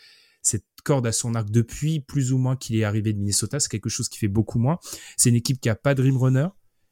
cette 0.41 0.65
corde 0.84 1.05
à 1.07 1.11
son 1.11 1.36
arc 1.36 1.49
depuis 1.49 1.99
plus 1.99 2.32
ou 2.32 2.38
moins 2.38 2.55
qu'il 2.55 2.75
est 2.77 2.84
arrivé 2.84 3.13
de 3.13 3.19
Minnesota. 3.19 3.59
C'est 3.59 3.69
quelque 3.69 3.89
chose 3.89 4.09
qui 4.09 4.17
fait 4.17 4.27
beaucoup 4.27 4.59
moins. 4.59 4.80
C'est 5.17 5.30
une 5.30 5.36
équipe 5.36 5.59
qui 5.59 5.69
a 5.69 5.75
pas 5.75 5.93
de 5.93 6.01
rim 6.01 6.17
runner. 6.17 6.47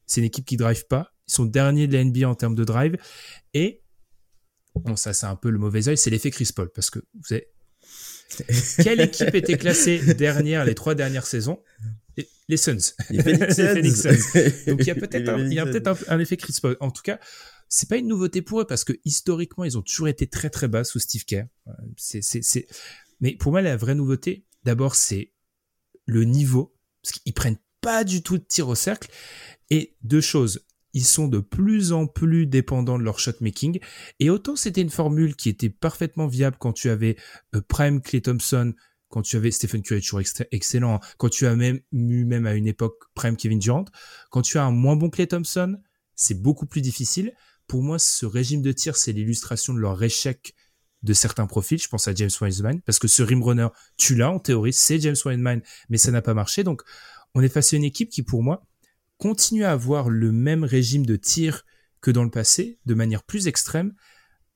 C'est 0.05 0.21
une 0.21 0.27
équipe 0.27 0.45
qui 0.45 0.57
drive 0.57 0.85
pas. 0.87 1.13
Ils 1.27 1.33
sont 1.33 1.45
derniers 1.45 1.87
de 1.87 1.93
la 1.93 2.03
NBA 2.03 2.27
en 2.27 2.35
termes 2.35 2.55
de 2.55 2.63
drive. 2.63 2.97
Et, 3.53 3.83
bon, 4.75 4.95
ça, 4.95 5.13
c'est 5.13 5.25
un 5.25 5.35
peu 5.35 5.49
le 5.49 5.59
mauvais 5.59 5.87
oeil, 5.89 5.97
c'est 5.97 6.09
l'effet 6.09 6.31
Chris 6.31 6.49
Paul, 6.55 6.69
parce 6.73 6.89
que 6.89 6.99
vous 6.99 7.33
avez, 7.33 7.47
quelle 8.83 9.01
équipe 9.01 9.35
était 9.35 9.57
classée 9.57 9.99
dernière 10.15 10.65
les 10.65 10.75
trois 10.75 10.95
dernières 10.95 11.25
saisons? 11.25 11.61
Les 12.47 12.57
Suns. 12.57 12.93
Les 13.09 13.23
Phoenix 13.23 13.55
Suns. 13.55 13.73
Phoenix 13.73 14.01
Suns. 14.01 14.51
Donc 14.67 14.79
il 14.81 14.87
y 14.87 14.91
a 14.91 14.95
peut-être 14.95 15.29
un, 16.09 16.19
effet 16.19 16.37
Chris 16.37 16.57
Paul. 16.61 16.77
En 16.79 16.91
tout 16.91 17.03
cas, 17.03 17.19
c'est 17.69 17.89
pas 17.89 17.97
une 17.97 18.07
nouveauté 18.07 18.41
pour 18.41 18.61
eux 18.61 18.65
parce 18.65 18.83
que 18.83 18.93
historiquement 19.05 19.63
ils 19.63 19.77
ont 19.77 19.81
toujours 19.81 20.07
été 20.07 20.27
très 20.27 20.49
très 20.49 20.67
bas 20.67 20.83
sous 20.83 20.99
Steve 20.99 21.25
Kerr. 21.25 21.45
C'est 21.97 22.21
c'est 22.21 22.41
c'est. 22.41 22.67
Mais 23.19 23.35
pour 23.35 23.51
moi 23.51 23.61
la 23.61 23.77
vraie 23.77 23.95
nouveauté, 23.95 24.45
d'abord 24.63 24.95
c'est 24.95 25.33
le 26.05 26.23
niveau 26.23 26.75
parce 27.03 27.19
qu'ils 27.19 27.33
prennent 27.33 27.59
pas 27.81 28.03
du 28.03 28.23
tout 28.23 28.37
de 28.37 28.43
tir 28.43 28.67
au 28.67 28.75
cercle 28.75 29.09
et 29.69 29.95
deux 30.03 30.21
choses. 30.21 30.65
Ils 30.93 31.05
sont 31.05 31.27
de 31.27 31.39
plus 31.39 31.91
en 31.91 32.07
plus 32.07 32.47
dépendants 32.47 32.97
de 32.97 33.03
leur 33.03 33.19
shot 33.19 33.33
making. 33.41 33.79
Et 34.19 34.29
autant 34.29 34.55
c'était 34.55 34.81
une 34.81 34.89
formule 34.89 35.35
qui 35.35 35.49
était 35.49 35.69
parfaitement 35.69 36.27
viable 36.27 36.57
quand 36.59 36.73
tu 36.73 36.89
avais 36.89 37.17
euh, 37.55 37.61
Prime 37.67 38.01
Clay 38.01 38.21
Thompson, 38.21 38.73
quand 39.09 39.21
tu 39.21 39.35
avais 39.35 39.51
Stephen 39.51 39.81
Curry 39.81 40.01
toujours 40.01 40.21
excellent, 40.51 40.95
hein. 40.95 40.99
quand 41.17 41.29
tu 41.29 41.45
as 41.47 41.55
même 41.55 41.79
eu 41.91 42.25
même 42.25 42.45
à 42.45 42.53
une 42.53 42.67
époque 42.67 43.03
Prime 43.13 43.37
Kevin 43.37 43.59
Durant, 43.59 43.85
quand 44.31 44.41
tu 44.41 44.57
as 44.57 44.65
un 44.65 44.71
moins 44.71 44.95
bon 44.95 45.09
Clay 45.09 45.27
Thompson, 45.27 45.77
c'est 46.15 46.41
beaucoup 46.41 46.65
plus 46.65 46.81
difficile. 46.81 47.33
pour 47.67 47.83
moi, 47.83 47.99
ce 47.99 48.25
régime 48.25 48.61
de 48.61 48.71
tir, 48.71 48.95
c'est 48.95 49.11
l'illustration 49.11 49.73
de 49.73 49.79
leur 49.79 50.01
échec 50.01 50.55
de 51.03 51.13
certains 51.13 51.47
profils. 51.47 51.81
Je 51.81 51.89
pense 51.89 52.07
à 52.07 52.15
James 52.15 52.29
Wiseman, 52.41 52.81
parce 52.81 52.97
que 52.97 53.07
ce 53.07 53.23
rim 53.23 53.43
runner, 53.43 53.67
tu 53.97 54.15
l'as 54.15 54.31
en 54.31 54.39
théorie, 54.39 54.73
c'est 54.73 54.99
James 54.99 55.17
Wiseman, 55.25 55.61
mais 55.89 55.97
ça 55.97 56.11
n'a 56.11 56.21
pas 56.21 56.33
marché. 56.33 56.63
Donc, 56.63 56.81
on 57.35 57.41
est 57.41 57.49
face 57.49 57.73
à 57.73 57.77
une 57.77 57.83
équipe 57.83 58.09
qui, 58.09 58.23
pour 58.23 58.41
moi, 58.41 58.65
continue 59.17 59.63
à 59.63 59.71
avoir 59.71 60.09
le 60.09 60.31
même 60.31 60.63
régime 60.63 61.05
de 61.05 61.15
tir 61.15 61.65
que 62.01 62.11
dans 62.11 62.23
le 62.23 62.29
passé, 62.29 62.79
de 62.85 62.93
manière 62.93 63.23
plus 63.23 63.47
extrême, 63.47 63.93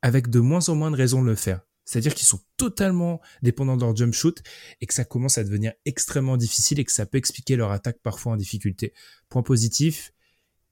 avec 0.01 0.29
de 0.29 0.39
moins 0.39 0.69
en 0.69 0.75
moins 0.75 0.91
de 0.91 0.95
raisons 0.95 1.21
de 1.21 1.27
le 1.27 1.35
faire. 1.35 1.61
C'est-à-dire 1.91 2.15
qu'ils 2.15 2.27
sont 2.27 2.39
totalement 2.55 3.19
dépendants 3.41 3.75
de 3.75 3.81
leur 3.81 3.93
jump 3.93 4.13
shoot 4.13 4.41
et 4.79 4.85
que 4.85 4.93
ça 4.93 5.03
commence 5.03 5.37
à 5.37 5.43
devenir 5.43 5.73
extrêmement 5.83 6.37
difficile 6.37 6.79
et 6.79 6.85
que 6.85 6.91
ça 6.91 7.05
peut 7.05 7.17
expliquer 7.17 7.57
leur 7.57 7.71
attaque 7.71 7.99
parfois 8.01 8.31
en 8.31 8.37
difficulté. 8.37 8.93
Point 9.27 9.43
positif, 9.43 10.13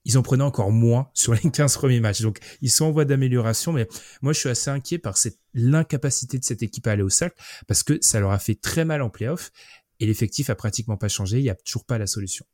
ils 0.06 0.18
en 0.18 0.22
prenaient 0.22 0.46
encore 0.46 0.72
moins 0.72 1.10
sur 1.14 1.34
les 1.34 1.42
15 1.52 1.76
premiers 1.76 2.00
matchs. 2.00 2.22
Donc, 2.22 2.40
ils 2.62 2.72
sont 2.72 2.86
en 2.86 2.92
voie 2.92 3.04
d'amélioration, 3.04 3.74
mais 3.74 3.86
moi, 4.22 4.32
je 4.32 4.40
suis 4.40 4.48
assez 4.48 4.70
inquiet 4.70 4.98
par 4.98 5.18
l'incapacité 5.54 6.40
de 6.40 6.46
cette 6.46 6.64
équipe 6.64 6.88
à 6.88 6.92
aller 6.92 7.04
au 7.04 7.10
cercle 7.10 7.36
parce 7.68 7.84
que 7.84 7.98
ça 8.00 8.22
leur 8.22 8.32
a 8.32 8.40
fait 8.40 8.56
très 8.56 8.86
mal 8.86 9.02
en 9.02 9.10
playoff 9.10 9.52
et 10.00 10.06
l'effectif 10.06 10.50
a 10.50 10.56
pratiquement 10.56 10.96
pas 10.96 11.10
changé. 11.10 11.40
Il 11.40 11.44
n'y 11.44 11.50
a 11.50 11.56
toujours 11.56 11.84
pas 11.84 11.98
la 11.98 12.08
solution. 12.08 12.46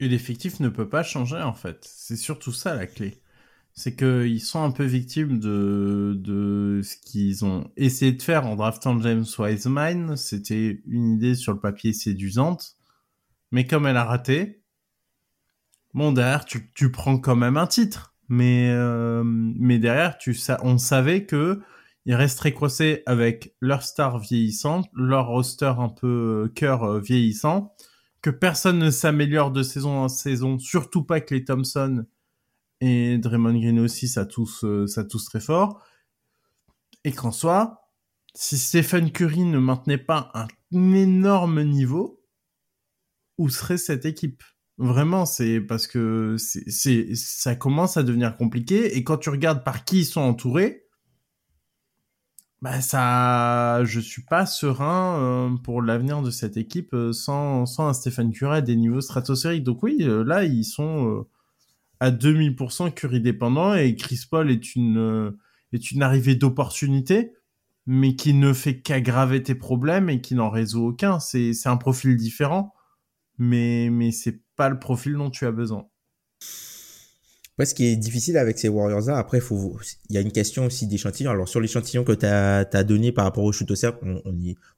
Et 0.00 0.08
l'effectif 0.08 0.58
ne 0.58 0.70
peut 0.70 0.88
pas 0.88 1.02
changer, 1.02 1.42
en 1.42 1.52
fait. 1.52 1.86
C'est 1.86 2.16
surtout 2.16 2.52
ça 2.52 2.74
la 2.74 2.86
clé. 2.86 3.20
C'est 3.74 3.96
qu'ils 3.96 4.40
sont 4.40 4.62
un 4.62 4.70
peu 4.70 4.84
victimes 4.84 5.38
de, 5.38 6.14
de 6.18 6.82
ce 6.84 6.96
qu'ils 6.96 7.44
ont 7.44 7.70
essayé 7.76 8.12
de 8.12 8.22
faire 8.22 8.46
en 8.46 8.56
draftant 8.56 9.00
James 9.00 9.24
Wiseman. 9.38 10.16
C'était 10.16 10.82
une 10.86 11.14
idée 11.14 11.34
sur 11.34 11.54
le 11.54 11.60
papier 11.60 11.92
séduisante. 11.92 12.76
Mais 13.50 13.66
comme 13.66 13.86
elle 13.86 13.96
a 13.96 14.04
raté, 14.04 14.62
bon, 15.94 16.12
derrière, 16.12 16.44
tu, 16.44 16.70
tu 16.74 16.90
prends 16.90 17.18
quand 17.18 17.36
même 17.36 17.56
un 17.56 17.66
titre. 17.66 18.14
Mais, 18.28 18.70
euh, 18.70 19.22
mais 19.24 19.78
derrière, 19.78 20.18
tu, 20.18 20.36
on 20.62 20.78
savait 20.78 21.26
que 21.26 21.60
ils 22.04 22.14
resteraient 22.14 22.52
coincés 22.52 23.02
avec 23.06 23.54
leur 23.60 23.82
star 23.82 24.18
vieillissante, 24.18 24.88
leur 24.94 25.28
roster 25.28 25.72
un 25.78 25.88
peu 25.88 26.50
cœur 26.54 26.82
euh, 26.84 27.00
vieillissant, 27.00 27.74
que 28.22 28.30
personne 28.30 28.78
ne 28.78 28.90
s'améliore 28.90 29.50
de 29.50 29.62
saison 29.62 29.98
en 29.98 30.08
saison, 30.08 30.58
surtout 30.58 31.04
pas 31.04 31.20
que 31.20 31.34
les 31.34 31.44
Thompson 31.44 32.04
et 32.84 33.16
Draymond 33.16 33.60
Green 33.60 33.78
aussi, 33.78 34.08
ça 34.08 34.26
tousse, 34.26 34.64
euh, 34.64 34.88
ça 34.88 35.04
tousse 35.04 35.26
très 35.26 35.38
fort. 35.38 35.80
Et 37.04 37.12
qu'en 37.12 37.30
soit, 37.30 37.92
si 38.34 38.58
Stephen 38.58 39.12
Curry 39.12 39.44
ne 39.44 39.60
maintenait 39.60 39.98
pas 39.98 40.32
un 40.34 40.48
énorme 40.72 41.62
niveau, 41.62 42.24
où 43.38 43.48
serait 43.48 43.78
cette 43.78 44.04
équipe? 44.04 44.42
Vraiment, 44.78 45.26
c'est 45.26 45.60
parce 45.60 45.86
que 45.86 46.34
c'est, 46.38 47.14
ça 47.14 47.54
commence 47.54 47.96
à 47.96 48.02
devenir 48.02 48.36
compliqué. 48.36 48.96
Et 48.96 49.04
quand 49.04 49.18
tu 49.18 49.30
regardes 49.30 49.62
par 49.62 49.84
qui 49.84 50.00
ils 50.00 50.04
sont 50.04 50.20
entourés, 50.20 50.88
bah 52.62 52.80
ça, 52.80 53.84
je 53.84 54.00
suis 54.00 54.22
pas 54.22 54.44
serein 54.44 55.20
euh, 55.20 55.56
pour 55.56 55.82
l'avenir 55.82 56.20
de 56.20 56.32
cette 56.32 56.56
équipe 56.56 56.94
euh, 56.94 57.12
sans, 57.12 57.64
sans 57.64 57.86
un 57.86 57.92
Stephen 57.92 58.32
Curry 58.32 58.56
à 58.56 58.60
des 58.60 58.74
niveaux 58.74 59.00
stratosphériques. 59.00 59.62
Donc 59.62 59.84
oui, 59.84 59.98
là 60.00 60.42
ils 60.42 60.64
sont 60.64 61.26
à 62.02 62.10
2000% 62.10 62.92
Curry 62.94 63.20
dépendant 63.20 63.74
et 63.74 63.94
Chris 63.96 64.22
Paul 64.30 64.50
est 64.50 64.74
une 64.74 65.34
est 65.72 65.90
une 65.90 66.02
arrivée 66.02 66.34
d'opportunité, 66.34 67.32
mais 67.86 68.14
qui 68.14 68.34
ne 68.34 68.52
fait 68.52 68.80
qu'aggraver 68.80 69.42
tes 69.42 69.54
problèmes 69.54 70.10
et 70.10 70.20
qui 70.20 70.34
n'en 70.34 70.50
résout 70.50 70.84
aucun. 70.84 71.18
C'est 71.18 71.52
un 71.66 71.76
profil 71.76 72.16
différent 72.16 72.74
mais, 73.38 73.88
mais 73.90 74.12
c'est 74.12 74.40
pas 74.56 74.68
le 74.68 74.78
profil 74.78 75.14
dont 75.14 75.30
tu 75.30 75.46
as 75.46 75.52
besoin. 75.52 75.88
Ouais, 77.58 77.66
ce 77.66 77.74
qui 77.74 77.84
est 77.84 77.96
difficile 77.96 78.38
avec 78.38 78.58
ces 78.58 78.68
Warriors-là, 78.68 79.18
après, 79.18 79.40
il 79.40 80.14
y 80.14 80.16
a 80.16 80.20
une 80.22 80.32
question 80.32 80.66
aussi 80.66 80.86
d'échantillon. 80.86 81.30
Alors, 81.30 81.48
sur 81.48 81.60
l'échantillon 81.60 82.02
que 82.02 82.12
tu 82.12 82.24
as, 82.24 82.84
donné 82.84 83.12
par 83.12 83.24
rapport 83.24 83.44
au 83.44 83.52
shoot 83.52 83.70
au 83.70 83.74
cercle, 83.74 83.98
on, 84.02 84.22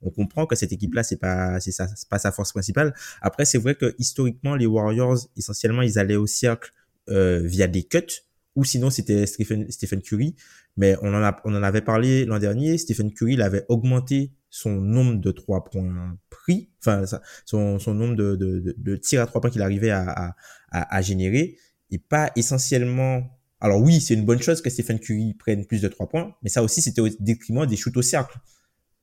on, 0.02 0.10
comprend 0.10 0.46
que 0.46 0.56
cette 0.56 0.72
équipe-là, 0.72 1.04
c'est 1.04 1.16
pas, 1.16 1.60
c'est 1.60 1.72
pas 2.10 2.18
sa 2.18 2.32
force 2.32 2.50
principale. 2.50 2.92
Après, 3.20 3.44
c'est 3.44 3.58
vrai 3.58 3.76
que 3.76 3.94
historiquement, 3.98 4.56
les 4.56 4.66
Warriors, 4.66 5.18
essentiellement, 5.36 5.82
ils 5.82 5.98
allaient 6.00 6.16
au 6.16 6.26
cercle 6.26 6.72
euh, 7.10 7.40
via 7.44 7.66
des 7.66 7.84
cuts, 7.84 8.22
ou 8.56 8.64
sinon 8.64 8.90
c'était 8.90 9.26
Stephen, 9.26 9.70
Stephen 9.70 10.00
Curry. 10.02 10.36
Mais 10.76 10.96
on 11.02 11.14
en, 11.14 11.22
a, 11.22 11.40
on 11.44 11.54
en 11.54 11.62
avait 11.62 11.82
parlé 11.82 12.24
l'an 12.24 12.38
dernier. 12.38 12.78
Stephen 12.78 13.12
Curry, 13.12 13.34
il 13.34 13.42
avait 13.42 13.64
augmenté 13.68 14.32
son 14.50 14.70
nombre 14.70 15.20
de 15.20 15.30
trois 15.32 15.64
points 15.64 16.16
pris, 16.30 16.70
enfin 16.80 17.04
son, 17.44 17.78
son 17.78 17.94
nombre 17.94 18.14
de, 18.14 18.36
de, 18.36 18.74
de, 18.76 18.96
tirs 18.96 19.22
à 19.22 19.26
trois 19.26 19.40
points 19.40 19.50
qu'il 19.50 19.62
arrivait 19.62 19.90
à, 19.90 20.34
à, 20.70 20.96
à, 20.96 21.02
générer, 21.02 21.56
et 21.90 21.98
pas 21.98 22.30
essentiellement. 22.36 23.28
Alors 23.60 23.80
oui, 23.80 24.00
c'est 24.00 24.14
une 24.14 24.24
bonne 24.24 24.40
chose 24.40 24.62
que 24.62 24.70
Stephen 24.70 25.00
Curry 25.00 25.34
prenne 25.34 25.66
plus 25.66 25.80
de 25.80 25.88
trois 25.88 26.08
points, 26.08 26.34
mais 26.42 26.50
ça 26.50 26.62
aussi 26.62 26.82
c'était 26.82 27.00
au 27.00 27.08
détriment 27.18 27.66
des 27.66 27.76
shoots 27.76 27.96
au 27.96 28.02
cercle, 28.02 28.38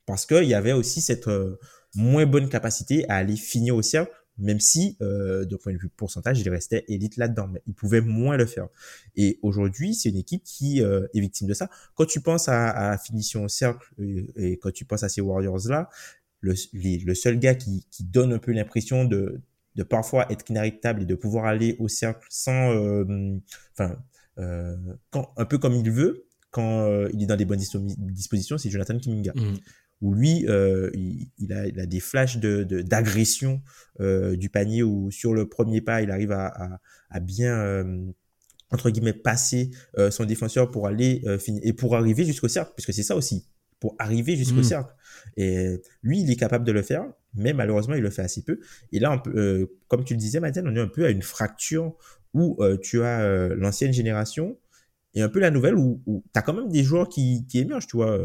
parce 0.06 0.26
qu'il 0.26 0.45
y 0.45 0.53
avait 0.53 0.72
aussi 0.72 1.02
cette 1.02 1.28
euh, 1.28 1.57
moins 1.95 2.26
bonne 2.26 2.48
capacité 2.48 3.07
à 3.10 3.15
aller 3.15 3.36
finir 3.36 3.76
au 3.76 3.82
cercle 3.82 4.14
même 4.38 4.60
si, 4.60 4.98
euh, 5.02 5.45
de 5.45 5.56
point 5.56 5.74
de 5.74 5.78
vue 5.78 5.90
pourcentage, 5.90 6.40
il 6.40 6.49
restait 6.49 6.84
élite 6.88 7.18
là-dedans, 7.18 7.48
mais 7.48 7.62
il 7.68 7.74
pouvait 7.74 8.02
moins 8.02 8.38
le 8.38 8.45
faire. 8.45 8.68
Et 9.16 9.40
aujourd'hui, 9.41 9.94
c'est 9.94 10.10
une 10.10 10.18
équipe 10.18 10.44
qui 10.44 10.82
euh, 10.82 11.08
est 11.14 11.20
victime 11.20 11.48
de 11.48 11.53
ça. 11.53 11.70
Quand 11.95 12.06
tu 12.06 12.22
penses 12.22 12.49
à, 12.49 12.91
à 12.91 12.98
finition 12.98 13.44
au 13.44 13.48
cercle 13.48 13.88
et, 14.36 14.58
quand 14.58 14.72
tu 14.72 14.86
penses 14.86 15.03
à 15.03 15.10
ces 15.10 15.22
Warriors-là, 15.22 15.90
le, 16.40 16.56
le 16.74 17.14
seul 17.14 17.38
gars 17.38 17.56
qui, 17.56 17.86
qui 17.91 18.03
donne 18.03 18.34
un 18.34 18.40
peu 18.40 18.52
l'impression 18.52 19.06
de, 19.06 19.41
de 19.76 19.84
parfois 19.84 20.32
être 20.32 20.49
inarrêtable 20.49 21.03
et 21.03 21.06
de 21.06 21.16
pouvoir 21.16 21.45
aller 21.45 21.76
au 21.80 21.88
cercle 21.88 22.26
sans, 22.30 22.72
euh, 22.72 23.38
enfin, 23.74 23.95
euh, 24.38 24.76
quand, 25.12 25.34
un 25.38 25.45
peu 25.45 25.58
comme 25.58 25.74
il 25.74 25.90
veut, 25.90 26.26
quand 26.49 26.82
euh, 26.82 27.10
il 27.14 27.24
est 27.24 27.28
dans 27.28 27.38
des 27.38 27.45
bonnes 27.45 27.60
dispositions, 27.60 28.58
c'est 28.58 28.70
Jonathan 28.70 28.98
Kiminga. 28.98 29.34
Mmh 29.36 29.56
où 30.02 30.14
lui, 30.14 30.45
euh, 30.48 30.90
il, 30.94 31.53
a, 31.53 31.68
il, 31.68 31.80
a, 31.80 31.86
des 31.86 31.99
flashs 31.99 32.38
de 32.38 32.64
d'agression 32.82 33.61
euh, 33.99 34.36
du 34.36 34.49
panier 34.49 34.84
où 34.84 35.11
sur 35.11 35.34
le 35.34 35.48
premier 35.48 35.80
pas, 35.82 36.02
il 36.02 36.10
arrive 36.10 36.32
à, 36.32 36.48
à, 36.48 36.80
à 37.11 37.19
bien 37.19 37.56
euh, 37.60 38.11
entre 38.72 38.90
guillemets 38.90 39.14
passer 39.14 39.69
euh, 39.98 40.10
son 40.10 40.26
défenseur 40.26 40.72
pour 40.72 40.88
aller 40.88 41.22
euh, 41.26 41.38
finir 41.38 41.61
et 41.64 41.73
pour 41.73 41.95
arriver 41.95 42.26
jusqu'au 42.26 42.48
cercle, 42.48 42.72
puisque 42.76 42.94
c'est 42.94 43.03
ça 43.03 43.15
aussi, 43.15 43.48
pour 43.80 43.95
arriver 43.99 44.36
jusqu'au 44.36 44.61
mmh. 44.61 44.64
cercle. 44.64 44.94
Et 45.38 45.80
lui, 46.02 46.22
il 46.22 46.32
est 46.32 46.36
capable 46.36 46.65
de 46.65 46.72
le 46.72 46.82
faire, 46.82 47.06
mais 47.36 47.53
malheureusement, 47.53 47.94
il 47.94 48.02
le 48.02 48.10
fait 48.10 48.23
assez 48.23 48.41
peu. 48.44 48.60
Et 48.91 48.99
là, 48.99 49.11
on 49.11 49.19
peut, 49.19 49.72
comme 49.88 50.03
tu 50.03 50.14
le 50.14 50.19
disais, 50.19 50.40
Mathieu, 50.40 50.64
on 50.65 50.76
est 50.76 50.80
un 50.80 50.88
peu 50.88 51.06
à 51.06 51.10
une 51.10 51.22
fracture 51.22 51.95
où 52.34 52.57
tu 52.82 53.03
as 53.03 53.49
l'ancienne 53.49 53.91
génération 53.94 54.57
et 55.14 55.22
un 55.22 55.30
peu 55.30 55.40
la 55.40 55.52
nouvelle 55.52 55.76
où, 55.76 56.02
où 56.06 56.23
tu 56.34 56.40
as 56.40 56.41
quand 56.41 56.53
même 56.53 56.69
des 56.69 56.84
joueurs 56.84 57.10
qui, 57.10 57.45
qui 57.48 57.60
émergent, 57.60 57.88
tu 57.88 57.98
vois. 57.98 58.18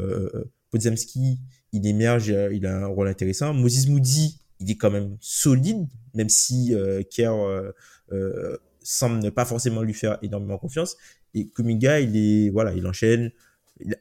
Podzemski, 0.70 1.40
il 1.76 1.86
émerge, 1.86 2.30
euh, 2.30 2.52
il 2.52 2.66
a 2.66 2.76
un 2.76 2.86
rôle 2.86 3.08
intéressant. 3.08 3.52
Moses 3.52 3.86
Moody, 3.86 4.40
il 4.60 4.70
est 4.70 4.76
quand 4.76 4.90
même 4.90 5.16
solide, 5.20 5.86
même 6.14 6.28
si 6.28 6.74
euh, 6.74 7.02
Kerr 7.10 7.34
euh, 7.34 7.72
euh, 8.12 8.56
semble 8.82 9.18
ne 9.22 9.30
pas 9.30 9.44
forcément 9.44 9.82
lui 9.82 9.94
faire 9.94 10.18
énormément 10.22 10.58
confiance. 10.58 10.96
Et 11.34 11.48
Kuminga, 11.48 12.00
il 12.00 12.16
est 12.16 12.50
voilà, 12.50 12.72
il 12.72 12.86
enchaîne. 12.86 13.30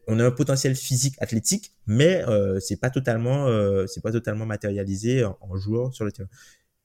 on 0.08 0.20
a 0.20 0.26
un 0.26 0.32
potentiel 0.32 0.76
physique, 0.76 1.16
athlétique, 1.20 1.74
mais 1.88 2.24
euh, 2.28 2.60
c'est 2.60 2.78
pas 2.78 2.90
totalement, 2.90 3.48
c'est 3.88 4.02
pas 4.02 4.12
totalement 4.12 4.46
matérialisé 4.46 5.26
en, 5.26 5.38
en, 5.42 5.56
joueur 5.58 5.94
sur 5.94 6.06
le 6.06 6.12
terrain. 6.12 6.30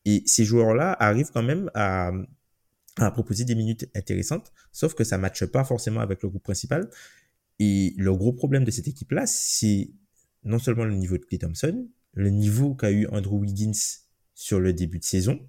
Et 0.05 0.23
ces 0.27 0.45
joueurs-là 0.45 0.97
arrivent 0.99 1.31
quand 1.33 1.43
même 1.43 1.71
à, 1.75 2.11
à 2.97 3.11
proposer 3.11 3.45
des 3.45 3.55
minutes 3.55 3.89
intéressantes, 3.95 4.53
sauf 4.73 4.95
que 4.95 5.05
ça 5.05 5.19
matche 5.19 5.45
pas 5.45 5.63
forcément 5.65 6.01
avec 6.01 6.23
le 6.23 6.31
groupe 6.31 6.43
principal. 6.43 6.89
Et 7.61 7.95
le 7.99 8.15
gros 8.15 8.33
problème 8.33 8.65
de 8.65 8.71
cette 8.71 8.89
équipe-là, 8.89 9.27
c'est 9.27 9.91
non 10.45 10.59
seulement 10.59 10.85
le 10.85 10.95
niveau 10.95 11.19
de 11.19 11.25
Clay 11.25 11.39
Thompson, 11.39 11.89
le 12.15 12.31
niveau 12.31 12.75
qu'a 12.75 12.91
eu 12.91 13.07
Andrew 13.09 13.39
Wiggins 13.41 13.73
sur 14.35 14.61
le 14.61 14.73
début 14.73 14.99
de 14.99 15.05
saison, 15.05 15.41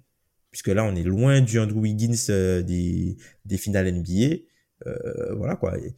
puisque 0.50 0.68
là 0.68 0.84
on 0.84 0.94
est 0.94 1.02
loin 1.02 1.40
du 1.40 1.58
Andrew 1.58 1.80
Wiggins 1.80 2.14
euh, 2.30 2.62
des, 2.62 3.16
des 3.44 3.56
finales 3.56 3.92
NBA. 3.92 4.36
Euh, 4.86 5.34
voilà 5.34 5.56
quoi. 5.56 5.78
Et, 5.78 5.94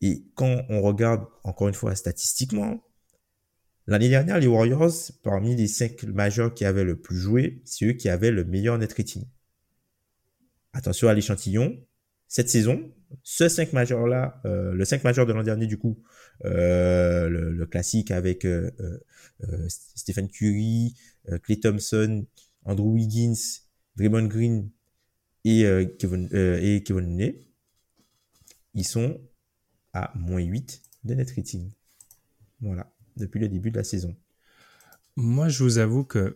et, 0.00 0.24
quand 0.34 0.64
on 0.68 0.80
regarde 0.82 1.26
encore 1.42 1.68
une 1.68 1.74
fois 1.74 1.94
statistiquement, 1.94 2.82
l'année 3.86 4.08
dernière 4.08 4.38
les 4.38 4.46
Warriors, 4.46 4.92
parmi 5.22 5.56
les 5.56 5.66
cinq 5.66 6.04
majeurs 6.04 6.54
qui 6.54 6.64
avaient 6.64 6.84
le 6.84 7.00
plus 7.00 7.16
joué, 7.16 7.62
c'est 7.64 7.86
eux 7.86 7.92
qui 7.92 8.08
avaient 8.08 8.30
le 8.30 8.44
meilleur 8.44 8.78
net 8.78 8.92
rating. 8.92 9.24
Attention 10.72 11.08
à 11.08 11.14
l'échantillon. 11.14 11.85
Cette 12.28 12.50
saison, 12.50 12.92
ce 13.22 13.48
5 13.48 13.72
majeur 13.72 14.06
là, 14.06 14.40
euh, 14.44 14.72
le 14.72 14.84
5 14.84 15.04
majeur 15.04 15.26
de 15.26 15.32
l'an 15.32 15.42
dernier 15.42 15.66
du 15.66 15.78
coup, 15.78 16.02
euh, 16.44 17.28
le, 17.28 17.52
le, 17.52 17.66
classique 17.66 18.10
avec 18.10 18.44
euh, 18.44 18.70
euh, 18.80 18.98
euh 19.48 19.68
Stephen 19.68 20.28
Curry, 20.28 20.94
Clay 21.42 21.60
Thompson, 21.60 22.26
Andrew 22.64 22.92
Wiggins, 22.94 23.62
Draymond 23.96 24.26
Green 24.26 24.70
et 25.44 25.64
Kevin 25.98 26.28
et 26.32 26.82
Kevin 26.82 27.34
ils 28.74 28.86
sont 28.86 29.20
à 29.92 30.12
moins 30.14 30.42
8 30.42 30.82
de 31.04 31.14
net 31.14 31.32
rating. 31.34 31.72
Voilà, 32.60 32.92
depuis 33.16 33.40
le 33.40 33.48
début 33.48 33.70
de 33.70 33.78
la 33.78 33.84
saison. 33.84 34.14
Moi, 35.16 35.48
je 35.48 35.64
vous 35.64 35.78
avoue 35.78 36.04
que 36.04 36.34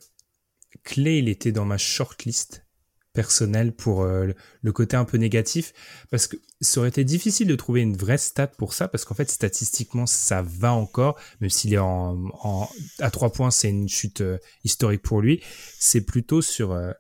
Clay, 0.85 1.19
il 1.19 1.29
était 1.29 1.53
dans 1.53 1.67
ma 1.67 1.77
shortlist 1.77 2.65
personnel 3.13 3.73
pour 3.73 4.03
euh, 4.03 4.29
le 4.63 4.73
côté 4.73 4.97
un 4.97 5.05
peu 5.05 5.17
négatif. 5.17 5.73
Parce 6.11 6.27
que 6.27 6.37
ça 6.61 6.81
aurait 6.81 6.89
été 6.91 7.05
difficile 7.05 7.49
de 7.49 7.57
trouver 7.57 7.81
une 7.81 7.97
vraie 7.97 8.19
stat 8.19 8.49
pour 8.49 8.75
ça 8.75 8.89
parce 8.89 9.05
qu'en 9.05 9.15
fait 9.15 9.31
statistiquement 9.31 10.07
ça 10.07 10.43
va 10.43 10.73
encore 10.73 11.19
même 11.41 11.51
s'il 11.51 11.73
est 11.73 11.79
en, 11.79 12.19
en, 12.43 12.69
à 12.99 13.11
trois 13.11 13.33
points 13.33 13.51
c'est 13.51 13.71
une 13.71 13.89
chute 13.89 14.21
euh, 14.21 14.39
historique 14.65 15.03
pour 15.03 15.21
lui. 15.21 15.43
C'est 15.79 16.03
plutôt 16.03 16.43
sur 16.43 16.73
euh, 16.73 16.93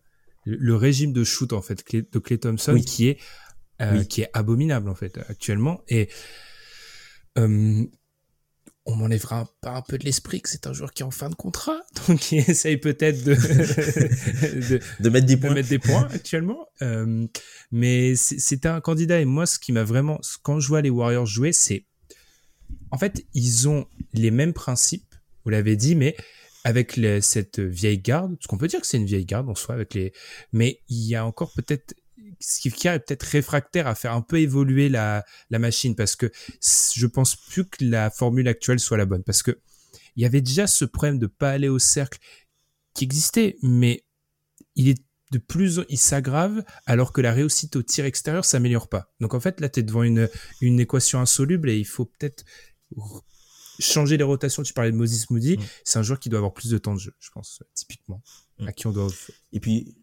le 0.44 0.74
régime 0.74 1.12
de 1.12 1.24
shoot 1.24 1.52
en 1.52 1.62
fait 1.62 1.84
de 1.94 2.18
Clay 2.18 2.38
Thompson 2.38 2.80
qui 2.84 3.08
est 3.08 3.18
qui 4.10 4.20
est 4.20 4.28
abominable 4.34 4.90
en 4.90 4.94
fait 4.94 5.18
actuellement. 5.28 5.82
Et 5.88 6.10
on 8.86 8.96
m'enlèvera 8.96 9.48
pas 9.60 9.72
un 9.72 9.82
peu 9.82 9.98
de 9.98 10.04
l'esprit 10.04 10.40
que 10.40 10.48
c'est 10.48 10.66
un 10.66 10.72
joueur 10.72 10.92
qui 10.92 11.02
est 11.02 11.06
en 11.06 11.10
fin 11.10 11.28
de 11.28 11.34
contrat, 11.34 11.80
donc 12.08 12.32
il 12.32 12.38
essaye 12.38 12.76
peut-être 12.76 13.22
de, 13.24 13.34
de, 15.02 15.08
mettre 15.08 15.26
des 15.26 15.36
points, 15.36 15.54
mettre 15.54 15.68
des 15.68 15.78
points 15.78 16.08
actuellement. 16.10 16.66
Euh, 16.82 17.26
mais 17.70 18.14
c'est 18.16 18.66
un 18.66 18.80
candidat 18.80 19.20
et 19.20 19.24
moi, 19.24 19.46
ce 19.46 19.58
qui 19.58 19.72
m'a 19.72 19.84
vraiment, 19.84 20.20
quand 20.42 20.60
je 20.60 20.68
vois 20.68 20.82
les 20.82 20.90
Warriors 20.90 21.26
jouer, 21.26 21.52
c'est 21.52 21.86
en 22.90 22.98
fait 22.98 23.24
ils 23.34 23.68
ont 23.68 23.86
les 24.12 24.30
mêmes 24.30 24.52
principes. 24.52 25.14
Vous 25.44 25.50
l'avez 25.50 25.76
dit, 25.76 25.94
mais 25.94 26.16
avec 26.64 27.00
cette 27.22 27.60
vieille 27.60 27.98
garde, 27.98 28.36
ce 28.40 28.46
qu'on 28.46 28.58
peut 28.58 28.68
dire 28.68 28.80
que 28.80 28.86
c'est 28.86 28.98
une 28.98 29.06
vieille 29.06 29.24
garde 29.24 29.48
en 29.48 29.54
soi 29.54 29.74
avec 29.74 29.94
les, 29.94 30.12
mais 30.52 30.80
il 30.88 31.06
y 31.06 31.14
a 31.14 31.24
encore 31.24 31.52
peut-être 31.52 31.94
Skifka 32.40 32.94
est 32.94 33.00
peut-être 33.00 33.22
réfractaire 33.24 33.86
à 33.86 33.94
faire 33.94 34.12
un 34.12 34.22
peu 34.22 34.40
évoluer 34.40 34.88
la, 34.88 35.24
la 35.50 35.58
machine 35.58 35.94
parce 35.94 36.16
que 36.16 36.30
je 36.60 37.06
pense 37.06 37.36
plus 37.36 37.66
que 37.66 37.84
la 37.84 38.10
formule 38.10 38.48
actuelle 38.48 38.80
soit 38.80 38.96
la 38.96 39.06
bonne 39.06 39.22
parce 39.22 39.42
que 39.42 39.60
il 40.16 40.22
y 40.22 40.26
avait 40.26 40.40
déjà 40.40 40.66
ce 40.66 40.84
problème 40.84 41.18
de 41.18 41.26
pas 41.26 41.50
aller 41.50 41.68
au 41.68 41.78
cercle 41.78 42.18
qui 42.94 43.04
existait, 43.04 43.56
mais 43.62 44.04
il 44.74 44.88
est 44.88 44.98
de 45.30 45.38
plus, 45.38 45.80
il 45.88 45.98
s'aggrave 45.98 46.64
alors 46.86 47.12
que 47.12 47.20
la 47.20 47.32
réussite 47.32 47.76
au 47.76 47.82
tir 47.82 48.04
extérieur 48.04 48.44
s'améliore 48.44 48.88
pas. 48.88 49.12
Donc 49.20 49.34
en 49.34 49.40
fait 49.40 49.60
là 49.60 49.68
tu 49.68 49.80
es 49.80 49.82
devant 49.82 50.02
une, 50.02 50.28
une 50.60 50.80
équation 50.80 51.20
insoluble 51.20 51.70
et 51.70 51.78
il 51.78 51.86
faut 51.86 52.06
peut-être 52.06 52.44
changer 53.78 54.16
les 54.16 54.24
rotations. 54.24 54.62
Tu 54.62 54.72
parlais 54.72 54.90
de 54.90 54.96
Moses 54.96 55.30
Moody, 55.30 55.56
mm. 55.56 55.62
c'est 55.84 55.98
un 55.98 56.02
joueur 56.02 56.18
qui 56.18 56.28
doit 56.28 56.38
avoir 56.38 56.52
plus 56.52 56.70
de 56.70 56.78
temps 56.78 56.94
de 56.94 57.00
jeu, 57.00 57.14
je 57.20 57.30
pense, 57.30 57.62
typiquement, 57.74 58.22
mm. 58.58 58.68
à 58.68 58.72
qui 58.72 58.86
on 58.86 58.92
doit. 58.92 59.08
Et 59.52 59.60
puis 59.60 59.96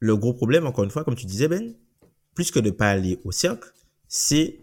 le 0.00 0.16
gros 0.16 0.34
problème, 0.34 0.66
encore 0.66 0.84
une 0.84 0.90
fois, 0.90 1.04
comme 1.04 1.16
tu 1.16 1.26
disais, 1.26 1.48
Ben, 1.48 1.74
plus 2.34 2.50
que 2.50 2.60
de 2.60 2.70
pas 2.70 2.90
aller 2.90 3.18
au 3.24 3.32
cercle, 3.32 3.72
c'est 4.08 4.58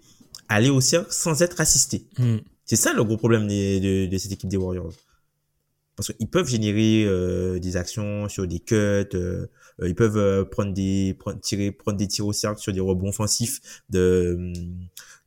aller 0.48 0.70
au 0.70 0.82
cercle 0.82 1.12
sans 1.12 1.41
être 1.41 1.60
assisté. 1.62 2.06
Hmm. 2.18 2.38
C'est 2.66 2.76
ça 2.76 2.94
le 2.94 3.03
gros 3.03 3.18
problème 3.18 3.48
de, 3.48 4.06
de, 4.07 4.18
cette 4.18 4.32
équipe 4.32 4.49
des 4.49 4.57
Warriors. 4.57 4.94
Parce 5.95 6.12
qu'ils 6.12 6.28
peuvent 6.28 6.48
générer 6.48 7.06
euh, 7.06 7.60
des 7.60 7.78
actions 7.78 8.28
sur 8.28 8.48
des 8.48 8.60
cuts, 8.60 8.76
euh, 8.76 9.07
euh, 9.14 9.88
ils 9.88 9.95
peuvent 9.95 10.49
prendre 10.49 10.74
des 10.74 11.16
prendre, 11.18 11.40
tirer 11.40 11.72
prendre 11.72 11.98
des 11.98 12.07
tirs 12.07 12.26
au 12.26 12.34
cercle 12.34 12.60
sur 12.60 12.74
des 12.74 12.80
rebonds 12.82 13.10
offensifs 13.10 13.84
de 13.90 14.52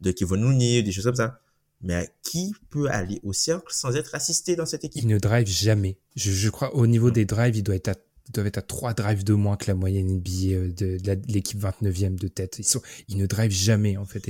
de 0.00 0.10
Kevin 0.10 0.42
Looney, 0.42 0.82
des 0.82 0.92
choses 0.92 1.04
comme 1.04 1.14
ça. 1.14 1.40
Mais 1.80 2.10
qui 2.22 2.54
peut 2.70 2.88
aller 2.90 3.20
au 3.22 3.32
cercle 3.32 3.72
sans 3.72 3.94
être 3.94 4.14
assisté 4.14 4.56
dans 4.56 4.66
cette 4.66 4.84
équipe? 4.84 5.02
Il 5.02 5.08
ne 5.08 5.18
drive 5.18 5.46
jamais. 5.46 5.96
Je, 6.16 6.32
je 6.32 6.50
crois 6.50 6.74
au 6.74 6.86
niveau 6.86 7.08
hmm. 7.08 7.12
des 7.12 7.24
drives, 7.24 7.56
il 7.56 7.62
doit 7.62 7.76
être 7.76 7.88
à 7.88 7.94
doivent 8.32 8.46
être 8.46 8.58
à 8.58 8.62
3 8.62 8.94
drives 8.94 9.24
de 9.24 9.34
moins 9.34 9.56
que 9.56 9.66
la 9.68 9.74
moyenne 9.74 10.08
NBA 10.08 10.52
euh, 10.52 10.72
de, 10.72 10.98
l'équipe 11.28 11.60
29e 11.60 12.18
de 12.18 12.28
tête. 12.28 12.60
Ils, 13.08 13.18
ne 13.18 13.26
drivent 13.26 13.50
jamais, 13.50 13.96
en 13.96 14.04
fait. 14.04 14.28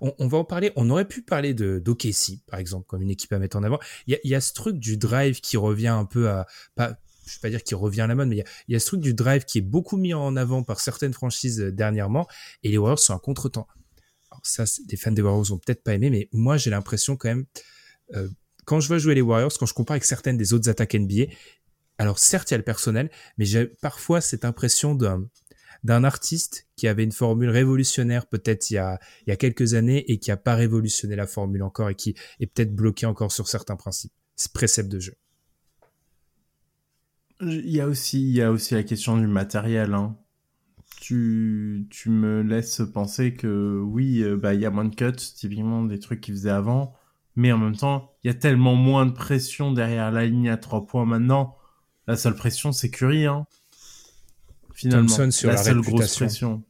On, 0.00 0.28
va 0.28 0.38
en 0.38 0.44
parler. 0.44 0.72
On 0.76 0.90
aurait 0.90 1.06
pu 1.06 1.22
parler 1.22 1.54
de 1.54 1.78
d'OKC, 1.78 2.40
par 2.46 2.58
exemple, 2.58 2.86
comme 2.86 3.02
une 3.02 3.10
équipe 3.10 3.32
à 3.32 3.38
mettre 3.38 3.56
en 3.56 3.62
avant. 3.62 3.78
Il 4.06 4.18
y 4.24 4.34
a, 4.34 4.40
ce 4.40 4.52
truc 4.52 4.78
du 4.78 4.96
drive 4.96 5.40
qui 5.40 5.56
revient 5.56 5.88
un 5.88 6.04
peu 6.04 6.28
à, 6.28 6.46
pas, 6.74 6.98
je 7.26 7.34
vais 7.34 7.40
pas 7.40 7.50
dire 7.50 7.62
qu'il 7.62 7.76
revient 7.76 8.02
à 8.02 8.06
la 8.06 8.14
mode, 8.14 8.28
mais 8.28 8.44
il 8.68 8.72
y, 8.72 8.76
a, 8.76 8.80
ce 8.80 8.86
truc 8.86 9.00
du 9.00 9.14
drive 9.14 9.44
qui 9.44 9.58
est 9.58 9.62
beaucoup 9.62 9.96
mis 9.96 10.14
en 10.14 10.36
avant 10.36 10.62
par 10.62 10.80
certaines 10.80 11.12
franchises 11.12 11.60
euh, 11.60 11.72
dernièrement, 11.72 12.26
et 12.62 12.70
les 12.70 12.78
Warriors 12.78 12.98
sont 12.98 13.14
un 13.14 13.18
contretemps. 13.18 13.66
Alors 14.30 14.40
ça, 14.44 14.64
des 14.86 14.96
fans 14.96 15.12
des 15.12 15.22
Warriors 15.22 15.52
ont 15.52 15.58
peut-être 15.58 15.82
pas 15.82 15.94
aimé, 15.94 16.10
mais 16.10 16.28
moi 16.32 16.56
j'ai 16.56 16.70
l'impression 16.70 17.16
quand 17.16 17.28
même, 17.28 17.46
euh, 18.14 18.28
quand 18.64 18.80
je 18.80 18.88
vois 18.88 18.98
jouer 18.98 19.14
les 19.14 19.22
Warriors, 19.22 19.52
quand 19.58 19.66
je 19.66 19.72
compare 19.72 19.94
avec 19.94 20.04
certaines 20.04 20.36
des 20.36 20.52
autres 20.52 20.68
attaques 20.68 20.94
NBA, 20.94 21.32
alors 21.98 22.18
certes, 22.18 22.50
il 22.50 22.54
y 22.54 22.56
a 22.56 22.58
le 22.58 22.64
personnel, 22.64 23.10
mais 23.36 23.44
j'ai 23.44 23.66
parfois 23.66 24.20
cette 24.20 24.44
impression 24.44 24.94
d'un 24.94 25.28
d'un 25.84 26.02
artiste 26.02 26.66
qui 26.76 26.88
avait 26.88 27.04
une 27.04 27.12
formule 27.12 27.50
révolutionnaire 27.50 28.26
peut-être 28.26 28.70
il 28.70 28.74
y 28.74 28.78
a 28.78 29.36
quelques 29.36 29.74
années 29.74 30.10
et 30.10 30.18
qui 30.18 30.32
a 30.32 30.36
pas 30.36 30.56
révolutionné 30.56 31.14
la 31.14 31.26
formule 31.26 31.62
encore 31.62 31.88
et 31.88 31.94
qui 31.94 32.16
est 32.40 32.46
peut-être 32.46 32.74
bloqué 32.74 33.06
encore 33.06 33.30
sur 33.30 33.46
certains 33.46 33.76
principes, 33.76 34.12
préceptes 34.52 34.90
de 34.90 34.98
jeu. 34.98 35.14
Il 37.40 37.70
y 37.70 37.80
a 37.80 37.86
aussi 37.86 38.40
la 38.72 38.82
question 38.82 39.16
du 39.16 39.28
matériel. 39.28 39.94
Hein. 39.94 40.16
Tu, 41.00 41.86
me 42.06 42.42
laisses 42.42 42.82
penser 42.92 43.34
que 43.34 43.80
oui, 43.80 44.22
euh, 44.24 44.36
bah 44.36 44.54
il 44.54 44.60
y 44.60 44.66
a 44.66 44.70
moins 44.70 44.84
de 44.84 44.94
cuts, 44.94 45.12
typiquement 45.12 45.84
des 45.84 46.00
trucs 46.00 46.20
qu'ils 46.20 46.34
faisaient 46.34 46.50
avant, 46.50 46.92
mais 47.36 47.52
en 47.52 47.58
même 47.58 47.76
temps, 47.76 48.16
il 48.24 48.26
y 48.26 48.30
a 48.30 48.34
tellement 48.34 48.74
moins 48.74 49.06
de 49.06 49.12
pression 49.12 49.70
derrière 49.70 50.10
la 50.10 50.26
ligne 50.26 50.50
à 50.50 50.56
trois 50.56 50.84
points 50.86 51.04
maintenant 51.04 51.56
la 52.08 52.16
seule 52.16 52.34
pression, 52.34 52.72
c'est 52.72 52.88
Curry, 52.88 53.26
hein. 53.26 53.46
Finalement, 54.74 55.08
Thompson 55.08 55.30
sur 55.30 55.50
la, 55.50 55.56
seule 55.58 55.80
grosse 55.80 56.16
pression. 56.16 56.62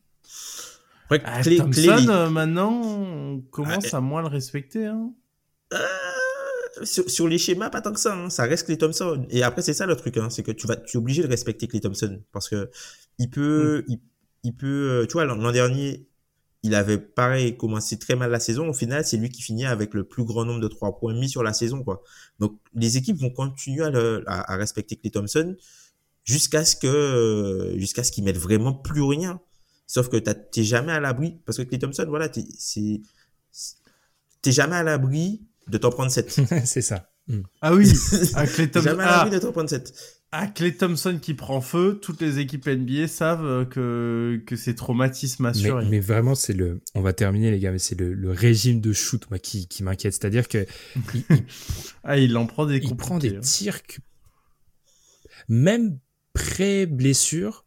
ah, 1.10 1.42
Thompson, 1.42 2.08
euh, 2.08 2.28
maintenant, 2.28 2.72
on 2.72 3.40
commence 3.50 3.94
ah, 3.94 3.98
à 3.98 4.00
moins 4.00 4.20
le 4.20 4.28
respecter. 4.28 4.86
Hein. 4.86 5.12
Euh, 5.74 6.84
sur, 6.84 7.28
les 7.28 7.38
schémas, 7.38 7.70
pas 7.70 7.80
tant 7.80 7.92
que 7.92 8.00
ça. 8.00 8.14
Hein. 8.14 8.30
Ça 8.30 8.44
reste 8.44 8.66
Clay 8.66 8.78
Thompson. 8.78 9.26
Et 9.30 9.44
après, 9.44 9.62
c'est 9.62 9.74
ça 9.74 9.86
le 9.86 9.94
truc, 9.94 10.16
hein, 10.16 10.28
c'est 10.28 10.42
que 10.42 10.50
tu 10.50 10.66
vas, 10.66 10.74
tu 10.74 10.96
es 10.96 10.98
obligé 10.98 11.22
de 11.22 11.28
respecter 11.28 11.68
Clay 11.68 11.80
Thompson 11.80 12.20
parce 12.32 12.48
que 12.48 12.70
il 13.18 13.30
peut, 13.30 13.84
hmm. 13.86 13.92
il, 13.92 14.00
il, 14.42 14.56
peut, 14.56 15.02
euh, 15.02 15.06
tu 15.06 15.12
vois, 15.12 15.24
l'an 15.24 15.52
dernier, 15.52 16.07
il 16.62 16.74
avait 16.74 16.98
pareil 16.98 17.56
commencé 17.56 17.98
très 17.98 18.16
mal 18.16 18.30
la 18.30 18.40
saison. 18.40 18.68
Au 18.68 18.72
final, 18.72 19.04
c'est 19.04 19.16
lui 19.16 19.30
qui 19.30 19.42
finit 19.42 19.64
avec 19.64 19.94
le 19.94 20.04
plus 20.04 20.24
grand 20.24 20.44
nombre 20.44 20.60
de 20.60 20.68
trois 20.68 20.98
points 20.98 21.14
mis 21.14 21.28
sur 21.28 21.42
la 21.42 21.52
saison, 21.52 21.84
quoi. 21.84 22.02
Donc, 22.40 22.58
les 22.74 22.96
équipes 22.96 23.18
vont 23.18 23.30
continuer 23.30 23.84
à, 24.26 24.56
respecter 24.56 24.96
Clay 24.96 25.10
Thompson 25.10 25.56
jusqu'à 26.24 26.64
ce 26.64 26.76
que, 26.76 27.74
jusqu'à 27.76 28.02
ce 28.02 28.12
qu'ils 28.12 28.24
mettent 28.24 28.38
vraiment 28.38 28.72
plus 28.72 29.02
rien. 29.02 29.40
Sauf 29.86 30.08
que 30.08 30.16
t'es 30.16 30.64
jamais 30.64 30.92
à 30.92 31.00
l'abri, 31.00 31.40
parce 31.46 31.58
que 31.58 31.62
Clay 31.62 31.78
Thompson, 31.78 32.04
voilà, 32.08 32.28
t'es, 32.28 32.44
c'est, 32.58 33.00
t'es 34.42 34.52
jamais 34.52 34.76
à 34.76 34.82
l'abri 34.82 35.42
de 35.68 35.78
t'en 35.78 35.90
prendre 35.90 36.10
7. 36.10 36.40
c'est 36.64 36.82
ça. 36.82 37.10
Ah 37.60 37.74
oui, 37.74 37.90
à 38.34 38.46
Clay 38.46 38.70
Thompson. 38.70 38.90
jamais 38.90 39.04
à 39.04 39.18
l'abri 39.18 39.30
de 39.30 39.38
t'en 39.38 39.52
prendre 39.52 39.68
7. 39.68 39.92
Ah, 40.30 40.46
Clay 40.46 40.74
Thompson 40.74 41.18
qui 41.20 41.32
prend 41.32 41.62
feu, 41.62 41.98
toutes 42.02 42.20
les 42.20 42.38
équipes 42.38 42.66
NBA 42.66 43.08
savent 43.08 43.46
euh, 43.46 43.64
que, 43.64 44.42
que 44.44 44.56
c'est 44.56 44.74
traumatisme 44.74 45.46
assuré. 45.46 45.84
Mais, 45.84 45.92
mais 45.92 46.00
vraiment, 46.00 46.34
c'est 46.34 46.52
le, 46.52 46.82
on 46.94 47.00
va 47.00 47.14
terminer 47.14 47.50
les 47.50 47.58
gars, 47.58 47.72
mais 47.72 47.78
c'est 47.78 47.98
le, 47.98 48.12
le, 48.12 48.30
régime 48.30 48.82
de 48.82 48.92
shoot 48.92 49.24
moi, 49.30 49.38
qui, 49.38 49.68
qui 49.68 49.82
m'inquiète. 49.82 50.12
C'est-à-dire 50.12 50.46
que. 50.46 50.66
Il, 51.14 51.24
ah, 52.04 52.18
il 52.18 52.36
en 52.36 52.46
prend 52.46 52.66
des 52.66 52.76
Il 52.76 52.94
prend 52.94 53.18
des 53.18 53.40
tirs 53.40 53.82
que... 53.82 54.00
Même 55.48 55.98
pré-blessure, 56.34 57.64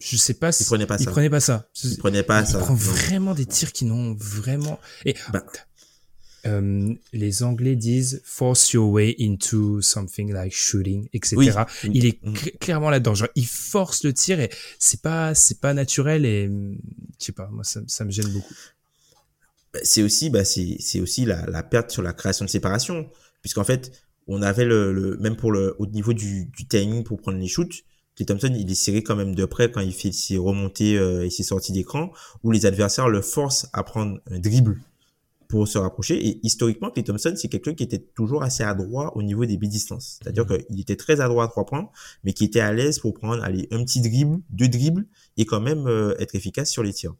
je 0.00 0.16
sais 0.18 0.34
pas 0.34 0.52
si. 0.52 0.64
Il 0.64 0.66
prenait 0.66 0.86
pas 0.86 0.98
ça. 0.98 1.04
Il 1.04 1.10
prenait 1.10 1.30
pas 1.30 1.40
ça. 1.40 1.70
Il 1.82 1.96
prenait 1.96 2.22
pas 2.22 2.40
il 2.42 2.46
ça. 2.46 2.58
Il 2.58 2.64
prend 2.64 2.74
vraiment 2.74 3.34
des 3.34 3.46
tirs 3.46 3.72
qui 3.72 3.86
n'ont 3.86 4.14
vraiment. 4.14 4.78
Et 5.06 5.14
bah, 5.32 5.44
euh, 6.46 6.94
les 7.12 7.42
Anglais 7.42 7.76
disent 7.76 8.22
force 8.24 8.72
your 8.72 8.90
way 8.90 9.14
into 9.20 9.80
something 9.82 10.32
like 10.32 10.52
shooting, 10.52 11.08
etc. 11.12 11.64
Il 11.84 12.06
est 12.06 12.18
clairement 12.58 12.90
là-dedans. 12.90 13.14
Genre, 13.14 13.28
il 13.34 13.46
force 13.46 14.04
le 14.04 14.12
tir 14.12 14.40
et 14.40 14.50
c'est 14.78 15.02
pas, 15.02 15.34
c'est 15.34 15.60
pas 15.60 15.74
naturel 15.74 16.24
et 16.24 16.48
je 16.48 17.24
sais 17.24 17.32
pas, 17.32 17.48
moi 17.50 17.64
ça, 17.64 17.80
ça 17.86 18.04
me 18.04 18.10
gêne 18.10 18.28
beaucoup. 18.32 18.54
Bah, 19.72 19.80
c'est 19.82 20.02
aussi, 20.02 20.30
bah 20.30 20.44
c'est, 20.44 20.76
c'est 20.80 21.00
aussi 21.00 21.24
la, 21.24 21.46
la 21.46 21.62
perte 21.62 21.90
sur 21.90 22.02
la 22.02 22.12
création 22.12 22.44
de 22.44 22.50
séparation, 22.50 23.08
puisqu'en 23.42 23.64
fait, 23.64 23.92
on 24.26 24.42
avait 24.42 24.64
le, 24.64 24.92
le, 24.92 25.16
même 25.18 25.36
pour 25.36 25.52
le 25.52 25.74
au 25.78 25.86
niveau 25.86 26.12
du, 26.12 26.46
du 26.46 26.66
timing 26.66 27.04
pour 27.04 27.20
prendre 27.20 27.38
les 27.38 27.48
shoots. 27.48 27.84
Clay 28.16 28.26
Thompson, 28.26 28.52
il 28.54 28.70
est 28.70 28.74
serré 28.74 29.02
quand 29.02 29.16
même 29.16 29.34
de 29.34 29.44
près 29.44 29.70
quand 29.70 29.80
il 29.80 29.92
fait 29.92 30.12
ses 30.12 30.36
remontées 30.36 30.98
euh, 30.98 31.24
et 31.24 31.30
ses 31.30 31.42
sorties 31.42 31.72
d'écran, 31.72 32.12
où 32.42 32.50
les 32.50 32.66
adversaires 32.66 33.08
le 33.08 33.22
forcent 33.22 33.68
à 33.72 33.82
prendre 33.82 34.20
un 34.30 34.38
dribble 34.38 34.80
pour 35.50 35.66
se 35.66 35.78
rapprocher. 35.78 36.26
Et 36.26 36.40
historiquement, 36.44 36.90
Clay 36.90 37.02
Thompson, 37.02 37.34
c'est 37.36 37.48
quelqu'un 37.48 37.74
qui 37.74 37.82
était 37.82 37.98
toujours 37.98 38.42
assez 38.42 38.62
adroit 38.62 39.16
au 39.16 39.22
niveau 39.22 39.44
des 39.44 39.56
bidistances. 39.56 40.20
C'est-à-dire 40.22 40.46
mhm. 40.48 40.64
qu'il 40.64 40.80
était 40.80 40.96
très 40.96 41.20
adroit 41.20 41.44
à 41.44 41.48
trois 41.48 41.66
points, 41.66 41.90
mais 42.24 42.32
qui 42.32 42.44
était 42.44 42.60
à 42.60 42.72
l'aise 42.72 43.00
pour 43.00 43.14
prendre 43.14 43.42
allez, 43.42 43.66
un 43.72 43.84
petit 43.84 44.00
dribble, 44.00 44.40
deux 44.50 44.68
dribbles, 44.68 45.06
et 45.36 45.44
quand 45.44 45.60
même 45.60 45.86
euh, 45.88 46.14
être 46.18 46.36
efficace 46.36 46.70
sur 46.70 46.82
les 46.82 46.92
tirs. 46.92 47.14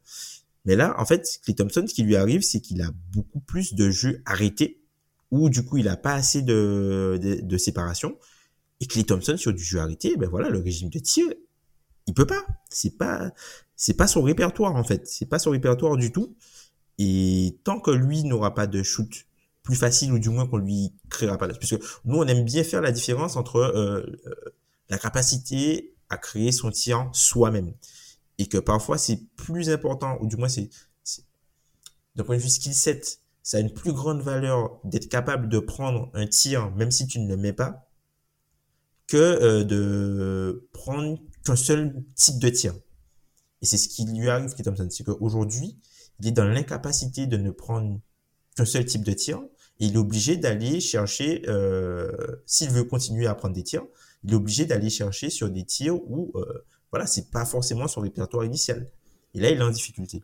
Mais 0.63 0.75
là, 0.75 0.95
en 0.97 1.05
fait, 1.05 1.39
Clay 1.43 1.55
Thompson, 1.55 1.85
ce 1.87 1.93
qui 1.93 2.03
lui 2.03 2.15
arrive, 2.15 2.41
c'est 2.41 2.61
qu'il 2.61 2.81
a 2.81 2.91
beaucoup 3.11 3.41
plus 3.41 3.73
de 3.73 3.89
jeux 3.89 4.21
arrêtés, 4.25 4.81
ou 5.29 5.49
du 5.49 5.65
coup, 5.65 5.77
il 5.77 5.89
a 5.89 5.97
pas 5.97 6.13
assez 6.13 6.41
de, 6.41 7.19
de, 7.21 7.41
de 7.41 7.57
séparation. 7.57 8.17
Et 8.79 8.85
Clay 8.85 9.03
Thompson, 9.03 9.35
sur 9.37 9.53
du 9.53 9.63
jeu 9.63 9.79
arrêté, 9.79 10.15
ben 10.17 10.29
voilà, 10.29 10.49
le 10.49 10.59
régime 10.59 10.89
de 10.89 10.99
tir, 10.99 11.27
il 12.07 12.13
peut 12.13 12.25
pas. 12.25 12.45
C'est 12.69 12.97
pas, 12.97 13.31
c'est 13.75 13.93
pas 13.93 14.07
son 14.07 14.21
répertoire, 14.21 14.75
en 14.75 14.83
fait. 14.83 15.05
C'est 15.05 15.27
pas 15.27 15.39
son 15.39 15.51
répertoire 15.51 15.97
du 15.97 16.11
tout. 16.11 16.35
Et 16.97 17.59
tant 17.63 17.79
que 17.79 17.91
lui 17.91 18.23
n'aura 18.23 18.53
pas 18.53 18.67
de 18.67 18.83
shoot 18.83 19.25
plus 19.63 19.75
facile 19.75 20.11
ou 20.11 20.19
du 20.19 20.29
moins 20.29 20.47
qu'on 20.47 20.57
lui 20.57 20.93
créera 21.09 21.37
pas, 21.37 21.47
puisque 21.47 21.79
nous 22.05 22.17
on 22.17 22.27
aime 22.27 22.43
bien 22.43 22.63
faire 22.63 22.81
la 22.81 22.91
différence 22.91 23.35
entre 23.35 23.57
euh, 23.57 24.05
euh, 24.25 24.55
la 24.89 24.97
capacité 24.97 25.93
à 26.09 26.17
créer 26.17 26.51
son 26.51 26.71
tir 26.71 27.09
soi-même. 27.13 27.73
et 28.37 28.47
que 28.47 28.57
parfois 28.57 28.97
c'est 28.97 29.21
plus 29.35 29.69
important, 29.69 30.17
ou 30.19 30.27
du 30.27 30.35
moins 30.35 30.49
c'est, 30.49 30.69
d'un 32.15 32.23
point 32.23 32.37
de 32.37 32.41
vue 32.41 32.49
skill 32.49 32.73
set, 32.73 33.19
ça 33.43 33.57
a 33.57 33.59
une 33.59 33.73
plus 33.73 33.93
grande 33.93 34.21
valeur 34.21 34.79
d'être 34.83 35.09
capable 35.09 35.47
de 35.49 35.59
prendre 35.59 36.09
un 36.13 36.27
tir, 36.27 36.71
même 36.71 36.91
si 36.91 37.07
tu 37.07 37.19
ne 37.19 37.27
le 37.27 37.37
mets 37.37 37.53
pas, 37.53 37.87
que 39.07 39.17
euh, 39.17 39.63
de 39.63 40.67
prendre 40.73 41.19
qu'un 41.43 41.55
seul 41.55 42.03
type 42.15 42.39
de 42.39 42.49
tir. 42.49 42.73
Et 43.61 43.65
c'est 43.65 43.77
ce 43.77 43.89
qui 43.89 44.05
lui 44.05 44.29
arrive, 44.29 44.53
Kate 44.55 44.65
Thompson, 44.65 44.87
c'est 44.89 45.03
qu'aujourd'hui, 45.03 45.77
il 46.21 46.27
est 46.27 46.31
dans 46.31 46.45
l'incapacité 46.45 47.25
de 47.25 47.37
ne 47.37 47.49
prendre 47.49 47.99
qu'un 48.55 48.65
seul 48.65 48.85
type 48.85 49.03
de 49.03 49.13
tir, 49.13 49.41
et 49.79 49.85
il 49.85 49.95
est 49.95 49.97
obligé 49.97 50.37
d'aller 50.37 50.79
chercher, 50.79 51.41
euh, 51.47 52.11
s'il 52.45 52.69
veut 52.69 52.83
continuer 52.83 53.25
à 53.25 53.33
prendre 53.33 53.55
des 53.55 53.63
tirs, 53.63 53.85
il 54.23 54.33
est 54.33 54.35
obligé 54.35 54.65
d'aller 54.65 54.91
chercher 54.91 55.31
sur 55.31 55.49
des 55.49 55.65
tirs 55.65 55.95
où, 55.95 56.31
euh, 56.35 56.63
voilà, 56.91 57.07
c'est 57.07 57.31
pas 57.31 57.45
forcément 57.45 57.87
son 57.87 58.01
répertoire 58.01 58.45
initial. 58.45 58.87
Et 59.33 59.39
là, 59.39 59.49
il 59.49 59.57
est 59.57 59.63
en 59.63 59.71
difficulté. 59.71 60.23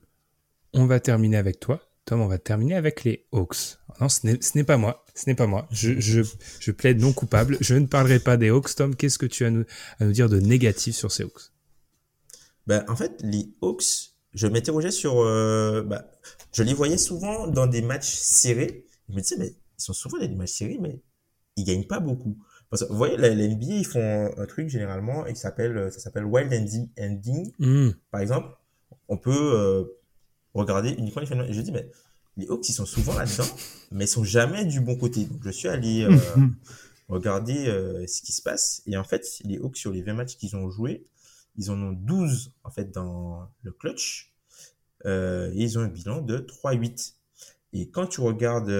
On 0.73 0.85
va 0.85 0.99
terminer 0.99 1.37
avec 1.37 1.59
toi. 1.59 1.81
Tom, 2.05 2.21
on 2.21 2.27
va 2.27 2.37
terminer 2.37 2.75
avec 2.75 3.03
les 3.03 3.25
Hawks. 3.31 3.79
Non, 3.99 4.07
ce 4.07 4.27
n'est 4.55 4.63
pas 4.63 4.77
moi. 4.77 5.03
Ce 5.15 5.27
n'est 5.27 5.35
pas 5.35 5.47
moi. 5.47 5.67
Je, 5.71 5.99
je, 5.99 6.21
je, 6.59 6.71
plaide 6.71 7.01
non 7.01 7.11
coupable. 7.11 7.57
Je 7.59 7.73
ne 7.73 7.87
parlerai 7.87 8.19
pas 8.19 8.37
des 8.37 8.49
Hawks. 8.49 8.75
Tom, 8.75 8.95
qu'est-ce 8.95 9.17
que 9.17 9.25
tu 9.25 9.43
as 9.43 9.47
à 9.47 9.49
nous, 9.49 9.65
à 9.99 10.05
nous 10.05 10.11
dire 10.11 10.29
de 10.29 10.39
négatif 10.39 10.95
sur 10.95 11.11
ces 11.11 11.23
Hawks? 11.23 11.51
Ben, 12.67 12.85
En 12.87 12.95
fait, 12.95 13.19
les 13.23 13.49
Hawks, 13.61 14.13
je 14.33 14.47
m'interrogeais 14.47 14.91
sur... 14.91 15.19
Euh, 15.19 15.83
ben, 15.83 16.03
je 16.53 16.63
les 16.63 16.73
voyais 16.73 16.97
souvent 16.97 17.47
dans 17.47 17.67
des 17.67 17.81
matchs 17.81 18.13
serrés. 18.13 18.85
Je 19.09 19.15
me 19.15 19.21
disais, 19.21 19.37
mais 19.37 19.47
ils 19.47 19.81
sont 19.81 19.93
souvent 19.93 20.17
dans 20.17 20.27
des 20.27 20.35
matchs 20.35 20.53
serrés, 20.53 20.77
mais 20.79 20.99
ils 21.55 21.63
gagnent 21.63 21.87
pas 21.87 21.99
beaucoup. 21.99 22.37
Parce 22.69 22.83
que, 22.83 22.89
vous 22.89 22.97
voyez, 22.97 23.17
la, 23.17 23.29
NBA, 23.29 23.65
ils 23.65 23.85
font 23.85 24.31
un 24.37 24.45
truc 24.45 24.69
généralement 24.69 25.25
et 25.25 25.35
s'appelle, 25.35 25.91
ça 25.91 25.99
s'appelle 25.99 26.25
Wild 26.25 26.53
Ending. 26.53 26.89
ending. 26.99 27.51
Hmm. 27.59 27.91
Par 28.11 28.21
exemple, 28.21 28.49
on 29.07 29.17
peut 29.17 29.31
euh, 29.31 29.83
regarder 30.53 30.91
uniquement 30.91 31.21
les 31.21 31.27
phénomènes. 31.27 31.51
Et 31.51 31.53
je 31.53 31.61
dis, 31.61 31.71
mais 31.71 31.89
les 32.35 32.47
Hawks, 32.47 32.67
ils 32.69 32.73
sont 32.73 32.85
souvent 32.85 33.13
là-dedans, 33.17 33.47
mais 33.91 34.05
ils 34.05 34.09
sont 34.09 34.23
jamais 34.23 34.65
du 34.65 34.79
bon 34.79 34.95
côté. 34.95 35.25
Donc, 35.25 35.41
je 35.43 35.49
suis 35.49 35.67
allé 35.67 36.03
euh, 36.03 36.15
regarder 37.09 37.67
euh, 37.67 38.05
ce 38.07 38.21
qui 38.21 38.31
se 38.31 38.41
passe. 38.41 38.81
Et 38.85 38.97
en 38.97 39.03
fait, 39.03 39.25
les 39.43 39.57
Hawks, 39.57 39.77
sur 39.77 39.91
les 39.91 40.01
20 40.01 40.13
matchs 40.13 40.37
qu'ils 40.37 40.55
ont 40.55 40.69
joués, 40.69 41.05
ils 41.57 41.71
en 41.71 41.81
ont 41.81 41.91
12, 41.91 42.53
en 42.63 42.69
fait, 42.71 42.91
dans 42.91 43.49
le 43.63 43.71
clutch. 43.71 44.33
et 45.05 45.51
ils 45.55 45.77
ont 45.77 45.81
un 45.81 45.87
bilan 45.87 46.21
de 46.21 46.37
3-8. 46.39 47.13
Et 47.73 47.89
quand 47.89 48.07
tu 48.07 48.21
regardes 48.21 48.71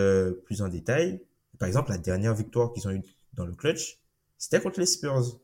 plus 0.45 0.61
en 0.61 0.69
détail, 0.69 1.21
par 1.57 1.67
exemple, 1.67 1.91
la 1.91 1.97
dernière 1.97 2.33
victoire 2.33 2.73
qu'ils 2.73 2.87
ont 2.87 2.91
eue 2.91 3.03
dans 3.33 3.45
le 3.45 3.53
clutch, 3.53 3.99
c'était 4.37 4.61
contre 4.61 4.79
les 4.79 4.85
Spurs. 4.85 5.39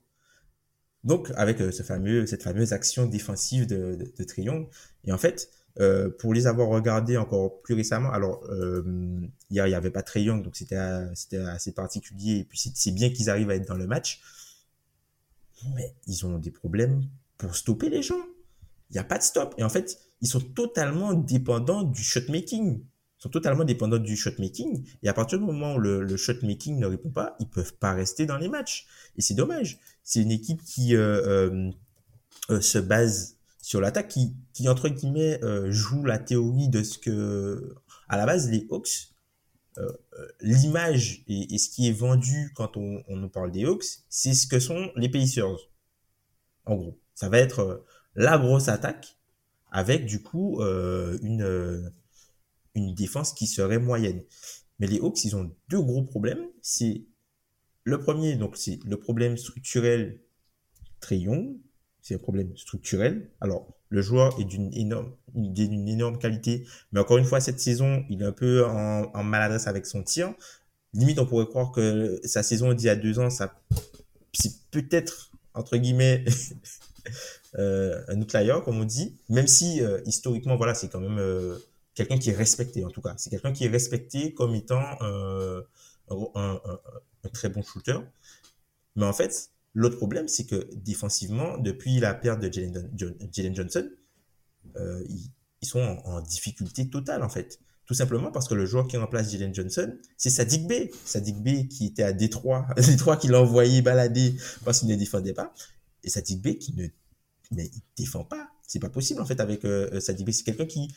Donc, 1.04 1.32
avec 1.36 1.60
euh, 1.60 1.72
cette 1.72 2.44
fameuse 2.44 2.74
action 2.74 3.06
défensive 3.06 3.68
de, 3.68 3.96
de, 3.96 4.24
de. 4.24 4.68
Et 5.04 5.12
en 5.12 5.18
fait, 5.18 5.50
euh, 5.80 6.10
pour 6.10 6.34
les 6.34 6.48
avoir 6.48 6.70
regardés 6.70 7.18
encore 7.18 7.62
plus 7.62 7.74
récemment, 7.74 8.12
alors 8.12 8.44
euh, 8.50 9.20
hier 9.50 9.66
il 9.68 9.70
n'y 9.72 9.76
avait 9.76 9.90
pas 9.90 10.04
Triangle, 10.04 10.44
donc 10.44 10.56
c'était 10.56 10.76
assez 10.76 11.74
particulier. 11.74 12.38
Et 12.40 12.44
puis 12.46 12.72
c'est 12.74 12.92
bien 12.92 13.10
qu'ils 13.10 13.30
arrivent 13.30 13.50
à 13.50 13.56
être 13.56 13.68
dans 13.68 13.76
le 13.76 13.88
match, 13.88 14.22
mais 15.76 15.94
ils 16.08 16.26
ont 16.26 16.38
des 16.38 16.52
problèmes 16.52 17.04
pour 17.44 17.56
stopper 17.56 17.90
les 17.90 18.02
gens. 18.02 18.24
Il 18.90 18.94
n'y 18.94 19.00
a 19.00 19.04
pas 19.04 19.18
de 19.18 19.24
stop. 19.24 19.54
Et 19.58 19.64
en 19.64 19.70
fait, 19.70 20.00
ils 20.22 20.28
sont 20.28 20.40
totalement 20.40 21.14
dépendants 21.14 21.84
du 21.84 22.02
shot 22.02 22.30
making 22.30 22.84
sont 23.24 23.30
totalement 23.30 23.64
dépendants 23.64 24.00
du 24.00 24.18
shot 24.18 24.32
making. 24.38 24.86
Et 25.02 25.08
à 25.08 25.14
partir 25.14 25.40
du 25.40 25.46
moment 25.46 25.76
où 25.76 25.80
le, 25.80 26.04
le 26.04 26.18
shot 26.18 26.34
making 26.42 26.78
ne 26.78 26.88
répond 26.88 27.10
pas, 27.10 27.38
ils 27.40 27.48
peuvent 27.48 27.74
pas 27.76 27.94
rester 27.94 28.26
dans 28.26 28.38
les 28.38 28.50
matchs. 28.50 28.86
Et 29.16 29.22
c'est 29.22 29.34
dommage. 29.34 29.80
C'est 30.04 30.22
une 30.22 30.32
équipe 30.32 30.62
qui 30.66 30.94
euh, 30.94 31.26
euh, 31.26 31.72
euh, 32.50 32.60
se 32.60 32.80
base 32.80 33.38
sur 33.62 33.80
l'attaque, 33.80 34.10
qui, 34.10 34.68
entre 34.68 34.90
guillemets 34.90 35.40
joue 35.70 36.04
la 36.04 36.20
théorie 36.20 36.68
de 36.68 36.84
ce 36.84 36.98
que, 36.98 37.76
à 38.10 38.18
la 38.18 38.26
base, 38.26 38.50
les 38.50 38.68
Hawks, 38.70 39.14
l'image 40.42 41.24
et, 41.30 41.58
ce 41.58 41.70
qui 41.70 41.88
est 41.88 41.94
vendu 41.94 42.52
quand 42.56 42.76
on, 42.76 43.04
on 43.08 43.16
nous 43.16 43.30
parle 43.30 43.54
des 43.54 43.64
Hawks, 43.64 43.86
c'est 44.10 44.34
ce 44.34 44.48
que 44.48 44.60
sont 44.60 44.92
les 44.98 45.08
Pacers. 45.08 45.70
En 46.66 46.76
gros, 46.76 47.00
ça 47.16 47.30
va 47.30 47.40
être 47.40 47.86
la 48.16 48.38
grosse 48.38 48.68
attaque 48.68 49.18
avec 49.72 50.06
du 50.06 50.22
coup 50.22 50.62
une 50.62 51.92
une 52.76 52.94
défense 52.94 53.34
qui 53.34 53.48
serait 53.48 53.80
moyenne. 53.80 54.24
Mais 54.80 54.88
les 54.88 55.00
Hawks, 55.00 55.24
ils 55.26 55.36
ont 55.36 55.52
deux 55.70 55.82
gros 55.82 56.04
problèmes. 56.04 56.46
C'est 56.62 57.04
le 57.84 58.00
premier, 58.00 58.36
donc 58.36 58.58
c'est 58.58 58.80
le 58.86 58.98
problème 58.98 59.38
structurel 59.38 60.20
très. 61.00 61.22
C'est 62.02 62.16
un 62.16 62.20
problème 62.20 62.56
structurel. 62.58 63.30
Alors, 63.40 63.68
le 63.90 64.02
joueur 64.02 64.38
est 64.40 64.46
d'une 64.46 64.74
énorme, 64.74 66.18
qualité, 66.18 66.66
mais 66.92 67.00
encore 67.00 67.18
une 67.18 67.26
fois, 67.26 67.40
cette 67.40 67.60
saison, 67.60 68.04
il 68.10 68.22
est 68.22 68.26
un 68.26 68.32
peu 68.32 68.66
en, 68.66 69.24
maladresse 69.24 69.68
avec 69.68 69.86
son 69.86 70.04
tir. 70.04 70.34
Limite, 70.94 71.20
on 71.20 71.26
pourrait 71.26 71.46
croire 71.46 71.72
que 71.72 72.20
sa 72.24 72.44
saison 72.44 72.74
d'il 72.74 72.88
y 72.88 72.90
a 72.90 72.96
deux 72.96 73.20
ans, 73.20 73.30
ça, 73.30 73.62
c'est 74.34 74.54
peut-être, 74.72 75.32
entre 75.54 75.78
guillemets, 75.78 76.24
euh, 76.28 76.32
un 77.58 78.22
outlier, 78.22 78.60
comme 78.64 78.80
on 78.80 78.86
dit. 78.86 79.16
Même 79.30 79.48
si, 79.48 79.82
euh, 79.82 80.02
historiquement, 80.06 80.56
voilà, 80.56 80.74
c'est 80.74 80.90
quand 80.90 81.00
même, 81.00 81.20
euh, 81.20 81.58
quelqu'un 81.96 82.18
qui 82.18 82.30
est 82.30 82.36
respecté 82.36 82.84
en 82.86 82.90
tout 82.90 83.02
cas. 83.02 83.14
C'est 83.18 83.30
quelqu'un 83.30 83.54
qui 83.54 83.66
est 83.66 83.70
respecté 83.70 84.34
comme 84.34 84.56
étant 84.56 84.84
euh, 85.02 85.62
un, 86.36 86.60
très 87.34 87.50
bon 87.50 87.62
shooter. 87.62 88.00
Mais 88.96 89.06
en 89.06 89.14
fait, 89.14 89.50
l'autre 89.74 89.98
problème, 89.98 90.28
c'est 90.28 90.46
que 90.46 90.68
défensivement, 90.74 91.58
depuis 91.58 92.00
la 92.00 92.14
perte 92.14 92.40
de 92.42 92.52
Jalen 92.52 93.56
Johnson, 93.56 93.90
euh, 94.78 95.04
ils, 95.62 95.68
sont 95.68 95.80
en, 95.80 95.98
en, 96.06 96.22
difficulté 96.22 96.90
totale 96.90 97.24
en 97.24 97.30
fait. 97.30 97.60
Tout 97.86 97.94
simplement 97.94 98.32
parce 98.32 98.48
que 98.48 98.54
le 98.54 98.66
joueur 98.66 98.88
qui 98.88 98.96
remplace 98.98 99.32
Jalen 99.32 99.54
Johnson, 99.54 99.98
c'est 100.18 100.30
Sadik 100.30 100.68
B. 100.68 100.74
Sadik 101.06 101.38
B 101.38 101.68
qui 101.68 101.88
était 101.88 102.04
à 102.04 102.14
Détroit, 102.14 102.68
Détroit 102.78 103.18
qui 103.18 103.28
l'a 103.28 103.42
envoyé 103.42 103.82
balader 103.82 104.36
parce 104.64 104.80
qu'il 104.80 104.90
ne 104.90 104.96
défendait 104.96 105.34
pas. 105.34 105.54
Et 106.04 106.10
Sadik 106.10 106.42
B 106.42 106.58
qui 106.58 106.74
ne 106.74 106.88
défend 107.98 108.24
pas. 108.24 108.50
C'est 108.68 108.80
pas 108.80 108.90
possible 108.90 109.22
en 109.22 109.26
fait 109.26 109.40
avec 109.40 109.66
euh, 109.66 110.00
Sadik 110.00 110.26
B. 110.26 110.32
C'est 110.32 110.44
quelqu'un 110.44 110.66
qui 110.66 110.94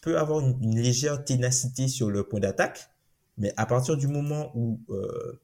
peut 0.00 0.18
avoir 0.18 0.40
une, 0.40 0.76
légère 0.76 1.24
ténacité 1.24 1.88
sur 1.88 2.10
le 2.10 2.24
point 2.24 2.40
d'attaque, 2.40 2.90
mais 3.38 3.52
à 3.56 3.66
partir 3.66 3.96
du 3.96 4.08
moment 4.08 4.50
où 4.54 4.80
euh, 4.90 5.40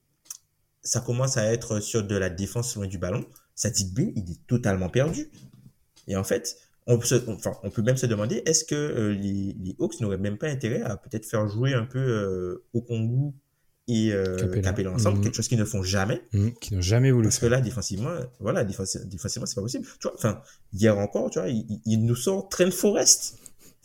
ça 0.82 1.01
commence 1.01 1.36
à 1.36 1.52
être 1.52 1.80
sur 1.80 2.02
de 2.05 2.16
la 2.16 2.30
défense 2.30 2.76
loin 2.76 2.86
du 2.86 2.98
ballon, 2.98 3.26
Sadik 3.55 3.93
B, 3.93 4.12
il 4.14 4.30
est 4.30 4.47
totalement 4.47 4.88
perdu. 4.88 5.30
Et 6.09 6.16
en 6.16 6.24
fait, 6.24 6.56
on 6.86 6.98
peut, 6.98 7.82
même 7.82 7.97
se 7.97 8.06
demander, 8.06 8.43
est-ce 8.47 8.64
que 8.64 8.74
euh, 8.74 9.12
les, 9.12 9.56
les, 9.59 9.76
Hawks 9.80 10.01
n'auraient 10.01 10.18
même 10.18 10.38
pas 10.38 10.48
intérêt 10.48 10.82
à 10.82 10.97
peut-être 10.97 11.26
faire 11.26 11.48
jouer 11.48 11.74
un 11.74 11.84
peu 11.84 11.98
euh, 11.98 12.64
au 12.72 12.80
Congo 12.80 13.34
et 13.88 14.12
euh, 14.12 14.36
Capella, 14.36 14.62
Capella 14.62 14.90
ensemble, 14.92 15.18
mmh. 15.18 15.22
quelque 15.22 15.34
chose 15.36 15.48
qu'ils 15.48 15.58
ne 15.58 15.64
font 15.64 15.82
jamais. 15.82 16.22
Mmh, 16.32 16.48
qui 16.60 16.74
n'ont 16.74 16.80
jamais 16.80 17.10
voulu 17.10 17.24
Parce 17.24 17.38
faire. 17.38 17.48
que 17.48 17.54
là, 17.54 17.60
défensivement, 17.60 18.10
voilà, 18.40 18.64
défensivement, 18.64 19.46
c'est 19.46 19.54
pas 19.54 19.62
possible. 19.62 19.86
Tu 20.00 20.08
vois, 20.08 20.14
enfin, 20.16 20.40
hier 20.72 20.98
encore, 20.98 21.30
tu 21.30 21.38
vois, 21.38 21.48
il, 21.48 21.80
il 21.84 22.04
nous 22.04 22.16
sort 22.16 22.48
Trent 22.48 22.70
Forest 22.70 23.38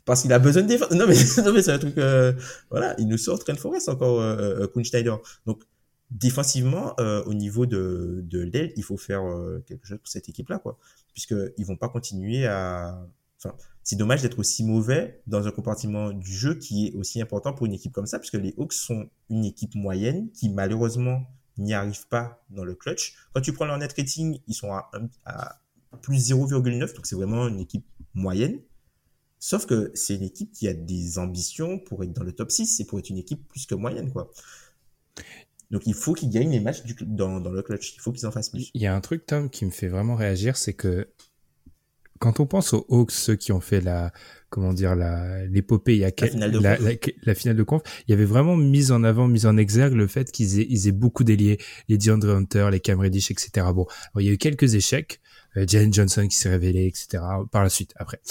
parce 0.05 0.23
qu'il 0.23 0.33
a 0.33 0.39
besoin 0.39 0.63
de 0.63 0.67
défense. 0.67 0.91
Non 0.91 1.05
mais, 1.07 1.15
non, 1.45 1.53
mais 1.53 1.61
c'est 1.61 1.71
un 1.71 1.79
truc, 1.79 1.97
euh, 1.97 2.33
voilà, 2.69 2.95
il 2.97 3.07
nous 3.07 3.17
sort 3.17 3.39
Trent 3.43 3.55
Forest 3.55 3.89
encore, 3.89 4.19
euh, 4.19 4.67
euh 4.75 4.83
Schneider. 4.83 5.19
Donc, 5.45 5.63
défensivement, 6.09 6.93
euh, 6.99 7.23
au 7.25 7.33
niveau 7.33 7.65
de, 7.65 8.21
de 8.23 8.39
l'aile, 8.39 8.73
il 8.75 8.83
faut 8.83 8.97
faire 8.97 9.23
euh, 9.23 9.63
quelque 9.67 9.87
chose 9.87 9.99
pour 9.99 10.07
cette 10.07 10.27
équipe-là, 10.27 10.59
quoi. 10.59 10.77
Puisqu'ils 11.13 11.65
vont 11.65 11.77
pas 11.77 11.89
continuer 11.89 12.45
à... 12.45 12.99
Enfin, 13.37 13.55
c'est 13.83 13.95
dommage 13.95 14.21
d'être 14.21 14.39
aussi 14.39 14.63
mauvais 14.63 15.21
dans 15.27 15.47
un 15.47 15.51
compartiment 15.51 16.11
du 16.11 16.31
jeu 16.31 16.55
qui 16.55 16.87
est 16.87 16.93
aussi 16.95 17.21
important 17.21 17.53
pour 17.53 17.65
une 17.65 17.73
équipe 17.73 17.91
comme 17.91 18.05
ça, 18.05 18.19
puisque 18.19 18.35
les 18.35 18.53
Hawks 18.57 18.73
sont 18.73 19.09
une 19.29 19.45
équipe 19.45 19.75
moyenne 19.75 20.29
qui, 20.31 20.49
malheureusement, 20.49 21.23
n'y 21.57 21.73
arrive 21.73 22.07
pas 22.07 22.43
dans 22.49 22.63
le 22.63 22.75
clutch. 22.75 23.15
Quand 23.33 23.41
tu 23.41 23.53
prends 23.53 23.65
leur 23.65 23.77
net 23.77 23.93
rating, 23.97 24.39
ils 24.47 24.53
sont 24.53 24.71
à, 24.71 24.91
plus 26.01 26.31
0,9, 26.31 26.95
donc 26.95 27.05
c'est 27.05 27.15
vraiment 27.15 27.47
une 27.47 27.59
équipe 27.59 27.85
moyenne. 28.13 28.59
Sauf 29.39 29.65
que 29.65 29.91
c'est 29.95 30.15
une 30.15 30.23
équipe 30.23 30.51
qui 30.51 30.67
a 30.67 30.73
des 30.73 31.17
ambitions 31.17 31.79
pour 31.79 32.03
être 32.03 32.13
dans 32.13 32.23
le 32.23 32.31
top 32.31 32.51
6, 32.51 32.67
c'est 32.67 32.85
pour 32.85 32.99
être 32.99 33.09
une 33.09 33.17
équipe 33.17 33.47
plus 33.47 33.65
que 33.65 33.73
moyenne, 33.73 34.11
quoi. 34.11 34.31
Donc 35.71 35.87
il 35.87 35.93
faut 35.93 36.13
qu'ils 36.13 36.29
gagnent 36.29 36.51
les 36.51 36.59
matchs 36.59 36.83
dans 37.01 37.39
le 37.39 37.61
clutch, 37.61 37.95
il 37.95 37.99
faut 38.01 38.11
qu'ils 38.11 38.27
en 38.27 38.31
fassent 38.31 38.49
plus. 38.49 38.69
Il 38.73 38.81
y 38.81 38.87
a 38.87 38.93
un 38.93 39.01
truc, 39.01 39.25
Tom, 39.25 39.49
qui 39.49 39.65
me 39.65 39.71
fait 39.71 39.87
vraiment 39.87 40.15
réagir, 40.15 40.57
c'est 40.57 40.73
que 40.73 41.07
quand 42.21 42.39
on 42.39 42.45
pense 42.45 42.73
aux 42.73 42.85
Hawks, 42.87 43.11
ceux 43.11 43.35
qui 43.35 43.51
ont 43.51 43.59
fait 43.59 43.81
la, 43.81 44.13
comment 44.51 44.73
dire, 44.73 44.95
la, 44.95 45.43
l'épopée, 45.47 45.95
il 45.95 45.99
y 45.99 46.05
a 46.05 46.11
la 46.15 46.27
finale 46.27 46.51
de 46.51 46.59
la, 46.59 46.77
la, 46.77 46.91
la, 47.23 47.35
finale 47.35 47.57
de 47.57 47.63
conf, 47.63 47.81
il 48.07 48.11
y 48.11 48.13
avait 48.13 48.25
vraiment 48.25 48.55
mis 48.55 48.91
en 48.91 49.03
avant, 49.03 49.27
mis 49.27 49.47
en 49.47 49.57
exergue 49.57 49.95
le 49.95 50.05
fait 50.05 50.31
qu'ils 50.31 50.59
aient, 50.59 50.67
ils 50.69 50.87
aient 50.87 50.91
beaucoup 50.91 51.23
délié 51.23 51.57
les 51.89 51.97
DeAndre 51.97 52.29
Hunter, 52.29 52.69
les 52.71 52.79
Cam 52.79 52.99
Reddish, 52.99 53.31
etc. 53.31 53.49
Bon, 53.73 53.87
alors, 54.13 54.21
il 54.21 54.25
y 54.25 54.29
a 54.29 54.33
eu 54.33 54.37
quelques 54.37 54.75
échecs, 54.75 55.19
euh, 55.57 55.65
Jalen 55.67 55.91
Johnson 55.91 56.27
qui 56.27 56.35
s'est 56.35 56.49
révélé, 56.49 56.85
etc. 56.85 57.23
Par 57.51 57.63
la 57.63 57.69
suite, 57.69 57.91
après. 57.95 58.21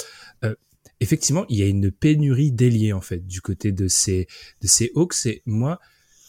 Euh, 0.44 0.54
effectivement, 1.00 1.44
il 1.48 1.58
y 1.58 1.62
a 1.64 1.66
une 1.66 1.90
pénurie 1.90 2.52
d'ailier 2.52 2.92
en 2.92 3.00
fait 3.00 3.26
du 3.26 3.40
côté 3.40 3.72
de 3.72 3.88
ces 3.88 4.28
de 4.60 4.68
ces 4.68 4.92
Hawks. 4.94 5.26
Et 5.26 5.42
moi, 5.46 5.80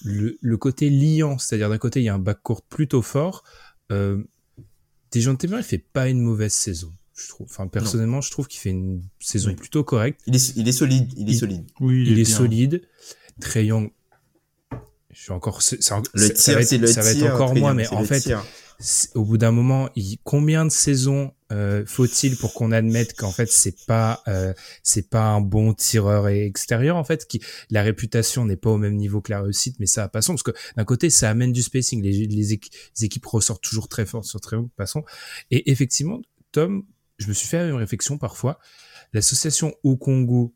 le, 0.04 0.40
le 0.42 0.58
côté 0.58 0.90
liant, 0.90 1.38
c'est-à-dire 1.38 1.70
d'un 1.70 1.78
côté 1.78 2.00
il 2.00 2.06
y 2.06 2.10
a 2.10 2.16
un 2.16 2.20
backcourt 2.20 2.64
plutôt 2.64 3.04
fort. 3.04 3.44
Euh, 3.92 4.24
Dejounte 5.14 5.46
Murray 5.46 5.62
fait 5.62 5.78
pas 5.78 6.10
une 6.10 6.22
mauvaise 6.22 6.54
saison. 6.54 6.92
Je 7.24 7.30
trouve. 7.30 7.48
Enfin, 7.50 7.68
personnellement, 7.68 8.22
je 8.22 8.32
trouve 8.32 8.48
qu'il 8.48 8.60
fait 8.60 8.70
une 8.72 9.04
saison 9.20 9.50
Oui. 9.50 9.56
plutôt 9.56 9.84
correcte. 9.84 10.22
Il 10.28 10.36
est, 10.36 10.56
il 10.56 10.68
est 10.68 10.72
solide, 10.72 11.12
il 11.18 11.30
est 11.30 11.34
Il- 11.34 11.38
solide. 11.38 11.64
Oui, 11.80 12.04
Il, 12.08 12.20
est, 12.20 12.26
solide. 12.26 12.82
Trey 13.40 13.66
Young, 13.66 13.92
je 15.14 15.22
suis 15.22 15.32
encore. 15.32 15.62
c'est- 15.62 15.82
c'est- 15.82 15.94
Le 16.14 16.22
ça- 16.36 16.54
va 16.56 16.64
c'est 16.64 16.76
être, 16.76 16.82
le 16.82 16.88
ça 16.88 17.02
va 17.02 17.12
être 17.12 17.18
tir, 17.18 17.34
encore 17.34 17.52
Trae 17.52 17.60
moi, 17.60 17.74
mais 17.74 17.86
c'est 17.86 17.94
en 17.96 18.04
fait, 18.04 18.22
tir. 18.22 18.46
c'est- 18.80 19.16
au 19.16 19.26
bout 19.26 19.38
d'un 19.38 19.52
moment, 19.52 19.90
il- 19.96 20.18
combien 20.24 20.66
de 20.66 20.72
saisons 20.72 21.34
euh, 21.52 21.84
faut-il 21.86 22.38
pour 22.38 22.54
qu'on 22.54 22.72
admette 22.72 23.14
qu'en 23.18 23.32
fait 23.32 23.52
c'est 23.52 23.76
pas 23.86 24.24
euh, 24.30 24.54
c'est 24.84 25.10
pas 25.10 25.26
un 25.26 25.42
bon 25.42 25.74
tireur 25.74 26.30
extérieur 26.30 26.96
en 26.96 27.04
fait 27.04 27.28
qui 27.28 27.42
la 27.70 27.82
réputation 27.84 28.46
n'est 28.46 28.56
pas 28.56 28.70
au 28.70 28.78
même 28.78 28.96
niveau 28.96 29.20
que 29.20 29.34
la 29.34 29.42
réussite 29.42 29.76
mais 29.78 29.86
ça 29.86 30.08
passons 30.08 30.32
parce 30.32 30.44
que 30.44 30.52
d'un 30.78 30.86
côté 30.86 31.10
ça 31.10 31.30
amène 31.30 31.52
du 31.52 31.62
spacing 31.62 32.02
les, 32.02 32.26
les, 32.26 32.54
équ- 32.56 32.70
les 32.98 33.04
équipes 33.06 33.26
ressortent 33.26 33.62
toujours 33.62 33.90
très 33.90 34.06
fort 34.06 34.24
sur 34.24 34.40
très 34.40 34.56
passons 34.78 35.04
et 35.52 35.70
effectivement 35.72 36.22
Tom 36.54 36.86
je 37.22 37.28
me 37.28 37.34
suis 37.34 37.48
fait 37.48 37.66
même 37.66 37.76
réflexion 37.76 38.18
parfois. 38.18 38.60
L'association 39.14 39.74
Okongo 39.84 40.54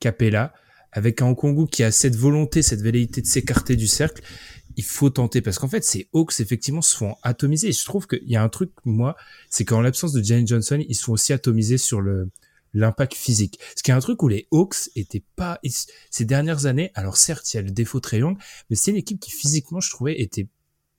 Capella 0.00 0.52
avec 0.92 1.22
un 1.22 1.28
Okongo 1.28 1.66
qui 1.66 1.82
a 1.84 1.90
cette 1.90 2.16
volonté 2.16 2.62
cette 2.62 2.82
velléité 2.82 3.22
de 3.22 3.26
s'écarter 3.26 3.76
du 3.76 3.86
cercle 3.86 4.22
il 4.76 4.84
faut 4.84 5.10
tenter. 5.10 5.40
Parce 5.42 5.58
qu'en 5.58 5.68
fait 5.68 5.84
ces 5.84 6.08
Hawks 6.12 6.40
effectivement 6.40 6.82
se 6.82 6.96
font 6.96 7.14
atomiser. 7.22 7.68
Et 7.68 7.72
je 7.72 7.84
trouve 7.84 8.06
qu'il 8.06 8.28
y 8.28 8.36
a 8.36 8.42
un 8.42 8.48
truc 8.48 8.70
moi 8.84 9.16
c'est 9.50 9.64
qu'en 9.64 9.80
l'absence 9.80 10.12
de 10.12 10.22
Jalen 10.22 10.46
Johnson 10.46 10.82
ils 10.86 10.94
se 10.94 11.04
font 11.04 11.12
aussi 11.12 11.32
atomiser 11.32 11.78
sur 11.78 12.02
l'impact 12.74 13.14
physique. 13.14 13.58
Ce 13.76 13.82
qui 13.82 13.90
est 13.90 13.94
un 13.94 14.00
truc 14.00 14.22
où 14.22 14.28
les 14.28 14.48
Hawks 14.50 14.90
étaient 14.96 15.24
pas 15.36 15.60
ces 16.10 16.24
dernières 16.24 16.66
années 16.66 16.90
alors 16.94 17.16
certes 17.16 17.52
il 17.52 17.56
y 17.56 17.60
a 17.60 17.62
le 17.62 17.70
défaut 17.70 18.00
très 18.00 18.18
Young 18.18 18.38
mais 18.70 18.76
c'est 18.76 18.90
une 18.90 18.96
équipe 18.96 19.20
qui 19.20 19.30
physiquement 19.30 19.80
je 19.80 19.90
trouvais 19.90 20.20
était 20.20 20.48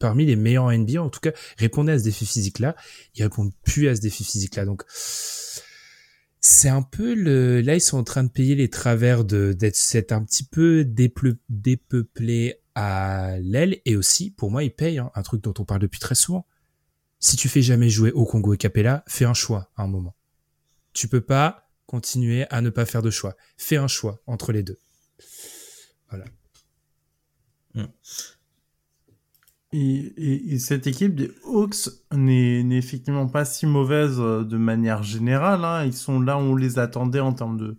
parmi 0.04 0.26
les 0.26 0.36
meilleurs 0.36 0.66
en 0.66 0.78
NBA 0.78 1.02
en 1.02 1.10
tout 1.10 1.22
cas 1.22 1.32
répondait 1.58 1.94
à 1.94 2.00
ce 2.00 2.04
défi 2.04 2.26
physique 2.26 2.60
là 2.60 2.76
ils 3.16 3.24
répondent 3.24 3.54
plus 3.64 3.88
à 3.88 3.96
ce 3.96 4.02
défi 4.02 4.26
physique 4.26 4.58
là 4.58 4.66
donc 4.66 4.84
c'est 6.42 6.68
un 6.68 6.82
peu 6.82 7.14
le 7.14 7.62
là 7.62 7.76
ils 7.76 7.82
sont 7.82 7.98
en 7.98 8.04
train 8.04 8.26
de 8.26 8.30
payer 8.30 8.54
les 8.54 8.70
travers 8.70 9.24
de 9.24 9.54
d'être 9.54 9.78
c'est 9.78 10.12
un 10.12 10.22
petit 10.26 10.44
peu 10.44 10.84
dépeuplé 10.84 12.60
à 12.76 13.38
l'aile. 13.40 13.80
Et 13.86 13.96
aussi 13.96 14.30
pour 14.30 14.52
moi 14.52 14.66
ils 14.66 14.76
payent 14.76 15.00
hein, 15.00 15.10
un 15.16 15.24
truc 15.24 15.42
dont 15.42 15.54
on 15.58 15.64
parle 15.64 15.80
depuis 15.80 16.02
très 16.02 16.16
souvent. 16.16 16.46
Si 17.20 17.38
tu 17.38 17.48
fais 17.48 17.62
jamais 17.62 17.88
jouer 17.88 18.12
au 18.12 18.26
Congo 18.26 18.54
et 18.54 18.58
Capella 18.58 19.06
fais 19.08 19.24
un 19.24 19.34
choix 19.34 19.72
à 19.78 19.84
un 19.84 19.88
moment. 19.88 20.16
Tu 20.92 21.08
peux 21.08 21.22
pas 21.22 21.70
continuer 21.86 22.46
à 22.50 22.60
ne 22.60 22.70
pas 22.70 22.86
faire 22.86 23.02
de 23.02 23.10
choix. 23.10 23.38
Fais 23.56 23.78
un 23.78 23.88
choix 23.88 24.22
entre 24.28 24.52
les 24.52 24.64
deux 24.64 24.80
Et, 29.74 29.96
et- 30.18 30.54
et 30.54 30.60
cette 30.60 30.86
équipe 30.88 31.16
des 31.16 31.32
Hawks 31.46 31.90
n'est 32.14 32.60
effectivement 32.78 33.28
pas 33.28 33.44
si 33.44 33.66
mauvaise 33.66 34.18
euh, 34.20 34.44
de 34.44 34.58
manière 34.58 35.02
générale. 35.04 35.66
hein. 35.66 35.84
Ils 35.86 35.94
sont 35.94 36.22
là 36.22 36.38
où 36.38 36.42
on 36.42 36.56
les 36.56 36.78
attendait 36.80 37.20
en 37.20 37.34
termes 37.34 37.58
de, 37.58 37.78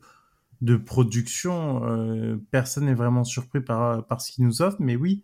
de 0.61 0.77
production. 0.77 1.85
Euh, 1.87 2.37
personne 2.51 2.87
n'est 2.87 2.95
vraiment 2.95 3.25
surpris 3.25 3.61
par, 3.61 4.05
par 4.07 4.21
ce 4.21 4.33
qu'ils 4.33 4.45
nous 4.45 4.61
offrent. 4.63 4.81
Mais 4.81 4.97
oui, 4.97 5.23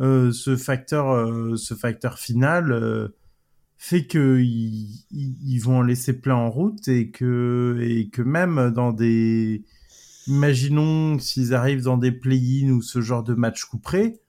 euh, 0.00 0.30
ce, 0.32 0.56
facteur, 0.56 1.10
euh, 1.10 1.56
ce 1.56 1.74
facteur 1.74 2.18
final 2.18 2.72
euh, 2.72 3.08
fait 3.78 4.06
qu'ils 4.06 4.42
ils, 5.10 5.36
ils 5.42 5.58
vont 5.60 5.78
en 5.78 5.82
laisser 5.82 6.12
plein 6.20 6.36
en 6.36 6.50
route 6.50 6.86
et 6.88 7.10
que, 7.10 7.78
et 7.80 8.08
que 8.10 8.22
même 8.22 8.70
dans 8.72 8.92
des... 8.92 9.64
Imaginons 10.26 11.18
s'ils 11.18 11.54
arrivent 11.54 11.82
dans 11.82 11.96
des 11.96 12.12
play-in 12.12 12.70
ou 12.72 12.82
ce 12.82 13.00
genre 13.00 13.24
de 13.24 13.34
match 13.34 13.64
couperé, 13.64 14.20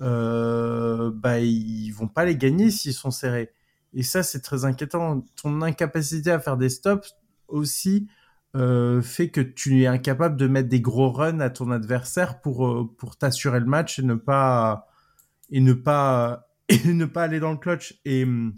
euh, 0.00 1.10
bah 1.12 1.40
ils 1.40 1.90
vont 1.90 2.08
pas 2.08 2.24
les 2.24 2.36
gagner 2.36 2.70
s'ils 2.70 2.94
sont 2.94 3.10
serrés. 3.10 3.52
Et 3.94 4.02
ça, 4.02 4.22
c'est 4.22 4.40
très 4.40 4.64
inquiétant. 4.64 5.24
Ton 5.36 5.62
incapacité 5.62 6.30
à 6.30 6.40
faire 6.40 6.56
des 6.56 6.68
stops 6.68 7.16
aussi 7.48 8.08
euh, 8.56 9.02
fait 9.02 9.30
que 9.30 9.40
tu 9.40 9.82
es 9.82 9.86
incapable 9.86 10.36
de 10.36 10.46
mettre 10.46 10.68
des 10.68 10.80
gros 10.80 11.10
runs 11.10 11.40
à 11.40 11.50
ton 11.50 11.70
adversaire 11.70 12.40
pour 12.40 12.66
euh, 12.66 12.94
pour 12.98 13.16
t'assurer 13.16 13.60
le 13.60 13.66
match 13.66 13.98
et 13.98 14.02
ne 14.02 14.14
pas 14.14 14.88
et 15.50 15.60
ne 15.60 15.72
pas 15.72 16.48
et 16.68 16.92
ne 16.92 17.04
pas 17.06 17.24
aller 17.24 17.40
dans 17.40 17.52
le 17.52 17.58
clutch. 17.58 18.00
Et 18.04 18.24
hum, 18.24 18.54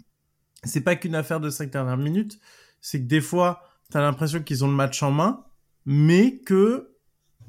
c'est 0.63 0.81
pas 0.81 0.95
qu'une 0.95 1.15
affaire 1.15 1.39
de 1.39 1.49
cinq 1.49 1.71
dernières 1.71 1.97
minutes, 1.97 2.39
c'est 2.81 3.01
que 3.01 3.07
des 3.07 3.21
fois, 3.21 3.63
tu 3.91 3.97
as 3.97 4.01
l'impression 4.01 4.41
qu'ils 4.43 4.63
ont 4.63 4.67
le 4.67 4.75
match 4.75 5.01
en 5.03 5.11
main, 5.11 5.45
mais 5.85 6.39
que 6.39 6.95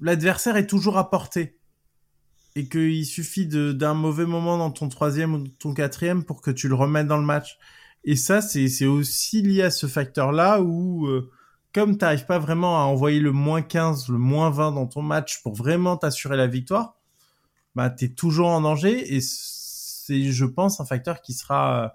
l'adversaire 0.00 0.56
est 0.56 0.66
toujours 0.66 0.98
à 0.98 1.10
portée 1.10 1.60
et 2.54 2.68
qu'il 2.68 3.06
suffit 3.06 3.46
d'un 3.46 3.94
mauvais 3.94 4.26
moment 4.26 4.58
dans 4.58 4.70
ton 4.70 4.88
troisième 4.88 5.34
ou 5.34 5.48
ton 5.48 5.74
quatrième 5.74 6.24
pour 6.24 6.42
que 6.42 6.50
tu 6.50 6.68
le 6.68 6.74
remettes 6.74 7.06
dans 7.06 7.16
le 7.16 7.24
match. 7.24 7.58
Et 8.04 8.16
ça, 8.16 8.42
c'est 8.42 8.86
aussi 8.86 9.42
lié 9.42 9.62
à 9.62 9.70
ce 9.70 9.86
facteur-là 9.86 10.60
où, 10.60 11.06
euh, 11.06 11.30
comme 11.72 11.96
tu 11.96 12.04
n'arrives 12.04 12.26
pas 12.26 12.38
vraiment 12.38 12.78
à 12.80 12.84
envoyer 12.84 13.20
le 13.20 13.32
moins 13.32 13.62
15, 13.62 14.08
le 14.08 14.18
moins 14.18 14.50
20 14.50 14.72
dans 14.72 14.86
ton 14.86 15.02
match 15.02 15.42
pour 15.42 15.54
vraiment 15.54 15.96
t'assurer 15.96 16.36
la 16.36 16.46
victoire, 16.46 16.96
bah, 17.74 17.90
tu 17.90 18.06
es 18.06 18.08
toujours 18.08 18.48
en 18.48 18.60
danger 18.60 19.14
et 19.14 19.20
c'est, 19.20 20.30
je 20.30 20.44
pense, 20.44 20.80
un 20.80 20.84
facteur 20.84 21.22
qui 21.22 21.32
sera, 21.32 21.84
euh, 21.84 21.88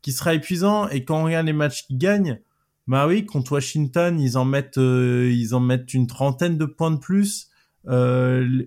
qui 0.00 0.12
sera 0.12 0.34
épuisant. 0.34 0.88
Et 0.88 1.04
quand 1.04 1.20
on 1.20 1.24
regarde 1.24 1.46
les 1.46 1.52
matchs 1.52 1.86
qui 1.86 1.96
gagnent, 1.96 2.40
bah 2.86 3.06
oui, 3.06 3.26
contre 3.26 3.52
Washington, 3.52 4.18
ils 4.18 4.38
en 4.38 4.46
mettent, 4.46 4.78
euh, 4.78 5.30
ils 5.30 5.54
en 5.54 5.60
mettent 5.60 5.92
une 5.92 6.06
trentaine 6.06 6.56
de 6.56 6.64
points 6.64 6.90
de 6.90 6.96
plus. 6.96 7.50
Euh, 7.86 8.66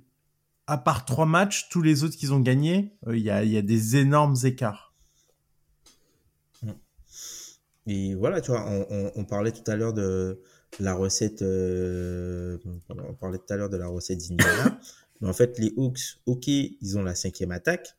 à 0.71 0.77
part 0.77 1.05
trois 1.05 1.25
matchs, 1.25 1.69
tous 1.69 1.81
les 1.81 2.03
autres 2.03 2.17
qu'ils 2.17 2.33
ont 2.33 2.39
gagnés, 2.39 2.93
euh, 3.07 3.17
il 3.17 3.23
y, 3.23 3.29
a, 3.29 3.43
il 3.43 3.51
y 3.51 3.57
a 3.57 3.61
des 3.61 3.97
énormes 3.97 4.35
écarts. 4.43 4.93
Et 7.87 8.13
voilà, 8.15 8.41
tu 8.41 8.51
vois, 8.51 8.65
on, 8.67 8.85
on- 8.89 9.11
on 9.15 9.25
parlait 9.25 9.51
tout 9.51 9.69
à 9.69 9.75
l'heure 9.75 9.93
de 9.93 10.39
la 10.79 10.93
recette, 10.93 11.41
euh, 11.41 12.57
on 12.89 13.13
parlait 13.15 13.39
tout 13.39 13.51
à 13.53 13.57
l'heure 13.57 13.69
de 13.69 13.77
la 13.77 13.87
recette 13.87 14.19
d'Indiana. 14.29 14.79
mais 15.21 15.27
en 15.29 15.33
fait, 15.33 15.57
les 15.59 15.73
Hawks, 15.77 16.19
ok, 16.25 16.47
ils 16.47 16.97
ont 16.97 17.03
la 17.03 17.15
cinquième 17.15 17.51
attaque, 17.51 17.95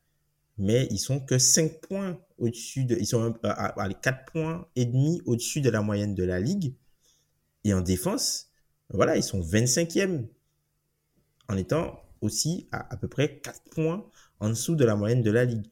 mais 0.59 0.89
ils 0.90 0.99
sont 0.99 1.20
que 1.20 1.39
5 1.39 1.81
points 1.81 2.19
au-dessus 2.39 2.85
de, 2.85 2.97
ils 2.97 3.07
sont 3.07 3.35
à, 3.44 3.51
à, 3.51 3.82
à 3.85 3.94
4 3.94 4.32
points 4.32 4.66
et 4.77 4.86
demi 4.86 5.23
au-dessus 5.27 5.61
de 5.61 5.70
la 5.70 5.82
moyenne 5.82 6.15
de 6.15 6.24
la 6.24 6.40
ligue. 6.40 6.74
Et 7.65 7.74
en 7.74 7.81
défense, 7.81 8.51
voilà, 8.90 9.16
ils 9.16 9.23
sont 9.24 9.40
25e 9.43 10.28
en 11.49 11.57
étant 11.57 12.01
aussi 12.23 12.66
à 12.73 12.93
à 12.93 12.97
peu 12.97 13.09
près 13.09 13.39
4 13.40 13.62
points 13.70 14.07
en 14.40 14.49
dessous 14.49 14.74
de 14.74 14.85
la 14.85 14.97
moyenne 14.97 15.23
de 15.23 15.31
la 15.31 15.44
ligue. 15.44 15.66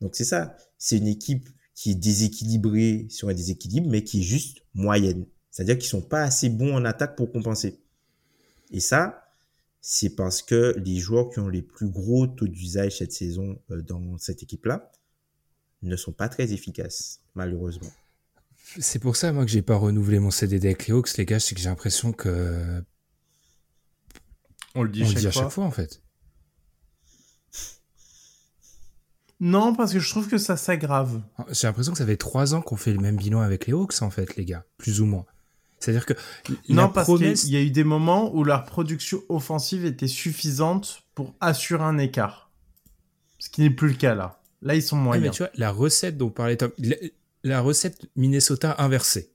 Donc 0.00 0.16
c'est 0.16 0.24
ça, 0.24 0.56
c'est 0.78 0.98
une 0.98 1.06
équipe 1.06 1.48
qui 1.74 1.92
est 1.92 1.94
déséquilibrée 1.94 3.06
sur 3.08 3.28
un 3.28 3.34
déséquilibre, 3.34 3.88
mais 3.88 4.04
qui 4.04 4.20
est 4.20 4.24
juste 4.24 4.58
moyenne. 4.74 5.26
C'est-à-dire 5.50 5.78
qu'ils 5.78 5.88
sont 5.88 6.02
pas 6.02 6.22
assez 6.22 6.48
bons 6.48 6.74
en 6.74 6.84
attaque 6.84 7.16
pour 7.16 7.30
compenser. 7.30 7.78
Et 8.70 8.80
ça, 8.80 9.22
c'est 9.80 10.10
parce 10.10 10.42
que 10.42 10.74
les 10.78 10.98
joueurs 10.98 11.30
qui 11.30 11.40
ont 11.40 11.48
les 11.48 11.62
plus 11.62 11.88
gros 11.88 12.26
taux 12.26 12.46
d'usage 12.46 12.98
cette 12.98 13.12
saison 13.12 13.58
euh, 13.70 13.82
dans 13.82 14.16
cette 14.18 14.42
équipe-là 14.42 14.90
ne 15.82 15.96
sont 15.96 16.12
pas 16.12 16.28
très 16.28 16.52
efficaces, 16.52 17.20
malheureusement. 17.34 17.90
c'est 18.78 19.00
pour 19.00 19.16
ça 19.16 19.32
moi 19.32 19.44
que 19.44 19.50
j'ai 19.50 19.62
pas 19.62 19.74
renouvelé 19.76 20.20
mon 20.20 20.30
CDD 20.30 20.68
avec 20.68 20.86
les 20.86 20.94
Hawks 20.94 21.16
les 21.16 21.26
gars 21.26 21.40
c'est 21.40 21.56
que 21.56 21.60
j'ai 21.60 21.68
l'impression 21.68 22.12
que 22.12 22.80
On 24.74 24.82
le 24.82 24.88
dit, 24.88 25.02
on 25.02 25.06
chaque, 25.06 25.16
dit 25.16 25.26
à 25.26 25.32
fois. 25.32 25.42
chaque 25.42 25.50
fois 25.50 25.64
en 25.64 25.70
fait 25.70 26.02
Non, 29.40 29.74
parce 29.74 29.92
que 29.92 29.98
je 29.98 30.08
trouve 30.08 30.28
que 30.28 30.38
ça 30.38 30.56
s'aggrave. 30.56 31.20
J'ai 31.50 31.66
l'impression 31.66 31.92
que 31.92 31.98
ça 31.98 32.06
fait 32.06 32.16
trois 32.16 32.54
ans 32.54 32.62
qu'on 32.62 32.76
fait 32.76 32.92
le 32.92 33.00
même 33.00 33.16
bilan 33.16 33.40
avec 33.40 33.66
les 33.66 33.72
Hawks, 33.72 34.00
en 34.00 34.10
fait, 34.10 34.36
les 34.36 34.44
gars, 34.44 34.64
plus 34.78 35.00
ou 35.00 35.06
moins. 35.06 35.26
C'est-à-dire 35.80 36.06
que 36.06 36.14
Non, 36.68 36.88
parce 36.88 37.08
promesse, 37.08 37.42
qu'il 37.42 37.50
y 37.50 37.56
a 37.56 37.60
eu 37.60 37.72
des 37.72 37.82
moments 37.82 38.32
où 38.32 38.44
leur 38.44 38.64
production 38.64 39.20
offensive 39.28 39.84
était 39.84 40.06
suffisante 40.06 41.02
pour 41.16 41.34
assurer 41.40 41.82
un 41.82 41.98
écart. 41.98 42.52
Ce 43.40 43.50
qui 43.50 43.62
n'est 43.62 43.70
plus 43.70 43.88
le 43.88 43.94
cas 43.94 44.14
là. 44.14 44.40
Là, 44.60 44.76
ils 44.76 44.82
sont 44.82 44.94
mais 44.94 45.02
moyens. 45.02 45.34
tu 45.34 45.42
vois, 45.42 45.50
la 45.56 45.72
recette 45.72 46.16
dont 46.16 46.30
parlait 46.30 46.56
Tom, 46.56 46.70
la, 46.78 46.94
la 47.42 47.60
recette 47.60 48.06
Minnesota 48.14 48.76
inversée. 48.78 49.31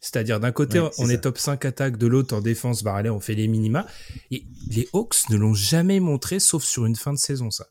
C'est-à-dire, 0.00 0.40
d'un 0.40 0.50
côté, 0.52 0.80
Ouais, 0.80 0.90
on 0.98 1.06
ça. 1.06 1.12
est 1.12 1.20
top 1.20 1.36
5 1.38 1.64
attaque, 1.66 1.98
de 1.98 2.06
l'autre, 2.06 2.34
en 2.34 2.40
défense, 2.40 2.82
bah, 2.82 2.94
allez, 2.94 3.10
on 3.10 3.20
fait 3.20 3.34
les 3.34 3.48
minima. 3.48 3.86
Et 4.30 4.46
les 4.70 4.88
Hawks 4.94 5.28
ne 5.30 5.36
l'ont 5.36 5.52
jamais 5.54 6.00
montré, 6.00 6.40
sauf 6.40 6.64
sur 6.64 6.86
une 6.86 6.96
fin 6.96 7.12
de 7.12 7.18
saison, 7.18 7.50
ça. 7.50 7.66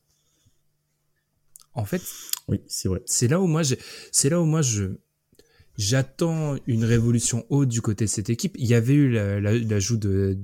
En 1.74 1.86
fait, 1.86 2.02
Oui, 2.48 2.62
c'est 2.68 2.88
vrai. 2.90 3.02
c'est 3.06 3.28
là 3.28 3.40
où 3.40 3.48
moi, 3.48 3.62
c'est 4.12 4.30
là 4.30 4.42
où 4.42 4.46
moi, 4.46 4.62
je, 4.62 4.86
j'attends 5.78 6.56
une 6.68 6.84
révolution 6.84 7.46
haute 7.50 7.70
du 7.70 7.82
côté 7.82 8.06
de 8.06 8.10
cette 8.10 8.30
équipe. 8.30 8.56
Il 8.58 8.66
y 8.68 8.74
avait 8.74 8.94
eu 8.94 9.10
la- 9.12 9.40
la- 9.40 9.58
l'ajout 9.58 9.98
de, 9.98 10.38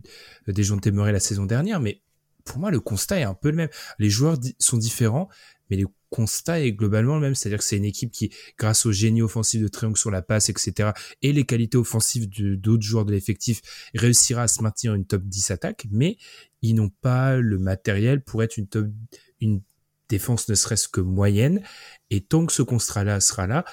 des 0.47 0.63
gens 0.63 0.77
de 0.77 0.89
la 0.89 1.19
saison 1.19 1.45
dernière, 1.45 1.79
mais 1.79 2.01
pour 2.45 2.59
moi, 2.59 2.71
le 2.71 2.79
constat 2.79 3.19
est 3.19 3.23
un 3.23 3.33
peu 3.33 3.49
le 3.49 3.55
même. 3.55 3.69
Les 3.99 4.09
joueurs 4.09 4.37
di- 4.37 4.55
sont 4.59 4.77
différents, 4.77 5.29
mais 5.69 5.77
le 5.77 5.87
constat 6.15 6.61
est 6.61 6.71
globalement 6.71 7.15
le 7.15 7.21
même. 7.21 7.35
C'est-à-dire 7.35 7.59
que 7.59 7.65
c'est 7.65 7.77
une 7.77 7.85
équipe 7.85 8.11
qui, 8.11 8.31
grâce 8.57 8.85
au 8.85 8.91
génie 8.91 9.21
offensif 9.21 9.61
de 9.61 9.67
Triangle 9.67 9.97
sur 9.97 10.11
la 10.11 10.21
passe, 10.21 10.49
etc., 10.49 10.91
et 11.21 11.33
les 11.33 11.45
qualités 11.45 11.77
offensives 11.77 12.29
d'autres 12.29 12.83
joueurs 12.83 13.05
de 13.05 13.11
l'effectif, 13.11 13.61
réussira 13.93 14.43
à 14.43 14.47
se 14.47 14.61
maintenir 14.61 14.93
une 14.93 15.05
top 15.05 15.23
10 15.23 15.51
attaque, 15.51 15.87
mais 15.91 16.17
ils 16.61 16.73
n'ont 16.75 16.91
pas 17.01 17.35
le 17.37 17.57
matériel 17.59 18.23
pour 18.23 18.43
être 18.43 18.57
une 18.57 19.61
défense 20.09 20.47
ne 20.49 20.55
serait-ce 20.55 20.87
que 20.87 21.01
moyenne. 21.01 21.61
Et 22.09 22.21
tant 22.21 22.45
que 22.45 22.53
ce 22.53 22.61
constat-là 22.61 23.19
sera 23.19 23.47
là, 23.47 23.65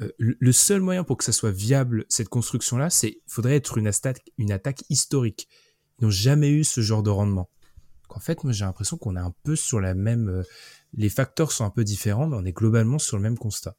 euh, 0.00 0.10
le 0.18 0.52
seul 0.52 0.80
moyen 0.80 1.04
pour 1.04 1.16
que 1.16 1.24
ça 1.24 1.32
soit 1.32 1.52
viable, 1.52 2.04
cette 2.08 2.28
construction-là, 2.28 2.90
c'est 2.90 3.20
faudrait 3.26 3.56
être 3.56 3.78
une 3.78 3.86
attaque, 3.86 4.22
une 4.38 4.50
attaque 4.50 4.82
historique. 4.90 5.48
Ils 5.98 6.04
n'ont 6.04 6.10
jamais 6.10 6.50
eu 6.50 6.64
ce 6.64 6.80
genre 6.80 7.02
de 7.02 7.10
rendement. 7.10 7.48
en 8.08 8.20
fait, 8.20 8.44
moi, 8.44 8.52
j'ai 8.52 8.64
l'impression 8.64 8.96
qu'on 8.96 9.16
est 9.16 9.20
un 9.20 9.34
peu 9.42 9.56
sur 9.56 9.80
la 9.80 9.94
même. 9.94 10.28
Euh, 10.28 10.42
les 10.96 11.08
facteurs 11.08 11.52
sont 11.52 11.64
un 11.64 11.70
peu 11.70 11.84
différents, 11.84 12.26
mais 12.26 12.36
on 12.36 12.44
est 12.44 12.52
globalement 12.52 12.98
sur 12.98 13.16
le 13.16 13.22
même 13.22 13.38
constat. 13.38 13.76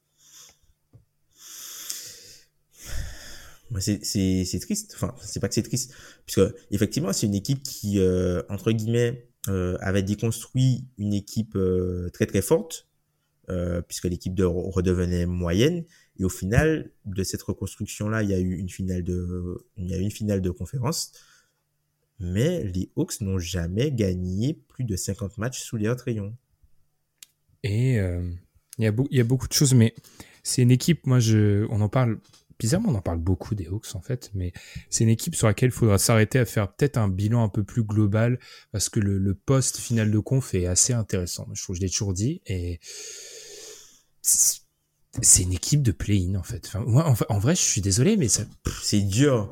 C'est 3.79 4.59
triste. 4.61 4.93
Enfin, 4.95 5.13
c'est 5.21 5.39
pas 5.39 5.49
que 5.49 5.55
c'est 5.55 5.63
triste, 5.63 5.93
puisque 6.25 6.53
effectivement, 6.71 7.11
c'est 7.11 7.25
une 7.25 7.35
équipe 7.35 7.63
qui, 7.63 7.99
euh, 7.99 8.41
entre 8.49 8.71
guillemets, 8.71 9.27
avait 9.47 10.01
déconstruit 10.01 10.87
une 10.97 11.13
équipe 11.13 11.57
très 12.13 12.25
très 12.25 12.41
forte, 12.41 12.87
puisque 13.87 14.05
l'équipe 14.05 14.33
de 14.33 14.43
redevenait 14.43 15.25
moyenne 15.25 15.85
et 16.17 16.23
au 16.23 16.29
final, 16.29 16.91
de 17.05 17.23
cette 17.23 17.41
reconstruction-là, 17.41 18.23
il 18.23 18.29
y 18.29 18.33
a 18.33 18.39
eu 18.39 18.55
une 18.55 18.69
finale 18.69 19.03
de, 19.03 19.67
il 19.77 19.89
y 19.89 19.93
a 19.93 19.97
eu 19.97 20.01
une 20.01 20.11
finale 20.11 20.41
de 20.41 20.49
conférence. 20.49 21.11
Mais 22.19 22.63
les 22.63 22.89
Hawks 22.95 23.19
n'ont 23.19 23.39
jamais 23.39 23.91
gagné 23.91 24.53
plus 24.53 24.85
de 24.85 24.95
50 24.95 25.37
matchs 25.37 25.61
sous 25.61 25.75
les 25.75 25.89
rayons. 25.89 26.35
Et 27.65 27.99
euh, 27.99 28.21
il, 28.77 28.85
y 28.85 28.87
a 28.87 28.93
il 29.09 29.17
y 29.17 29.19
a 29.19 29.23
beaucoup 29.23 29.47
de 29.47 29.53
choses, 29.53 29.73
mais 29.73 29.95
c'est 30.43 30.61
une 30.61 30.69
équipe, 30.69 31.07
moi, 31.07 31.19
je, 31.19 31.65
on 31.71 31.81
en 31.81 31.89
parle, 31.89 32.19
bizarrement, 32.59 32.89
on 32.89 32.95
en 32.95 33.01
parle 33.01 33.17
beaucoup 33.17 33.55
des 33.55 33.65
Hawks, 33.65 33.95
en 33.95 34.01
fait, 34.01 34.29
mais 34.35 34.53
c'est 34.91 35.03
une 35.03 35.09
équipe 35.09 35.35
sur 35.35 35.47
laquelle 35.47 35.69
il 35.69 35.75
faudra 35.75 35.97
s'arrêter 35.97 36.37
à 36.37 36.45
faire 36.45 36.71
peut-être 36.71 36.97
un 36.97 37.07
bilan 37.07 37.43
un 37.43 37.49
peu 37.49 37.63
plus 37.63 37.83
global, 37.83 38.39
parce 38.71 38.89
que 38.89 38.99
le, 38.99 39.17
le 39.17 39.33
post 39.33 39.77
final 39.77 40.11
de 40.11 40.19
conf 40.19 40.53
est 40.53 40.67
assez 40.67 40.93
intéressant. 40.93 41.47
Je 41.53 41.63
trouve, 41.63 41.75
je 41.75 41.81
l'ai 41.81 41.89
toujours 41.89 42.13
dit, 42.13 42.43
et 42.45 42.79
c'est 44.21 45.41
une 45.41 45.53
équipe 45.53 45.81
de 45.81 45.91
play-in 45.91 46.35
en 46.35 46.43
fait. 46.43 46.67
Enfin, 46.67 46.83
moi, 46.85 47.11
en, 47.29 47.39
vrai, 47.39 47.55
je 47.55 47.61
suis 47.61 47.81
désolé, 47.81 48.15
mais 48.15 48.27
ça. 48.27 48.43
C'est 48.83 49.01
dur. 49.01 49.49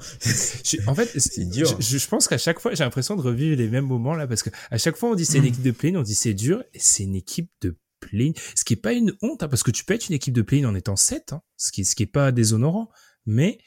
en 0.86 0.94
fait, 0.94 1.10
c'est 1.20 1.50
dur. 1.50 1.76
Je, 1.80 1.98
je 1.98 2.08
pense 2.08 2.28
qu'à 2.28 2.38
chaque 2.38 2.60
fois, 2.60 2.76
j'ai 2.76 2.84
l'impression 2.84 3.16
de 3.16 3.22
revivre 3.22 3.58
les 3.58 3.70
mêmes 3.70 3.88
moments 3.88 4.14
là, 4.14 4.28
parce 4.28 4.44
que 4.44 4.52
à 4.70 4.78
chaque 4.78 4.98
fois, 4.98 5.10
on 5.10 5.16
dit 5.16 5.26
c'est 5.26 5.40
une 5.40 5.46
mm. 5.46 5.48
équipe 5.48 5.64
de 5.64 5.72
play-in, 5.72 5.96
on 5.96 6.04
dit 6.04 6.14
c'est 6.14 6.36
dur, 6.36 6.64
et 6.76 6.80
c'est 6.80 7.02
une 7.02 7.16
équipe 7.16 7.50
de 7.62 7.76
play-in. 8.06 8.32
Ce 8.56 8.64
qui 8.64 8.74
est 8.74 8.78
pas 8.78 8.94
une 8.94 9.14
honte, 9.22 9.44
hein, 9.44 9.48
parce 9.48 9.64
que 9.64 9.72
tu 9.72 9.86
peux 9.86 9.94
être 9.94 10.10
une 10.10 10.16
équipe 10.16 10.34
de 10.34 10.42
play-in 10.42 10.68
en 10.68 10.76
étant 10.76 10.96
7, 10.96 11.34
hein, 11.34 11.42
ce 11.58 11.72
qui, 11.72 11.86
ce 11.86 11.96
qui 11.96 12.04
est 12.04 12.08
pas 12.08 12.32
déshonorant, 12.32 12.90
mais 13.26 13.60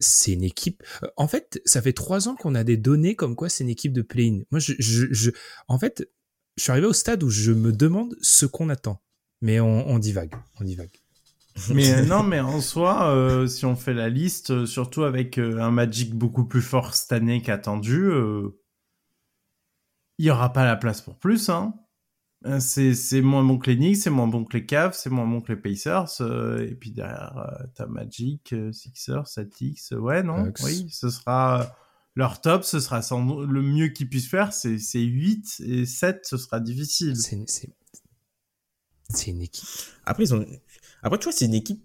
c'est 0.00 0.32
une 0.32 0.44
équipe. 0.44 0.82
Euh, 1.02 1.08
en 1.16 1.28
fait, 1.28 1.60
ça 1.64 1.82
fait 1.82 1.92
trois 1.92 2.28
ans 2.28 2.36
qu'on 2.36 2.54
a 2.54 2.64
des 2.64 2.76
données 2.76 3.16
comme 3.16 3.36
quoi 3.36 3.48
c'est 3.48 3.64
une 3.64 3.70
équipe 3.70 3.92
de 3.92 4.02
play-in. 4.02 4.42
Moi, 4.50 4.60
je, 4.60 4.74
je, 4.78 5.06
je, 5.10 5.30
en 5.66 5.78
fait, 5.78 6.08
je 6.56 6.62
suis 6.62 6.70
arrivé 6.70 6.86
au 6.86 6.92
stade 6.92 7.22
où 7.22 7.30
je 7.30 7.52
me 7.52 7.72
demande 7.72 8.16
ce 8.20 8.46
qu'on 8.46 8.68
attend 8.68 9.00
mais 9.40 9.60
on, 9.60 9.88
on 9.88 9.98
divague, 9.98 10.34
on 10.60 10.64
divague. 10.64 10.96
mais 11.74 11.92
euh, 11.92 12.04
non, 12.04 12.22
mais 12.22 12.40
en 12.40 12.60
soi, 12.60 13.10
euh, 13.10 13.46
si 13.46 13.66
on 13.66 13.76
fait 13.76 13.94
la 13.94 14.08
liste, 14.08 14.50
euh, 14.50 14.66
surtout 14.66 15.02
avec 15.02 15.38
un 15.38 15.70
Magic 15.70 16.14
beaucoup 16.14 16.44
plus 16.44 16.62
fort 16.62 16.94
cette 16.94 17.12
année 17.12 17.42
qu'attendu, 17.42 18.10
il 20.18 20.26
y 20.26 20.30
aura 20.30 20.52
pas 20.52 20.64
la 20.64 20.76
place 20.76 21.00
pour 21.00 21.16
plus. 21.16 21.48
Hein. 21.48 21.74
C'est 22.60 23.20
moins 23.20 23.44
bon 23.44 23.58
que 23.58 23.70
les 23.70 23.76
Knicks, 23.76 23.96
c'est 23.96 24.10
moins 24.10 24.28
bon 24.28 24.44
que 24.44 24.56
les 24.56 24.66
Cavs, 24.66 24.94
c'est 24.94 25.10
moins 25.10 25.26
bon 25.26 25.40
que 25.40 25.52
les 25.52 25.58
Pacers. 25.60 26.20
et 26.60 26.74
puis 26.74 26.92
derrière, 26.92 27.66
t'as 27.74 27.86
Magic, 27.86 28.54
Sixers, 28.72 29.26
Celtics. 29.26 29.80
Ouais, 29.92 30.22
non 30.22 30.52
Oui, 30.62 30.88
ce 30.90 31.10
sera 31.10 31.76
leur 32.14 32.40
top, 32.40 32.64
ce 32.64 32.80
sera 32.80 33.00
sans... 33.00 33.42
le 33.42 33.62
mieux 33.62 33.88
qu'ils 33.88 34.08
puissent 34.08 34.28
faire, 34.28 34.52
c'est 34.52 34.78
8 34.98 35.62
et 35.64 35.86
7, 35.86 36.26
ce 36.26 36.36
sera 36.36 36.58
difficile. 36.58 37.16
C'est 37.16 37.38
c'est 39.10 39.30
une 39.30 39.40
équipe. 39.40 39.68
Après, 40.04 40.24
ils 40.24 40.34
ont, 40.34 40.44
après, 41.02 41.18
tu 41.18 41.24
vois, 41.24 41.32
c'est 41.32 41.46
une 41.46 41.54
équipe, 41.54 41.82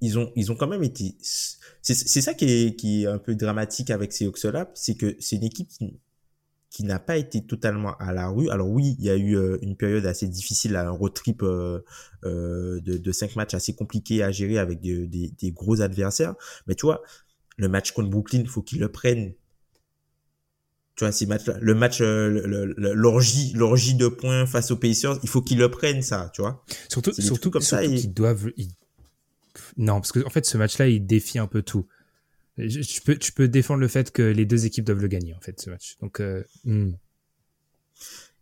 ils 0.00 0.18
ont, 0.18 0.32
ils 0.36 0.50
ont 0.50 0.56
quand 0.56 0.68
même 0.68 0.84
été, 0.84 1.16
c'est, 1.20 1.94
c'est 1.94 2.22
ça 2.22 2.32
qui 2.32 2.44
est, 2.46 2.76
qui 2.76 3.02
est 3.02 3.06
un 3.06 3.18
peu 3.18 3.34
dramatique 3.34 3.90
avec 3.90 4.12
ces 4.12 4.26
Hawks-là, 4.26 4.70
c'est 4.74 4.94
que 4.94 5.16
c'est 5.20 5.36
une 5.36 5.44
équipe 5.44 5.68
qui, 5.68 5.98
qui 6.76 6.84
n'a 6.84 6.98
pas 6.98 7.16
été 7.16 7.42
totalement 7.42 7.96
à 7.96 8.12
la 8.12 8.28
rue. 8.28 8.50
Alors 8.50 8.68
oui, 8.68 8.96
il 8.98 9.04
y 9.06 9.08
a 9.08 9.16
eu 9.16 9.34
euh, 9.34 9.56
une 9.62 9.78
période 9.78 10.04
assez 10.04 10.28
difficile, 10.28 10.76
un 10.76 10.90
road 10.90 11.14
trip 11.14 11.42
euh, 11.42 11.80
euh, 12.26 12.82
de, 12.82 12.98
de 12.98 13.12
cinq 13.12 13.34
matchs 13.34 13.54
assez 13.54 13.74
compliqué 13.74 14.22
à 14.22 14.30
gérer 14.30 14.58
avec 14.58 14.82
des, 14.82 15.06
des, 15.06 15.30
des 15.30 15.52
gros 15.52 15.80
adversaires. 15.80 16.34
Mais 16.66 16.74
tu 16.74 16.84
vois, 16.84 17.00
le 17.56 17.70
match 17.70 17.92
contre 17.92 18.10
Brooklyn, 18.10 18.44
faut 18.44 18.60
qu'ils 18.60 18.80
le 18.80 18.92
prennent 18.92 19.32
tu 20.96 21.04
vois, 21.04 21.12
ces 21.12 21.24
matchs 21.24 21.46
le 21.46 21.74
match, 21.74 22.00
l'orgie, 22.02 23.54
l'orgie 23.54 23.94
de 23.94 24.08
points 24.08 24.44
face 24.44 24.70
aux 24.70 24.76
Pacers, 24.76 25.18
il 25.22 25.30
faut 25.30 25.40
qu'ils 25.40 25.58
le 25.58 25.70
prennent, 25.70 26.02
ça, 26.02 26.30
tu 26.34 26.42
vois. 26.42 26.62
Surtout, 26.90 27.12
surtout 27.12 27.50
comme 27.50 27.62
ça. 27.62 27.84
Ils 27.84 28.12
doivent, 28.12 28.50
non, 29.76 29.94
parce 29.94 30.12
que, 30.12 30.24
en 30.24 30.30
fait, 30.30 30.46
ce 30.46 30.56
match-là, 30.56 30.88
il 30.88 31.06
défie 31.06 31.38
un 31.38 31.46
peu 31.46 31.62
tout. 31.62 31.86
Tu 32.56 33.02
peux, 33.02 33.16
tu 33.16 33.32
peux 33.32 33.48
défendre 33.48 33.80
le 33.80 33.88
fait 33.88 34.10
que 34.10 34.22
les 34.22 34.46
deux 34.46 34.64
équipes 34.64 34.86
doivent 34.86 35.02
le 35.02 35.08
gagner, 35.08 35.34
en 35.34 35.40
fait, 35.40 35.60
ce 35.60 35.68
match. 35.68 35.98
Donc, 36.00 36.20
euh, 36.20 36.42
hmm. 36.64 36.92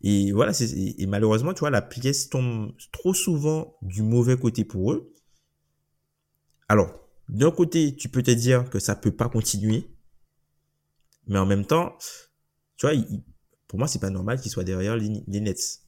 Et 0.02 0.32
voilà, 0.32 0.52
et 0.60 1.06
malheureusement, 1.06 1.54
tu 1.54 1.60
vois, 1.60 1.70
la 1.70 1.80
pièce 1.82 2.28
tombe 2.28 2.72
trop 2.92 3.14
souvent 3.14 3.76
du 3.80 4.02
mauvais 4.02 4.36
côté 4.36 4.64
pour 4.64 4.92
eux. 4.92 5.14
Alors, 6.68 7.08
d'un 7.28 7.50
côté, 7.50 7.96
tu 7.96 8.08
peux 8.10 8.22
te 8.22 8.30
dire 8.30 8.68
que 8.68 8.78
ça 8.78 8.94
peut 8.94 9.10
pas 9.10 9.28
continuer, 9.30 9.88
mais 11.26 11.38
en 11.38 11.46
même 11.46 11.64
temps, 11.64 11.96
tu 12.76 12.86
vois, 12.86 12.94
pour 13.66 13.78
moi, 13.78 13.88
c'est 13.88 13.98
pas 13.98 14.10
normal 14.10 14.38
qu'il 14.40 14.50
soit 14.50 14.64
derrière 14.64 14.96
les, 14.96 15.40
Nets. 15.40 15.80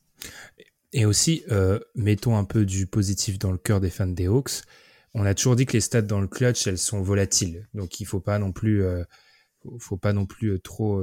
Et 0.92 1.04
aussi, 1.04 1.42
euh, 1.50 1.78
mettons 1.94 2.38
un 2.38 2.44
peu 2.44 2.64
du 2.64 2.86
positif 2.86 3.38
dans 3.38 3.52
le 3.52 3.58
cœur 3.58 3.80
des 3.80 3.90
fans 3.90 4.06
des 4.06 4.26
Hawks. 4.26 4.62
On 5.14 5.24
a 5.24 5.34
toujours 5.34 5.56
dit 5.56 5.66
que 5.66 5.72
les 5.72 5.80
stats 5.80 6.02
dans 6.02 6.20
le 6.20 6.28
clutch, 6.28 6.66
elles 6.66 6.78
sont 6.78 7.00
volatiles. 7.00 7.68
Donc, 7.74 8.00
il 8.00 8.04
faut 8.04 8.20
pas 8.20 8.38
non 8.38 8.52
plus, 8.52 8.84
euh, 8.84 9.04
faut 9.78 9.96
pas 9.96 10.12
non 10.12 10.26
plus 10.26 10.52
euh, 10.52 10.58
trop. 10.58 11.02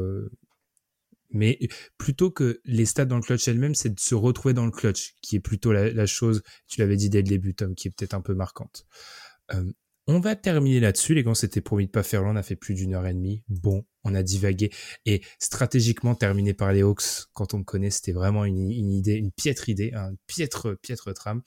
mais 1.31 1.59
plutôt 1.97 2.29
que 2.31 2.61
les 2.65 2.85
stats 2.85 3.05
dans 3.05 3.17
le 3.17 3.23
clutch 3.23 3.47
elles-mêmes, 3.47 3.75
c'est 3.75 3.93
de 3.93 3.99
se 3.99 4.15
retrouver 4.15 4.53
dans 4.53 4.65
le 4.65 4.71
clutch, 4.71 5.15
qui 5.21 5.35
est 5.35 5.39
plutôt 5.39 5.71
la, 5.71 5.91
la 5.91 6.05
chose, 6.05 6.43
tu 6.67 6.79
l'avais 6.79 6.95
dit 6.95 7.09
dès 7.09 7.19
le 7.19 7.27
début, 7.27 7.55
Tom, 7.55 7.73
qui 7.75 7.87
est 7.87 7.91
peut-être 7.91 8.13
un 8.13 8.21
peu 8.21 8.35
marquante. 8.35 8.85
On 10.05 10.19
va 10.19 10.35
terminer 10.35 10.81
là-dessus, 10.81 11.13
les 11.13 11.23
gars. 11.23 11.33
C'était 11.33 11.61
promis 11.61 11.85
de 11.85 11.91
pas 11.91 12.03
faire 12.03 12.23
long. 12.23 12.31
On 12.31 12.35
a 12.35 12.43
fait 12.43 12.57
plus 12.57 12.73
d'une 12.73 12.93
heure 12.93 13.07
et 13.07 13.13
demie. 13.13 13.43
Bon, 13.47 13.85
on 14.03 14.13
a 14.15 14.21
divagué. 14.21 14.69
Et 15.05 15.21
stratégiquement, 15.39 16.13
terminé 16.13 16.53
par 16.53 16.73
les 16.73 16.81
Hawks, 16.81 17.27
quand 17.33 17.53
on 17.53 17.59
me 17.59 17.63
connaît, 17.63 17.89
c'était 17.89 18.11
vraiment 18.11 18.43
une, 18.43 18.59
idée, 18.59 19.13
une 19.13 19.31
piètre 19.31 19.69
idée, 19.69 19.91
un 19.93 20.13
piètre, 20.27 20.77
piètre 20.81 21.13
trame. 21.13 21.41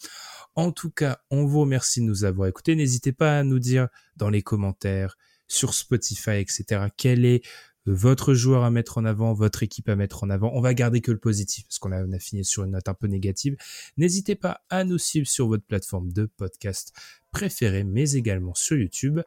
En 0.54 0.72
tout 0.72 0.90
cas, 0.90 1.18
on 1.30 1.44
vous 1.44 1.60
remercie 1.60 2.00
de 2.00 2.06
nous 2.06 2.24
avoir 2.24 2.48
écoutés. 2.48 2.74
N'hésitez 2.76 3.12
pas 3.12 3.38
à 3.38 3.42
nous 3.42 3.58
dire 3.58 3.88
dans 4.16 4.30
les 4.30 4.42
commentaires, 4.42 5.16
sur 5.48 5.74
Spotify, 5.74 6.38
etc., 6.38 6.86
quel 6.96 7.24
est 7.24 7.44
votre 7.86 8.34
joueur 8.34 8.64
à 8.64 8.70
mettre 8.70 8.98
en 8.98 9.04
avant, 9.04 9.32
votre 9.32 9.62
équipe 9.62 9.88
à 9.88 9.96
mettre 9.96 10.24
en 10.24 10.30
avant. 10.30 10.50
On 10.54 10.60
va 10.60 10.74
garder 10.74 11.00
que 11.00 11.12
le 11.12 11.18
positif 11.18 11.64
parce 11.66 11.78
qu'on 11.78 11.92
a, 11.92 12.18
fini 12.18 12.44
sur 12.44 12.64
une 12.64 12.72
note 12.72 12.88
un 12.88 12.94
peu 12.94 13.06
négative. 13.06 13.56
N'hésitez 13.96 14.34
pas 14.34 14.60
à 14.70 14.84
nous 14.84 14.98
suivre 14.98 15.26
sur 15.26 15.48
votre 15.48 15.64
plateforme 15.64 16.12
de 16.12 16.26
podcast 16.26 16.92
préférée, 17.30 17.84
mais 17.84 18.12
également 18.12 18.54
sur 18.54 18.76
YouTube. 18.76 19.20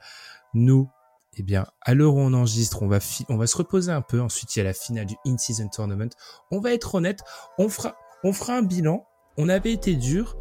Nous, 0.54 0.90
eh 1.38 1.44
bien, 1.44 1.68
à 1.82 1.94
l'heure 1.94 2.16
on 2.16 2.34
enregistre, 2.34 2.82
on 2.82 2.88
va, 2.88 3.00
on 3.30 3.38
va 3.38 3.48
se 3.48 3.58
reposer 3.58 3.92
un 3.92 4.02
peu. 4.02 4.20
Ensuite, 4.20 4.56
il 4.56 4.60
y 4.60 4.62
a 4.62 4.66
la 4.66 4.74
finale 4.74 5.06
du 5.06 5.16
In-Season 5.26 5.70
Tournament. 5.70 6.10
On 6.52 6.60
va 6.60 6.74
être 6.74 6.96
honnête, 6.96 7.22
on 7.58 7.70
fera, 7.70 7.96
on 8.24 8.34
fera 8.34 8.58
un 8.58 8.64
bilan. 8.64 9.06
On 9.38 9.48
avait 9.48 9.72
été 9.72 9.96
dur 9.96 10.38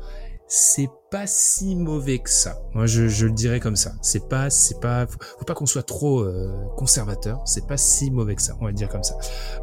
c'est 0.48 0.88
pas 1.10 1.26
si 1.26 1.76
mauvais 1.76 2.18
que 2.18 2.30
ça. 2.30 2.58
Moi, 2.74 2.86
je, 2.86 3.26
le 3.26 3.32
dirais 3.32 3.60
comme 3.60 3.76
ça. 3.76 3.92
C'est 4.02 4.28
pas, 4.28 4.50
c'est 4.50 4.80
pas, 4.80 5.06
faut, 5.06 5.44
pas 5.44 5.54
qu'on 5.54 5.66
soit 5.66 5.82
trop 5.82 6.20
euh, 6.20 6.50
conservateur. 6.76 7.40
C'est 7.44 7.66
pas 7.66 7.76
si 7.76 8.10
mauvais 8.10 8.34
que 8.34 8.42
ça. 8.42 8.54
On 8.60 8.64
va 8.64 8.70
le 8.70 8.76
dire 8.76 8.88
comme 8.88 9.02
ça. 9.02 9.16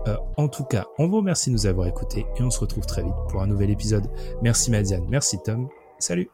Euh, 0.08 0.16
en 0.38 0.48
tout 0.48 0.64
cas, 0.64 0.86
on 1.00 1.08
vous 1.08 1.18
remercie 1.18 1.50
de 1.50 1.56
nous 1.56 1.66
avoir 1.66 1.88
écoutés 1.88 2.26
et 2.38 2.44
on 2.44 2.52
se 2.52 2.60
retrouve 2.60 2.86
très 2.86 3.04
vite 3.04 3.16
pour 3.30 3.42
un 3.42 3.48
nouvel 3.48 3.72
épisode. 3.72 4.08
Merci 4.42 4.72
Madiane, 4.72 5.06
merci 5.10 5.40
Tom. 5.44 5.68
Salut. 6.00 6.30